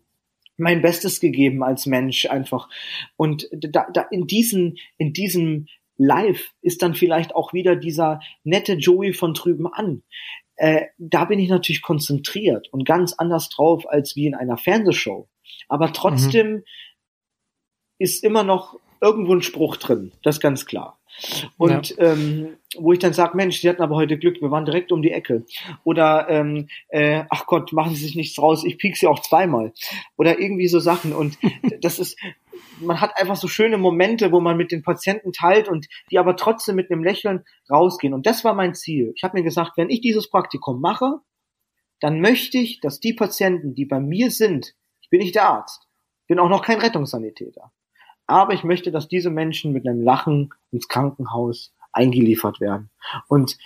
mein 0.56 0.80
Bestes 0.80 1.18
gegeben 1.18 1.64
als 1.64 1.86
Mensch 1.86 2.26
einfach. 2.26 2.68
Und 3.16 3.48
da, 3.50 3.88
da 3.92 4.02
in 4.12 4.28
diesen 4.28 4.78
in 4.96 5.12
diesem 5.12 5.66
Live 5.96 6.52
ist 6.62 6.82
dann 6.82 6.94
vielleicht 6.94 7.34
auch 7.34 7.52
wieder 7.52 7.76
dieser 7.76 8.20
nette 8.44 8.74
Joey 8.74 9.12
von 9.12 9.34
drüben 9.34 9.66
an, 9.66 10.02
äh, 10.62 10.86
da 10.96 11.24
bin 11.24 11.40
ich 11.40 11.48
natürlich 11.48 11.82
konzentriert 11.82 12.72
und 12.72 12.84
ganz 12.84 13.14
anders 13.14 13.48
drauf 13.48 13.90
als 13.90 14.14
wie 14.14 14.26
in 14.26 14.36
einer 14.36 14.56
Fernsehshow. 14.56 15.26
Aber 15.68 15.92
trotzdem 15.92 16.52
mhm. 16.52 16.64
ist 17.98 18.22
immer 18.22 18.44
noch 18.44 18.78
irgendwo 19.00 19.34
ein 19.34 19.42
Spruch 19.42 19.76
drin, 19.76 20.12
das 20.22 20.36
ist 20.36 20.40
ganz 20.40 20.64
klar. 20.64 21.00
Und 21.58 21.90
ja. 21.90 22.12
ähm, 22.12 22.56
wo 22.78 22.92
ich 22.92 23.00
dann 23.00 23.12
sage, 23.12 23.36
Mensch, 23.36 23.60
Sie 23.60 23.68
hatten 23.68 23.82
aber 23.82 23.96
heute 23.96 24.16
Glück, 24.16 24.40
wir 24.40 24.52
waren 24.52 24.64
direkt 24.64 24.92
um 24.92 25.02
die 25.02 25.10
Ecke. 25.10 25.44
Oder 25.82 26.28
ähm, 26.30 26.68
äh, 26.88 27.24
ach 27.28 27.46
Gott, 27.46 27.72
machen 27.72 27.96
Sie 27.96 28.04
sich 28.04 28.14
nichts 28.14 28.40
raus, 28.40 28.64
ich 28.64 28.78
piek 28.78 28.96
Sie 28.96 29.08
auch 29.08 29.18
zweimal. 29.18 29.72
Oder 30.16 30.38
irgendwie 30.38 30.68
so 30.68 30.78
Sachen. 30.78 31.12
Und 31.12 31.38
das 31.80 31.98
ist, 31.98 32.16
man 32.82 33.00
hat 33.00 33.16
einfach 33.16 33.36
so 33.36 33.48
schöne 33.48 33.78
Momente, 33.78 34.32
wo 34.32 34.40
man 34.40 34.56
mit 34.56 34.72
den 34.72 34.82
Patienten 34.82 35.32
teilt 35.32 35.68
und 35.68 35.88
die 36.10 36.18
aber 36.18 36.36
trotzdem 36.36 36.76
mit 36.76 36.90
einem 36.90 37.04
Lächeln 37.04 37.44
rausgehen. 37.70 38.14
Und 38.14 38.26
das 38.26 38.44
war 38.44 38.54
mein 38.54 38.74
Ziel. 38.74 39.12
Ich 39.16 39.24
habe 39.24 39.36
mir 39.38 39.44
gesagt, 39.44 39.72
wenn 39.76 39.90
ich 39.90 40.00
dieses 40.00 40.28
Praktikum 40.28 40.80
mache, 40.80 41.20
dann 42.00 42.20
möchte 42.20 42.58
ich, 42.58 42.80
dass 42.80 43.00
die 43.00 43.12
Patienten, 43.12 43.74
die 43.74 43.84
bei 43.84 44.00
mir 44.00 44.30
sind, 44.30 44.74
ich 45.00 45.10
bin 45.10 45.20
nicht 45.20 45.34
der 45.34 45.48
Arzt, 45.48 45.86
bin 46.26 46.38
auch 46.38 46.48
noch 46.48 46.62
kein 46.64 46.80
Rettungssanitäter, 46.80 47.72
aber 48.26 48.54
ich 48.54 48.64
möchte, 48.64 48.90
dass 48.90 49.08
diese 49.08 49.30
Menschen 49.30 49.72
mit 49.72 49.86
einem 49.86 50.02
Lachen 50.02 50.50
ins 50.72 50.88
Krankenhaus 50.88 51.72
eingeliefert 51.92 52.60
werden 52.60 52.90
und 53.28 53.56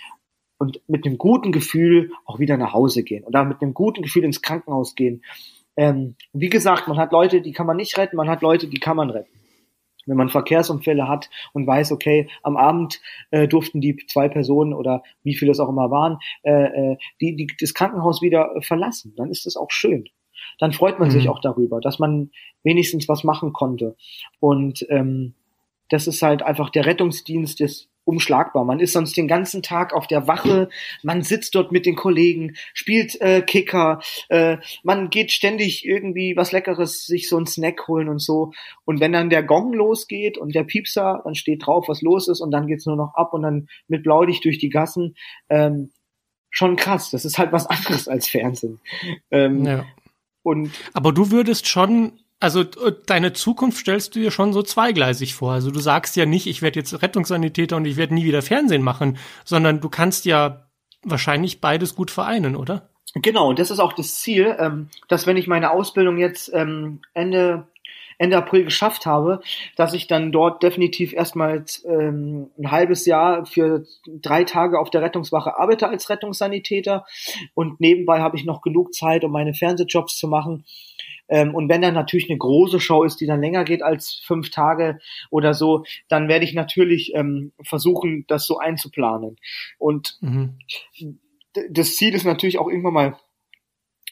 und 0.59 0.81
mit 0.87 1.05
einem 1.05 1.19
guten 1.19 1.51
Gefühl 1.51 2.11
auch 2.25 2.39
wieder 2.39 2.57
nach 2.57 2.73
Hause 2.73 3.03
gehen 3.03 3.23
oder 3.23 3.45
mit 3.45 3.61
einem 3.61 3.75
guten 3.75 4.01
Gefühl 4.01 4.23
ins 4.23 4.41
Krankenhaus 4.41 4.95
gehen 4.95 5.23
ähm, 5.77 6.15
wie 6.33 6.49
gesagt, 6.49 6.87
man 6.87 6.97
hat 6.97 7.11
Leute, 7.11 7.41
die 7.41 7.51
kann 7.53 7.67
man 7.67 7.77
nicht 7.77 7.97
retten, 7.97 8.17
man 8.17 8.29
hat 8.29 8.41
Leute, 8.41 8.67
die 8.67 8.79
kann 8.79 8.97
man 8.97 9.09
retten. 9.09 9.31
Wenn 10.07 10.17
man 10.17 10.29
Verkehrsunfälle 10.29 11.07
hat 11.07 11.29
und 11.53 11.67
weiß, 11.67 11.91
okay, 11.91 12.29
am 12.41 12.57
Abend 12.57 13.01
äh, 13.29 13.47
durften 13.47 13.81
die 13.81 13.97
zwei 14.07 14.29
Personen 14.29 14.73
oder 14.73 15.03
wie 15.23 15.35
viele 15.35 15.51
es 15.51 15.59
auch 15.59 15.69
immer 15.69 15.91
waren, 15.91 16.17
äh, 16.43 16.51
äh, 16.93 16.97
die, 17.21 17.35
die 17.35 17.47
das 17.59 17.73
Krankenhaus 17.73 18.21
wieder 18.21 18.51
verlassen, 18.61 19.13
dann 19.17 19.29
ist 19.29 19.45
das 19.45 19.57
auch 19.57 19.69
schön. 19.69 20.05
Dann 20.59 20.71
freut 20.71 20.99
man 20.99 21.09
mhm. 21.09 21.13
sich 21.13 21.29
auch 21.29 21.39
darüber, 21.39 21.81
dass 21.81 21.99
man 21.99 22.31
wenigstens 22.63 23.07
was 23.09 23.23
machen 23.23 23.53
konnte. 23.53 23.95
Und 24.39 24.85
ähm, 24.89 25.35
das 25.89 26.07
ist 26.07 26.21
halt 26.21 26.41
einfach 26.41 26.69
der 26.69 26.85
Rettungsdienst 26.85 27.59
des 27.59 27.89
umschlagbar. 28.07 28.63
Man 28.63 28.79
ist 28.79 28.93
sonst 28.93 29.17
den 29.17 29.27
ganzen 29.27 29.61
Tag 29.61 29.93
auf 29.93 30.07
der 30.07 30.27
Wache, 30.27 30.69
man 31.03 31.21
sitzt 31.21 31.55
dort 31.55 31.71
mit 31.71 31.85
den 31.85 31.95
Kollegen, 31.95 32.55
spielt 32.73 33.19
äh, 33.21 33.41
Kicker, 33.41 33.99
äh, 34.29 34.57
man 34.83 35.09
geht 35.09 35.31
ständig 35.31 35.85
irgendwie 35.85 36.35
was 36.37 36.51
Leckeres, 36.51 37.05
sich 37.05 37.27
so 37.27 37.37
einen 37.37 37.45
Snack 37.45 37.87
holen 37.87 38.07
und 38.07 38.19
so. 38.19 38.53
Und 38.85 38.99
wenn 38.99 39.11
dann 39.11 39.29
der 39.29 39.43
Gong 39.43 39.73
losgeht 39.73 40.37
und 40.37 40.55
der 40.55 40.63
Piepser, 40.63 41.21
dann 41.25 41.35
steht 41.35 41.65
drauf, 41.65 41.89
was 41.89 42.01
los 42.01 42.27
ist 42.27 42.39
und 42.39 42.51
dann 42.51 42.67
geht's 42.67 42.85
nur 42.85 42.95
noch 42.95 43.13
ab 43.15 43.33
und 43.33 43.43
dann 43.43 43.67
mit 43.87 44.03
Blaulicht 44.03 44.45
durch 44.45 44.57
die 44.57 44.69
Gassen. 44.69 45.15
Ähm, 45.49 45.91
schon 46.49 46.77
krass. 46.77 47.11
Das 47.11 47.25
ist 47.25 47.37
halt 47.37 47.51
was 47.51 47.67
anderes 47.67 48.07
als 48.07 48.27
Fernsehen. 48.27 48.79
Ähm, 49.31 49.65
ja. 49.65 49.85
Und 50.43 50.71
aber 50.93 51.11
du 51.11 51.29
würdest 51.31 51.67
schon 51.67 52.19
also 52.39 52.61
äh, 52.61 52.93
deine 53.05 53.33
Zukunft 53.33 53.79
stellst 53.79 54.15
du 54.15 54.19
dir 54.19 54.31
schon 54.31 54.53
so 54.53 54.61
zweigleisig 54.61 55.33
vor. 55.33 55.53
Also 55.53 55.71
du 55.71 55.79
sagst 55.79 56.15
ja 56.15 56.25
nicht, 56.25 56.47
ich 56.47 56.61
werde 56.61 56.79
jetzt 56.79 57.01
Rettungssanitäter 57.01 57.75
und 57.75 57.85
ich 57.85 57.97
werde 57.97 58.13
nie 58.13 58.25
wieder 58.25 58.41
Fernsehen 58.41 58.83
machen, 58.83 59.17
sondern 59.43 59.81
du 59.81 59.89
kannst 59.89 60.25
ja 60.25 60.67
wahrscheinlich 61.03 61.61
beides 61.61 61.95
gut 61.95 62.11
vereinen, 62.11 62.55
oder? 62.55 62.89
Genau, 63.15 63.49
und 63.49 63.59
das 63.59 63.71
ist 63.71 63.79
auch 63.79 63.93
das 63.93 64.15
Ziel, 64.15 64.55
ähm, 64.59 64.89
dass 65.07 65.25
wenn 65.25 65.37
ich 65.37 65.47
meine 65.47 65.71
Ausbildung 65.71 66.17
jetzt 66.17 66.51
ähm, 66.53 67.01
Ende 67.13 67.67
Ende 68.19 68.37
April 68.37 68.63
geschafft 68.63 69.05
habe, 69.05 69.41
dass 69.75 69.93
ich 69.93 70.07
dann 70.07 70.31
dort 70.31 70.63
definitiv 70.63 71.13
erstmal 71.13 71.63
ähm, 71.85 72.49
ein 72.57 72.71
halbes 72.71 73.05
Jahr 73.05 73.45
für 73.45 73.85
drei 74.07 74.43
Tage 74.43 74.79
auf 74.79 74.89
der 74.89 75.03
Rettungswache 75.03 75.57
arbeite 75.59 75.87
als 75.87 76.09
Rettungssanitäter 76.09 77.05
und 77.53 77.79
nebenbei 77.79 78.21
habe 78.21 78.35
ich 78.35 78.43
noch 78.43 78.61
genug 78.61 78.93
Zeit, 78.95 79.23
um 79.23 79.31
meine 79.31 79.53
Fernsehjobs 79.53 80.17
zu 80.17 80.27
machen 80.27 80.65
ähm, 81.29 81.53
und 81.55 81.69
wenn 81.69 81.81
dann 81.81 81.93
natürlich 81.93 82.29
eine 82.29 82.37
große 82.37 82.79
Show 82.79 83.03
ist, 83.03 83.19
die 83.19 83.25
dann 83.25 83.41
länger 83.41 83.63
geht 83.63 83.83
als 83.83 84.21
fünf 84.23 84.49
Tage 84.49 84.99
oder 85.29 85.53
so, 85.53 85.83
dann 86.07 86.27
werde 86.27 86.45
ich 86.45 86.53
natürlich 86.53 87.13
ähm, 87.15 87.51
versuchen, 87.61 88.25
das 88.27 88.45
so 88.45 88.57
einzuplanen. 88.57 89.37
Und 89.77 90.17
mhm. 90.21 90.57
das 91.69 91.95
Ziel 91.95 92.13
ist 92.13 92.25
natürlich 92.25 92.59
auch 92.59 92.69
irgendwann 92.69 92.93
mal 92.93 93.17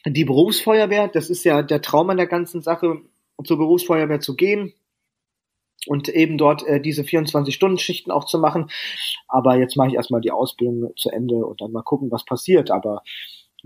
die 0.04 0.24
Berufsfeuerwehr. 0.24 1.08
Das 1.08 1.30
ist 1.30 1.44
ja 1.44 1.62
der 1.62 1.82
Traum 1.82 2.10
an 2.10 2.16
der 2.16 2.26
ganzen 2.26 2.62
Sache, 2.62 3.00
zur 3.44 3.58
Berufsfeuerwehr 3.58 4.20
zu 4.20 4.34
gehen 4.34 4.72
und 5.86 6.08
eben 6.08 6.38
dort 6.38 6.66
äh, 6.66 6.80
diese 6.80 7.02
24-Stunden-Schichten 7.02 8.10
auch 8.10 8.24
zu 8.24 8.38
machen. 8.38 8.70
Aber 9.28 9.56
jetzt 9.56 9.76
mache 9.76 9.88
ich 9.88 9.94
erstmal 9.94 10.20
die 10.20 10.30
Ausbildung 10.30 10.92
zu 10.96 11.10
Ende 11.10 11.36
und 11.36 11.60
dann 11.60 11.72
mal 11.72 11.82
gucken, 11.82 12.10
was 12.10 12.24
passiert. 12.24 12.70
Aber 12.70 13.02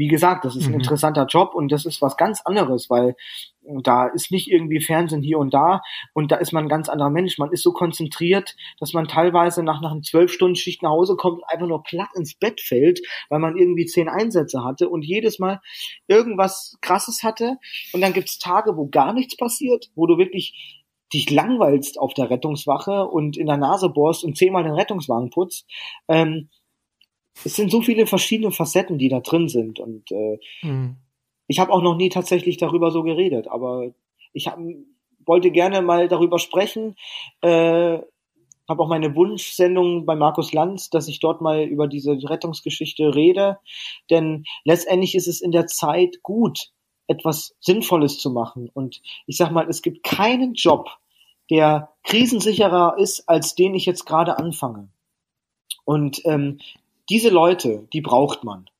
wie 0.01 0.09
gesagt, 0.09 0.47
das 0.47 0.57
ist 0.57 0.65
ein 0.65 0.71
mhm. 0.71 0.79
interessanter 0.79 1.27
Job 1.27 1.55
und 1.55 1.71
das 1.71 1.85
ist 1.85 2.01
was 2.01 2.17
ganz 2.17 2.41
anderes, 2.47 2.89
weil 2.89 3.17
da 3.83 4.07
ist 4.07 4.33
nicht 4.33 4.51
irgendwie 4.51 4.81
Fernsehen 4.81 5.21
hier 5.21 5.39
und 5.39 5.53
da 5.53 5.83
und 6.15 6.33
da 6.33 6.37
ist 6.37 6.53
man 6.53 6.65
ein 6.65 6.69
ganz 6.71 6.89
anderer 6.89 7.11
Mensch. 7.11 7.37
Man 7.37 7.53
ist 7.53 7.63
so 7.63 7.73
konzentriert, 7.73 8.57
dass 8.79 8.95
man 8.95 9.09
teilweise 9.09 9.63
nach, 9.63 9.83
nach 9.83 9.93
einer 9.93 10.01
zwölf 10.01 10.33
Stunden 10.33 10.57
Schicht 10.57 10.83
nach 10.83 10.89
Hause 10.89 11.17
kommt 11.17 11.43
und 11.43 11.45
einfach 11.51 11.67
nur 11.67 11.83
platt 11.83 12.09
ins 12.15 12.35
Bett 12.35 12.63
fällt, 12.63 13.01
weil 13.29 13.41
man 13.41 13.59
irgendwie 13.59 13.85
zehn 13.85 14.09
Einsätze 14.09 14.65
hatte 14.65 14.89
und 14.89 15.05
jedes 15.05 15.39
Mal 15.39 15.61
irgendwas 16.09 16.79
Krasses 16.81 17.23
hatte 17.23 17.59
und 17.93 18.01
dann 18.01 18.15
gibt's 18.15 18.39
Tage, 18.39 18.79
wo 18.79 18.89
gar 18.89 19.13
nichts 19.13 19.37
passiert, 19.37 19.91
wo 19.95 20.07
du 20.07 20.17
wirklich 20.17 20.81
dich 21.13 21.31
langweilst 21.31 22.01
auf 22.01 22.15
der 22.15 22.31
Rettungswache 22.31 23.07
und 23.07 23.37
in 23.37 23.49
der 23.49 23.59
Nase 23.59 23.91
bohrst 23.91 24.25
und 24.25 24.39
zehnmal 24.39 24.63
den 24.63 24.73
Rettungswagen 24.73 25.29
putzt. 25.29 25.67
Ähm, 26.09 26.49
es 27.45 27.55
sind 27.55 27.71
so 27.71 27.83
viele 27.83 28.07
verschiedene 28.07 28.51
Facetten, 28.51 28.99
die 28.99 29.09
da 29.09 29.21
drin 29.21 29.49
sind. 29.49 29.81
Und 29.81 30.11
äh, 30.11 30.39
mhm. 30.63 30.97
ich 31.47 31.59
habe 31.59 31.73
auch 31.73 31.83
noch 31.83 31.97
nie 31.97 32.09
tatsächlich 32.09 32.57
darüber 32.57 32.91
so 32.91 33.03
geredet, 33.03 33.49
aber 33.49 33.93
ich 34.33 34.47
hab, 34.47 34.59
wollte 35.25 35.51
gerne 35.51 35.83
mal 35.83 36.09
darüber 36.09 36.39
sprechen, 36.39 36.97
äh, 37.43 37.99
habe 38.69 38.83
auch 38.85 38.89
meine 38.89 39.17
Wunschsendung 39.17 40.07
bei 40.07 40.15
Markus 40.15 40.53
Lanz, 40.53 40.91
dass 40.91 41.09
ich 41.09 41.19
dort 41.19 41.41
mal 41.41 41.65
über 41.65 41.89
diese 41.89 42.13
Rettungsgeschichte 42.13 43.15
rede. 43.15 43.59
Denn 44.11 44.45
letztendlich 44.65 45.17
ist 45.17 45.27
es 45.27 45.41
in 45.41 45.51
der 45.51 45.67
Zeit 45.67 46.23
gut, 46.23 46.71
etwas 47.09 47.57
Sinnvolles 47.59 48.19
zu 48.19 48.31
machen. 48.31 48.71
Und 48.73 49.03
ich 49.27 49.37
sag 49.37 49.51
mal, 49.51 49.69
es 49.69 49.83
gibt 49.83 50.05
keinen 50.05 50.55
Job, 50.55 50.89
der 51.51 51.91
krisensicherer 52.05 52.97
ist, 52.97 53.29
als 53.29 53.57
den 53.57 53.75
ich 53.75 53.87
jetzt 53.87 54.07
gerade 54.07 54.39
anfange. 54.39 54.89
Und 55.85 56.25
ähm, 56.25 56.61
diese 57.11 57.29
Leute, 57.29 57.87
die 57.93 58.01
braucht 58.01 58.45
man. 58.45 58.71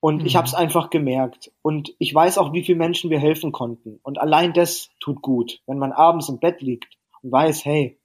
Und 0.00 0.20
mhm. 0.20 0.26
ich 0.26 0.36
habe 0.36 0.46
es 0.46 0.54
einfach 0.54 0.90
gemerkt. 0.90 1.50
Und 1.62 1.94
ich 1.98 2.14
weiß 2.14 2.36
auch, 2.38 2.52
wie 2.52 2.62
viele 2.62 2.78
Menschen 2.78 3.10
wir 3.10 3.18
helfen 3.18 3.52
konnten. 3.52 4.00
Und 4.02 4.18
allein 4.18 4.52
das 4.52 4.90
tut 5.00 5.22
gut, 5.22 5.60
wenn 5.66 5.78
man 5.78 5.92
abends 5.92 6.28
im 6.28 6.40
Bett 6.40 6.60
liegt 6.60 6.98
und 7.22 7.32
weiß, 7.32 7.64
hey, 7.64 7.98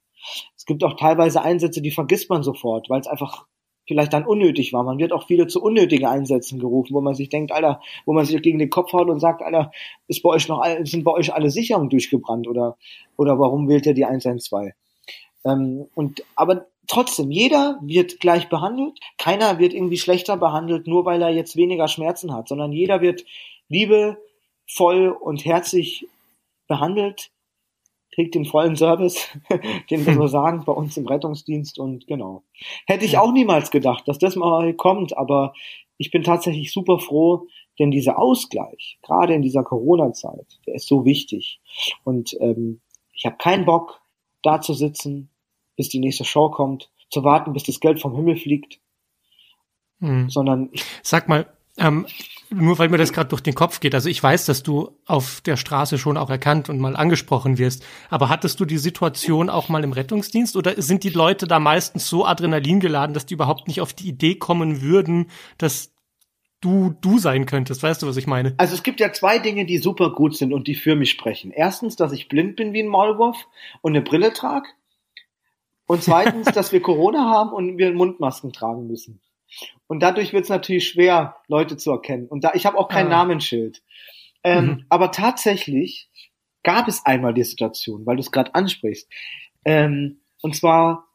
es 0.56 0.64
gibt 0.64 0.84
auch 0.84 0.94
teilweise 0.94 1.42
Einsätze, 1.42 1.82
die 1.82 1.90
vergisst 1.90 2.30
man 2.30 2.42
sofort, 2.42 2.88
weil 2.88 3.00
es 3.00 3.06
einfach 3.06 3.46
vielleicht 3.86 4.12
dann 4.12 4.26
unnötig 4.26 4.72
war. 4.72 4.84
Man 4.84 4.98
wird 4.98 5.12
auch 5.12 5.26
viele 5.26 5.46
zu 5.46 5.60
unnötigen 5.60 6.06
Einsätzen 6.06 6.60
gerufen, 6.60 6.94
wo 6.94 7.00
man 7.00 7.14
sich 7.14 7.28
denkt, 7.28 7.50
Alter, 7.50 7.80
wo 8.06 8.12
man 8.12 8.24
sich 8.24 8.40
gegen 8.40 8.58
den 8.58 8.70
Kopf 8.70 8.92
haut 8.92 9.08
und 9.08 9.18
sagt, 9.18 9.42
Alter, 9.42 9.72
ist 10.06 10.22
bei 10.22 10.30
euch 10.30 10.46
noch, 10.48 10.64
sind 10.84 11.02
bei 11.02 11.10
euch 11.10 11.34
alle 11.34 11.50
Sicherungen 11.50 11.90
durchgebrannt 11.90 12.46
oder, 12.46 12.76
oder 13.16 13.38
warum 13.38 13.68
wählt 13.68 13.86
ihr 13.86 13.94
die 13.94 14.04
112? 14.04 14.72
Ähm, 15.44 15.86
und, 15.94 16.22
aber 16.36 16.66
trotzdem, 16.86 17.30
jeder 17.30 17.78
wird 17.82 18.20
gleich 18.20 18.48
behandelt. 18.48 18.98
Keiner 19.18 19.58
wird 19.58 19.72
irgendwie 19.72 19.98
schlechter 19.98 20.36
behandelt, 20.36 20.86
nur 20.86 21.04
weil 21.04 21.22
er 21.22 21.30
jetzt 21.30 21.56
weniger 21.56 21.88
Schmerzen 21.88 22.32
hat, 22.34 22.48
sondern 22.48 22.72
jeder 22.72 23.00
wird 23.00 23.24
liebevoll 23.68 25.08
und 25.08 25.44
herzlich 25.44 26.06
behandelt, 26.66 27.30
kriegt 28.12 28.34
den 28.34 28.44
vollen 28.44 28.76
Service, 28.76 29.28
den 29.90 30.06
wir 30.06 30.14
so 30.14 30.26
sagen, 30.28 30.64
bei 30.64 30.72
uns 30.72 30.96
im 30.96 31.06
Rettungsdienst 31.06 31.78
und 31.78 32.06
genau. 32.06 32.42
Hätte 32.86 33.04
ich 33.04 33.18
auch 33.18 33.32
niemals 33.32 33.70
gedacht, 33.70 34.06
dass 34.08 34.18
das 34.18 34.36
mal 34.36 34.74
kommt, 34.74 35.16
aber 35.16 35.54
ich 35.96 36.10
bin 36.10 36.22
tatsächlich 36.22 36.72
super 36.72 36.98
froh, 36.98 37.46
denn 37.78 37.90
dieser 37.90 38.18
Ausgleich, 38.18 38.98
gerade 39.02 39.34
in 39.34 39.42
dieser 39.42 39.62
Corona-Zeit, 39.62 40.46
der 40.66 40.74
ist 40.74 40.86
so 40.86 41.04
wichtig. 41.04 41.60
Und 42.04 42.36
ähm, 42.40 42.80
ich 43.14 43.26
habe 43.26 43.36
keinen 43.36 43.64
Bock, 43.64 44.00
da 44.42 44.60
zu 44.60 44.74
sitzen 44.74 45.30
bis 45.80 45.88
die 45.88 45.98
nächste 45.98 46.26
Show 46.26 46.50
kommt, 46.50 46.90
zu 47.08 47.24
warten, 47.24 47.54
bis 47.54 47.62
das 47.62 47.80
Geld 47.80 48.02
vom 48.02 48.14
Himmel 48.14 48.36
fliegt, 48.36 48.80
hm. 50.00 50.28
sondern 50.28 50.68
sag 51.02 51.26
mal, 51.26 51.46
ähm, 51.78 52.06
nur 52.50 52.78
weil 52.78 52.90
mir 52.90 52.98
das 52.98 53.14
gerade 53.14 53.30
durch 53.30 53.40
den 53.40 53.54
Kopf 53.54 53.80
geht. 53.80 53.94
Also 53.94 54.10
ich 54.10 54.22
weiß, 54.22 54.44
dass 54.44 54.62
du 54.62 54.90
auf 55.06 55.40
der 55.40 55.56
Straße 55.56 55.96
schon 55.96 56.18
auch 56.18 56.28
erkannt 56.28 56.68
und 56.68 56.78
mal 56.80 56.96
angesprochen 56.96 57.56
wirst. 57.56 57.82
Aber 58.10 58.28
hattest 58.28 58.60
du 58.60 58.66
die 58.66 58.76
Situation 58.76 59.48
auch 59.48 59.70
mal 59.70 59.82
im 59.82 59.94
Rettungsdienst 59.94 60.54
oder 60.54 60.74
sind 60.82 61.02
die 61.02 61.08
Leute 61.08 61.46
da 61.46 61.58
meistens 61.60 62.06
so 62.06 62.26
adrenalingeladen, 62.26 63.14
dass 63.14 63.24
die 63.24 63.32
überhaupt 63.32 63.66
nicht 63.66 63.80
auf 63.80 63.94
die 63.94 64.08
Idee 64.08 64.34
kommen 64.34 64.82
würden, 64.82 65.30
dass 65.56 65.94
du 66.60 66.94
du 67.00 67.18
sein 67.18 67.46
könntest? 67.46 67.82
Weißt 67.82 68.02
du, 68.02 68.06
was 68.06 68.18
ich 68.18 68.26
meine? 68.26 68.52
Also 68.58 68.74
es 68.74 68.82
gibt 68.82 69.00
ja 69.00 69.14
zwei 69.14 69.38
Dinge, 69.38 69.64
die 69.64 69.78
super 69.78 70.12
gut 70.12 70.36
sind 70.36 70.52
und 70.52 70.68
die 70.68 70.74
für 70.74 70.94
mich 70.94 71.10
sprechen. 71.10 71.52
Erstens, 71.52 71.96
dass 71.96 72.12
ich 72.12 72.28
blind 72.28 72.56
bin 72.56 72.74
wie 72.74 72.82
ein 72.82 72.88
Maulwurf 72.88 73.46
und 73.80 73.92
eine 73.92 74.02
Brille 74.02 74.34
trage. 74.34 74.68
Und 75.90 76.04
zweitens, 76.04 76.46
dass 76.54 76.70
wir 76.70 76.80
Corona 76.80 77.28
haben 77.28 77.50
und 77.52 77.76
wir 77.76 77.92
Mundmasken 77.92 78.52
tragen 78.52 78.86
müssen. 78.86 79.20
Und 79.88 80.04
dadurch 80.04 80.32
wird 80.32 80.44
es 80.44 80.48
natürlich 80.48 80.86
schwer, 80.86 81.34
Leute 81.48 81.76
zu 81.76 81.90
erkennen. 81.90 82.28
Und 82.28 82.44
da, 82.44 82.52
ich 82.54 82.64
habe 82.64 82.78
auch 82.78 82.86
kein 82.86 83.08
ah. 83.08 83.10
Namensschild. 83.10 83.82
Ähm, 84.44 84.64
mhm. 84.64 84.86
Aber 84.88 85.10
tatsächlich 85.10 86.08
gab 86.62 86.86
es 86.86 87.04
einmal 87.04 87.34
die 87.34 87.42
Situation, 87.42 88.06
weil 88.06 88.14
du 88.14 88.20
es 88.20 88.30
gerade 88.30 88.54
ansprichst. 88.54 89.10
Ähm, 89.64 90.20
und 90.42 90.54
zwar 90.54 91.08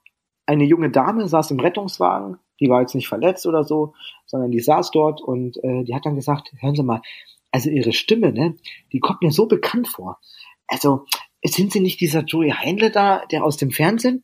eine 0.46 0.66
junge 0.66 0.90
Dame 0.90 1.26
saß 1.26 1.52
im 1.52 1.62
Rettungswagen, 1.62 2.40
die 2.60 2.68
war 2.68 2.82
jetzt 2.82 2.96
nicht 2.96 3.08
verletzt 3.08 3.46
oder 3.46 3.64
so, 3.64 3.94
sondern 4.26 4.52
die 4.52 4.60
saß 4.60 4.92
dort 4.92 5.22
und 5.22 5.56
äh, 5.64 5.86
die 5.86 5.96
hat 5.96 6.06
dann 6.06 6.18
gesagt, 6.18 6.52
hören 6.60 6.76
Sie 6.76 6.84
mal, 6.84 7.02
also 7.50 7.70
Ihre 7.70 7.94
Stimme, 7.94 8.34
ne, 8.34 8.58
die 8.92 9.00
kommt 9.00 9.22
mir 9.22 9.32
so 9.32 9.46
bekannt 9.46 9.88
vor. 9.88 10.20
Also 10.68 11.06
sind 11.48 11.72
Sie 11.72 11.80
nicht 11.80 12.00
dieser 12.02 12.24
Joey 12.24 12.52
Heinle 12.52 12.92
da, 12.92 13.26
der 13.32 13.44
aus 13.44 13.58
dem 13.58 13.72
Fernsehen? 13.72 14.24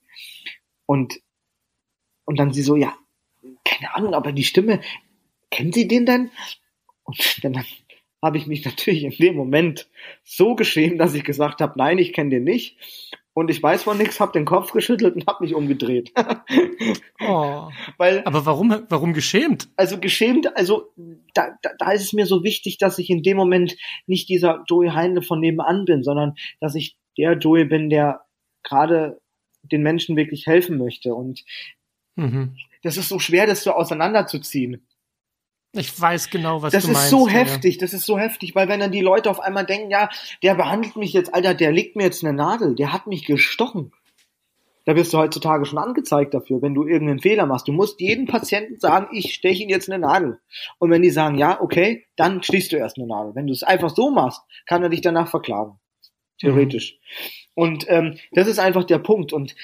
Und, 0.85 1.21
und 2.25 2.39
dann 2.39 2.53
sie 2.53 2.63
so, 2.63 2.75
ja, 2.75 2.95
keine 3.63 3.95
Ahnung, 3.95 4.13
aber 4.13 4.31
die 4.31 4.43
Stimme, 4.43 4.81
kennen 5.49 5.73
Sie 5.73 5.87
den 5.87 6.05
denn? 6.05 6.31
Und 7.03 7.43
dann 7.43 7.63
habe 8.21 8.37
ich 8.37 8.47
mich 8.47 8.63
natürlich 8.63 9.03
in 9.03 9.11
dem 9.11 9.35
Moment 9.35 9.89
so 10.23 10.55
geschämt, 10.55 10.99
dass 10.99 11.13
ich 11.13 11.23
gesagt 11.23 11.61
habe, 11.61 11.73
nein, 11.77 11.97
ich 11.97 12.13
kenne 12.13 12.29
den 12.29 12.43
nicht. 12.43 12.77
Und 13.33 13.49
ich 13.49 13.63
weiß 13.63 13.83
von 13.83 13.97
nichts, 13.97 14.19
habe 14.19 14.33
den 14.33 14.43
Kopf 14.43 14.73
geschüttelt 14.73 15.15
und 15.15 15.25
habe 15.25 15.43
mich 15.45 15.55
umgedreht. 15.55 16.11
oh. 17.21 17.69
Weil, 17.97 18.23
Aber 18.25 18.45
warum, 18.45 18.83
warum 18.89 19.13
geschämt? 19.13 19.69
Also 19.77 19.99
geschämt, 19.99 20.55
also 20.57 20.91
da, 21.33 21.57
da, 21.61 21.71
da 21.79 21.91
ist 21.93 22.01
es 22.01 22.13
mir 22.13 22.25
so 22.25 22.43
wichtig, 22.43 22.77
dass 22.77 22.99
ich 22.99 23.09
in 23.09 23.23
dem 23.23 23.37
Moment 23.37 23.77
nicht 24.05 24.27
dieser 24.27 24.63
Joey 24.67 24.89
Heinle 24.89 25.21
von 25.21 25.39
nebenan 25.39 25.85
bin, 25.85 26.03
sondern 26.03 26.35
dass 26.59 26.75
ich 26.75 26.97
der 27.17 27.33
Joey 27.37 27.65
bin, 27.65 27.89
der 27.89 28.25
gerade 28.63 29.21
den 29.63 29.83
Menschen 29.83 30.15
wirklich 30.15 30.47
helfen 30.47 30.77
möchte. 30.77 31.13
Und 31.13 31.43
mhm. 32.15 32.57
das 32.83 32.97
ist 32.97 33.09
so 33.09 33.19
schwer, 33.19 33.45
das 33.45 33.63
so 33.63 33.71
auseinanderzuziehen. 33.71 34.85
Ich 35.73 35.99
weiß 35.99 36.29
genau, 36.29 36.61
was 36.61 36.73
das 36.73 36.83
du 36.83 36.89
meinst. 36.89 36.99
Das 36.99 37.05
ist 37.05 37.11
so 37.11 37.27
ja. 37.27 37.33
heftig, 37.33 37.77
das 37.77 37.93
ist 37.93 38.05
so 38.05 38.19
heftig, 38.19 38.55
weil 38.55 38.67
wenn 38.67 38.81
dann 38.81 38.91
die 38.91 39.01
Leute 39.01 39.29
auf 39.29 39.39
einmal 39.39 39.65
denken, 39.65 39.89
ja, 39.89 40.09
der 40.43 40.55
behandelt 40.55 40.97
mich 40.97 41.13
jetzt, 41.13 41.33
Alter, 41.33 41.53
der 41.53 41.71
legt 41.71 41.95
mir 41.95 42.03
jetzt 42.03 42.23
eine 42.23 42.33
Nadel, 42.33 42.75
der 42.75 42.91
hat 42.91 43.07
mich 43.07 43.25
gestochen. 43.25 43.93
Da 44.83 44.95
wirst 44.95 45.13
du 45.13 45.19
heutzutage 45.19 45.63
schon 45.65 45.77
angezeigt 45.77 46.33
dafür, 46.33 46.61
wenn 46.61 46.73
du 46.73 46.85
irgendeinen 46.85 47.19
Fehler 47.19 47.45
machst. 47.45 47.67
Du 47.67 47.71
musst 47.71 48.01
jedem 48.01 48.25
Patienten 48.25 48.79
sagen, 48.79 49.15
ich 49.15 49.35
steche 49.35 49.61
ihn 49.61 49.69
jetzt 49.69 49.89
eine 49.89 49.99
Nadel. 49.99 50.39
Und 50.79 50.89
wenn 50.89 51.03
die 51.03 51.11
sagen, 51.11 51.37
ja, 51.37 51.61
okay, 51.61 52.07
dann 52.15 52.41
stichst 52.41 52.71
du 52.71 52.77
erst 52.77 52.97
eine 52.97 53.05
Nadel. 53.05 53.35
Wenn 53.35 53.45
du 53.45 53.53
es 53.53 53.61
einfach 53.61 53.91
so 53.91 54.09
machst, 54.09 54.41
kann 54.65 54.81
er 54.81 54.89
dich 54.89 55.01
danach 55.01 55.29
verklagen 55.29 55.79
theoretisch. 56.41 56.93
Mhm. 56.93 56.97
Und 57.53 57.85
ähm, 57.89 58.17
das 58.31 58.47
ist 58.47 58.59
einfach 58.59 58.83
der 58.83 58.99
Punkt. 58.99 59.33
Und 59.33 59.55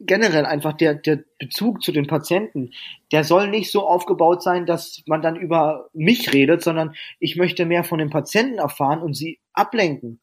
generell 0.00 0.44
einfach 0.44 0.72
der, 0.72 0.94
der 0.94 1.24
Bezug 1.38 1.82
zu 1.82 1.92
den 1.92 2.06
Patienten, 2.06 2.72
der 3.12 3.24
soll 3.24 3.48
nicht 3.48 3.70
so 3.70 3.86
aufgebaut 3.86 4.42
sein, 4.42 4.66
dass 4.66 5.02
man 5.06 5.22
dann 5.22 5.36
über 5.36 5.88
mich 5.92 6.32
redet, 6.32 6.62
sondern 6.62 6.94
ich 7.20 7.36
möchte 7.36 7.64
mehr 7.64 7.84
von 7.84 7.98
den 7.98 8.10
Patienten 8.10 8.58
erfahren 8.58 9.02
und 9.02 9.14
sie 9.14 9.40
ablenken. 9.52 10.20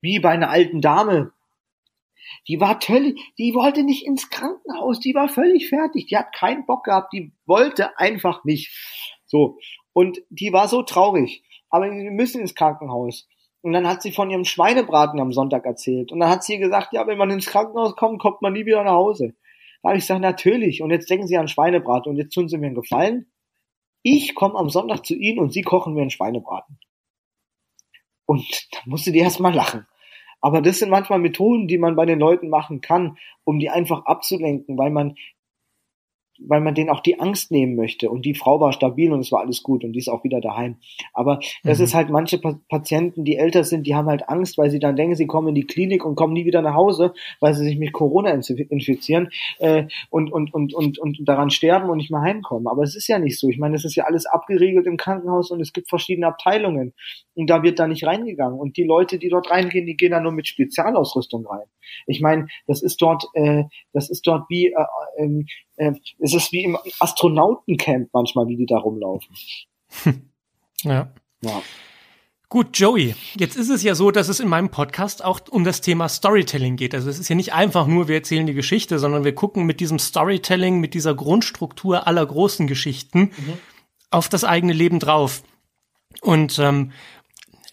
Wie 0.00 0.18
bei 0.18 0.30
einer 0.30 0.50
alten 0.50 0.80
Dame. 0.80 1.32
Die 2.48 2.60
war 2.60 2.80
völlig, 2.80 3.20
die 3.38 3.54
wollte 3.54 3.82
nicht 3.82 4.06
ins 4.06 4.30
Krankenhaus, 4.30 5.00
die 5.00 5.14
war 5.14 5.28
völlig 5.28 5.68
fertig, 5.68 6.06
die 6.06 6.16
hat 6.16 6.32
keinen 6.32 6.66
Bock 6.66 6.84
gehabt, 6.84 7.12
die 7.12 7.32
wollte 7.46 7.98
einfach 7.98 8.44
nicht. 8.44 8.72
So. 9.26 9.58
Und 9.92 10.22
die 10.30 10.52
war 10.52 10.68
so 10.68 10.82
traurig. 10.82 11.44
Aber 11.70 11.90
wir 11.90 12.10
müssen 12.10 12.40
ins 12.40 12.54
Krankenhaus. 12.54 13.28
Und 13.62 13.72
dann 13.72 13.86
hat 13.86 14.02
sie 14.02 14.12
von 14.12 14.28
ihrem 14.30 14.44
Schweinebraten 14.44 15.20
am 15.20 15.32
Sonntag 15.32 15.64
erzählt. 15.64 16.10
Und 16.12 16.20
dann 16.20 16.28
hat 16.28 16.42
sie 16.42 16.58
gesagt, 16.58 16.92
ja, 16.92 17.06
wenn 17.06 17.18
man 17.18 17.30
ins 17.30 17.46
Krankenhaus 17.46 17.94
kommt, 17.94 18.20
kommt 18.20 18.42
man 18.42 18.52
nie 18.52 18.66
wieder 18.66 18.82
nach 18.82 18.92
Hause. 18.92 19.34
Da 19.82 19.90
habe 19.90 19.98
ich 19.98 20.04
gesagt, 20.04 20.20
natürlich. 20.20 20.82
Und 20.82 20.90
jetzt 20.90 21.08
denken 21.08 21.26
Sie 21.26 21.38
an 21.38 21.48
Schweinebraten. 21.48 22.10
Und 22.10 22.18
jetzt 22.18 22.34
tun 22.34 22.48
Sie 22.48 22.58
mir 22.58 22.66
einen 22.66 22.74
Gefallen. 22.74 23.32
Ich 24.02 24.34
komme 24.34 24.56
am 24.56 24.68
Sonntag 24.68 25.06
zu 25.06 25.14
Ihnen 25.14 25.38
und 25.38 25.52
Sie 25.52 25.62
kochen 25.62 25.94
mir 25.94 26.02
einen 26.02 26.10
Schweinebraten. 26.10 26.78
Und 28.26 28.68
da 28.72 28.78
musste 28.86 29.12
die 29.12 29.20
erstmal 29.20 29.54
lachen. 29.54 29.86
Aber 30.40 30.60
das 30.60 30.80
sind 30.80 30.90
manchmal 30.90 31.20
Methoden, 31.20 31.68
die 31.68 31.78
man 31.78 31.94
bei 31.94 32.04
den 32.04 32.18
Leuten 32.18 32.48
machen 32.48 32.80
kann, 32.80 33.16
um 33.44 33.60
die 33.60 33.70
einfach 33.70 34.06
abzulenken, 34.06 34.76
weil 34.76 34.90
man 34.90 35.14
weil 36.38 36.60
man 36.60 36.74
denen 36.74 36.90
auch 36.90 37.00
die 37.00 37.20
Angst 37.20 37.50
nehmen 37.50 37.76
möchte. 37.76 38.10
Und 38.10 38.24
die 38.24 38.34
Frau 38.34 38.60
war 38.60 38.72
stabil 38.72 39.12
und 39.12 39.20
es 39.20 39.32
war 39.32 39.40
alles 39.40 39.62
gut 39.62 39.84
und 39.84 39.92
die 39.92 39.98
ist 39.98 40.08
auch 40.08 40.24
wieder 40.24 40.40
daheim. 40.40 40.76
Aber 41.12 41.40
das 41.62 41.78
mhm. 41.78 41.84
ist 41.84 41.94
halt 41.94 42.10
manche 42.10 42.38
pa 42.38 42.58
Patienten, 42.68 43.24
die 43.24 43.36
älter 43.36 43.64
sind, 43.64 43.86
die 43.86 43.94
haben 43.94 44.08
halt 44.08 44.28
Angst, 44.28 44.58
weil 44.58 44.70
sie 44.70 44.78
dann 44.78 44.96
denken, 44.96 45.14
sie 45.14 45.26
kommen 45.26 45.48
in 45.48 45.54
die 45.54 45.66
Klinik 45.66 46.04
und 46.04 46.14
kommen 46.14 46.32
nie 46.32 46.44
wieder 46.44 46.62
nach 46.62 46.74
Hause, 46.74 47.12
weil 47.40 47.54
sie 47.54 47.64
sich 47.64 47.78
mit 47.78 47.92
Corona 47.92 48.30
infizieren 48.30 49.30
äh, 49.58 49.84
und, 50.10 50.32
und, 50.32 50.54
und, 50.54 50.74
und, 50.74 50.98
und 50.98 51.18
daran 51.24 51.50
sterben 51.50 51.90
und 51.90 51.98
nicht 51.98 52.10
mehr 52.10 52.20
heimkommen. 52.20 52.66
Aber 52.66 52.82
es 52.82 52.96
ist 52.96 53.08
ja 53.08 53.18
nicht 53.18 53.38
so. 53.38 53.48
Ich 53.48 53.58
meine, 53.58 53.76
es 53.76 53.84
ist 53.84 53.94
ja 53.94 54.04
alles 54.04 54.26
abgeriegelt 54.26 54.86
im 54.86 54.96
Krankenhaus 54.96 55.50
und 55.50 55.60
es 55.60 55.72
gibt 55.72 55.88
verschiedene 55.88 56.26
Abteilungen. 56.26 56.94
Und 57.34 57.48
da 57.48 57.62
wird 57.62 57.78
da 57.78 57.86
nicht 57.86 58.04
reingegangen. 58.04 58.58
Und 58.58 58.76
die 58.76 58.84
Leute, 58.84 59.18
die 59.18 59.28
dort 59.28 59.50
reingehen, 59.50 59.86
die 59.86 59.96
gehen 59.96 60.12
da 60.12 60.20
nur 60.20 60.32
mit 60.32 60.46
Spezialausrüstung 60.46 61.46
rein. 61.46 61.66
Ich 62.06 62.20
meine, 62.20 62.46
das 62.66 62.82
ist 62.82 63.00
dort, 63.00 63.24
äh, 63.34 63.64
das 63.92 64.10
ist 64.10 64.26
dort 64.26 64.48
wie 64.48 64.66
äh, 64.66 65.22
äh, 65.22 65.44
äh, 65.82 65.92
es 66.18 66.34
ist 66.34 66.52
wie 66.52 66.64
im 66.64 66.78
Astronautencamp 66.98 68.10
manchmal, 68.12 68.46
wie 68.48 68.56
die 68.56 68.66
da 68.66 68.78
rumlaufen. 68.78 69.34
ja. 70.82 71.12
Ja. 71.42 71.62
Gut, 72.48 72.78
Joey, 72.78 73.14
jetzt 73.38 73.56
ist 73.56 73.70
es 73.70 73.82
ja 73.82 73.94
so, 73.94 74.10
dass 74.10 74.28
es 74.28 74.38
in 74.38 74.48
meinem 74.48 74.68
Podcast 74.68 75.24
auch 75.24 75.40
um 75.50 75.64
das 75.64 75.80
Thema 75.80 76.08
Storytelling 76.08 76.76
geht. 76.76 76.94
Also 76.94 77.08
es 77.08 77.18
ist 77.18 77.30
ja 77.30 77.34
nicht 77.34 77.54
einfach 77.54 77.86
nur, 77.86 78.08
wir 78.08 78.16
erzählen 78.16 78.46
die 78.46 78.52
Geschichte, 78.52 78.98
sondern 78.98 79.24
wir 79.24 79.34
gucken 79.34 79.64
mit 79.64 79.80
diesem 79.80 79.98
Storytelling, 79.98 80.78
mit 80.78 80.92
dieser 80.92 81.14
Grundstruktur 81.14 82.06
aller 82.06 82.26
großen 82.26 82.66
Geschichten 82.66 83.32
mhm. 83.36 83.58
auf 84.10 84.28
das 84.28 84.44
eigene 84.44 84.74
Leben 84.74 84.98
drauf. 84.98 85.42
Und 86.20 86.58
ähm, 86.58 86.92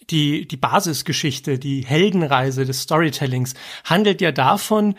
die, 0.08 0.48
die 0.48 0.56
Basisgeschichte, 0.56 1.58
die 1.58 1.84
Heldenreise 1.84 2.64
des 2.64 2.80
Storytellings 2.80 3.52
handelt 3.84 4.22
ja 4.22 4.32
davon, 4.32 4.94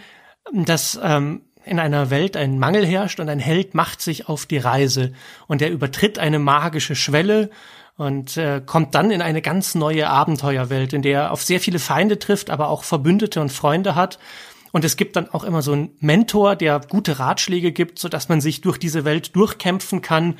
dass 0.53 0.99
ähm, 1.01 1.41
in 1.65 1.79
einer 1.79 2.09
Welt 2.09 2.35
ein 2.37 2.59
Mangel 2.59 2.85
herrscht 2.85 3.19
und 3.19 3.29
ein 3.29 3.39
Held 3.39 3.75
macht 3.75 4.01
sich 4.01 4.27
auf 4.27 4.45
die 4.45 4.57
Reise 4.57 5.13
und 5.47 5.61
er 5.61 5.69
übertritt 5.69 6.19
eine 6.19 6.39
magische 6.39 6.95
Schwelle 6.95 7.49
und 7.97 8.37
äh, 8.37 8.61
kommt 8.65 8.95
dann 8.95 9.11
in 9.11 9.21
eine 9.21 9.41
ganz 9.41 9.75
neue 9.75 10.09
Abenteuerwelt, 10.09 10.93
in 10.93 11.01
der 11.01 11.21
er 11.21 11.31
auf 11.31 11.43
sehr 11.43 11.59
viele 11.59 11.79
Feinde 11.79 12.17
trifft, 12.17 12.49
aber 12.49 12.69
auch 12.69 12.83
Verbündete 12.83 13.41
und 13.41 13.51
Freunde 13.51 13.95
hat. 13.95 14.17
Und 14.71 14.85
es 14.85 14.95
gibt 14.95 15.15
dann 15.15 15.29
auch 15.29 15.43
immer 15.43 15.61
so 15.61 15.73
einen 15.73 15.91
Mentor, 15.99 16.55
der 16.55 16.79
gute 16.79 17.19
Ratschläge 17.19 17.71
gibt, 17.71 17.99
so 17.99 18.09
dass 18.09 18.29
man 18.29 18.41
sich 18.41 18.61
durch 18.61 18.77
diese 18.77 19.05
Welt 19.05 19.35
durchkämpfen 19.35 20.01
kann. 20.01 20.39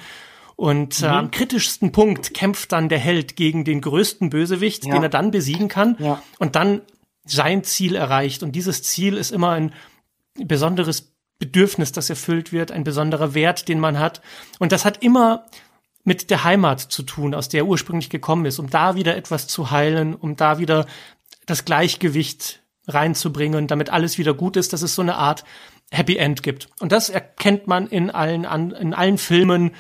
Und 0.56 1.02
äh, 1.02 1.08
mhm. 1.08 1.14
am 1.14 1.32
kritischsten 1.32 1.92
Punkt 1.92 2.34
kämpft 2.34 2.72
dann 2.72 2.90
der 2.90 3.00
Held 3.00 3.36
gegen 3.36 3.66
den 3.66 3.82
größten 3.82 4.30
Bösewicht, 4.30 4.86
ja. 4.86 4.94
den 4.94 5.04
er 5.04 5.10
dann 5.10 5.32
besiegen 5.32 5.68
kann 5.68 5.98
ja. 6.00 6.22
und 6.40 6.56
dann 6.56 6.82
sein 7.26 7.64
Ziel 7.64 7.96
erreicht. 7.96 8.42
Und 8.44 8.54
dieses 8.54 8.84
Ziel 8.84 9.18
ist 9.18 9.32
immer 9.32 9.52
ein 9.52 9.74
besonderes 10.46 11.14
Bedürfnis, 11.40 11.92
das 11.92 12.10
erfüllt 12.10 12.52
wird, 12.52 12.72
ein 12.72 12.84
besonderer 12.84 13.34
Wert, 13.34 13.68
den 13.68 13.80
man 13.80 13.98
hat. 13.98 14.22
Und 14.60 14.72
das 14.72 14.86
hat 14.86 15.04
immer 15.04 15.46
mit 16.04 16.30
der 16.30 16.44
Heimat 16.44 16.80
zu 16.80 17.04
tun, 17.04 17.34
aus 17.34 17.50
der 17.50 17.62
er 17.62 17.68
ursprünglich 17.68 18.10
gekommen 18.10 18.46
ist, 18.46 18.60
um 18.60 18.70
da 18.70 18.96
wieder 18.96 19.16
etwas 19.16 19.48
zu 19.48 19.72
heilen, 19.72 20.16
um 20.16 20.36
da 20.36 20.60
wieder 20.60 20.86
das 21.46 21.66
Gleichgewicht 21.66 22.62
reinzubringen, 22.88 23.68
damit 23.68 23.90
alles 23.90 24.18
wieder 24.18 24.34
gut 24.34 24.56
ist, 24.56 24.74
dass 24.74 24.82
es 24.82 24.96
so 24.96 25.02
eine 25.02 25.16
Art 25.16 25.44
Happy 25.92 26.18
End 26.18 26.42
gibt. 26.44 26.70
Und 26.80 26.92
das 26.92 27.10
erkennt 27.10 27.68
man 27.68 27.88
in 27.88 28.10
allen, 28.10 28.46
in 28.74 28.94
allen 28.94 29.18
Filmen, 29.18 29.72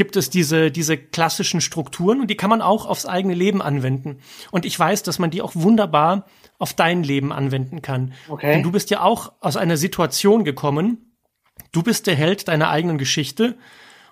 gibt 0.00 0.16
es 0.16 0.30
diese, 0.30 0.70
diese 0.70 0.96
klassischen 0.96 1.60
Strukturen 1.60 2.22
und 2.22 2.30
die 2.30 2.34
kann 2.34 2.48
man 2.48 2.62
auch 2.62 2.86
aufs 2.86 3.04
eigene 3.04 3.34
Leben 3.34 3.60
anwenden. 3.60 4.20
Und 4.50 4.64
ich 4.64 4.78
weiß, 4.78 5.02
dass 5.02 5.18
man 5.18 5.30
die 5.30 5.42
auch 5.42 5.52
wunderbar 5.54 6.24
auf 6.58 6.72
dein 6.72 7.02
Leben 7.02 7.34
anwenden 7.34 7.82
kann. 7.82 8.14
Okay. 8.26 8.50
Denn 8.50 8.62
du 8.62 8.72
bist 8.72 8.88
ja 8.88 9.02
auch 9.02 9.32
aus 9.40 9.58
einer 9.58 9.76
Situation 9.76 10.42
gekommen. 10.42 11.12
Du 11.70 11.82
bist 11.82 12.06
der 12.06 12.14
Held 12.14 12.48
deiner 12.48 12.70
eigenen 12.70 12.96
Geschichte 12.96 13.58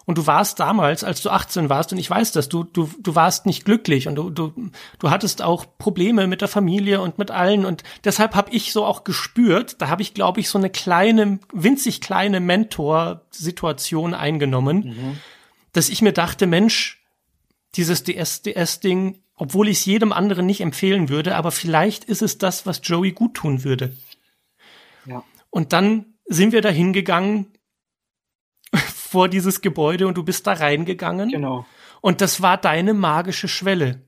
und 0.05 0.19
du 0.19 0.27
warst 0.27 0.61
damals, 0.61 1.05
als 1.05 1.23
du 1.23 1.31
18 1.31 1.71
warst, 1.71 1.91
und 1.93 1.99
ich 1.99 2.11
weiß 2.11 2.33
das, 2.33 2.51
du, 2.51 2.65
du, 2.65 2.91
du 3.01 3.15
warst 3.15 3.47
nicht 3.47 3.65
glücklich 3.65 4.09
und 4.09 4.17
du, 4.17 4.29
du, 4.29 4.53
du 4.99 5.11
hattest 5.11 5.41
auch 5.41 5.65
Probleme 5.79 6.27
mit 6.27 6.43
der 6.43 6.49
Familie 6.49 7.01
und 7.01 7.17
mit 7.17 7.31
allen. 7.31 7.65
Und 7.65 7.83
deshalb 8.05 8.35
habe 8.35 8.51
ich 8.51 8.75
so 8.75 8.85
auch 8.85 9.05
gespürt, 9.05 9.81
da 9.81 9.89
habe 9.89 10.03
ich, 10.03 10.13
glaube 10.13 10.41
ich, 10.41 10.51
so 10.51 10.59
eine 10.59 10.69
kleine, 10.69 11.39
winzig 11.55 12.03
kleine 12.03 12.41
Mentor-Situation 12.41 14.13
eingenommen, 14.13 14.77
mhm. 14.77 15.19
Dass 15.79 15.89
ich 15.89 16.03
mir 16.03 16.13
dachte, 16.13 16.49
Mensch, 16.49 17.01
dieses 17.77 18.03
DS-DS-Ding, 18.03 19.23
obwohl 19.37 19.69
ich 19.69 19.79
es 19.79 19.85
jedem 19.85 20.11
anderen 20.11 20.45
nicht 20.45 20.61
empfehlen 20.61 21.09
würde, 21.09 21.37
aber 21.37 21.53
vielleicht 21.53 22.03
ist 22.03 22.21
es 22.21 22.37
das, 22.37 22.67
was 22.67 22.81
Joey 22.83 23.13
gut 23.13 23.35
tun 23.35 23.63
würde. 23.63 23.97
Ja. 25.07 25.23
Und 25.51 25.73
dann 25.73 26.07
sind 26.25 26.51
wir 26.51 26.63
da 26.63 26.69
hingegangen 26.69 27.47
vor 28.75 29.29
dieses 29.29 29.61
Gebäude 29.61 30.09
und 30.09 30.17
du 30.17 30.25
bist 30.25 30.49
da 30.49 30.55
reingegangen. 30.55 31.29
Genau. 31.29 31.65
Und 32.01 32.23
das 32.23 32.43
war 32.43 32.57
deine 32.57 32.93
magische 32.93 33.47
Schwelle. 33.47 34.03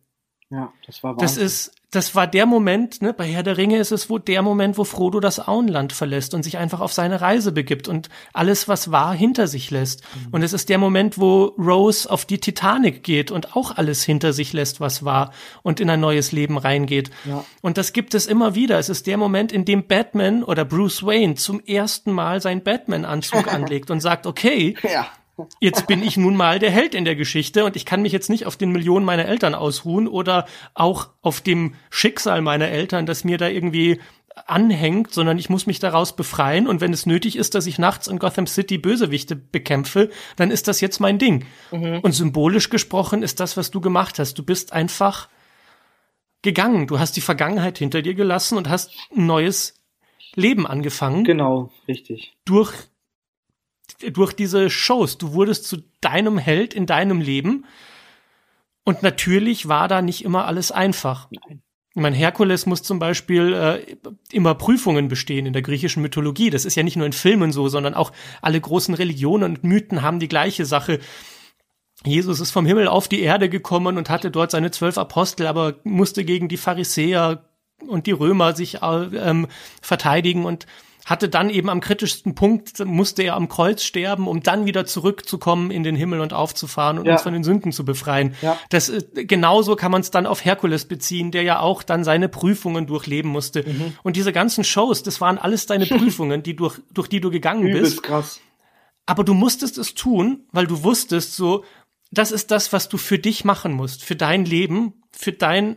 Ja, 0.50 0.72
das 0.86 1.04
war 1.04 1.12
Wahnsinn. 1.12 1.24
Das 1.24 1.36
ist, 1.36 1.72
das 1.90 2.14
war 2.14 2.28
der 2.28 2.46
Moment, 2.46 3.02
ne, 3.02 3.12
bei 3.12 3.26
Herr 3.26 3.42
der 3.42 3.56
Ringe 3.56 3.78
ist 3.78 3.90
es 3.90 4.08
wohl 4.08 4.20
der 4.20 4.42
Moment, 4.42 4.78
wo 4.78 4.84
Frodo 4.84 5.18
das 5.18 5.48
Auenland 5.48 5.92
verlässt 5.92 6.34
und 6.34 6.44
sich 6.44 6.56
einfach 6.56 6.78
auf 6.80 6.92
seine 6.92 7.20
Reise 7.20 7.50
begibt 7.50 7.88
und 7.88 8.08
alles, 8.32 8.68
was 8.68 8.92
war, 8.92 9.12
hinter 9.12 9.48
sich 9.48 9.72
lässt. 9.72 10.02
Mhm. 10.02 10.28
Und 10.30 10.42
es 10.42 10.52
ist 10.52 10.68
der 10.68 10.78
Moment, 10.78 11.18
wo 11.18 11.46
Rose 11.58 12.08
auf 12.08 12.24
die 12.24 12.38
Titanic 12.38 13.02
geht 13.02 13.32
und 13.32 13.56
auch 13.56 13.76
alles 13.76 14.04
hinter 14.04 14.32
sich 14.32 14.52
lässt, 14.52 14.80
was 14.80 15.04
war 15.04 15.32
und 15.62 15.80
in 15.80 15.90
ein 15.90 15.98
neues 16.00 16.30
Leben 16.30 16.58
reingeht. 16.58 17.10
Ja. 17.24 17.44
Und 17.60 17.76
das 17.76 17.92
gibt 17.92 18.14
es 18.14 18.28
immer 18.28 18.54
wieder. 18.54 18.78
Es 18.78 18.88
ist 18.88 19.08
der 19.08 19.16
Moment, 19.16 19.50
in 19.50 19.64
dem 19.64 19.88
Batman 19.88 20.44
oder 20.44 20.64
Bruce 20.64 21.04
Wayne 21.04 21.34
zum 21.34 21.58
ersten 21.58 22.12
Mal 22.12 22.40
seinen 22.40 22.62
Batman-Anzug 22.62 23.52
anlegt 23.52 23.90
und 23.90 23.98
sagt, 23.98 24.26
okay, 24.26 24.76
ja 24.82 25.08
jetzt 25.60 25.86
bin 25.86 26.02
ich 26.02 26.16
nun 26.16 26.36
mal 26.36 26.58
der 26.58 26.70
Held 26.70 26.94
in 26.94 27.04
der 27.04 27.16
Geschichte 27.16 27.64
und 27.64 27.76
ich 27.76 27.84
kann 27.84 28.02
mich 28.02 28.12
jetzt 28.12 28.30
nicht 28.30 28.46
auf 28.46 28.56
den 28.56 28.70
Millionen 28.70 29.04
meiner 29.04 29.26
Eltern 29.26 29.54
ausruhen 29.54 30.08
oder 30.08 30.46
auch 30.74 31.10
auf 31.22 31.40
dem 31.40 31.74
Schicksal 31.90 32.40
meiner 32.42 32.68
Eltern, 32.68 33.06
das 33.06 33.24
mir 33.24 33.38
da 33.38 33.48
irgendwie 33.48 34.00
anhängt, 34.46 35.12
sondern 35.12 35.38
ich 35.38 35.50
muss 35.50 35.66
mich 35.66 35.78
daraus 35.78 36.16
befreien 36.16 36.66
und 36.66 36.80
wenn 36.80 36.92
es 36.92 37.06
nötig 37.06 37.36
ist, 37.36 37.54
dass 37.54 37.66
ich 37.66 37.78
nachts 37.78 38.06
in 38.06 38.18
Gotham 38.18 38.46
City 38.46 38.78
Bösewichte 38.78 39.36
bekämpfe, 39.36 40.10
dann 40.36 40.50
ist 40.50 40.68
das 40.68 40.80
jetzt 40.80 41.00
mein 41.00 41.18
Ding. 41.18 41.44
Mhm. 41.72 42.00
Und 42.00 42.12
symbolisch 42.12 42.70
gesprochen 42.70 43.22
ist 43.22 43.40
das, 43.40 43.56
was 43.56 43.70
du 43.70 43.80
gemacht 43.80 44.18
hast. 44.18 44.38
Du 44.38 44.44
bist 44.44 44.72
einfach 44.72 45.28
gegangen. 46.42 46.86
Du 46.86 46.98
hast 46.98 47.16
die 47.16 47.20
Vergangenheit 47.20 47.78
hinter 47.78 48.02
dir 48.02 48.14
gelassen 48.14 48.56
und 48.56 48.68
hast 48.68 48.92
ein 49.14 49.26
neues 49.26 49.74
Leben 50.34 50.66
angefangen. 50.66 51.24
Genau, 51.24 51.70
richtig. 51.88 52.32
Durch 52.44 52.72
durch 54.12 54.32
diese 54.32 54.70
Shows. 54.70 55.18
Du 55.18 55.32
wurdest 55.32 55.64
zu 55.66 55.78
deinem 56.00 56.38
Held 56.38 56.74
in 56.74 56.86
deinem 56.86 57.20
Leben. 57.20 57.64
Und 58.84 59.02
natürlich 59.02 59.68
war 59.68 59.88
da 59.88 60.02
nicht 60.02 60.24
immer 60.24 60.46
alles 60.46 60.72
einfach. 60.72 61.28
Nein. 61.30 61.62
Mein 61.94 62.14
Herkules 62.14 62.66
muss 62.66 62.84
zum 62.84 63.00
Beispiel 63.00 63.52
äh, 63.52 63.96
immer 64.30 64.54
Prüfungen 64.54 65.08
bestehen 65.08 65.46
in 65.46 65.52
der 65.52 65.62
griechischen 65.62 66.02
Mythologie. 66.02 66.48
Das 66.48 66.64
ist 66.64 66.76
ja 66.76 66.84
nicht 66.84 66.96
nur 66.96 67.06
in 67.06 67.12
Filmen 67.12 67.50
so, 67.50 67.68
sondern 67.68 67.94
auch 67.94 68.12
alle 68.42 68.60
großen 68.60 68.94
Religionen 68.94 69.56
und 69.56 69.64
Mythen 69.64 70.02
haben 70.02 70.20
die 70.20 70.28
gleiche 70.28 70.66
Sache. 70.66 71.00
Jesus 72.04 72.38
ist 72.38 72.52
vom 72.52 72.64
Himmel 72.64 72.86
auf 72.86 73.08
die 73.08 73.20
Erde 73.20 73.48
gekommen 73.48 73.98
und 73.98 74.08
hatte 74.08 74.30
dort 74.30 74.52
seine 74.52 74.70
zwölf 74.70 74.98
Apostel, 74.98 75.48
aber 75.48 75.74
musste 75.82 76.24
gegen 76.24 76.48
die 76.48 76.56
Pharisäer 76.56 77.44
und 77.86 78.06
die 78.06 78.12
Römer 78.12 78.54
sich 78.54 78.82
äh, 78.82 78.86
ähm, 78.86 79.48
verteidigen 79.82 80.44
und 80.44 80.66
hatte 81.06 81.28
dann 81.28 81.50
eben 81.50 81.68
am 81.68 81.80
kritischsten 81.80 82.34
Punkt, 82.34 82.84
musste 82.84 83.22
er 83.22 83.36
am 83.36 83.48
Kreuz 83.48 83.82
sterben, 83.82 84.28
um 84.28 84.42
dann 84.42 84.66
wieder 84.66 84.86
zurückzukommen 84.86 85.70
in 85.70 85.82
den 85.82 85.96
Himmel 85.96 86.20
und 86.20 86.32
aufzufahren 86.32 86.98
und 86.98 87.06
ja. 87.06 87.12
uns 87.12 87.22
von 87.22 87.32
den 87.32 87.44
Sünden 87.44 87.72
zu 87.72 87.84
befreien. 87.84 88.34
Ja. 88.42 88.58
Das 88.68 88.88
äh, 88.88 89.02
genauso 89.24 89.76
kann 89.76 89.92
man 89.92 90.00
es 90.02 90.10
dann 90.10 90.26
auf 90.26 90.44
Herkules 90.44 90.84
beziehen, 90.84 91.30
der 91.30 91.42
ja 91.42 91.60
auch 91.60 91.82
dann 91.82 92.04
seine 92.04 92.28
Prüfungen 92.28 92.86
durchleben 92.86 93.30
musste. 93.30 93.64
Mhm. 93.66 93.94
Und 94.02 94.16
diese 94.16 94.32
ganzen 94.32 94.64
Shows, 94.64 95.02
das 95.02 95.20
waren 95.20 95.38
alles 95.38 95.66
deine 95.66 95.86
Prüfungen, 95.86 96.42
die 96.42 96.56
durch, 96.56 96.80
durch 96.92 97.08
die 97.08 97.20
du 97.20 97.30
gegangen 97.30 97.66
Übelst 97.66 97.96
bist. 97.96 98.02
krass. 98.02 98.40
Aber 99.06 99.24
du 99.24 99.34
musstest 99.34 99.78
es 99.78 99.94
tun, 99.94 100.44
weil 100.52 100.66
du 100.66 100.84
wusstest 100.84 101.34
so, 101.34 101.64
das 102.12 102.32
ist 102.32 102.50
das, 102.50 102.72
was 102.72 102.88
du 102.88 102.96
für 102.96 103.18
dich 103.18 103.44
machen 103.44 103.72
musst, 103.72 104.04
für 104.04 104.16
dein 104.16 104.44
Leben, 104.44 104.94
für 105.12 105.32
dein 105.32 105.76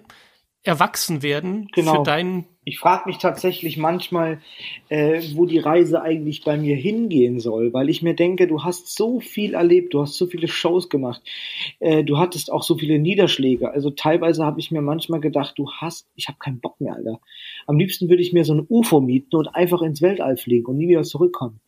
Erwachsenwerden, 0.64 1.68
genau. 1.74 1.96
für 1.96 2.04
dein 2.04 2.46
ich 2.66 2.80
frage 2.80 3.04
mich 3.08 3.18
tatsächlich 3.18 3.78
manchmal, 3.78 4.40
äh, 4.88 5.22
wo 5.34 5.46
die 5.46 5.60
Reise 5.60 6.02
eigentlich 6.02 6.44
bei 6.44 6.58
mir 6.58 6.76
hingehen 6.76 7.40
soll, 7.40 7.74
weil 7.74 7.90
ich 7.90 8.02
mir 8.02 8.14
denke, 8.16 8.48
du 8.48 8.64
hast 8.64 8.96
so 8.96 9.20
viel 9.20 9.54
erlebt, 9.54 9.94
du 9.94 10.02
hast 10.02 10.16
so 10.16 10.28
viele 10.28 10.48
Shows 10.48 10.90
gemacht, 10.90 11.22
äh, 11.80 12.04
du 12.04 12.18
hattest 12.18 12.52
auch 12.52 12.64
so 12.64 12.78
viele 12.78 13.00
Niederschläge. 13.00 13.72
Also 13.72 13.90
teilweise 13.90 14.46
habe 14.46 14.62
ich 14.62 14.72
mir 14.72 14.82
manchmal 14.82 15.20
gedacht, 15.20 15.56
du 15.58 15.70
hast, 15.72 16.08
ich 16.16 16.28
habe 16.30 16.38
keinen 16.40 16.62
Bock 16.62 16.80
mehr, 16.80 16.96
Alter. 16.96 17.20
Am 17.68 17.78
liebsten 17.78 18.10
würde 18.10 18.22
ich 18.22 18.32
mir 18.32 18.46
so 18.46 18.54
ein 18.54 18.66
UFO 18.70 19.02
mieten 19.02 19.36
und 19.36 19.48
einfach 19.48 19.82
ins 19.82 20.02
Weltall 20.02 20.38
fliegen 20.38 20.68
und 20.68 20.78
nie 20.78 20.88
wieder 20.88 21.04
zurückkommen. 21.04 21.60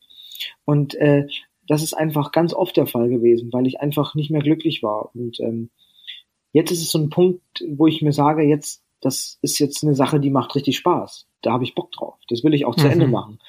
Und 0.64 0.96
äh, 0.96 1.28
das 1.68 1.84
ist 1.84 1.94
einfach 1.94 2.32
ganz 2.32 2.54
oft 2.54 2.78
der 2.78 2.88
Fall 2.88 3.10
gewesen, 3.10 3.52
weil 3.52 3.68
ich 3.68 3.82
einfach 3.82 4.16
nicht 4.16 4.32
mehr 4.32 4.42
glücklich 4.42 4.82
war. 4.82 5.10
Und 5.14 5.40
ähm, 5.42 5.72
jetzt 6.54 6.72
ist 6.72 6.82
es 6.82 6.92
so 6.92 7.00
ein 7.00 7.10
Punkt, 7.10 7.42
wo 7.68 7.88
ich 7.88 8.02
mir 8.02 8.14
sage, 8.14 8.44
jetzt 8.44 8.85
das 9.06 9.38
ist 9.44 9.60
jetzt 9.60 9.84
eine 9.84 9.94
Sache, 9.94 10.20
die 10.20 10.32
macht 10.32 10.56
richtig 10.56 10.78
Spaß. 10.78 11.28
Da 11.44 11.52
habe 11.52 11.64
ich 11.64 11.76
Bock 11.76 11.92
drauf. 11.92 12.16
Das 12.28 12.44
will 12.44 12.56
ich 12.56 12.66
auch 12.66 12.76
zu 12.76 12.86
mhm. 12.86 12.92
Ende 12.92 13.08
machen. 13.08 13.40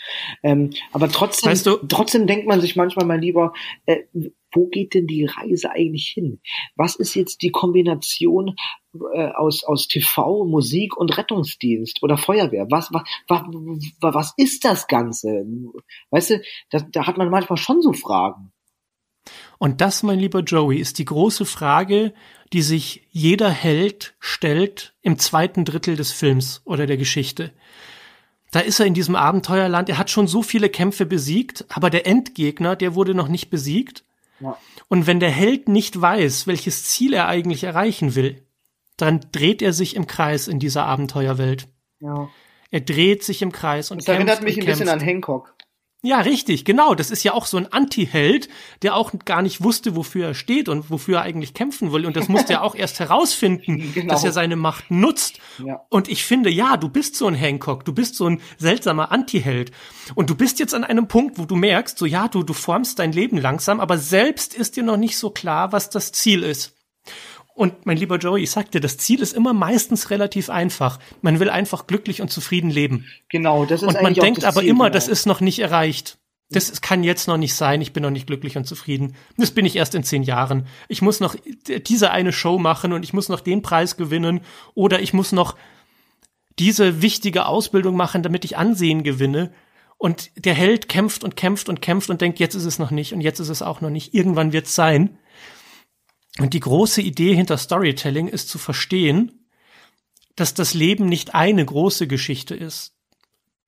Ähm, 0.42 0.70
aber 0.92 1.08
trotzdem, 1.08 1.50
weißt 1.50 1.66
du, 1.66 1.76
trotzdem 1.88 2.26
denkt 2.26 2.46
man 2.46 2.60
sich 2.60 2.76
manchmal 2.76 3.06
mal 3.06 3.18
lieber, 3.18 3.54
äh, 3.86 4.02
wo 4.52 4.66
geht 4.66 4.92
denn 4.92 5.06
die 5.06 5.24
Reise 5.24 5.70
eigentlich 5.70 6.08
hin? 6.08 6.42
Was 6.76 6.94
ist 6.96 7.14
jetzt 7.14 7.40
die 7.40 7.52
Kombination 7.52 8.54
äh, 9.14 9.28
aus, 9.28 9.64
aus 9.64 9.88
TV, 9.88 10.44
Musik 10.44 10.94
und 10.94 11.16
Rettungsdienst 11.16 12.02
oder 12.02 12.18
Feuerwehr? 12.18 12.66
Was, 12.68 12.92
was, 12.92 13.04
was, 13.26 13.42
was 14.00 14.34
ist 14.36 14.66
das 14.66 14.88
Ganze? 14.88 15.46
Weißt 16.10 16.30
du, 16.30 16.42
da, 16.68 16.80
da 16.80 17.06
hat 17.06 17.16
man 17.16 17.30
manchmal 17.30 17.56
schon 17.56 17.80
so 17.80 17.94
Fragen. 17.94 18.52
Und 19.58 19.80
das, 19.80 20.02
mein 20.02 20.18
lieber 20.18 20.40
Joey, 20.40 20.78
ist 20.78 20.98
die 20.98 21.04
große 21.04 21.46
Frage, 21.46 22.12
die 22.52 22.62
sich 22.62 23.06
jeder 23.10 23.50
Held 23.50 24.14
stellt 24.20 24.94
im 25.02 25.18
zweiten 25.18 25.64
Drittel 25.64 25.96
des 25.96 26.12
Films 26.12 26.62
oder 26.64 26.86
der 26.86 26.96
Geschichte. 26.96 27.52
Da 28.52 28.60
ist 28.60 28.80
er 28.80 28.86
in 28.86 28.94
diesem 28.94 29.16
Abenteuerland, 29.16 29.88
er 29.88 29.98
hat 29.98 30.10
schon 30.10 30.28
so 30.28 30.42
viele 30.42 30.68
Kämpfe 30.68 31.04
besiegt, 31.04 31.64
aber 31.68 31.90
der 31.90 32.06
Endgegner, 32.06 32.76
der 32.76 32.94
wurde 32.94 33.14
noch 33.14 33.28
nicht 33.28 33.50
besiegt. 33.50 34.04
Ja. 34.40 34.56
Und 34.88 35.06
wenn 35.06 35.20
der 35.20 35.30
Held 35.30 35.68
nicht 35.68 36.00
weiß, 36.00 36.46
welches 36.46 36.84
Ziel 36.84 37.12
er 37.14 37.26
eigentlich 37.26 37.64
erreichen 37.64 38.14
will, 38.14 38.42
dann 38.96 39.20
dreht 39.32 39.62
er 39.62 39.72
sich 39.72 39.96
im 39.96 40.06
Kreis 40.06 40.48
in 40.48 40.58
dieser 40.58 40.86
Abenteuerwelt. 40.86 41.68
Ja. 42.00 42.28
Er 42.70 42.80
dreht 42.80 43.22
sich 43.22 43.42
im 43.42 43.52
Kreis 43.52 43.90
und 43.90 43.98
das 43.98 44.06
kämpft 44.06 44.18
erinnert 44.18 44.42
mich 44.42 44.58
ein 44.58 44.66
bisschen 44.66 44.88
an 44.88 45.00
Hancock. 45.00 45.54
Ja, 46.06 46.20
richtig, 46.20 46.64
genau. 46.64 46.94
Das 46.94 47.10
ist 47.10 47.24
ja 47.24 47.32
auch 47.32 47.46
so 47.46 47.56
ein 47.56 47.72
Anti-Held, 47.72 48.48
der 48.82 48.94
auch 48.94 49.12
gar 49.24 49.42
nicht 49.42 49.64
wusste, 49.64 49.96
wofür 49.96 50.28
er 50.28 50.34
steht 50.34 50.68
und 50.68 50.88
wofür 50.88 51.16
er 51.16 51.22
eigentlich 51.22 51.52
kämpfen 51.52 51.92
will. 51.92 52.06
Und 52.06 52.14
das 52.14 52.28
musste 52.28 52.52
er 52.52 52.62
auch 52.62 52.74
erst 52.76 53.00
herausfinden, 53.00 53.92
genau. 53.92 54.14
dass 54.14 54.22
er 54.22 54.30
seine 54.30 54.54
Macht 54.54 54.88
nutzt. 54.88 55.40
Ja. 55.58 55.80
Und 55.88 56.08
ich 56.08 56.24
finde, 56.24 56.48
ja, 56.48 56.76
du 56.76 56.88
bist 56.88 57.16
so 57.16 57.26
ein 57.26 57.34
Hancock, 57.34 57.84
du 57.84 57.92
bist 57.92 58.14
so 58.14 58.26
ein 58.26 58.40
seltsamer 58.56 59.10
Anti-Held. 59.10 59.72
Und 60.14 60.30
du 60.30 60.36
bist 60.36 60.60
jetzt 60.60 60.74
an 60.74 60.84
einem 60.84 61.08
Punkt, 61.08 61.38
wo 61.38 61.44
du 61.44 61.56
merkst, 61.56 61.98
so 61.98 62.06
ja, 62.06 62.28
du, 62.28 62.44
du 62.44 62.52
formst 62.52 63.00
dein 63.00 63.10
Leben 63.10 63.38
langsam, 63.38 63.80
aber 63.80 63.98
selbst 63.98 64.54
ist 64.54 64.76
dir 64.76 64.84
noch 64.84 64.96
nicht 64.96 65.18
so 65.18 65.30
klar, 65.30 65.72
was 65.72 65.90
das 65.90 66.12
Ziel 66.12 66.44
ist. 66.44 66.75
Und 67.56 67.86
mein 67.86 67.96
lieber 67.96 68.18
Joey, 68.18 68.42
ich 68.42 68.50
sag 68.50 68.70
dir, 68.70 68.82
das 68.82 68.98
Ziel 68.98 69.22
ist 69.22 69.32
immer 69.32 69.54
meistens 69.54 70.10
relativ 70.10 70.50
einfach. 70.50 70.98
Man 71.22 71.40
will 71.40 71.48
einfach 71.48 71.86
glücklich 71.86 72.20
und 72.20 72.30
zufrieden 72.30 72.68
leben. 72.68 73.06
Genau, 73.30 73.64
das 73.64 73.82
ist 73.82 73.88
Und 73.88 74.02
man 74.02 74.12
denkt 74.12 74.44
aber 74.44 74.60
Ziel, 74.60 74.68
immer, 74.68 74.84
genau. 74.84 74.92
das 74.92 75.08
ist 75.08 75.24
noch 75.24 75.40
nicht 75.40 75.58
erreicht. 75.60 76.18
Das 76.50 76.82
kann 76.82 77.02
jetzt 77.02 77.28
noch 77.28 77.38
nicht 77.38 77.54
sein. 77.54 77.80
Ich 77.80 77.94
bin 77.94 78.02
noch 78.02 78.10
nicht 78.10 78.26
glücklich 78.26 78.58
und 78.58 78.66
zufrieden. 78.66 79.16
Das 79.38 79.52
bin 79.52 79.64
ich 79.64 79.74
erst 79.74 79.94
in 79.94 80.04
zehn 80.04 80.22
Jahren. 80.22 80.66
Ich 80.88 81.00
muss 81.00 81.18
noch 81.18 81.34
diese 81.66 82.10
eine 82.10 82.30
Show 82.30 82.58
machen 82.58 82.92
und 82.92 83.02
ich 83.02 83.14
muss 83.14 83.30
noch 83.30 83.40
den 83.40 83.62
Preis 83.62 83.96
gewinnen 83.96 84.42
oder 84.74 85.00
ich 85.00 85.14
muss 85.14 85.32
noch 85.32 85.56
diese 86.58 87.00
wichtige 87.00 87.46
Ausbildung 87.46 87.96
machen, 87.96 88.22
damit 88.22 88.44
ich 88.44 88.58
Ansehen 88.58 89.02
gewinne. 89.02 89.50
Und 89.96 90.30
der 90.36 90.54
Held 90.54 90.90
kämpft 90.90 91.24
und 91.24 91.36
kämpft 91.36 91.70
und 91.70 91.80
kämpft 91.80 92.10
und 92.10 92.20
denkt, 92.20 92.38
jetzt 92.38 92.54
ist 92.54 92.66
es 92.66 92.78
noch 92.78 92.90
nicht 92.90 93.14
und 93.14 93.22
jetzt 93.22 93.40
ist 93.40 93.48
es 93.48 93.62
auch 93.62 93.80
noch 93.80 93.90
nicht. 93.90 94.12
Irgendwann 94.12 94.52
wird 94.52 94.66
es 94.66 94.74
sein. 94.74 95.18
Und 96.38 96.54
die 96.54 96.60
große 96.60 97.00
Idee 97.00 97.34
hinter 97.34 97.56
Storytelling 97.56 98.28
ist 98.28 98.48
zu 98.48 98.58
verstehen, 98.58 99.46
dass 100.34 100.52
das 100.54 100.74
Leben 100.74 101.06
nicht 101.06 101.34
eine 101.34 101.64
große 101.64 102.06
Geschichte 102.06 102.54
ist, 102.54 102.94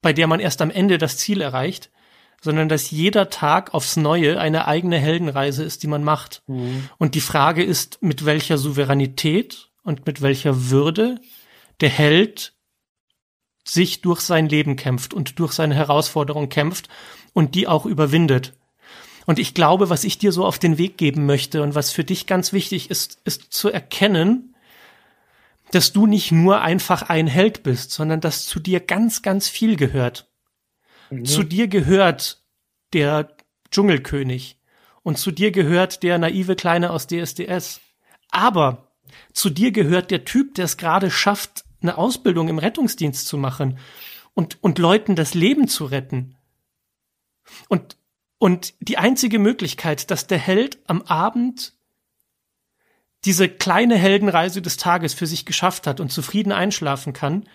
bei 0.03 0.13
der 0.13 0.27
man 0.27 0.41
erst 0.41 0.61
am 0.61 0.71
Ende 0.71 0.99
das 0.99 1.17
Ziel 1.17 1.41
erreicht, 1.41 1.91
sondern 2.41 2.69
dass 2.69 2.91
jeder 2.91 3.31
Tag 3.31 3.75
aufs 3.75 3.97
Neue 3.97 4.39
eine 4.39 4.69
eigene 4.69 4.99
Heldenreise 4.99 5.65
ist, 5.65 5.83
die 5.83 5.89
man 5.89 6.05
macht. 6.05 6.43
Mhm. 6.47 6.89
Und 6.99 7.15
die 7.15 7.21
Frage 7.21 7.65
ist, 7.65 8.01
mit 8.03 8.25
welcher 8.25 8.59
Souveränität 8.59 9.71
und 9.83 10.07
mit 10.07 10.23
welcher 10.23 10.71
Würde 10.71 11.21
der 11.81 11.89
Held 11.89 12.53
sich 13.65 14.03
durch 14.03 14.21
sein 14.21 14.49
Leben 14.49 14.77
kämpft 14.77 15.15
und 15.15 15.39
durch 15.39 15.53
seine 15.53 15.75
Herausforderung 15.75 16.49
kämpft 16.49 16.89
und 17.33 17.55
die 17.55 17.67
auch 17.67 17.87
überwindet. 17.87 18.55
Und 19.29 19.39
ich 19.39 19.53
glaube, 19.53 19.91
was 19.91 20.05
ich 20.05 20.17
dir 20.17 20.33
so 20.33 20.47
auf 20.47 20.59
den 20.59 20.79
Weg 20.79 20.97
geben 20.97 21.27
möchte 21.27 21.63
und 21.63 21.75
was 21.75 21.91
für 21.91 22.03
dich 22.03 22.27
ganz 22.27 22.55
wichtig 22.55 22.89
ist, 22.89 23.21
ist 23.25 23.53
zu 23.53 23.69
erkennen, 23.69 24.57
dass 25.71 25.93
du 25.93 26.07
nicht 26.07 26.33
nur 26.33 26.63
einfach 26.63 27.03
ein 27.11 27.27
Held 27.27 27.63
bist, 27.63 27.91
sondern 27.91 28.23
dass 28.23 28.47
zu 28.47 28.59
dir 28.59 28.81
ganz, 28.81 29.21
ganz 29.21 29.47
viel 29.47 29.77
gehört. 29.77 30.31
Mhm. 31.11 31.27
Zu 31.27 31.43
dir 31.43 31.69
gehört 31.69 32.43
der 32.95 33.37
Dschungelkönig 33.71 34.57
und 35.03 35.19
zu 35.19 35.31
dir 35.31 35.51
gehört 35.51 36.03
der 36.03 36.17
naive 36.17 36.57
Kleine 36.57 36.91
aus 36.91 37.07
DSDS. 37.07 37.83
Aber 38.31 38.95
zu 39.35 39.51
dir 39.51 39.73
gehört 39.73 40.11
der 40.11 40.25
Typ, 40.25 40.55
der 40.55 40.65
es 40.65 40.79
gerade 40.79 41.11
schafft, 41.11 41.67
eine 41.83 41.99
Ausbildung 41.99 42.49
im 42.49 42.59
Rettungsdienst 42.59 43.29
zu 43.29 43.37
machen 43.37 43.79
und, 44.33 44.57
und 44.63 44.79
Leuten 44.79 45.17
das 45.17 45.35
Leben 45.35 45.69
zu 45.69 45.85
retten. 45.85 46.35
Und 47.69 47.99
und 48.39 48.75
die 48.81 48.99
einzige 48.99 49.39
Möglichkeit, 49.39 50.11
dass 50.11 50.27
der 50.27 50.39
Held 50.39 50.79
am 50.87 51.03
Abend 51.03 51.75
diese 53.25 53.49
kleine 53.49 53.97
Heldenreise 53.97 54.63
des 54.63 54.77
Tages 54.77 55.13
für 55.13 55.27
sich 55.27 55.45
geschafft 55.45 55.87
hat 55.87 56.01
und 56.01 56.13
zufrieden 56.13 56.53
einschlafen 56.53 57.13
kann, 57.13 57.49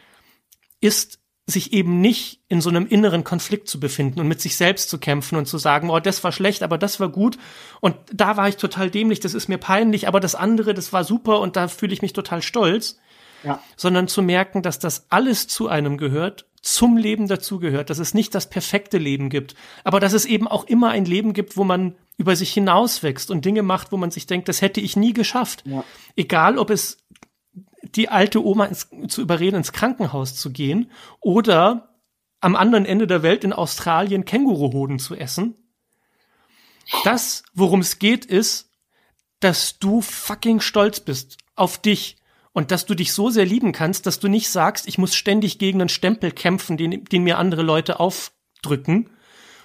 ist 0.82 1.20
sich 1.46 1.74
eben 1.74 2.00
nicht 2.00 2.42
in 2.48 2.62
so 2.62 2.70
einem 2.70 2.88
inneren 2.88 3.24
Konflikt 3.24 3.68
zu 3.68 3.80
befinden 3.80 4.20
und 4.20 4.28
mit 4.28 4.40
sich 4.40 4.56
selbst 4.56 4.90
zu 4.90 4.98
kämpfen 4.98 5.38
und 5.38 5.46
zu 5.46 5.58
sagen, 5.58 5.90
oh, 5.90 6.00
das 6.00 6.24
war 6.24 6.32
schlecht, 6.32 6.64
aber 6.64 6.78
das 6.78 7.00
war 7.00 7.10
gut 7.10 7.38
und 7.82 7.96
da 8.14 8.38
war 8.38 8.48
ich 8.48 8.56
total 8.56 8.90
dämlich, 8.90 9.20
das 9.20 9.34
ist 9.34 9.50
mir 9.50 9.58
peinlich, 9.58 10.08
aber 10.08 10.22
das 10.22 10.36
andere, 10.36 10.74
das 10.74 10.94
war 10.94 11.04
super 11.04 11.42
und 11.42 11.58
da 11.58 11.68
fühle 11.68 11.94
ich 11.94 12.02
mich 12.02 12.14
total 12.14 12.42
stolz, 12.42 12.98
ja. 13.44 13.62
sondern 13.76 14.08
zu 14.08 14.22
merken, 14.22 14.62
dass 14.62 14.80
das 14.80 15.08
alles 15.10 15.48
zu 15.48 15.68
einem 15.68 15.98
gehört 15.98 16.46
zum 16.64 16.95
Leben 16.95 17.28
dazugehört, 17.28 17.89
dass 17.89 17.99
es 17.99 18.14
nicht 18.14 18.34
das 18.34 18.49
perfekte 18.49 18.97
Leben 18.97 19.30
gibt, 19.30 19.53
aber 19.84 19.99
dass 19.99 20.14
es 20.14 20.26
eben 20.26 20.47
auch 20.47 20.64
immer 20.64 20.89
ein 20.89 21.05
Leben 21.05 21.34
gibt, 21.34 21.57
wo 21.57 21.66
man 21.66 21.95
über 22.18 22.36
sich 22.38 22.53
hinauswächst 22.53 23.30
und 23.30 23.43
Dinge 23.43 23.64
macht, 23.64 23.91
wo 23.91 23.97
man 23.97 24.11
sich 24.11 24.28
denkt, 24.28 24.47
das 24.47 24.61
hätte 24.61 24.80
ich 24.80 24.95
nie 24.95 25.14
geschafft. 25.14 25.64
Ja. 25.66 25.84
Egal, 26.16 26.57
ob 26.57 26.70
es 26.70 26.99
die 27.82 28.07
alte 28.07 28.43
Oma 28.43 28.66
ins, 28.66 28.89
zu 29.09 29.22
überreden, 29.22 29.57
ins 29.57 29.74
Krankenhaus 29.74 30.36
zu 30.36 30.51
gehen 30.51 30.89
oder 31.20 31.93
am 32.39 32.55
anderen 32.55 32.86
Ende 32.86 33.07
der 33.07 33.24
Welt 33.24 33.43
in 33.43 33.51
Australien 33.51 34.26
Känguruhoden 34.26 34.99
zu 34.99 35.16
essen. 35.16 35.55
Das, 37.03 37.43
worum 37.53 37.82
es 37.82 37.99
geht, 37.99 38.26
ist, 38.26 38.72
dass 39.41 39.80
du 39.80 40.01
fucking 40.01 40.61
stolz 40.61 41.01
bist 41.01 41.38
auf 41.55 41.78
dich 41.78 42.18
und 42.54 42.70
dass 42.70 42.86
du 42.86 42.93
dich 42.93 43.12
so 43.12 43.30
sehr 43.30 43.45
lieben 43.45 43.72
kannst, 43.72 44.06
dass 44.06 44.20
du 44.20 44.28
nicht 44.28 44.49
sagst, 44.49 44.88
ich 44.88 44.99
muss 44.99 45.16
ständig 45.16 45.58
gegen 45.58 45.82
einen 45.82 45.89
Stempel 45.89 46.32
kämpfen, 46.32 46.78
den, 46.78 47.04
den 47.04 47.24
mir 47.24 47.39
andere 47.39 47.64
Leute 47.64 47.99
aufdrücken, 47.99 49.10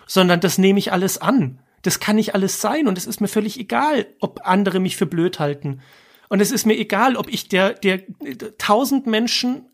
sondern 0.07 0.41
das 0.41 0.59
nehme 0.59 0.79
ich 0.79 0.91
alles 0.91 1.19
an. 1.19 1.61
Das 1.83 2.01
kann 2.01 2.17
nicht 2.17 2.35
alles 2.35 2.61
sein 2.61 2.89
und 2.89 2.99
es 2.99 3.07
ist 3.07 3.21
mir 3.21 3.29
völlig 3.29 3.61
egal, 3.61 4.07
ob 4.21 4.41
andere 4.45 4.81
mich 4.81 4.97
für 4.97 5.07
blöd 5.07 5.39
halten. 5.39 5.81
Und 6.29 6.41
es 6.41 6.51
ist 6.51 6.67
mir 6.67 6.77
egal, 6.77 7.17
ob 7.17 7.29
ich 7.29 7.49
der, 7.49 7.75
der 7.75 8.03
tausend 8.59 9.07
Menschen 9.07 9.67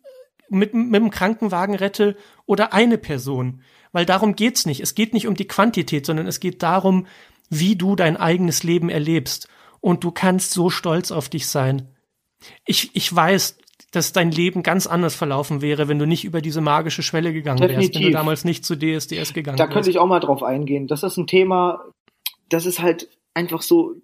mit, 0.50 0.74
mit 0.74 1.00
dem 1.00 1.10
Krankenwagen 1.10 1.74
rette 1.74 2.16
oder 2.46 2.72
eine 2.72 2.98
Person. 2.98 3.62
Weil 3.92 4.06
darum 4.06 4.36
geht's 4.36 4.66
nicht. 4.66 4.80
Es 4.80 4.94
geht 4.94 5.14
nicht 5.14 5.26
um 5.26 5.34
die 5.34 5.48
Quantität, 5.48 6.04
sondern 6.04 6.26
es 6.26 6.40
geht 6.40 6.62
darum, 6.62 7.06
wie 7.48 7.76
du 7.76 7.96
dein 7.96 8.16
eigenes 8.16 8.64
Leben 8.64 8.90
erlebst. 8.90 9.48
Und 9.80 10.04
du 10.04 10.10
kannst 10.10 10.50
so 10.50 10.68
stolz 10.68 11.10
auf 11.10 11.28
dich 11.28 11.46
sein 11.46 11.93
ich, 12.66 12.90
ich 12.94 13.14
weiß, 13.14 13.58
dass 13.90 14.12
dein 14.12 14.30
Leben 14.30 14.62
ganz 14.62 14.86
anders 14.86 15.14
verlaufen 15.14 15.62
wäre, 15.62 15.88
wenn 15.88 15.98
du 15.98 16.06
nicht 16.06 16.24
über 16.24 16.40
diese 16.40 16.60
magische 16.60 17.02
Schwelle 17.02 17.32
gegangen 17.32 17.60
Definitiv. 17.60 17.94
wärst, 17.94 17.94
wenn 17.94 18.12
du 18.12 18.18
damals 18.18 18.44
nicht 18.44 18.64
zu 18.64 18.76
DSDS 18.76 19.34
gegangen 19.34 19.58
wärst. 19.58 19.70
Da 19.70 19.72
könnte 19.72 19.90
ich 19.90 19.98
auch 19.98 20.06
mal 20.06 20.20
drauf 20.20 20.42
eingehen. 20.42 20.88
Das 20.88 21.02
ist 21.02 21.16
ein 21.16 21.26
Thema, 21.26 21.84
das 22.48 22.66
ist 22.66 22.80
halt 22.80 23.08
einfach 23.34 23.62
so 23.62 23.94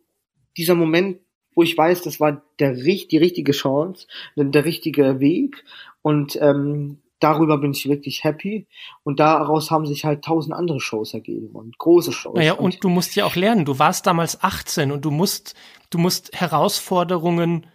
dieser 0.56 0.74
Moment, 0.74 1.18
wo 1.54 1.62
ich 1.62 1.76
weiß, 1.76 2.02
das 2.02 2.20
war 2.20 2.42
der, 2.58 2.74
die 2.74 3.16
richtige 3.16 3.52
Chance, 3.52 4.06
der 4.36 4.64
richtige 4.64 5.18
Weg 5.18 5.64
und 6.02 6.38
ähm, 6.40 6.98
darüber 7.20 7.58
bin 7.58 7.72
ich 7.72 7.88
wirklich 7.88 8.24
happy. 8.24 8.66
Und 9.04 9.20
daraus 9.20 9.70
haben 9.70 9.86
sich 9.86 10.04
halt 10.04 10.24
tausend 10.24 10.54
andere 10.54 10.80
Shows 10.80 11.14
ergeben 11.14 11.50
und 11.52 11.78
große 11.78 12.12
Shows. 12.12 12.34
Naja, 12.34 12.54
und, 12.54 12.74
und 12.74 12.84
du 12.84 12.88
musst 12.88 13.14
ja 13.14 13.24
auch 13.24 13.36
lernen. 13.36 13.64
Du 13.64 13.78
warst 13.78 14.06
damals 14.06 14.42
18 14.42 14.90
und 14.90 15.04
du 15.04 15.10
musst, 15.10 15.54
du 15.90 15.98
musst 15.98 16.32
Herausforderungen 16.32 17.66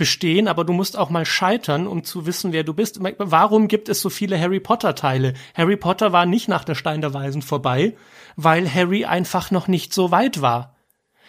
bestehen, 0.00 0.48
aber 0.48 0.64
du 0.64 0.72
musst 0.72 0.96
auch 0.96 1.10
mal 1.10 1.26
scheitern, 1.26 1.86
um 1.86 2.04
zu 2.04 2.24
wissen, 2.24 2.54
wer 2.54 2.64
du 2.64 2.72
bist. 2.72 3.00
Warum 3.18 3.68
gibt 3.68 3.90
es 3.90 4.00
so 4.00 4.08
viele 4.08 4.40
Harry 4.40 4.58
Potter 4.58 4.94
Teile? 4.94 5.34
Harry 5.54 5.76
Potter 5.76 6.10
war 6.10 6.24
nicht 6.24 6.48
nach 6.48 6.64
der 6.64 6.74
Stein 6.74 7.02
der 7.02 7.12
Weisen 7.12 7.42
vorbei, 7.42 7.98
weil 8.34 8.72
Harry 8.72 9.04
einfach 9.04 9.50
noch 9.50 9.68
nicht 9.68 9.92
so 9.92 10.10
weit 10.10 10.40
war. 10.40 10.74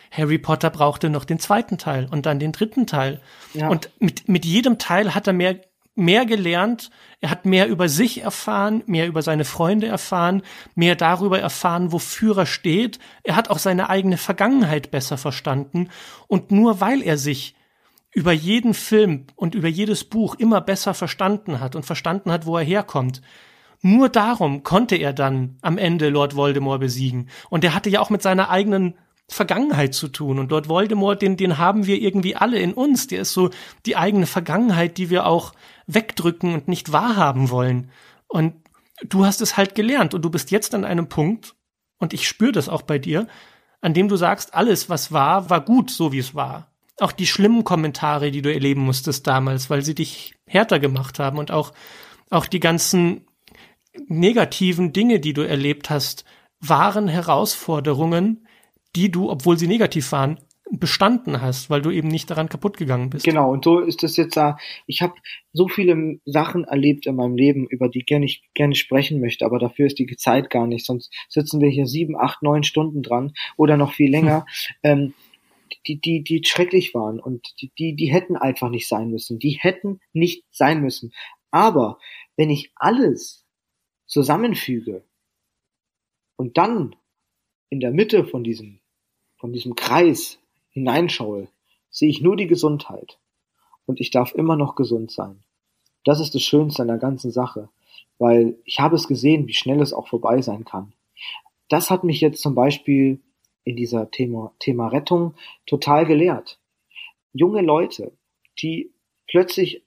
Harry 0.09 0.37
Potter 0.37 0.69
brauchte 0.69 1.09
noch 1.09 1.25
den 1.25 1.37
zweiten 1.37 1.77
Teil 1.77 2.07
und 2.09 2.25
dann 2.25 2.39
den 2.39 2.53
dritten 2.53 2.87
Teil. 2.87 3.19
Ja. 3.53 3.67
Und 3.67 3.89
mit, 3.99 4.29
mit 4.29 4.45
jedem 4.45 4.77
Teil 4.77 5.13
hat 5.13 5.27
er 5.27 5.33
mehr, 5.33 5.59
mehr 5.95 6.25
gelernt, 6.25 6.89
er 7.19 7.29
hat 7.29 7.45
mehr 7.45 7.67
über 7.67 7.89
sich 7.89 8.21
erfahren, 8.21 8.83
mehr 8.85 9.05
über 9.05 9.21
seine 9.21 9.43
Freunde 9.43 9.87
erfahren, 9.87 10.43
mehr 10.75 10.95
darüber 10.95 11.41
erfahren, 11.41 11.91
wofür 11.91 12.37
er 12.37 12.45
steht. 12.45 12.99
Er 13.23 13.35
hat 13.35 13.49
auch 13.49 13.59
seine 13.59 13.89
eigene 13.89 14.15
Vergangenheit 14.15 14.91
besser 14.91 15.17
verstanden. 15.17 15.89
Und 16.27 16.51
nur 16.51 16.79
weil 16.79 17.01
er 17.01 17.17
sich 17.17 17.55
über 18.13 18.31
jeden 18.31 18.73
Film 18.73 19.25
und 19.35 19.55
über 19.55 19.67
jedes 19.67 20.03
Buch 20.03 20.35
immer 20.35 20.61
besser 20.61 20.93
verstanden 20.93 21.59
hat 21.59 21.75
und 21.75 21.85
verstanden 21.85 22.31
hat, 22.31 22.45
wo 22.45 22.57
er 22.57 22.63
herkommt. 22.63 23.21
Nur 23.81 24.09
darum 24.09 24.63
konnte 24.63 24.95
er 24.95 25.13
dann 25.13 25.57
am 25.61 25.77
Ende 25.77 26.09
Lord 26.09 26.35
Voldemort 26.35 26.81
besiegen. 26.81 27.29
Und 27.49 27.63
er 27.63 27.73
hatte 27.73 27.89
ja 27.89 27.99
auch 27.99 28.09
mit 28.09 28.21
seiner 28.21 28.49
eigenen 28.49 28.95
Vergangenheit 29.27 29.93
zu 29.95 30.09
tun. 30.09 30.39
Und 30.39 30.51
Lord 30.51 30.67
Voldemort, 30.67 31.21
den, 31.21 31.37
den 31.37 31.57
haben 31.57 31.87
wir 31.87 31.99
irgendwie 31.99 32.35
alle 32.35 32.59
in 32.59 32.73
uns. 32.73 33.07
Der 33.07 33.21
ist 33.21 33.33
so 33.33 33.49
die 33.85 33.95
eigene 33.95 34.27
Vergangenheit, 34.27 34.97
die 34.97 35.09
wir 35.09 35.25
auch 35.25 35.53
wegdrücken 35.87 36.53
und 36.53 36.67
nicht 36.67 36.91
wahrhaben 36.91 37.49
wollen. 37.49 37.89
Und 38.27 38.53
du 39.03 39.25
hast 39.25 39.41
es 39.41 39.57
halt 39.57 39.73
gelernt 39.73 40.13
und 40.13 40.23
du 40.23 40.29
bist 40.29 40.51
jetzt 40.51 40.75
an 40.75 40.85
einem 40.85 41.07
Punkt, 41.07 41.55
und 41.97 42.13
ich 42.13 42.27
spüre 42.27 42.51
das 42.51 42.67
auch 42.67 42.81
bei 42.81 42.97
dir, 42.97 43.27
an 43.79 43.93
dem 43.93 44.07
du 44.07 44.15
sagst, 44.15 44.55
alles, 44.55 44.89
was 44.89 45.11
war, 45.11 45.51
war 45.51 45.61
gut, 45.61 45.91
so 45.91 46.11
wie 46.11 46.19
es 46.19 46.33
war 46.33 46.70
auch 47.01 47.11
die 47.11 47.25
schlimmen 47.25 47.63
Kommentare, 47.63 48.31
die 48.31 48.41
du 48.41 48.53
erleben 48.53 48.81
musstest 48.81 49.25
damals, 49.25 49.69
weil 49.69 49.81
sie 49.81 49.95
dich 49.95 50.35
härter 50.45 50.79
gemacht 50.79 51.19
haben 51.19 51.39
und 51.39 51.51
auch, 51.51 51.73
auch 52.29 52.45
die 52.45 52.59
ganzen 52.59 53.25
negativen 54.07 54.93
Dinge, 54.93 55.19
die 55.19 55.33
du 55.33 55.41
erlebt 55.41 55.89
hast, 55.89 56.25
waren 56.59 57.07
Herausforderungen, 57.07 58.47
die 58.95 59.09
du, 59.11 59.29
obwohl 59.29 59.57
sie 59.57 59.67
negativ 59.67 60.11
waren, 60.11 60.39
bestanden 60.71 61.41
hast, 61.41 61.69
weil 61.69 61.81
du 61.81 61.89
eben 61.89 62.07
nicht 62.07 62.29
daran 62.29 62.47
kaputt 62.47 62.77
gegangen 62.77 63.09
bist. 63.09 63.25
Genau, 63.25 63.51
und 63.51 63.65
so 63.65 63.79
ist 63.79 64.03
es 64.03 64.15
jetzt 64.15 64.37
da. 64.37 64.57
Ich 64.85 65.01
habe 65.01 65.13
so 65.51 65.67
viele 65.67 66.19
Sachen 66.23 66.63
erlebt 66.63 67.07
in 67.07 67.15
meinem 67.15 67.35
Leben, 67.35 67.67
über 67.67 67.89
die 67.89 68.03
gerne 68.03 68.25
ich 68.25 68.43
gerne 68.53 68.75
sprechen 68.75 69.19
möchte, 69.19 69.45
aber 69.45 69.59
dafür 69.59 69.87
ist 69.87 69.99
die 69.99 70.07
Zeit 70.15 70.49
gar 70.49 70.67
nicht. 70.67 70.85
Sonst 70.85 71.11
sitzen 71.27 71.59
wir 71.59 71.69
hier 71.69 71.87
sieben, 71.87 72.15
acht, 72.15 72.41
neun 72.41 72.63
Stunden 72.63 73.01
dran 73.01 73.33
oder 73.57 73.75
noch 73.75 73.93
viel 73.93 74.11
länger. 74.11 74.45
Hm. 74.45 74.45
Ähm, 74.83 75.13
die, 75.87 75.99
die, 75.99 76.23
die 76.23 76.43
schrecklich 76.43 76.93
waren 76.93 77.19
und 77.19 77.53
die, 77.61 77.71
die, 77.77 77.95
die 77.95 78.11
hätten 78.11 78.35
einfach 78.35 78.69
nicht 78.69 78.87
sein 78.87 79.09
müssen. 79.09 79.39
Die 79.39 79.57
hätten 79.59 79.99
nicht 80.13 80.45
sein 80.51 80.81
müssen. 80.81 81.13
Aber 81.49 81.99
wenn 82.35 82.49
ich 82.49 82.71
alles 82.75 83.45
zusammenfüge 84.05 85.03
und 86.35 86.57
dann 86.57 86.95
in 87.69 87.79
der 87.79 87.91
Mitte 87.91 88.25
von 88.25 88.43
diesem, 88.43 88.79
von 89.37 89.53
diesem 89.53 89.75
Kreis 89.75 90.39
hineinschaue, 90.69 91.47
sehe 91.89 92.09
ich 92.09 92.21
nur 92.21 92.35
die 92.35 92.47
Gesundheit. 92.47 93.19
Und 93.85 93.99
ich 93.99 94.11
darf 94.11 94.33
immer 94.33 94.55
noch 94.55 94.75
gesund 94.75 95.11
sein. 95.11 95.43
Das 96.03 96.19
ist 96.19 96.33
das 96.33 96.41
Schönste 96.41 96.81
an 96.81 96.87
der 96.87 96.97
ganzen 96.97 97.31
Sache, 97.31 97.69
weil 98.17 98.57
ich 98.65 98.79
habe 98.79 98.95
es 98.95 99.07
gesehen, 99.07 99.47
wie 99.47 99.53
schnell 99.53 99.81
es 99.81 99.93
auch 99.93 100.07
vorbei 100.07 100.41
sein 100.41 100.65
kann. 100.65 100.93
Das 101.69 101.89
hat 101.89 102.03
mich 102.03 102.21
jetzt 102.21 102.41
zum 102.41 102.55
Beispiel 102.55 103.21
in 103.63 103.75
dieser 103.75 104.11
Thema, 104.11 104.53
Thema 104.59 104.87
Rettung 104.87 105.35
total 105.65 106.05
gelehrt. 106.05 106.59
Junge 107.33 107.61
Leute, 107.61 108.13
die 108.59 108.93
plötzlich 109.27 109.83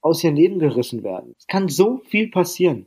aus 0.00 0.22
ihrem 0.22 0.36
Leben 0.36 0.58
gerissen 0.58 1.02
werden. 1.02 1.34
Es 1.38 1.46
kann 1.46 1.68
so 1.68 1.98
viel 1.98 2.30
passieren. 2.30 2.86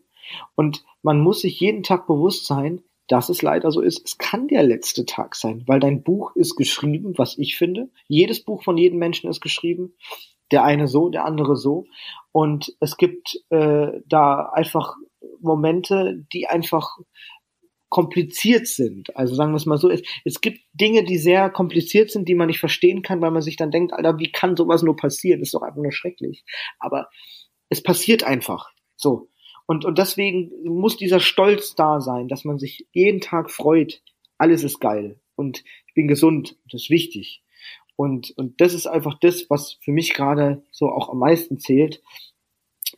Und 0.56 0.86
man 1.02 1.20
muss 1.20 1.42
sich 1.42 1.60
jeden 1.60 1.84
Tag 1.84 2.08
bewusst 2.08 2.46
sein, 2.46 2.82
dass 3.08 3.30
es 3.30 3.42
leider 3.42 3.72
so 3.72 3.82
ist. 3.82 4.06
Es 4.06 4.18
kann 4.18 4.48
der 4.48 4.64
letzte 4.64 5.06
Tag 5.06 5.36
sein, 5.36 5.64
weil 5.66 5.80
dein 5.80 6.04
Buch 6.04 6.36
ist 6.36 6.56
geschrieben, 6.56 7.18
was 7.18 7.38
ich 7.38 7.58
finde. 7.58 7.90
Jedes 8.08 8.44
Buch 8.44 8.64
von 8.64 8.78
jedem 8.78 9.00
Menschen 9.00 9.30
ist 9.30 9.42
geschrieben. 9.42 9.96
Der 10.52 10.64
eine 10.64 10.88
so, 10.88 11.10
der 11.10 11.26
andere 11.26 11.56
so. 11.56 11.86
Und 12.32 12.76
es 12.80 12.98
gibt 12.98 13.44
äh, 13.50 14.00
da 14.06 14.52
einfach 14.54 14.96
Momente, 15.42 16.26
die 16.32 16.48
einfach 16.48 16.98
kompliziert 17.90 18.68
sind. 18.68 19.16
Also 19.16 19.36
sagen 19.36 19.52
wir 19.52 19.58
es 19.58 19.66
mal 19.66 19.78
so, 19.78 19.90
es, 19.90 20.02
es 20.24 20.42
gibt 20.42 20.62
Dinge, 20.74 21.04
die 21.04 21.18
sehr 21.18 21.50
kompliziert 21.50 22.12
sind, 22.12 22.28
die 22.30 22.36
man 22.36 22.48
nicht 22.48 22.60
verstehen 22.60 23.02
kann, 23.02 23.22
weil 23.22 23.32
man 23.32 23.42
sich 23.42 23.58
dann 23.58 23.72
denkt, 23.72 23.94
Alter, 23.94 24.20
wie 24.20 24.32
kann 24.32 24.56
sowas 24.56 24.84
nur 24.84 24.96
passieren? 24.96 25.40
Das 25.40 25.48
ist 25.48 25.54
doch 25.54 25.64
einfach 25.64 25.82
nur 25.82 25.92
schrecklich. 25.92 26.46
Aber 26.80 27.10
es 27.70 27.82
passiert 27.82 28.24
einfach. 28.24 28.72
So. 28.96 29.30
Und, 29.66 29.86
und 29.86 29.98
deswegen 29.98 30.52
muss 30.64 30.98
dieser 30.98 31.20
Stolz 31.20 31.76
da 31.76 32.00
sein, 32.02 32.28
dass 32.28 32.44
man 32.44 32.58
sich 32.58 32.88
jeden 32.92 33.22
Tag 33.22 33.52
freut. 33.52 34.02
Alles 34.38 34.64
ist 34.64 34.80
geil. 34.80 35.20
Und 35.36 35.64
ich 35.88 35.94
bin 35.94 36.08
gesund. 36.08 36.58
Das 36.72 36.84
ist 36.84 36.90
wichtig. 36.90 37.44
Und, 37.96 38.34
und 38.38 38.62
das 38.62 38.74
ist 38.74 38.88
einfach 38.88 39.20
das, 39.20 39.50
was 39.50 39.78
für 39.82 39.92
mich 39.92 40.14
gerade 40.14 40.64
so 40.72 40.90
auch 40.90 41.10
am 41.10 41.20
meisten 41.20 41.60
zählt. 41.60 42.02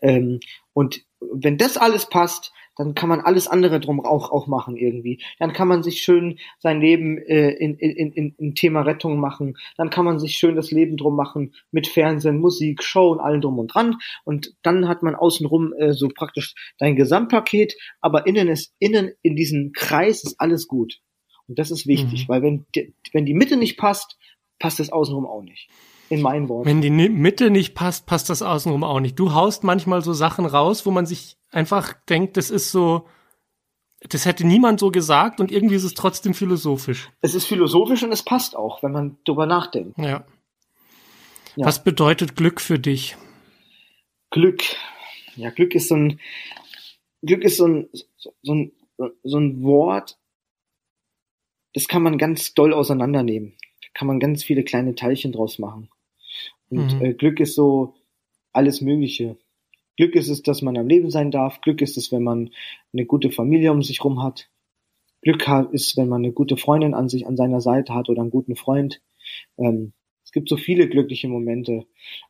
Ähm, 0.01 0.39
und 0.73 1.03
wenn 1.19 1.57
das 1.57 1.77
alles 1.77 2.07
passt, 2.07 2.53
dann 2.75 2.95
kann 2.95 3.09
man 3.09 3.21
alles 3.21 3.47
andere 3.47 3.79
drum 3.79 4.03
auch, 4.03 4.31
auch 4.31 4.47
machen 4.47 4.77
irgendwie. 4.77 5.21
Dann 5.39 5.53
kann 5.53 5.67
man 5.67 5.83
sich 5.83 6.01
schön 6.01 6.39
sein 6.59 6.79
Leben 6.81 7.17
äh, 7.17 7.51
in, 7.51 7.75
in, 7.75 8.11
in, 8.13 8.35
in 8.37 8.55
Thema 8.55 8.81
Rettung 8.81 9.19
machen. 9.19 9.57
Dann 9.77 9.89
kann 9.89 10.05
man 10.05 10.19
sich 10.19 10.35
schön 10.35 10.55
das 10.55 10.71
Leben 10.71 10.97
drum 10.97 11.15
machen 11.15 11.53
mit 11.71 11.87
Fernsehen, 11.87 12.39
Musik, 12.39 12.83
Show 12.83 13.11
und 13.11 13.19
allem 13.19 13.41
drum 13.41 13.59
und 13.59 13.73
dran. 13.73 13.97
Und 14.23 14.53
dann 14.63 14.87
hat 14.87 15.03
man 15.03 15.15
außenrum 15.15 15.73
äh, 15.73 15.93
so 15.93 16.07
praktisch 16.07 16.55
dein 16.77 16.95
Gesamtpaket, 16.95 17.75
aber 17.99 18.25
innen 18.25 18.47
ist, 18.47 18.73
innen 18.79 19.11
in 19.21 19.35
diesem 19.35 19.71
Kreis 19.73 20.23
ist 20.23 20.39
alles 20.39 20.67
gut. 20.67 20.99
Und 21.47 21.59
das 21.59 21.71
ist 21.71 21.87
wichtig, 21.87 22.23
mhm. 22.23 22.29
weil 22.29 22.41
wenn, 22.41 22.65
wenn 23.13 23.25
die 23.25 23.33
Mitte 23.33 23.57
nicht 23.57 23.77
passt, 23.77 24.17
passt 24.59 24.79
das 24.79 24.91
außenrum 24.91 25.25
auch 25.25 25.41
nicht 25.41 25.69
in 26.11 26.21
meinen 26.21 26.49
Worten. 26.49 26.67
Wenn 26.67 26.81
die 26.81 26.89
Mitte 26.89 27.49
nicht 27.49 27.73
passt, 27.73 28.05
passt 28.05 28.29
das 28.29 28.41
außenrum 28.41 28.83
auch 28.83 28.99
nicht. 28.99 29.17
Du 29.17 29.33
haust 29.33 29.63
manchmal 29.63 30.01
so 30.01 30.11
Sachen 30.11 30.45
raus, 30.45 30.85
wo 30.85 30.91
man 30.91 31.05
sich 31.05 31.37
einfach 31.51 31.93
denkt, 32.09 32.35
das 32.35 32.49
ist 32.49 32.71
so, 32.71 33.07
das 34.09 34.25
hätte 34.25 34.45
niemand 34.45 34.81
so 34.81 34.91
gesagt 34.91 35.39
und 35.39 35.51
irgendwie 35.51 35.75
ist 35.75 35.85
es 35.85 35.93
trotzdem 35.93 36.33
philosophisch. 36.33 37.09
Es 37.21 37.33
ist 37.33 37.45
philosophisch 37.45 38.03
und 38.03 38.11
es 38.11 38.23
passt 38.23 38.57
auch, 38.57 38.83
wenn 38.83 38.91
man 38.91 39.17
drüber 39.23 39.45
nachdenkt. 39.45 39.97
Ja. 39.97 40.25
ja. 41.55 41.65
Was 41.65 41.81
bedeutet 41.81 42.35
Glück 42.35 42.59
für 42.59 42.77
dich? 42.77 43.15
Glück. 44.31 44.63
Ja, 45.37 45.49
Glück 45.49 45.73
ist 45.75 45.87
so 45.87 45.95
ein, 45.95 46.19
Glück 47.21 47.43
ist 47.45 47.55
so 47.55 47.67
ein, 47.67 47.89
so 48.17 48.53
ein, 48.53 48.73
so 49.23 49.37
ein 49.37 49.63
Wort, 49.63 50.17
das 51.73 51.87
kann 51.87 52.03
man 52.03 52.17
ganz 52.17 52.53
doll 52.53 52.73
auseinandernehmen. 52.73 53.53
Da 53.81 53.87
kann 53.93 54.07
man 54.09 54.19
ganz 54.19 54.43
viele 54.43 54.65
kleine 54.65 54.93
Teilchen 54.93 55.31
draus 55.31 55.57
machen. 55.57 55.89
Und 56.71 56.95
mhm. 56.95 57.05
äh, 57.05 57.13
Glück 57.13 57.39
ist 57.39 57.53
so 57.53 57.93
alles 58.53 58.81
Mögliche. 58.81 59.37
Glück 59.97 60.15
ist 60.15 60.29
es, 60.29 60.41
dass 60.41 60.61
man 60.61 60.77
am 60.77 60.87
Leben 60.87 61.11
sein 61.11 61.29
darf. 61.29 61.61
Glück 61.61 61.81
ist 61.81 61.97
es, 61.97 62.11
wenn 62.11 62.23
man 62.23 62.51
eine 62.93 63.05
gute 63.05 63.29
Familie 63.29 63.71
um 63.71 63.83
sich 63.83 64.03
rum 64.03 64.23
hat. 64.23 64.49
Glück 65.21 65.45
ist, 65.71 65.97
wenn 65.97 66.09
man 66.09 66.23
eine 66.23 66.33
gute 66.33 66.57
Freundin 66.57 66.95
an 66.95 67.09
sich 67.09 67.27
an 67.27 67.37
seiner 67.37 67.61
Seite 67.61 67.93
hat 67.93 68.09
oder 68.09 68.21
einen 68.21 68.31
guten 68.31 68.55
Freund. 68.55 69.01
Ähm, 69.57 69.93
es 70.23 70.31
gibt 70.31 70.49
so 70.49 70.57
viele 70.57 70.87
glückliche 70.87 71.27
Momente. 71.27 71.85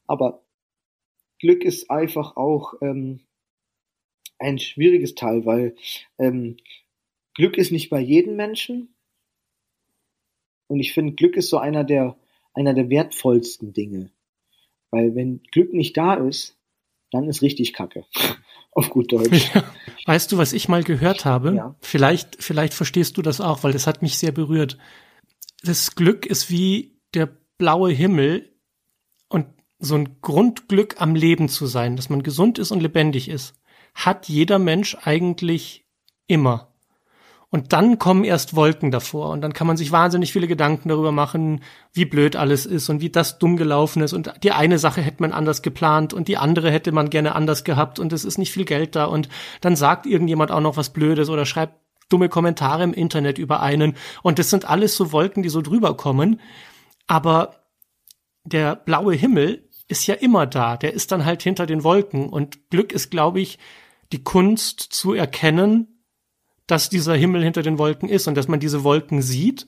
Aber 0.07 0.43
Glück 1.39 1.63
ist 1.63 1.89
einfach 1.89 2.35
auch 2.35 2.73
ähm, 2.81 3.21
ein 4.39 4.59
schwieriges 4.59 5.15
Teil, 5.15 5.45
weil 5.45 5.75
ähm, 6.17 6.57
Glück 7.35 7.57
ist 7.57 7.71
nicht 7.71 7.89
bei 7.89 7.99
jedem 7.99 8.35
Menschen. 8.35 8.93
Und 10.67 10.79
ich 10.79 10.93
finde, 10.93 11.13
Glück 11.13 11.37
ist 11.37 11.49
so 11.49 11.57
einer 11.57 11.83
der, 11.83 12.17
einer 12.53 12.73
der 12.73 12.89
wertvollsten 12.89 13.71
Dinge. 13.71 14.11
Weil 14.91 15.15
wenn 15.15 15.41
Glück 15.51 15.73
nicht 15.73 15.97
da 15.97 16.15
ist, 16.15 16.57
dann 17.11 17.27
ist 17.27 17.41
richtig 17.41 17.73
Kacke. 17.73 18.05
Auf 18.73 18.89
gut 18.89 19.11
Deutsch. 19.11 19.53
Ja. 19.53 19.63
Weißt 20.05 20.31
du, 20.31 20.37
was 20.37 20.53
ich 20.53 20.69
mal 20.69 20.83
gehört 20.83 21.25
habe? 21.25 21.53
Ja. 21.55 21.75
Vielleicht, 21.81 22.41
vielleicht 22.41 22.73
verstehst 22.73 23.17
du 23.17 23.21
das 23.21 23.41
auch, 23.41 23.63
weil 23.63 23.73
das 23.73 23.85
hat 23.85 24.01
mich 24.01 24.17
sehr 24.17 24.31
berührt. 24.31 24.77
Das 25.61 25.95
Glück 25.95 26.25
ist 26.25 26.49
wie 26.49 26.97
der 27.13 27.29
blaue 27.57 27.91
Himmel 27.91 28.49
und 29.27 29.47
so 29.77 29.95
ein 29.95 30.21
Grundglück 30.21 31.01
am 31.01 31.15
Leben 31.15 31.49
zu 31.49 31.65
sein, 31.65 31.97
dass 31.97 32.09
man 32.09 32.23
gesund 32.23 32.59
ist 32.59 32.71
und 32.71 32.81
lebendig 32.81 33.27
ist, 33.27 33.59
hat 33.93 34.29
jeder 34.29 34.57
Mensch 34.57 34.95
eigentlich 35.01 35.85
immer. 36.27 36.70
Und 37.51 37.73
dann 37.73 37.99
kommen 37.99 38.23
erst 38.23 38.55
Wolken 38.55 38.91
davor. 38.91 39.29
Und 39.29 39.41
dann 39.41 39.51
kann 39.51 39.67
man 39.67 39.77
sich 39.77 39.91
wahnsinnig 39.91 40.31
viele 40.31 40.47
Gedanken 40.47 40.87
darüber 40.87 41.11
machen, 41.11 41.61
wie 41.91 42.05
blöd 42.05 42.37
alles 42.37 42.65
ist 42.65 42.89
und 42.89 43.01
wie 43.01 43.09
das 43.09 43.39
dumm 43.39 43.57
gelaufen 43.57 44.01
ist. 44.01 44.13
Und 44.13 44.33
die 44.41 44.53
eine 44.53 44.79
Sache 44.79 45.01
hätte 45.01 45.21
man 45.21 45.33
anders 45.33 45.61
geplant 45.61 46.13
und 46.13 46.29
die 46.29 46.37
andere 46.37 46.71
hätte 46.71 46.93
man 46.93 47.09
gerne 47.09 47.35
anders 47.35 47.65
gehabt. 47.65 47.99
Und 47.99 48.13
es 48.13 48.23
ist 48.23 48.37
nicht 48.37 48.53
viel 48.53 48.63
Geld 48.63 48.95
da. 48.95 49.05
Und 49.05 49.27
dann 49.59 49.75
sagt 49.75 50.05
irgendjemand 50.05 50.49
auch 50.51 50.61
noch 50.61 50.77
was 50.77 50.91
Blödes 50.91 51.29
oder 51.29 51.45
schreibt 51.45 51.75
dumme 52.11 52.29
Kommentare 52.29 52.83
im 52.83 52.93
Internet 52.93 53.37
über 53.37 53.61
einen. 53.61 53.95
Und 54.23 54.39
das 54.39 54.49
sind 54.49 54.69
alles 54.69 54.95
so 54.95 55.11
Wolken, 55.11 55.43
die 55.43 55.49
so 55.49 55.61
drüber 55.61 55.95
kommen, 55.95 56.39
aber 57.07 57.55
der 58.43 58.75
blaue 58.75 59.13
Himmel 59.13 59.67
ist 59.87 60.07
ja 60.07 60.15
immer 60.15 60.47
da, 60.47 60.77
der 60.77 60.93
ist 60.93 61.11
dann 61.11 61.25
halt 61.25 61.43
hinter 61.43 61.65
den 61.65 61.83
Wolken. 61.83 62.29
Und 62.29 62.69
Glück 62.69 62.91
ist, 62.91 63.11
glaube 63.11 63.41
ich, 63.41 63.59
die 64.11 64.23
Kunst 64.23 64.79
zu 64.79 65.13
erkennen, 65.13 65.90
dass 66.71 66.89
dieser 66.89 67.15
Himmel 67.15 67.43
hinter 67.43 67.63
den 67.63 67.77
Wolken 67.77 68.07
ist 68.07 68.27
und 68.27 68.35
dass 68.35 68.47
man 68.47 68.61
diese 68.61 68.85
Wolken 68.85 69.21
sieht 69.21 69.67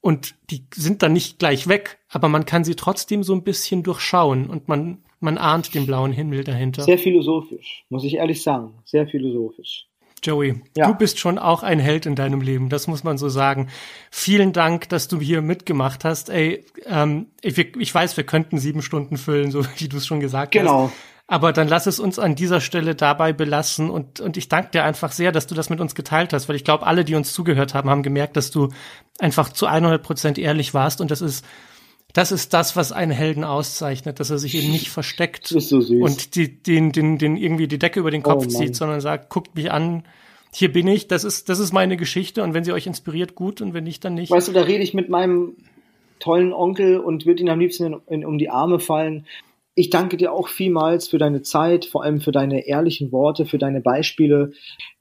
und 0.00 0.34
die 0.50 0.64
sind 0.74 1.02
dann 1.02 1.12
nicht 1.12 1.38
gleich 1.38 1.68
weg, 1.68 1.98
aber 2.08 2.28
man 2.28 2.46
kann 2.46 2.64
sie 2.64 2.74
trotzdem 2.74 3.22
so 3.22 3.32
ein 3.32 3.44
bisschen 3.44 3.82
durchschauen 3.84 4.48
und 4.48 4.66
man, 4.66 5.04
man 5.20 5.38
ahnt 5.38 5.72
den 5.74 5.86
blauen 5.86 6.12
Himmel 6.12 6.42
dahinter. 6.42 6.82
Sehr 6.82 6.98
philosophisch, 6.98 7.84
muss 7.90 8.02
ich 8.04 8.14
ehrlich 8.14 8.42
sagen. 8.42 8.74
Sehr 8.84 9.06
philosophisch. 9.06 9.86
Joey, 10.22 10.60
ja. 10.76 10.88
du 10.88 10.94
bist 10.94 11.18
schon 11.18 11.38
auch 11.38 11.62
ein 11.62 11.78
Held 11.78 12.04
in 12.06 12.14
deinem 12.14 12.40
Leben, 12.40 12.68
das 12.68 12.88
muss 12.88 13.04
man 13.04 13.16
so 13.16 13.28
sagen. 13.28 13.68
Vielen 14.10 14.52
Dank, 14.52 14.88
dass 14.88 15.08
du 15.08 15.20
hier 15.20 15.40
mitgemacht 15.40 16.04
hast. 16.04 16.28
Ey, 16.28 16.64
ähm, 16.86 17.26
ich, 17.40 17.56
ich 17.56 17.94
weiß, 17.94 18.16
wir 18.16 18.24
könnten 18.24 18.58
sieben 18.58 18.82
Stunden 18.82 19.16
füllen, 19.16 19.50
so 19.50 19.64
wie 19.78 19.88
du 19.88 19.96
es 19.96 20.06
schon 20.06 20.20
gesagt 20.20 20.52
genau. 20.52 20.84
hast. 20.84 20.90
Genau. 20.90 20.92
Aber 21.30 21.52
dann 21.52 21.68
lass 21.68 21.86
es 21.86 22.00
uns 22.00 22.18
an 22.18 22.34
dieser 22.34 22.60
Stelle 22.60 22.96
dabei 22.96 23.32
belassen 23.32 23.88
und, 23.88 24.18
und 24.18 24.36
ich 24.36 24.48
danke 24.48 24.72
dir 24.72 24.82
einfach 24.82 25.12
sehr, 25.12 25.30
dass 25.30 25.46
du 25.46 25.54
das 25.54 25.70
mit 25.70 25.80
uns 25.80 25.94
geteilt 25.94 26.32
hast, 26.32 26.48
weil 26.48 26.56
ich 26.56 26.64
glaube, 26.64 26.84
alle, 26.84 27.04
die 27.04 27.14
uns 27.14 27.32
zugehört 27.32 27.72
haben, 27.72 27.88
haben 27.88 28.02
gemerkt, 28.02 28.36
dass 28.36 28.50
du 28.50 28.70
einfach 29.20 29.48
zu 29.48 29.66
100 29.66 30.02
Prozent 30.02 30.38
ehrlich 30.38 30.74
warst 30.74 31.00
und 31.00 31.12
das 31.12 31.22
ist, 31.22 31.44
das 32.14 32.32
ist 32.32 32.52
das, 32.52 32.74
was 32.74 32.90
einen 32.90 33.12
Helden 33.12 33.44
auszeichnet, 33.44 34.18
dass 34.18 34.30
er 34.30 34.38
sich 34.38 34.56
eben 34.56 34.72
nicht 34.72 34.88
versteckt 34.88 35.46
so 35.46 35.76
und 35.76 36.34
die, 36.34 36.60
den, 36.60 36.90
den, 36.90 37.16
den 37.16 37.36
irgendwie 37.36 37.68
die 37.68 37.78
Decke 37.78 38.00
über 38.00 38.10
den 38.10 38.24
Kopf 38.24 38.46
oh, 38.46 38.48
zieht, 38.48 38.74
sondern 38.74 39.00
sagt, 39.00 39.30
guckt 39.30 39.54
mich 39.54 39.70
an, 39.70 40.02
hier 40.52 40.72
bin 40.72 40.88
ich, 40.88 41.06
das 41.06 41.22
ist, 41.22 41.48
das 41.48 41.60
ist 41.60 41.72
meine 41.72 41.96
Geschichte 41.96 42.42
und 42.42 42.54
wenn 42.54 42.64
sie 42.64 42.72
euch 42.72 42.88
inspiriert, 42.88 43.36
gut 43.36 43.60
und 43.60 43.72
wenn 43.72 43.84
nicht, 43.84 44.04
dann 44.04 44.14
nicht. 44.14 44.32
Weißt 44.32 44.48
du, 44.48 44.52
da 44.52 44.62
rede 44.62 44.82
ich 44.82 44.94
mit 44.94 45.10
meinem 45.10 45.54
tollen 46.18 46.52
Onkel 46.52 46.98
und 46.98 47.24
würde 47.24 47.40
ihn 47.40 47.50
am 47.50 47.60
liebsten 47.60 47.86
in, 47.86 48.00
in, 48.08 48.24
um 48.24 48.36
die 48.36 48.50
Arme 48.50 48.80
fallen 48.80 49.26
ich 49.74 49.90
danke 49.90 50.16
dir 50.16 50.32
auch 50.32 50.48
vielmals 50.48 51.08
für 51.08 51.18
deine 51.18 51.42
Zeit, 51.42 51.84
vor 51.84 52.02
allem 52.02 52.20
für 52.20 52.32
deine 52.32 52.66
ehrlichen 52.66 53.12
Worte, 53.12 53.46
für 53.46 53.58
deine 53.58 53.80
Beispiele. 53.80 54.52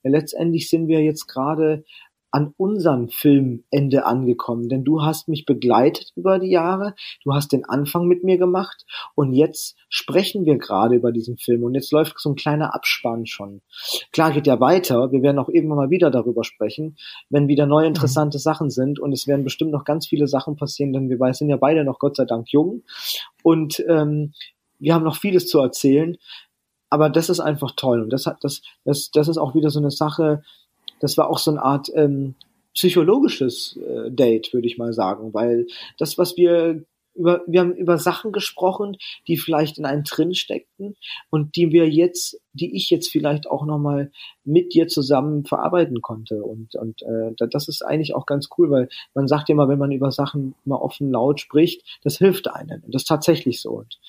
Letztendlich 0.04 0.70
sind 0.70 0.88
wir 0.88 1.02
jetzt 1.02 1.28
gerade 1.28 1.84
an 2.32 2.54
unserem 2.58 3.10
Filmende 3.10 4.06
angekommen, 4.06 4.70
denn 4.70 4.84
du 4.84 5.02
hast 5.02 5.28
mich 5.28 5.46
begleitet 5.46 6.12
über 6.16 6.38
die 6.40 6.52
Jahre, 6.52 6.94
du 7.24 7.34
hast 7.34 7.52
den 7.52 7.66
Anfang 7.66 8.06
mit 8.06 8.24
mir 8.24 8.38
gemacht 8.38 8.86
und 9.16 9.34
jetzt 9.34 9.76
sprechen 9.90 10.46
wir 10.46 10.58
gerade 10.58 10.96
über 10.96 11.12
diesen 11.12 11.38
Film 11.38 11.64
und 11.64 11.74
jetzt 11.74 11.92
läuft 11.92 12.20
so 12.20 12.30
ein 12.30 12.36
kleiner 12.36 12.76
Abspann 12.76 13.26
schon. 13.26 13.62
Klar 14.12 14.32
geht 14.32 14.46
ja 14.46 14.60
weiter, 14.60 15.12
wir 15.12 15.24
werden 15.24 15.40
auch 15.40 15.50
irgendwann 15.50 15.78
mal 15.78 15.90
wieder 15.90 16.12
darüber 16.12 16.44
sprechen, 16.44 16.98
wenn 17.30 17.48
wieder 17.48 17.66
neue 17.66 17.86
mhm. 17.86 17.96
interessante 17.96 18.38
mhm. 18.38 18.42
Sachen 18.42 18.70
sind 18.70 19.00
und 19.00 19.12
es 19.12 19.28
werden 19.28 19.44
bestimmt 19.44 19.72
noch 19.72 19.84
ganz 19.84 20.08
viele 20.08 20.28
Sachen 20.28 20.56
passieren, 20.56 20.94
denn 20.94 21.10
wir 21.10 21.34
sind 21.34 21.50
ja 21.50 21.58
beide 21.58 21.84
noch 21.84 21.98
Gott 21.98 22.16
sei 22.16 22.26
Dank 22.26 22.52
jung 22.52 22.84
und 23.42 23.84
ähm, 23.88 24.34
wir 24.80 24.94
haben 24.94 25.04
noch 25.04 25.18
vieles 25.18 25.48
zu 25.48 25.60
erzählen, 25.60 26.18
aber 26.90 27.10
das 27.10 27.30
ist 27.30 27.40
einfach 27.40 27.74
toll 27.76 28.02
und 28.02 28.12
das 28.12 28.26
hat 28.26 28.44
das 28.44 28.62
das 28.86 29.12
das 29.12 29.28
ist 29.28 29.38
auch 29.38 29.56
wieder 29.56 29.70
so 29.70 29.80
eine 29.80 29.92
Sache, 29.92 30.44
das 31.00 31.18
war 31.18 31.30
auch 31.30 31.40
so 31.40 31.52
eine 31.52 31.62
Art 31.62 31.90
ähm, 31.94 32.36
psychologisches 32.74 33.78
äh, 33.78 34.12
Date, 34.12 34.54
würde 34.54 34.68
ich 34.68 34.78
mal 34.78 34.94
sagen, 34.94 35.34
weil 35.34 35.68
das, 35.98 36.18
was 36.18 36.38
wir 36.38 36.84
über, 37.20 37.42
wir 37.48 37.60
haben 37.60 37.74
über 37.74 37.98
Sachen 37.98 38.32
gesprochen, 38.32 38.96
die 39.28 39.38
vielleicht 39.38 39.78
in 39.78 39.86
einem 39.86 40.04
drin 40.04 40.34
steckten 40.34 40.96
und 41.30 41.56
die 41.56 41.72
wir 41.72 41.90
jetzt, 41.90 42.40
die 42.54 42.76
ich 42.76 42.90
jetzt 42.90 43.12
vielleicht 43.12 43.48
auch 43.48 43.66
nochmal 43.66 44.12
mit 44.46 44.74
dir 44.74 44.88
zusammen 44.88 45.44
verarbeiten 45.46 46.02
konnte. 46.02 46.44
Und, 46.44 46.76
und 46.76 47.02
äh, 47.02 47.48
das 47.50 47.68
ist 47.68 47.82
eigentlich 47.82 48.16
auch 48.16 48.26
ganz 48.26 48.48
cool, 48.58 48.72
weil 48.72 48.90
man 49.14 49.28
sagt 49.28 49.50
ja 49.50 49.54
immer, 49.54 49.68
wenn 49.68 49.80
man 49.80 49.92
über 49.92 50.12
Sachen 50.12 50.56
mal 50.64 50.78
offen 50.78 51.12
laut 51.12 51.42
spricht, 51.42 51.84
das 52.04 52.18
hilft 52.18 52.48
einem. 52.48 52.84
Und 52.86 52.96
das 52.96 53.02
ist 53.02 53.08
tatsächlich 53.08 53.62
so. 53.62 53.72
Und 53.72 54.00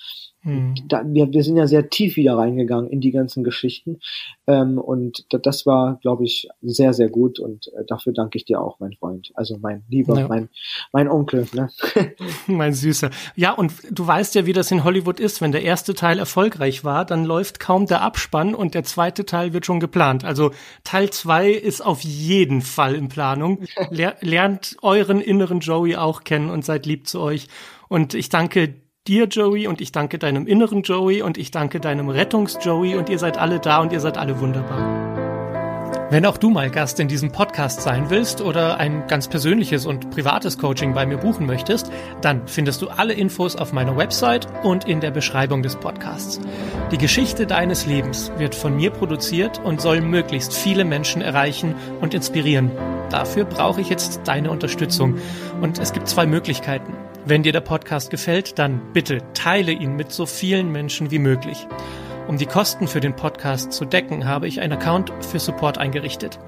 hm. 0.43 0.73
Da, 0.87 1.03
wir, 1.05 1.31
wir 1.31 1.43
sind 1.43 1.57
ja 1.57 1.67
sehr 1.67 1.89
tief 1.89 2.15
wieder 2.15 2.35
reingegangen 2.35 2.89
in 2.89 2.99
die 2.99 3.11
ganzen 3.11 3.43
Geschichten. 3.43 3.99
Ähm, 4.47 4.79
und 4.79 5.25
das 5.29 5.67
war, 5.67 5.99
glaube 6.01 6.25
ich, 6.25 6.47
sehr, 6.63 6.93
sehr 6.93 7.09
gut. 7.09 7.39
Und 7.39 7.67
äh, 7.67 7.85
dafür 7.85 8.11
danke 8.11 8.37
ich 8.39 8.45
dir 8.45 8.59
auch, 8.59 8.79
mein 8.79 8.93
Freund. 8.93 9.31
Also 9.35 9.59
mein 9.61 9.83
lieber, 9.87 10.19
ja. 10.19 10.27
mein, 10.27 10.49
mein 10.91 11.07
Onkel. 11.07 11.45
Ne? 11.53 11.69
mein 12.47 12.73
Süßer. 12.73 13.11
Ja, 13.35 13.51
und 13.51 13.71
du 13.91 14.05
weißt 14.05 14.33
ja, 14.33 14.47
wie 14.47 14.53
das 14.53 14.71
in 14.71 14.83
Hollywood 14.83 15.19
ist. 15.19 15.41
Wenn 15.41 15.51
der 15.51 15.61
erste 15.61 15.93
Teil 15.93 16.17
erfolgreich 16.17 16.83
war, 16.83 17.05
dann 17.05 17.23
läuft 17.23 17.59
kaum 17.59 17.85
der 17.85 18.01
Abspann 18.01 18.55
und 18.55 18.73
der 18.73 18.83
zweite 18.83 19.25
Teil 19.25 19.53
wird 19.53 19.67
schon 19.67 19.79
geplant. 19.79 20.23
Also 20.25 20.51
Teil 20.83 21.11
zwei 21.11 21.51
ist 21.51 21.85
auf 21.85 22.01
jeden 22.01 22.61
Fall 22.61 22.95
in 22.95 23.09
Planung. 23.09 23.59
Ler 23.91 24.15
lernt 24.21 24.77
euren 24.81 25.21
inneren 25.21 25.59
Joey 25.59 25.97
auch 25.97 26.23
kennen 26.23 26.49
und 26.49 26.65
seid 26.65 26.87
lieb 26.87 27.07
zu 27.07 27.19
euch. 27.19 27.47
Und 27.89 28.15
ich 28.15 28.29
danke 28.29 28.81
dir, 29.07 29.25
Joey, 29.25 29.67
und 29.67 29.81
ich 29.81 29.91
danke 29.91 30.19
deinem 30.19 30.45
inneren 30.45 30.83
Joey 30.83 31.23
und 31.23 31.37
ich 31.37 31.49
danke 31.49 31.79
deinem 31.79 32.09
Rettungs-Joey 32.09 32.95
und 32.95 33.09
ihr 33.09 33.17
seid 33.17 33.37
alle 33.37 33.59
da 33.59 33.81
und 33.81 33.91
ihr 33.91 33.99
seid 33.99 34.17
alle 34.17 34.39
wunderbar. 34.39 35.01
Wenn 36.11 36.25
auch 36.25 36.37
du 36.37 36.49
mal 36.49 36.69
Gast 36.69 36.99
in 36.99 37.07
diesem 37.07 37.31
Podcast 37.31 37.81
sein 37.81 38.09
willst 38.09 38.41
oder 38.41 38.77
ein 38.77 39.07
ganz 39.07 39.29
persönliches 39.29 39.85
und 39.85 40.11
privates 40.11 40.57
Coaching 40.57 40.93
bei 40.93 41.05
mir 41.05 41.17
buchen 41.17 41.45
möchtest, 41.45 41.89
dann 42.21 42.47
findest 42.47 42.81
du 42.81 42.89
alle 42.89 43.13
Infos 43.13 43.55
auf 43.55 43.71
meiner 43.71 43.95
Website 43.95 44.45
und 44.63 44.87
in 44.87 44.99
der 44.99 45.11
Beschreibung 45.11 45.63
des 45.63 45.77
Podcasts. 45.77 46.39
Die 46.91 46.97
Geschichte 46.97 47.47
deines 47.47 47.85
Lebens 47.85 48.31
wird 48.37 48.55
von 48.55 48.75
mir 48.75 48.91
produziert 48.91 49.61
und 49.63 49.79
soll 49.79 50.01
möglichst 50.01 50.53
viele 50.53 50.83
Menschen 50.83 51.21
erreichen 51.21 51.75
und 52.01 52.13
inspirieren. 52.13 52.71
Dafür 53.09 53.45
brauche 53.45 53.81
ich 53.81 53.89
jetzt 53.89 54.21
deine 54.25 54.51
Unterstützung 54.51 55.17
und 55.61 55.79
es 55.79 55.93
gibt 55.93 56.09
zwei 56.09 56.25
Möglichkeiten. 56.25 56.93
Wenn 57.23 57.43
dir 57.43 57.51
der 57.51 57.61
Podcast 57.61 58.09
gefällt, 58.09 58.57
dann 58.57 58.81
bitte 58.93 59.19
teile 59.35 59.71
ihn 59.71 59.95
mit 59.95 60.11
so 60.11 60.25
vielen 60.25 60.71
Menschen 60.71 61.11
wie 61.11 61.19
möglich. 61.19 61.67
Um 62.27 62.37
die 62.37 62.47
Kosten 62.47 62.87
für 62.87 62.99
den 62.99 63.15
Podcast 63.15 63.73
zu 63.73 63.85
decken, 63.85 64.25
habe 64.25 64.47
ich 64.47 64.59
einen 64.59 64.73
Account 64.73 65.11
für 65.23 65.39
Support 65.39 65.77
eingerichtet. 65.77 66.39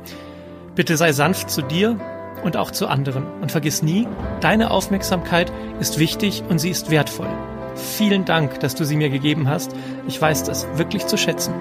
Bitte 0.73 0.97
sei 0.97 1.11
sanft 1.11 1.51
zu 1.51 1.61
dir 1.61 1.99
und 2.43 2.57
auch 2.57 2.71
zu 2.71 2.87
anderen 2.87 3.25
und 3.39 3.51
vergiss 3.51 3.83
nie, 3.83 4.07
deine 4.41 4.71
Aufmerksamkeit 4.71 5.51
ist 5.79 5.99
wichtig 5.99 6.43
und 6.49 6.57
sie 6.57 6.71
ist 6.71 6.89
wertvoll. 6.89 7.29
Vielen 7.75 8.25
Dank, 8.25 8.59
dass 8.59 8.73
du 8.73 8.83
sie 8.83 8.97
mir 8.97 9.09
gegeben 9.09 9.47
hast. 9.47 9.75
Ich 10.07 10.19
weiß 10.19 10.43
das 10.43 10.67
wirklich 10.75 11.05
zu 11.05 11.17
schätzen. 11.17 11.53